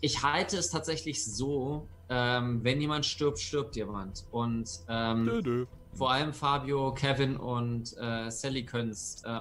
[0.00, 4.24] Ich halte es tatsächlich so, ähm, wenn jemand stirbt, stirbt jemand.
[4.30, 5.66] Und ähm, dö, dö.
[5.94, 9.40] Vor allem Fabio, Kevin und äh, Sally können es äh,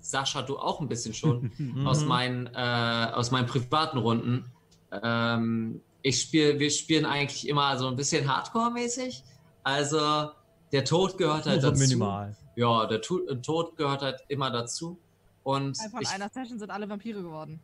[0.00, 1.52] Sascha, du auch ein bisschen schon
[1.86, 4.50] aus, meinen, äh, aus meinen privaten Runden.
[4.90, 9.22] Ähm, ich spiele, wir spielen eigentlich immer so ein bisschen Hardcore-mäßig.
[9.62, 10.30] Also
[10.72, 11.80] der Tod gehört halt dazu.
[11.80, 12.36] Minimal.
[12.56, 14.98] Ja, der Tod gehört halt immer dazu.
[15.42, 17.60] Und von ich, einer Session sind alle Vampire geworden.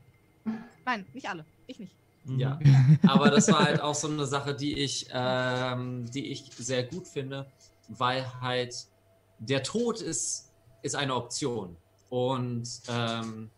[0.85, 1.44] Nein, nicht alle.
[1.67, 1.93] Ich nicht.
[2.36, 2.59] Ja,
[3.07, 7.07] aber das war halt auch so eine Sache, die ich, ähm, die ich sehr gut
[7.07, 7.47] finde,
[7.89, 8.74] weil halt
[9.39, 11.76] der Tod ist, ist eine Option.
[12.08, 13.50] Und ähm,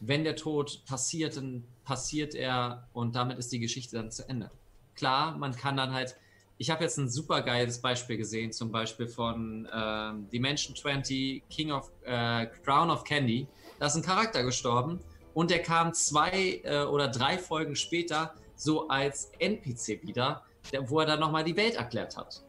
[0.00, 4.50] wenn der Tod passiert, dann passiert er und damit ist die Geschichte dann zu Ende.
[4.94, 6.16] Klar, man kann dann halt.
[6.58, 11.72] Ich habe jetzt ein super geiles Beispiel gesehen, zum Beispiel von ähm, Dimension 20, King
[11.72, 13.46] of äh, Crown of Candy.
[13.78, 15.00] Da ist ein Charakter gestorben
[15.32, 21.00] und der kam zwei äh, oder drei Folgen später so als NPC wieder, der, wo
[21.00, 22.44] er dann nochmal die Welt erklärt hat.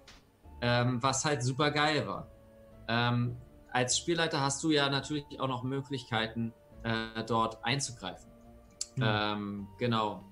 [0.62, 2.28] Ähm, was halt super geil war.
[2.88, 3.38] Ähm,
[3.72, 8.30] als Spielleiter hast du ja natürlich auch noch Möglichkeiten, äh, dort einzugreifen.
[8.96, 9.04] Mhm.
[9.04, 10.24] Ähm, genau.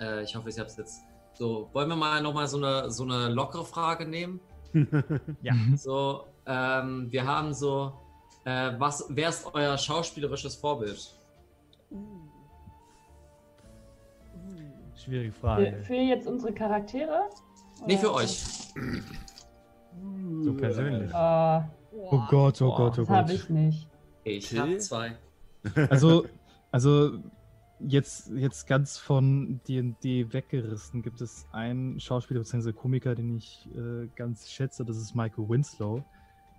[0.00, 1.02] Äh, ich hoffe, ich habe es jetzt
[1.34, 1.68] so.
[1.72, 4.40] Wollen wir mal nochmal so eine, so eine lockere Frage nehmen?
[5.42, 5.54] ja.
[5.76, 7.92] So, ähm, wir haben so,
[8.44, 11.14] äh, was, wer ist euer schauspielerisches Vorbild?
[14.96, 15.76] Schwierige Frage.
[15.78, 17.28] Für, für jetzt unsere Charaktere?
[17.86, 18.44] Nee, für euch.
[20.42, 21.12] So persönlich.
[21.12, 21.62] Uh,
[22.10, 23.16] Oh Gott, oh Gott, oh das Gott.
[23.16, 23.88] habe ich nicht.
[24.24, 25.16] Ich habe zwei.
[25.88, 26.26] Also,
[26.70, 27.18] also
[27.80, 32.72] jetzt, jetzt ganz von D&D weggerissen gibt es einen Schauspieler bzw.
[32.72, 36.04] Komiker, den ich äh, ganz schätze, das ist Michael Winslow.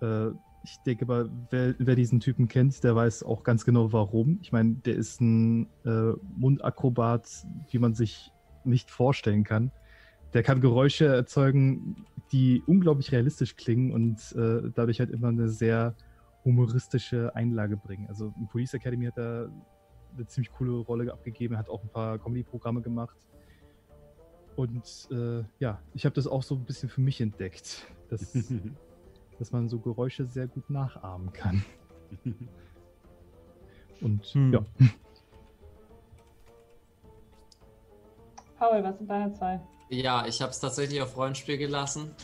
[0.00, 0.30] Äh,
[0.64, 4.40] ich denke aber, wer, wer, diesen Typen kennt, der weiß auch ganz genau warum.
[4.42, 7.28] Ich meine, der ist ein äh, Mundakrobat,
[7.70, 8.32] wie man sich
[8.64, 9.70] nicht vorstellen kann.
[10.36, 15.94] Der kann Geräusche erzeugen, die unglaublich realistisch klingen und äh, dadurch halt immer eine sehr
[16.44, 18.06] humoristische Einlage bringen.
[18.08, 19.50] Also in Police Academy hat er
[20.14, 23.16] eine ziemlich coole Rolle abgegeben, hat auch ein paar Comedy-Programme gemacht.
[24.56, 28.36] Und äh, ja, ich habe das auch so ein bisschen für mich entdeckt, dass,
[29.38, 31.64] dass man so Geräusche sehr gut nachahmen kann.
[34.02, 34.52] Und hm.
[34.52, 34.60] ja.
[38.58, 39.58] Paul, was sind deine zwei?
[39.88, 42.14] Ja, ich habe es tatsächlich auf Rollenspiel gelassen.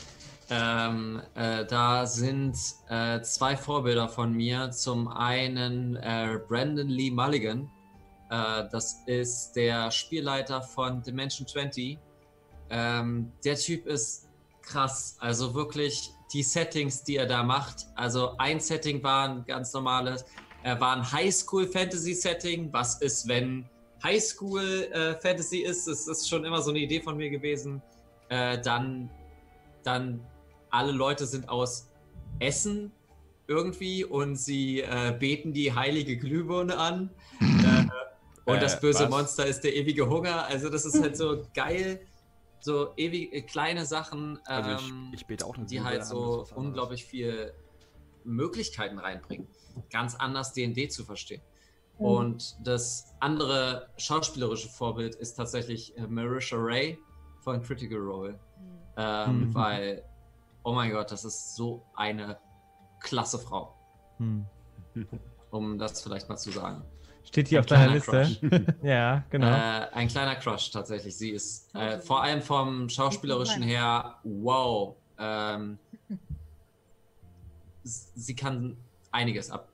[0.50, 2.56] Ähm, äh, da sind
[2.88, 4.70] äh, zwei Vorbilder von mir.
[4.72, 7.70] Zum einen äh, Brandon Lee Mulligan.
[8.30, 11.98] Äh, das ist der Spielleiter von Dimension 20.
[12.70, 14.28] Ähm, der Typ ist
[14.62, 15.16] krass.
[15.20, 17.86] Also wirklich die Settings, die er da macht.
[17.94, 20.24] Also ein Setting war ein ganz normales,
[20.64, 22.72] er war ein Highschool-Fantasy-Setting.
[22.72, 23.68] Was ist, wenn
[24.02, 27.82] Highschool äh, Fantasy ist, das ist schon immer so eine Idee von mir gewesen,
[28.28, 29.10] äh, dann,
[29.82, 30.24] dann
[30.70, 31.90] alle Leute sind aus
[32.38, 32.92] Essen
[33.46, 37.10] irgendwie und sie äh, beten die heilige Glühbirne an.
[38.44, 39.10] Und das böse was?
[39.10, 40.46] Monster ist der ewige Hunger.
[40.46, 42.04] Also das ist halt so geil.
[42.60, 44.70] So ewig kleine Sachen, ähm, also
[45.12, 47.52] ich, ich bete auch die halt so unglaublich viel
[48.24, 49.48] Möglichkeiten reinbringen.
[49.90, 51.42] Ganz anders D&D zu verstehen.
[52.02, 56.98] Und das andere schauspielerische Vorbild ist tatsächlich äh, Marisha Ray
[57.40, 58.38] von Critical Role.
[58.96, 59.54] Ähm, Mhm.
[59.54, 60.04] Weil,
[60.64, 62.38] oh mein Gott, das ist so eine
[63.00, 63.74] klasse Frau,
[64.18, 64.44] Hm.
[65.50, 66.82] um das vielleicht mal zu sagen.
[67.24, 68.76] Steht hier Ein auf deiner kleiner Liste.
[68.82, 69.46] ja, genau.
[69.46, 71.16] Äh, ein kleiner Crush tatsächlich.
[71.16, 74.96] Sie ist äh, vor allem vom schauspielerischen her, wow.
[75.18, 75.78] Ähm,
[77.84, 78.76] sie kann
[79.10, 79.71] einiges ab.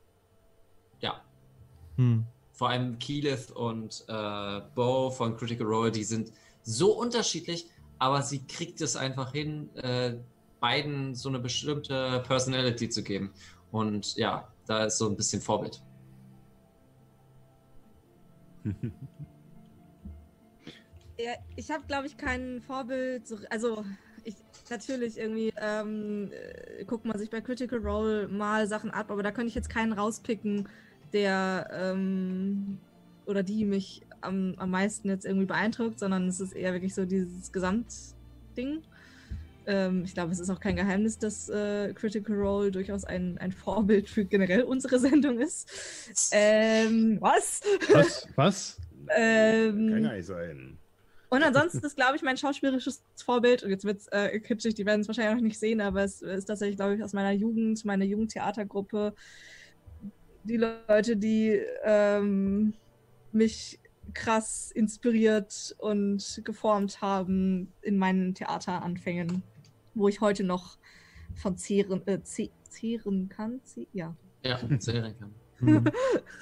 [1.98, 2.24] Hm.
[2.52, 7.68] vor allem Keyleth und äh, Bo von Critical Role, die sind so unterschiedlich,
[7.98, 10.14] aber sie kriegt es einfach hin, äh,
[10.60, 13.32] beiden so eine bestimmte Personality zu geben.
[13.72, 15.82] Und ja, da ist so ein bisschen Vorbild.
[21.20, 23.26] Ja, ich habe, glaube ich, kein Vorbild.
[23.26, 23.84] So, also,
[24.22, 24.36] ich
[24.70, 29.32] natürlich irgendwie ähm, äh, guckt man sich bei Critical Role mal Sachen ab, aber da
[29.32, 30.68] könnte ich jetzt keinen rauspicken,
[31.12, 32.78] der ähm,
[33.26, 37.04] oder die mich am, am meisten jetzt irgendwie beeindruckt, sondern es ist eher wirklich so
[37.04, 38.82] dieses Gesamtding.
[39.66, 43.52] Ähm, ich glaube, es ist auch kein Geheimnis, dass äh, Critical Role durchaus ein, ein
[43.52, 45.68] Vorbild für generell unsere Sendung ist.
[46.32, 47.60] Ähm, was?
[47.92, 48.28] Was?
[48.34, 48.80] Was?
[49.14, 50.78] ähm, Kann gar nicht sein.
[51.30, 54.86] und ansonsten ist, glaube ich, mein schauspielerisches Vorbild, und jetzt wird es äh, kitschig, die
[54.86, 57.84] werden es wahrscheinlich noch nicht sehen, aber es ist tatsächlich, glaube ich, aus meiner Jugend,
[57.84, 59.14] meiner Jugendtheatergruppe,
[60.44, 62.74] die Leute, die ähm,
[63.32, 63.78] mich
[64.14, 69.42] krass inspiriert und geformt haben in meinen Theateranfängen,
[69.94, 70.78] wo ich heute noch
[71.34, 73.60] von zehren, äh, ze zehren kann.
[73.64, 74.16] Ze ja.
[74.44, 75.34] Ja, sehr kann.
[75.58, 75.84] Hm.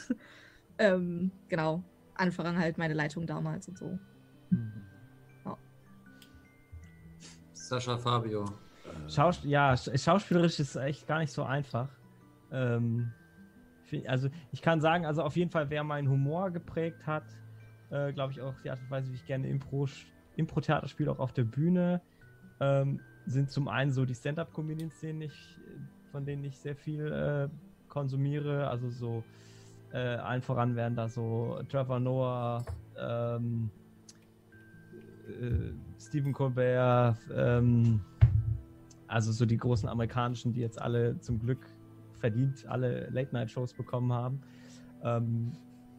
[0.78, 1.83] ähm, genau.
[2.15, 3.99] Anfangen halt meine Leitung damals und so.
[7.52, 8.44] Sascha Fabio.
[9.08, 11.89] Schaus ja, sch- schauspielerisch ist echt gar nicht so einfach.
[12.52, 13.12] Ähm,
[14.06, 17.24] also ich kann sagen, also auf jeden Fall, wer meinen Humor geprägt hat,
[17.90, 19.86] äh, glaube ich auch die Art und Weise, wie ich gerne Impro,
[20.36, 22.00] Impro-Theater spiele, auch auf der Bühne,
[22.60, 25.60] ähm, sind zum einen so die Stand-Up-Comedians, ich,
[26.12, 27.48] von denen ich sehr viel äh,
[27.89, 28.68] konsumiere.
[28.68, 29.24] Also so
[29.92, 32.65] äh, allen voran wären da so Trevor Noah,
[32.98, 33.70] ähm,
[35.28, 38.00] äh, Stephen Colbert, ähm,
[39.06, 41.66] also so die großen amerikanischen, die jetzt alle zum Glück
[42.26, 44.40] verdient alle Late-Night-Shows bekommen haben.
[45.05, 45.52] Ähm,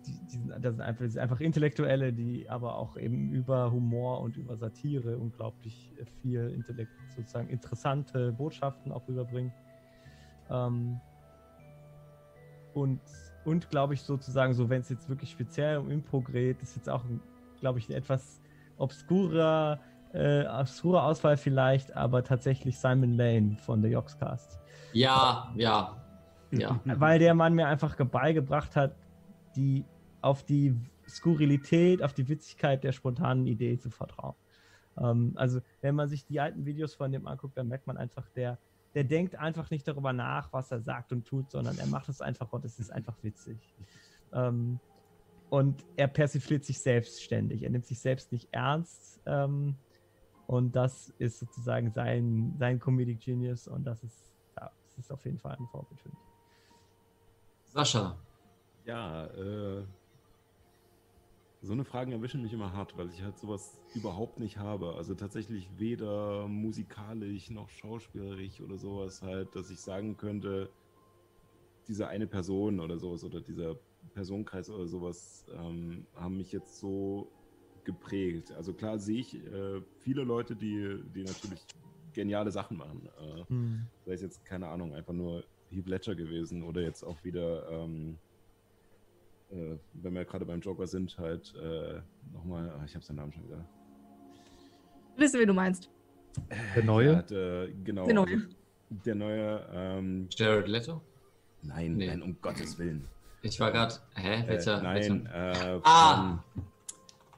[0.06, 3.72] die, die sind, das, sind einfach, das sind einfach Intellektuelle, die aber auch eben über
[3.72, 9.54] Humor und über Satire unglaublich viel Intellekt, sozusagen interessante Botschaften auch rüberbringen.
[10.50, 11.00] Ähm,
[12.74, 13.00] und,
[13.46, 16.90] und glaube ich sozusagen, so wenn es jetzt wirklich speziell um Impro geht, ist jetzt
[16.90, 17.06] auch,
[17.62, 18.42] glaube ich, ein etwas
[18.76, 19.80] obskurer,
[20.12, 24.60] äh, obskurer Auswahl vielleicht, aber tatsächlich Simon Lane von The Yogscast.
[24.94, 25.96] Ja, ja,
[26.52, 26.82] ja.
[26.86, 28.96] Weil der Mann mir einfach ge- beigebracht hat,
[29.56, 29.86] die
[30.22, 30.76] auf die
[31.08, 34.36] Skurrilität, auf die Witzigkeit der spontanen Idee zu vertrauen.
[34.98, 38.30] Ähm, also, wenn man sich die alten Videos von dem anguckt, dann merkt man einfach,
[38.30, 38.60] der,
[38.96, 42.22] der denkt einfach nicht darüber nach, was er sagt und tut, sondern er macht es
[42.22, 43.76] einfach und es ist einfach witzig.
[44.34, 44.80] Ähm,
[45.50, 47.64] und er persifliert sich selbstständig.
[47.64, 49.22] Er nimmt sich selbst nicht ernst.
[49.26, 49.78] Ähm,
[50.48, 55.24] und das ist sozusagen sein, sein Comedic Genius und das ist, ja, das ist auf
[55.26, 56.27] jeden Fall ein Vorbild für mich.
[57.78, 58.18] Sascha.
[58.84, 59.88] Ja, äh,
[61.62, 64.96] so eine Fragen erwischen mich immer hart, weil ich halt sowas überhaupt nicht habe.
[64.96, 70.76] Also tatsächlich weder musikalisch noch schauspielerisch oder sowas halt, dass ich sagen könnte,
[71.88, 73.80] diese eine Person oder sowas oder dieser
[74.14, 77.34] Personenkreis oder sowas ähm, haben mich jetzt so
[77.84, 78.52] geprägt.
[78.52, 81.70] Also klar sehe ich äh, viele Leute, die, die natürlich
[82.14, 83.08] geniale Sachen machen.
[83.08, 83.90] Äh, Hm.
[84.06, 88.18] sei es jetzt, keine Ahnung, einfach nur Heath Ledger gewesen oder jetzt auch wieder, ähm,
[89.52, 92.00] äh, wenn wir gerade beim Joker sind, halt äh,
[92.34, 93.66] nochmal, ah, ich habe seinen Namen schon wieder.
[95.18, 95.90] Wissen, wie du meinst.
[96.76, 97.12] Der neue?
[97.14, 98.06] Ja, der, genau.
[98.06, 98.34] Der neue.
[98.36, 98.48] Also,
[99.06, 99.66] der neue.
[99.74, 101.02] Ähm, Jared Leto?
[101.64, 102.08] Nein, Nee.
[102.08, 103.06] nein, um Gottes Willen.
[103.42, 103.96] Ich war gerade.
[104.16, 104.44] Hä?
[104.48, 104.80] Welcher?
[104.80, 105.76] Äh, nein, welcher?
[105.76, 106.40] äh, Ah!
[106.54, 106.64] von-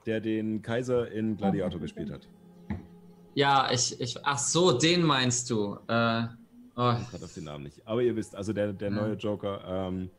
[0.06, 2.28] der den Kaiser in Gladiator gespielt hat.
[3.36, 4.16] Ja, ich, ich.
[4.26, 5.78] Ach so, den meinst du.
[5.88, 6.24] Äh,
[6.80, 7.86] oh, Ich gerade auf den Namen nicht.
[7.86, 10.10] Aber ihr wisst, also der, der neue Joker, ähm,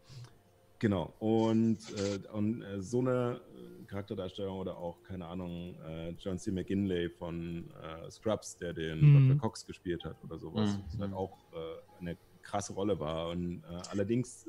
[0.79, 1.15] genau.
[1.19, 6.51] Und, äh, und äh, so eine äh, Charakterdarstellung oder auch, keine Ahnung, äh, John C.
[6.53, 9.29] McGinley von äh, Scrubs, der den Mhm.
[9.29, 9.39] Dr.
[9.39, 10.83] Cox gespielt hat oder sowas, Mhm.
[10.87, 13.29] was halt auch äh, eine krasse Rolle war.
[13.31, 14.49] Und allerdings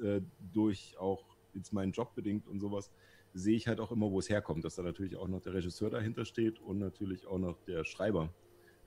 [0.53, 2.89] durch auch jetzt meinen Job bedingt und sowas,
[3.33, 5.89] sehe ich halt auch immer, wo es herkommt, dass da natürlich auch noch der Regisseur
[5.89, 8.33] dahinter steht und natürlich auch noch der Schreiber,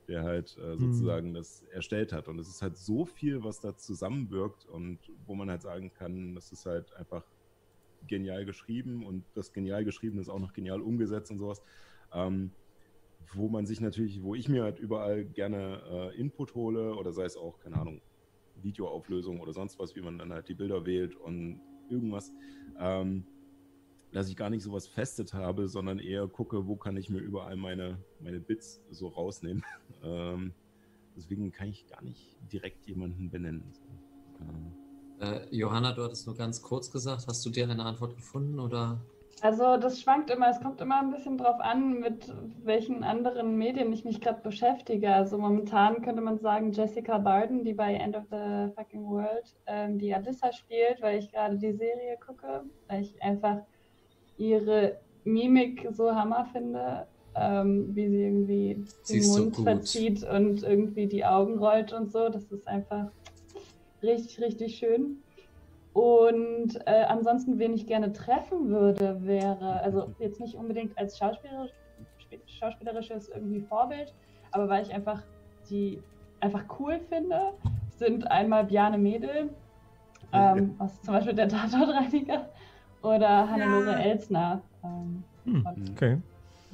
[0.09, 0.81] der halt äh, Mhm.
[0.81, 2.29] sozusagen das erstellt hat.
[2.29, 6.35] Und es ist halt so viel, was da zusammenwirkt und wo man halt sagen kann,
[6.35, 7.25] das ist halt einfach
[8.07, 11.61] genial geschrieben und das genial geschriebene ist auch noch genial umgesetzt und sowas.
[12.13, 12.57] Ähm,
[13.33, 17.25] wo man sich natürlich, wo ich mir halt überall gerne äh, Input hole oder sei
[17.25, 18.03] es auch, keine Ahnung,
[18.55, 22.33] Videoauflösung oder sonst was, wie man dann halt die Bilder wählt und irgendwas,
[22.79, 23.27] ähm,
[24.15, 27.57] dass ich gar nicht sowas festet habe, sondern eher gucke, wo kann ich mir überall
[27.57, 29.63] meine, meine Bits so rausnehmen.
[30.05, 30.55] ähm,
[31.17, 33.73] deswegen kann ich gar nicht direkt jemanden benennen.
[34.41, 34.73] Ähm,
[35.21, 39.01] Äh, Johanna, du hattest nur ganz kurz gesagt, hast du dir eine Antwort gefunden oder?
[39.43, 43.93] Also das schwankt immer, es kommt immer ein bisschen drauf an, mit welchen anderen Medien
[43.93, 45.13] ich mich gerade beschäftige.
[45.13, 49.99] Also momentan könnte man sagen Jessica Barden, die bei End of the Fucking World ähm,
[49.99, 53.59] die Alyssa spielt, weil ich gerade die Serie gucke, weil ich einfach
[54.37, 59.65] ihre Mimik so hammer finde, ähm, wie sie irgendwie Sie den so Mund gut.
[59.65, 62.29] verzieht und irgendwie die Augen rollt und so.
[62.29, 63.11] Das ist einfach
[64.03, 65.23] richtig, richtig schön.
[65.93, 71.71] Und äh, ansonsten, wen ich gerne treffen würde, wäre, also jetzt nicht unbedingt als Schauspielerisch,
[72.47, 74.13] schauspielerisches irgendwie Vorbild,
[74.51, 75.23] aber weil ich einfach
[75.71, 76.03] die
[76.41, 77.53] einfach cool finde,
[77.97, 79.51] sind einmal Bjarne Mädel,
[80.33, 82.49] ähm, aus zum Beispiel der Tatortreiniger,
[83.05, 83.99] oder Hannelore Ja.
[83.99, 84.63] Elsner.
[84.83, 86.19] Ähm, Hm, okay.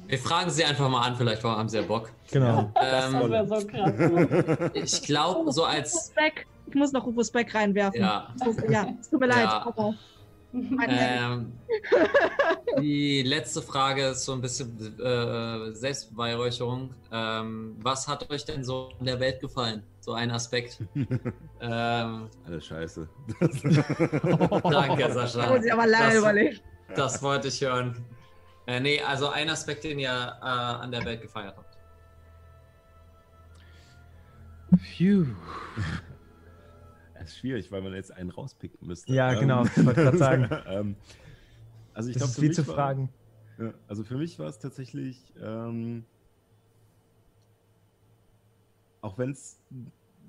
[0.07, 2.09] Wir fragen sie einfach mal an, vielleicht haben sie ja Bock.
[2.31, 2.71] Genau.
[2.75, 4.71] das Ähm, wäre so krass.
[4.73, 6.11] ich glaube, so Rufus als.
[6.15, 6.47] Beck.
[6.67, 7.99] Ich muss noch Rufus Beck reinwerfen.
[7.99, 8.33] Ja.
[8.69, 9.43] Ja, es tut mir leid.
[9.43, 9.65] Ja.
[9.67, 9.93] Aber
[10.53, 11.51] Ähm,
[12.81, 16.89] die letzte Frage ist so ein bisschen äh, Selbstbeweihräucherung.
[17.11, 19.83] Ähm, was hat euch denn so in der Welt gefallen?
[20.01, 20.79] So ein Aspekt.
[21.61, 23.07] ähm, Alles scheiße.
[23.39, 25.47] danke, Sascha.
[25.55, 26.59] muss ich aber lange Das- überlegen.
[26.95, 28.03] Das wollte ich hören.
[28.67, 31.77] Äh, nee, also ein Aspekt, den ihr äh, an der Welt gefeiert habt.
[34.77, 35.25] Phew.
[37.13, 39.13] Das ist schwierig, weil man jetzt einen rauspicken müsste.
[39.13, 40.49] Ja, Ähm, genau, ich wollte gerade sagen.
[40.67, 40.95] ähm,
[41.93, 43.09] also ich glaube, viel mich zu war- fragen.
[43.59, 46.05] Ja, also für mich war es tatsächlich, ähm,
[49.01, 49.59] auch wenn es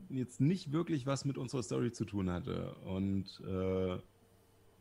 [0.09, 3.99] jetzt nicht wirklich was mit unserer Story zu tun hatte und äh,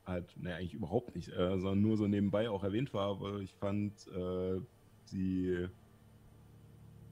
[0.05, 3.53] halt, naja, eigentlich überhaupt nicht, äh, sondern nur so nebenbei auch erwähnt war, aber ich
[3.55, 4.59] fand äh,
[5.11, 5.67] die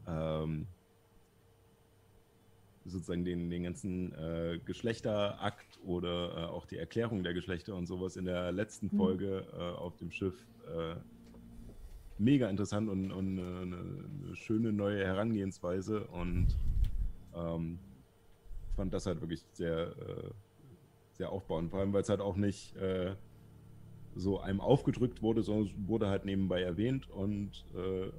[0.08, 0.67] ähm,
[2.85, 8.16] sozusagen den, den ganzen äh, Geschlechterakt oder äh, auch die Erklärung der Geschlechter und sowas
[8.16, 8.98] in der letzten Mhm.
[8.98, 10.35] Folge äh, auf dem Schiff
[10.67, 10.95] äh,
[12.19, 16.48] mega interessant und, und eine, eine schöne neue Herangehensweise und
[17.33, 17.80] ähm,
[18.75, 20.30] fand das halt wirklich sehr, äh,
[21.14, 21.72] sehr aufbauend.
[21.72, 23.15] Vor allem, weil es halt auch nicht äh,
[24.15, 28.11] so einem aufgedrückt wurde, sondern es wurde halt nebenbei erwähnt und äh,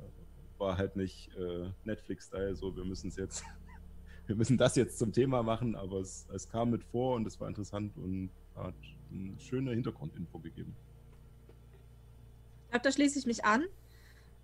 [0.59, 3.45] war halt nicht äh, Netflix-Style, so wir müssen es jetzt,
[4.27, 7.41] wir müssen das jetzt zum Thema machen, aber es, es kam mit vor und es
[7.41, 8.75] war interessant und hat
[9.13, 10.75] eine schöne Hintergrundinfo gegeben.
[12.65, 13.65] Ich glaube, da schließe ich mich an.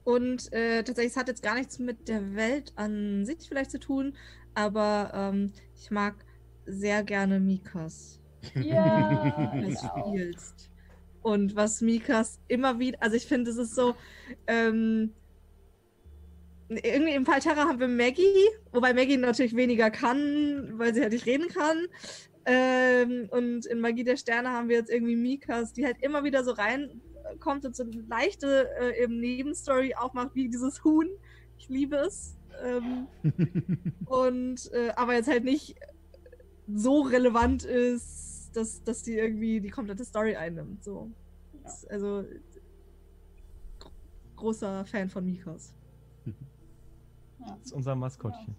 [0.07, 3.81] Und äh, tatsächlich, es hat jetzt gar nichts mit der Welt an sich vielleicht zu
[3.81, 4.17] tun,
[4.55, 6.15] aber ähm, ich mag
[6.65, 8.21] sehr gerne Mikas.
[8.55, 10.07] Ja, du ich auch.
[10.07, 10.71] spielst.
[11.23, 13.97] Und was Mikas immer wieder, also ich finde, es ist so,
[14.47, 15.13] ähm,
[16.69, 21.15] irgendwie im Fall Terra haben wir Maggie, wobei Maggie natürlich weniger kann, weil sie halt
[21.15, 21.87] nicht reden kann.
[22.45, 26.45] Ähm, und in Magie der Sterne haben wir jetzt irgendwie Mikas, die halt immer wieder
[26.45, 26.53] so
[27.27, 31.09] reinkommt und so eine leichte äh, eben Nebenstory aufmacht, wie dieses Huhn.
[31.59, 32.37] Ich liebe es.
[32.65, 33.07] Ähm,
[34.07, 35.77] und äh, aber jetzt halt nicht
[36.75, 40.83] so relevant ist, dass, dass die irgendwie die komplette Story einnimmt.
[40.83, 41.11] So.
[41.63, 42.25] Das- Also
[43.79, 43.91] gro-
[44.37, 45.75] großer Fan von Mikas.
[46.25, 46.33] Ja.
[47.39, 48.57] Das ist unser Maskottchen.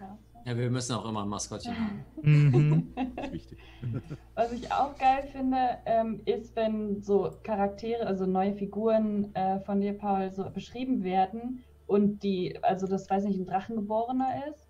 [0.00, 0.18] Ja.
[0.44, 2.04] Ja, wir müssen auch immer ein Maskottchen haben.
[2.20, 2.92] Mhm.
[2.94, 3.58] Das ist wichtig.
[4.34, 9.80] Was ich auch geil finde, ähm, ist, wenn so Charaktere, also neue Figuren äh, von
[9.80, 14.68] dir, Paul, so beschrieben werden und die, also das weiß nicht, ein Drachengeborener ist,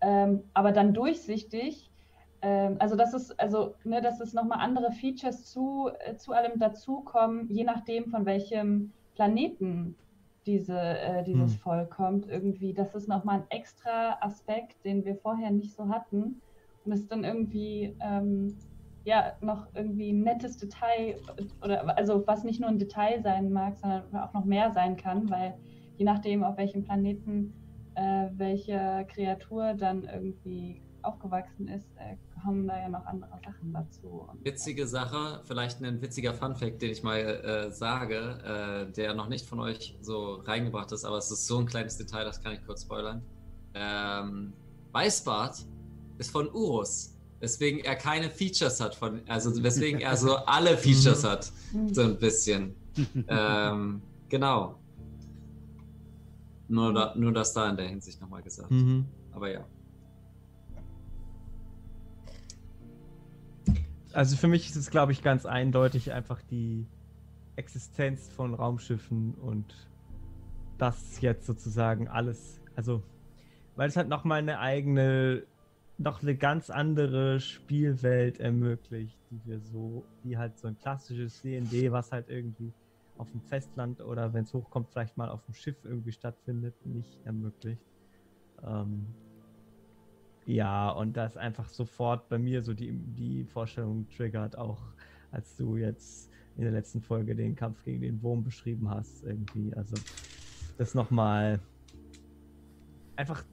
[0.00, 1.90] ähm, aber dann durchsichtig.
[2.42, 6.58] Ähm, also das ist, also, ne, dass es nochmal andere Features zu, äh, zu allem
[6.58, 9.96] dazukommen, je nachdem, von welchem Planeten
[10.46, 11.60] diese, äh, dieses Hm.
[11.60, 12.74] Volk kommt, irgendwie.
[12.74, 16.42] Das ist nochmal ein extra Aspekt, den wir vorher nicht so hatten.
[16.84, 18.64] Und es ist dann irgendwie, ähm,
[19.04, 21.20] ja, noch irgendwie ein nettes Detail
[21.62, 25.30] oder also was nicht nur ein Detail sein mag, sondern auch noch mehr sein kann,
[25.30, 25.56] weil
[25.96, 27.56] je nachdem, auf welchem Planeten
[27.94, 34.28] äh, welche Kreatur dann irgendwie aufgewachsen ist, äh, kommen da ja noch andere Sachen dazu.
[34.30, 39.28] Und, Witzige Sache, vielleicht ein witziger Funfact, den ich mal äh, sage, äh, der noch
[39.28, 42.52] nicht von euch so reingebracht ist, aber es ist so ein kleines Detail, das kann
[42.52, 43.22] ich kurz spoilern.
[43.74, 44.52] Ähm,
[44.92, 45.66] Weißbart
[46.18, 47.12] ist von Urus.
[47.40, 51.52] Weswegen er keine Features hat von, also weswegen er so alle Features hat.
[51.92, 52.74] So ein bisschen.
[53.28, 54.78] ähm, genau.
[56.68, 58.70] Nur, da, nur das da in der Hinsicht nochmal gesagt.
[58.70, 59.04] Mhm.
[59.32, 59.64] Aber ja.
[64.16, 66.86] Also für mich ist es, glaube ich, ganz eindeutig einfach die
[67.56, 69.74] Existenz von Raumschiffen und
[70.78, 73.02] das jetzt sozusagen alles, also
[73.74, 75.42] weil es halt nochmal eine eigene,
[75.98, 81.92] noch eine ganz andere Spielwelt ermöglicht, die wir so, die halt so ein klassisches D&D,
[81.92, 82.72] was halt irgendwie
[83.18, 87.20] auf dem Festland oder wenn es hochkommt, vielleicht mal auf dem Schiff irgendwie stattfindet, nicht
[87.26, 87.84] ermöglicht.
[88.66, 89.08] Ähm,
[90.46, 94.80] ja, und das einfach sofort bei mir so die, die Vorstellung triggert, auch
[95.32, 99.74] als du jetzt in der letzten Folge den Kampf gegen den Wurm beschrieben hast, irgendwie.
[99.74, 99.96] Also,
[100.78, 101.60] das nochmal
[103.16, 103.44] einfach,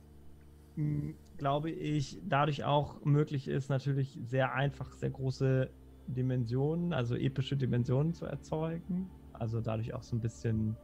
[1.38, 5.70] glaube ich, dadurch auch möglich ist, natürlich sehr einfach, sehr große
[6.08, 9.10] Dimensionen, also epische Dimensionen zu erzeugen.
[9.34, 10.76] Also dadurch auch so ein bisschen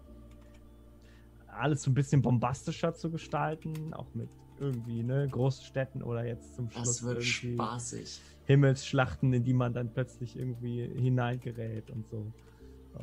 [1.47, 4.29] alles so ein bisschen bombastischer zu gestalten, auch mit
[4.59, 8.21] irgendwie, ne, Großstädten oder jetzt zum Schluss Das wird irgendwie spaßig.
[8.45, 12.31] Himmelsschlachten, in die man dann plötzlich irgendwie hineingerät und so.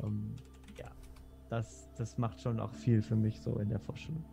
[0.03, 0.35] Ähm,
[0.77, 0.91] ja,
[1.49, 4.23] das, das macht schon auch viel für mich so in der Vorstellung.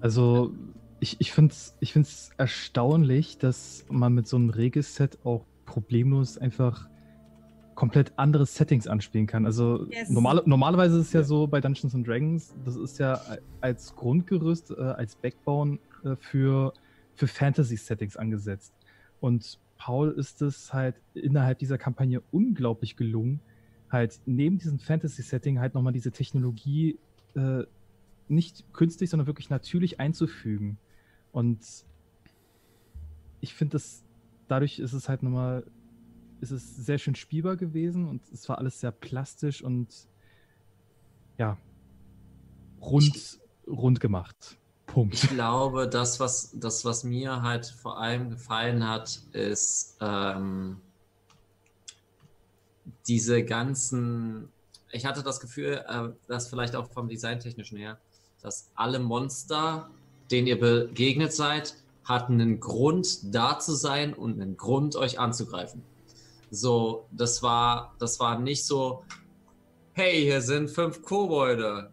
[0.00, 0.52] Also,
[1.00, 6.36] ich, ich finde es ich find's erstaunlich, dass man mit so einem Regelset auch problemlos
[6.36, 6.89] einfach
[7.80, 9.46] komplett andere Settings anspielen kann.
[9.46, 10.10] Also Yes.
[10.10, 13.18] normale, normalerweise ist es ja so bei Dungeons and Dragons, das ist ja
[13.62, 16.74] als Grundgerüst, äh, als Backbone äh, für,
[17.14, 18.74] für Fantasy-Settings angesetzt.
[19.20, 23.40] Und Paul ist es halt innerhalb dieser Kampagne unglaublich gelungen,
[23.88, 26.98] halt neben diesem Fantasy-Setting halt nochmal diese Technologie
[27.34, 27.62] äh,
[28.28, 30.76] nicht künstlich, sondern wirklich natürlich einzufügen.
[31.32, 31.60] Und
[33.40, 34.04] ich finde, dass
[34.48, 35.64] dadurch ist es halt nochmal,
[36.40, 39.88] ist es sehr schön spielbar gewesen und es war alles sehr plastisch und
[41.38, 41.58] ja,
[42.80, 44.56] rund, rund gemacht.
[44.86, 45.14] Punkt.
[45.14, 50.78] Ich glaube, das was, das, was mir halt vor allem gefallen hat, ist ähm,
[53.06, 54.48] diese ganzen.
[54.90, 57.98] Ich hatte das Gefühl, äh, dass vielleicht auch vom Designtechnischen her,
[58.42, 59.90] dass alle Monster,
[60.30, 65.82] denen ihr begegnet seid, hatten einen Grund da zu sein und einen Grund euch anzugreifen.
[66.50, 69.04] So, das war, das war nicht so,
[69.92, 71.90] hey, hier sind fünf Kobolde,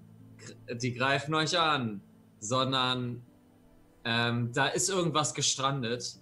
[0.82, 2.02] die greifen euch an,
[2.40, 3.22] sondern
[4.04, 6.18] ähm, da ist irgendwas gestrandet.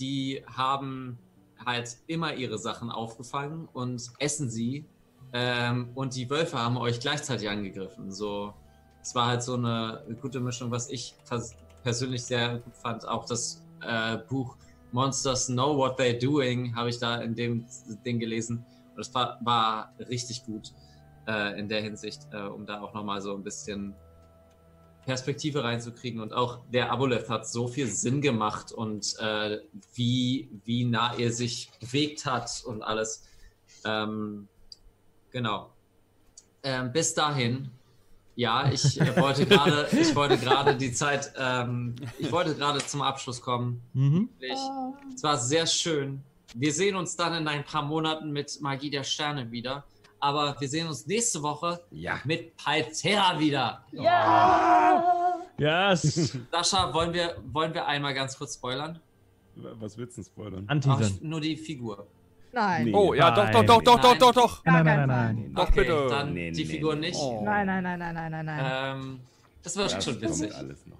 [0.00, 1.18] Die haben
[1.64, 4.86] halt immer ihre Sachen aufgefangen und essen sie.
[5.32, 8.10] Ähm, und die Wölfe haben euch gleichzeitig angegriffen.
[8.12, 8.54] So,
[9.02, 13.06] es war halt so eine gute Mischung, was ich pers persönlich sehr gut fand.
[13.06, 14.56] Auch das äh, Buch
[14.92, 17.66] Monsters Know What They're Doing habe ich da in dem
[18.04, 18.64] Ding gelesen.
[18.90, 20.72] Und das war, war richtig gut
[21.26, 23.94] äh, in der Hinsicht, äh, um da auch nochmal so ein bisschen
[25.04, 26.20] Perspektive reinzukriegen.
[26.20, 29.60] Und auch der Aboleth hat so viel Sinn gemacht und äh,
[29.94, 33.24] wie, wie nah er sich bewegt hat und alles.
[33.84, 34.48] Ähm,
[35.30, 35.72] genau.
[36.62, 37.70] Ähm, bis dahin,
[38.36, 43.02] ja, ich äh, wollte gerade, ich wollte gerade die Zeit, ähm, ich wollte gerade zum
[43.02, 43.82] Abschluss kommen.
[43.94, 44.28] Mhm.
[44.38, 44.58] Ich,
[45.14, 46.22] es war sehr schön.
[46.54, 49.84] Wir sehen uns dann in ein paar Monaten mit Magie der Sterne wieder.
[50.20, 51.80] Aber wir sehen uns nächste Woche
[52.24, 53.84] mit Paltera wieder.
[53.92, 55.36] Ja!
[55.58, 56.38] Yes!
[56.50, 58.98] Sascha, wollen wir, wollen wir einmal ganz kurz spoilern?
[59.54, 60.64] Was willst du denn spoilern?
[60.68, 62.06] Ach, nur die Figur.
[62.56, 62.94] Nein.
[62.94, 64.64] Oh, ja, doch, doch, doch, doch, doch, doch, doch.
[64.64, 66.06] Nein, nein, nein, Doch, okay, bitte.
[66.08, 67.08] Dann Nee, die Figur nee.
[67.08, 67.18] nicht.
[67.20, 67.42] Oh.
[67.44, 68.96] Nein, nein, nein, nein, nein, nein, nein.
[68.96, 69.20] Ähm,
[69.62, 70.54] das wird Das schon witzig.
[70.54, 70.96] alles noch.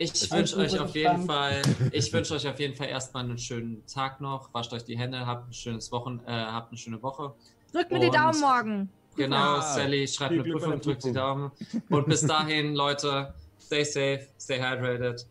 [0.00, 1.24] Ich wünsche euch auf jeden.
[1.26, 1.62] Fall,
[1.92, 4.52] ich wünsche euch auf jeden Fall erstmal einen schönen Tag noch.
[4.52, 7.32] Wascht euch die Hände, habt ein schönes Wochen, äh, habt eine schöne Woche.
[7.72, 8.88] Drückt mir die Und- Daumen morgen.
[9.16, 9.62] Genau, Ja.
[9.62, 11.12] Sally schreibt eine Prüfung, der drückt die.
[11.12, 11.52] Daumen.
[11.90, 15.24] Und bis dahin, Leute, stay safe, stay hydrated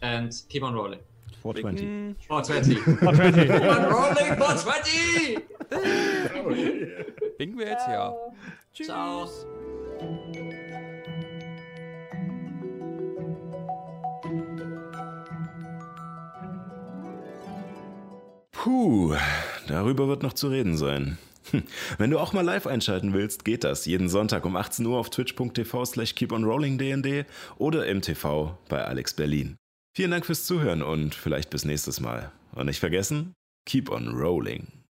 [0.00, 1.00] and keep on rolling.
[1.42, 2.16] 420.
[2.26, 2.78] 420.
[2.78, 3.48] 420.
[3.48, 5.38] keep on rolling, 420!
[7.38, 8.14] Winken wir jetzt, ja.
[8.72, 8.86] Tschüss.
[8.86, 9.28] Ciao.
[18.52, 19.14] Puh,
[19.66, 21.18] darüber wird noch zu reden sein.
[21.50, 21.64] Hm,
[21.98, 25.10] Wenn du auch mal live einschalten willst, geht das jeden Sonntag um 18 Uhr auf
[25.10, 27.26] twitch.tv slash keeponrollingdnd
[27.58, 29.56] oder im TV bei Alex Berlin.
[29.94, 32.32] Vielen Dank fürs Zuhören und vielleicht bis nächstes Mal.
[32.52, 33.34] Und nicht vergessen,
[33.66, 34.72] keep on rolling.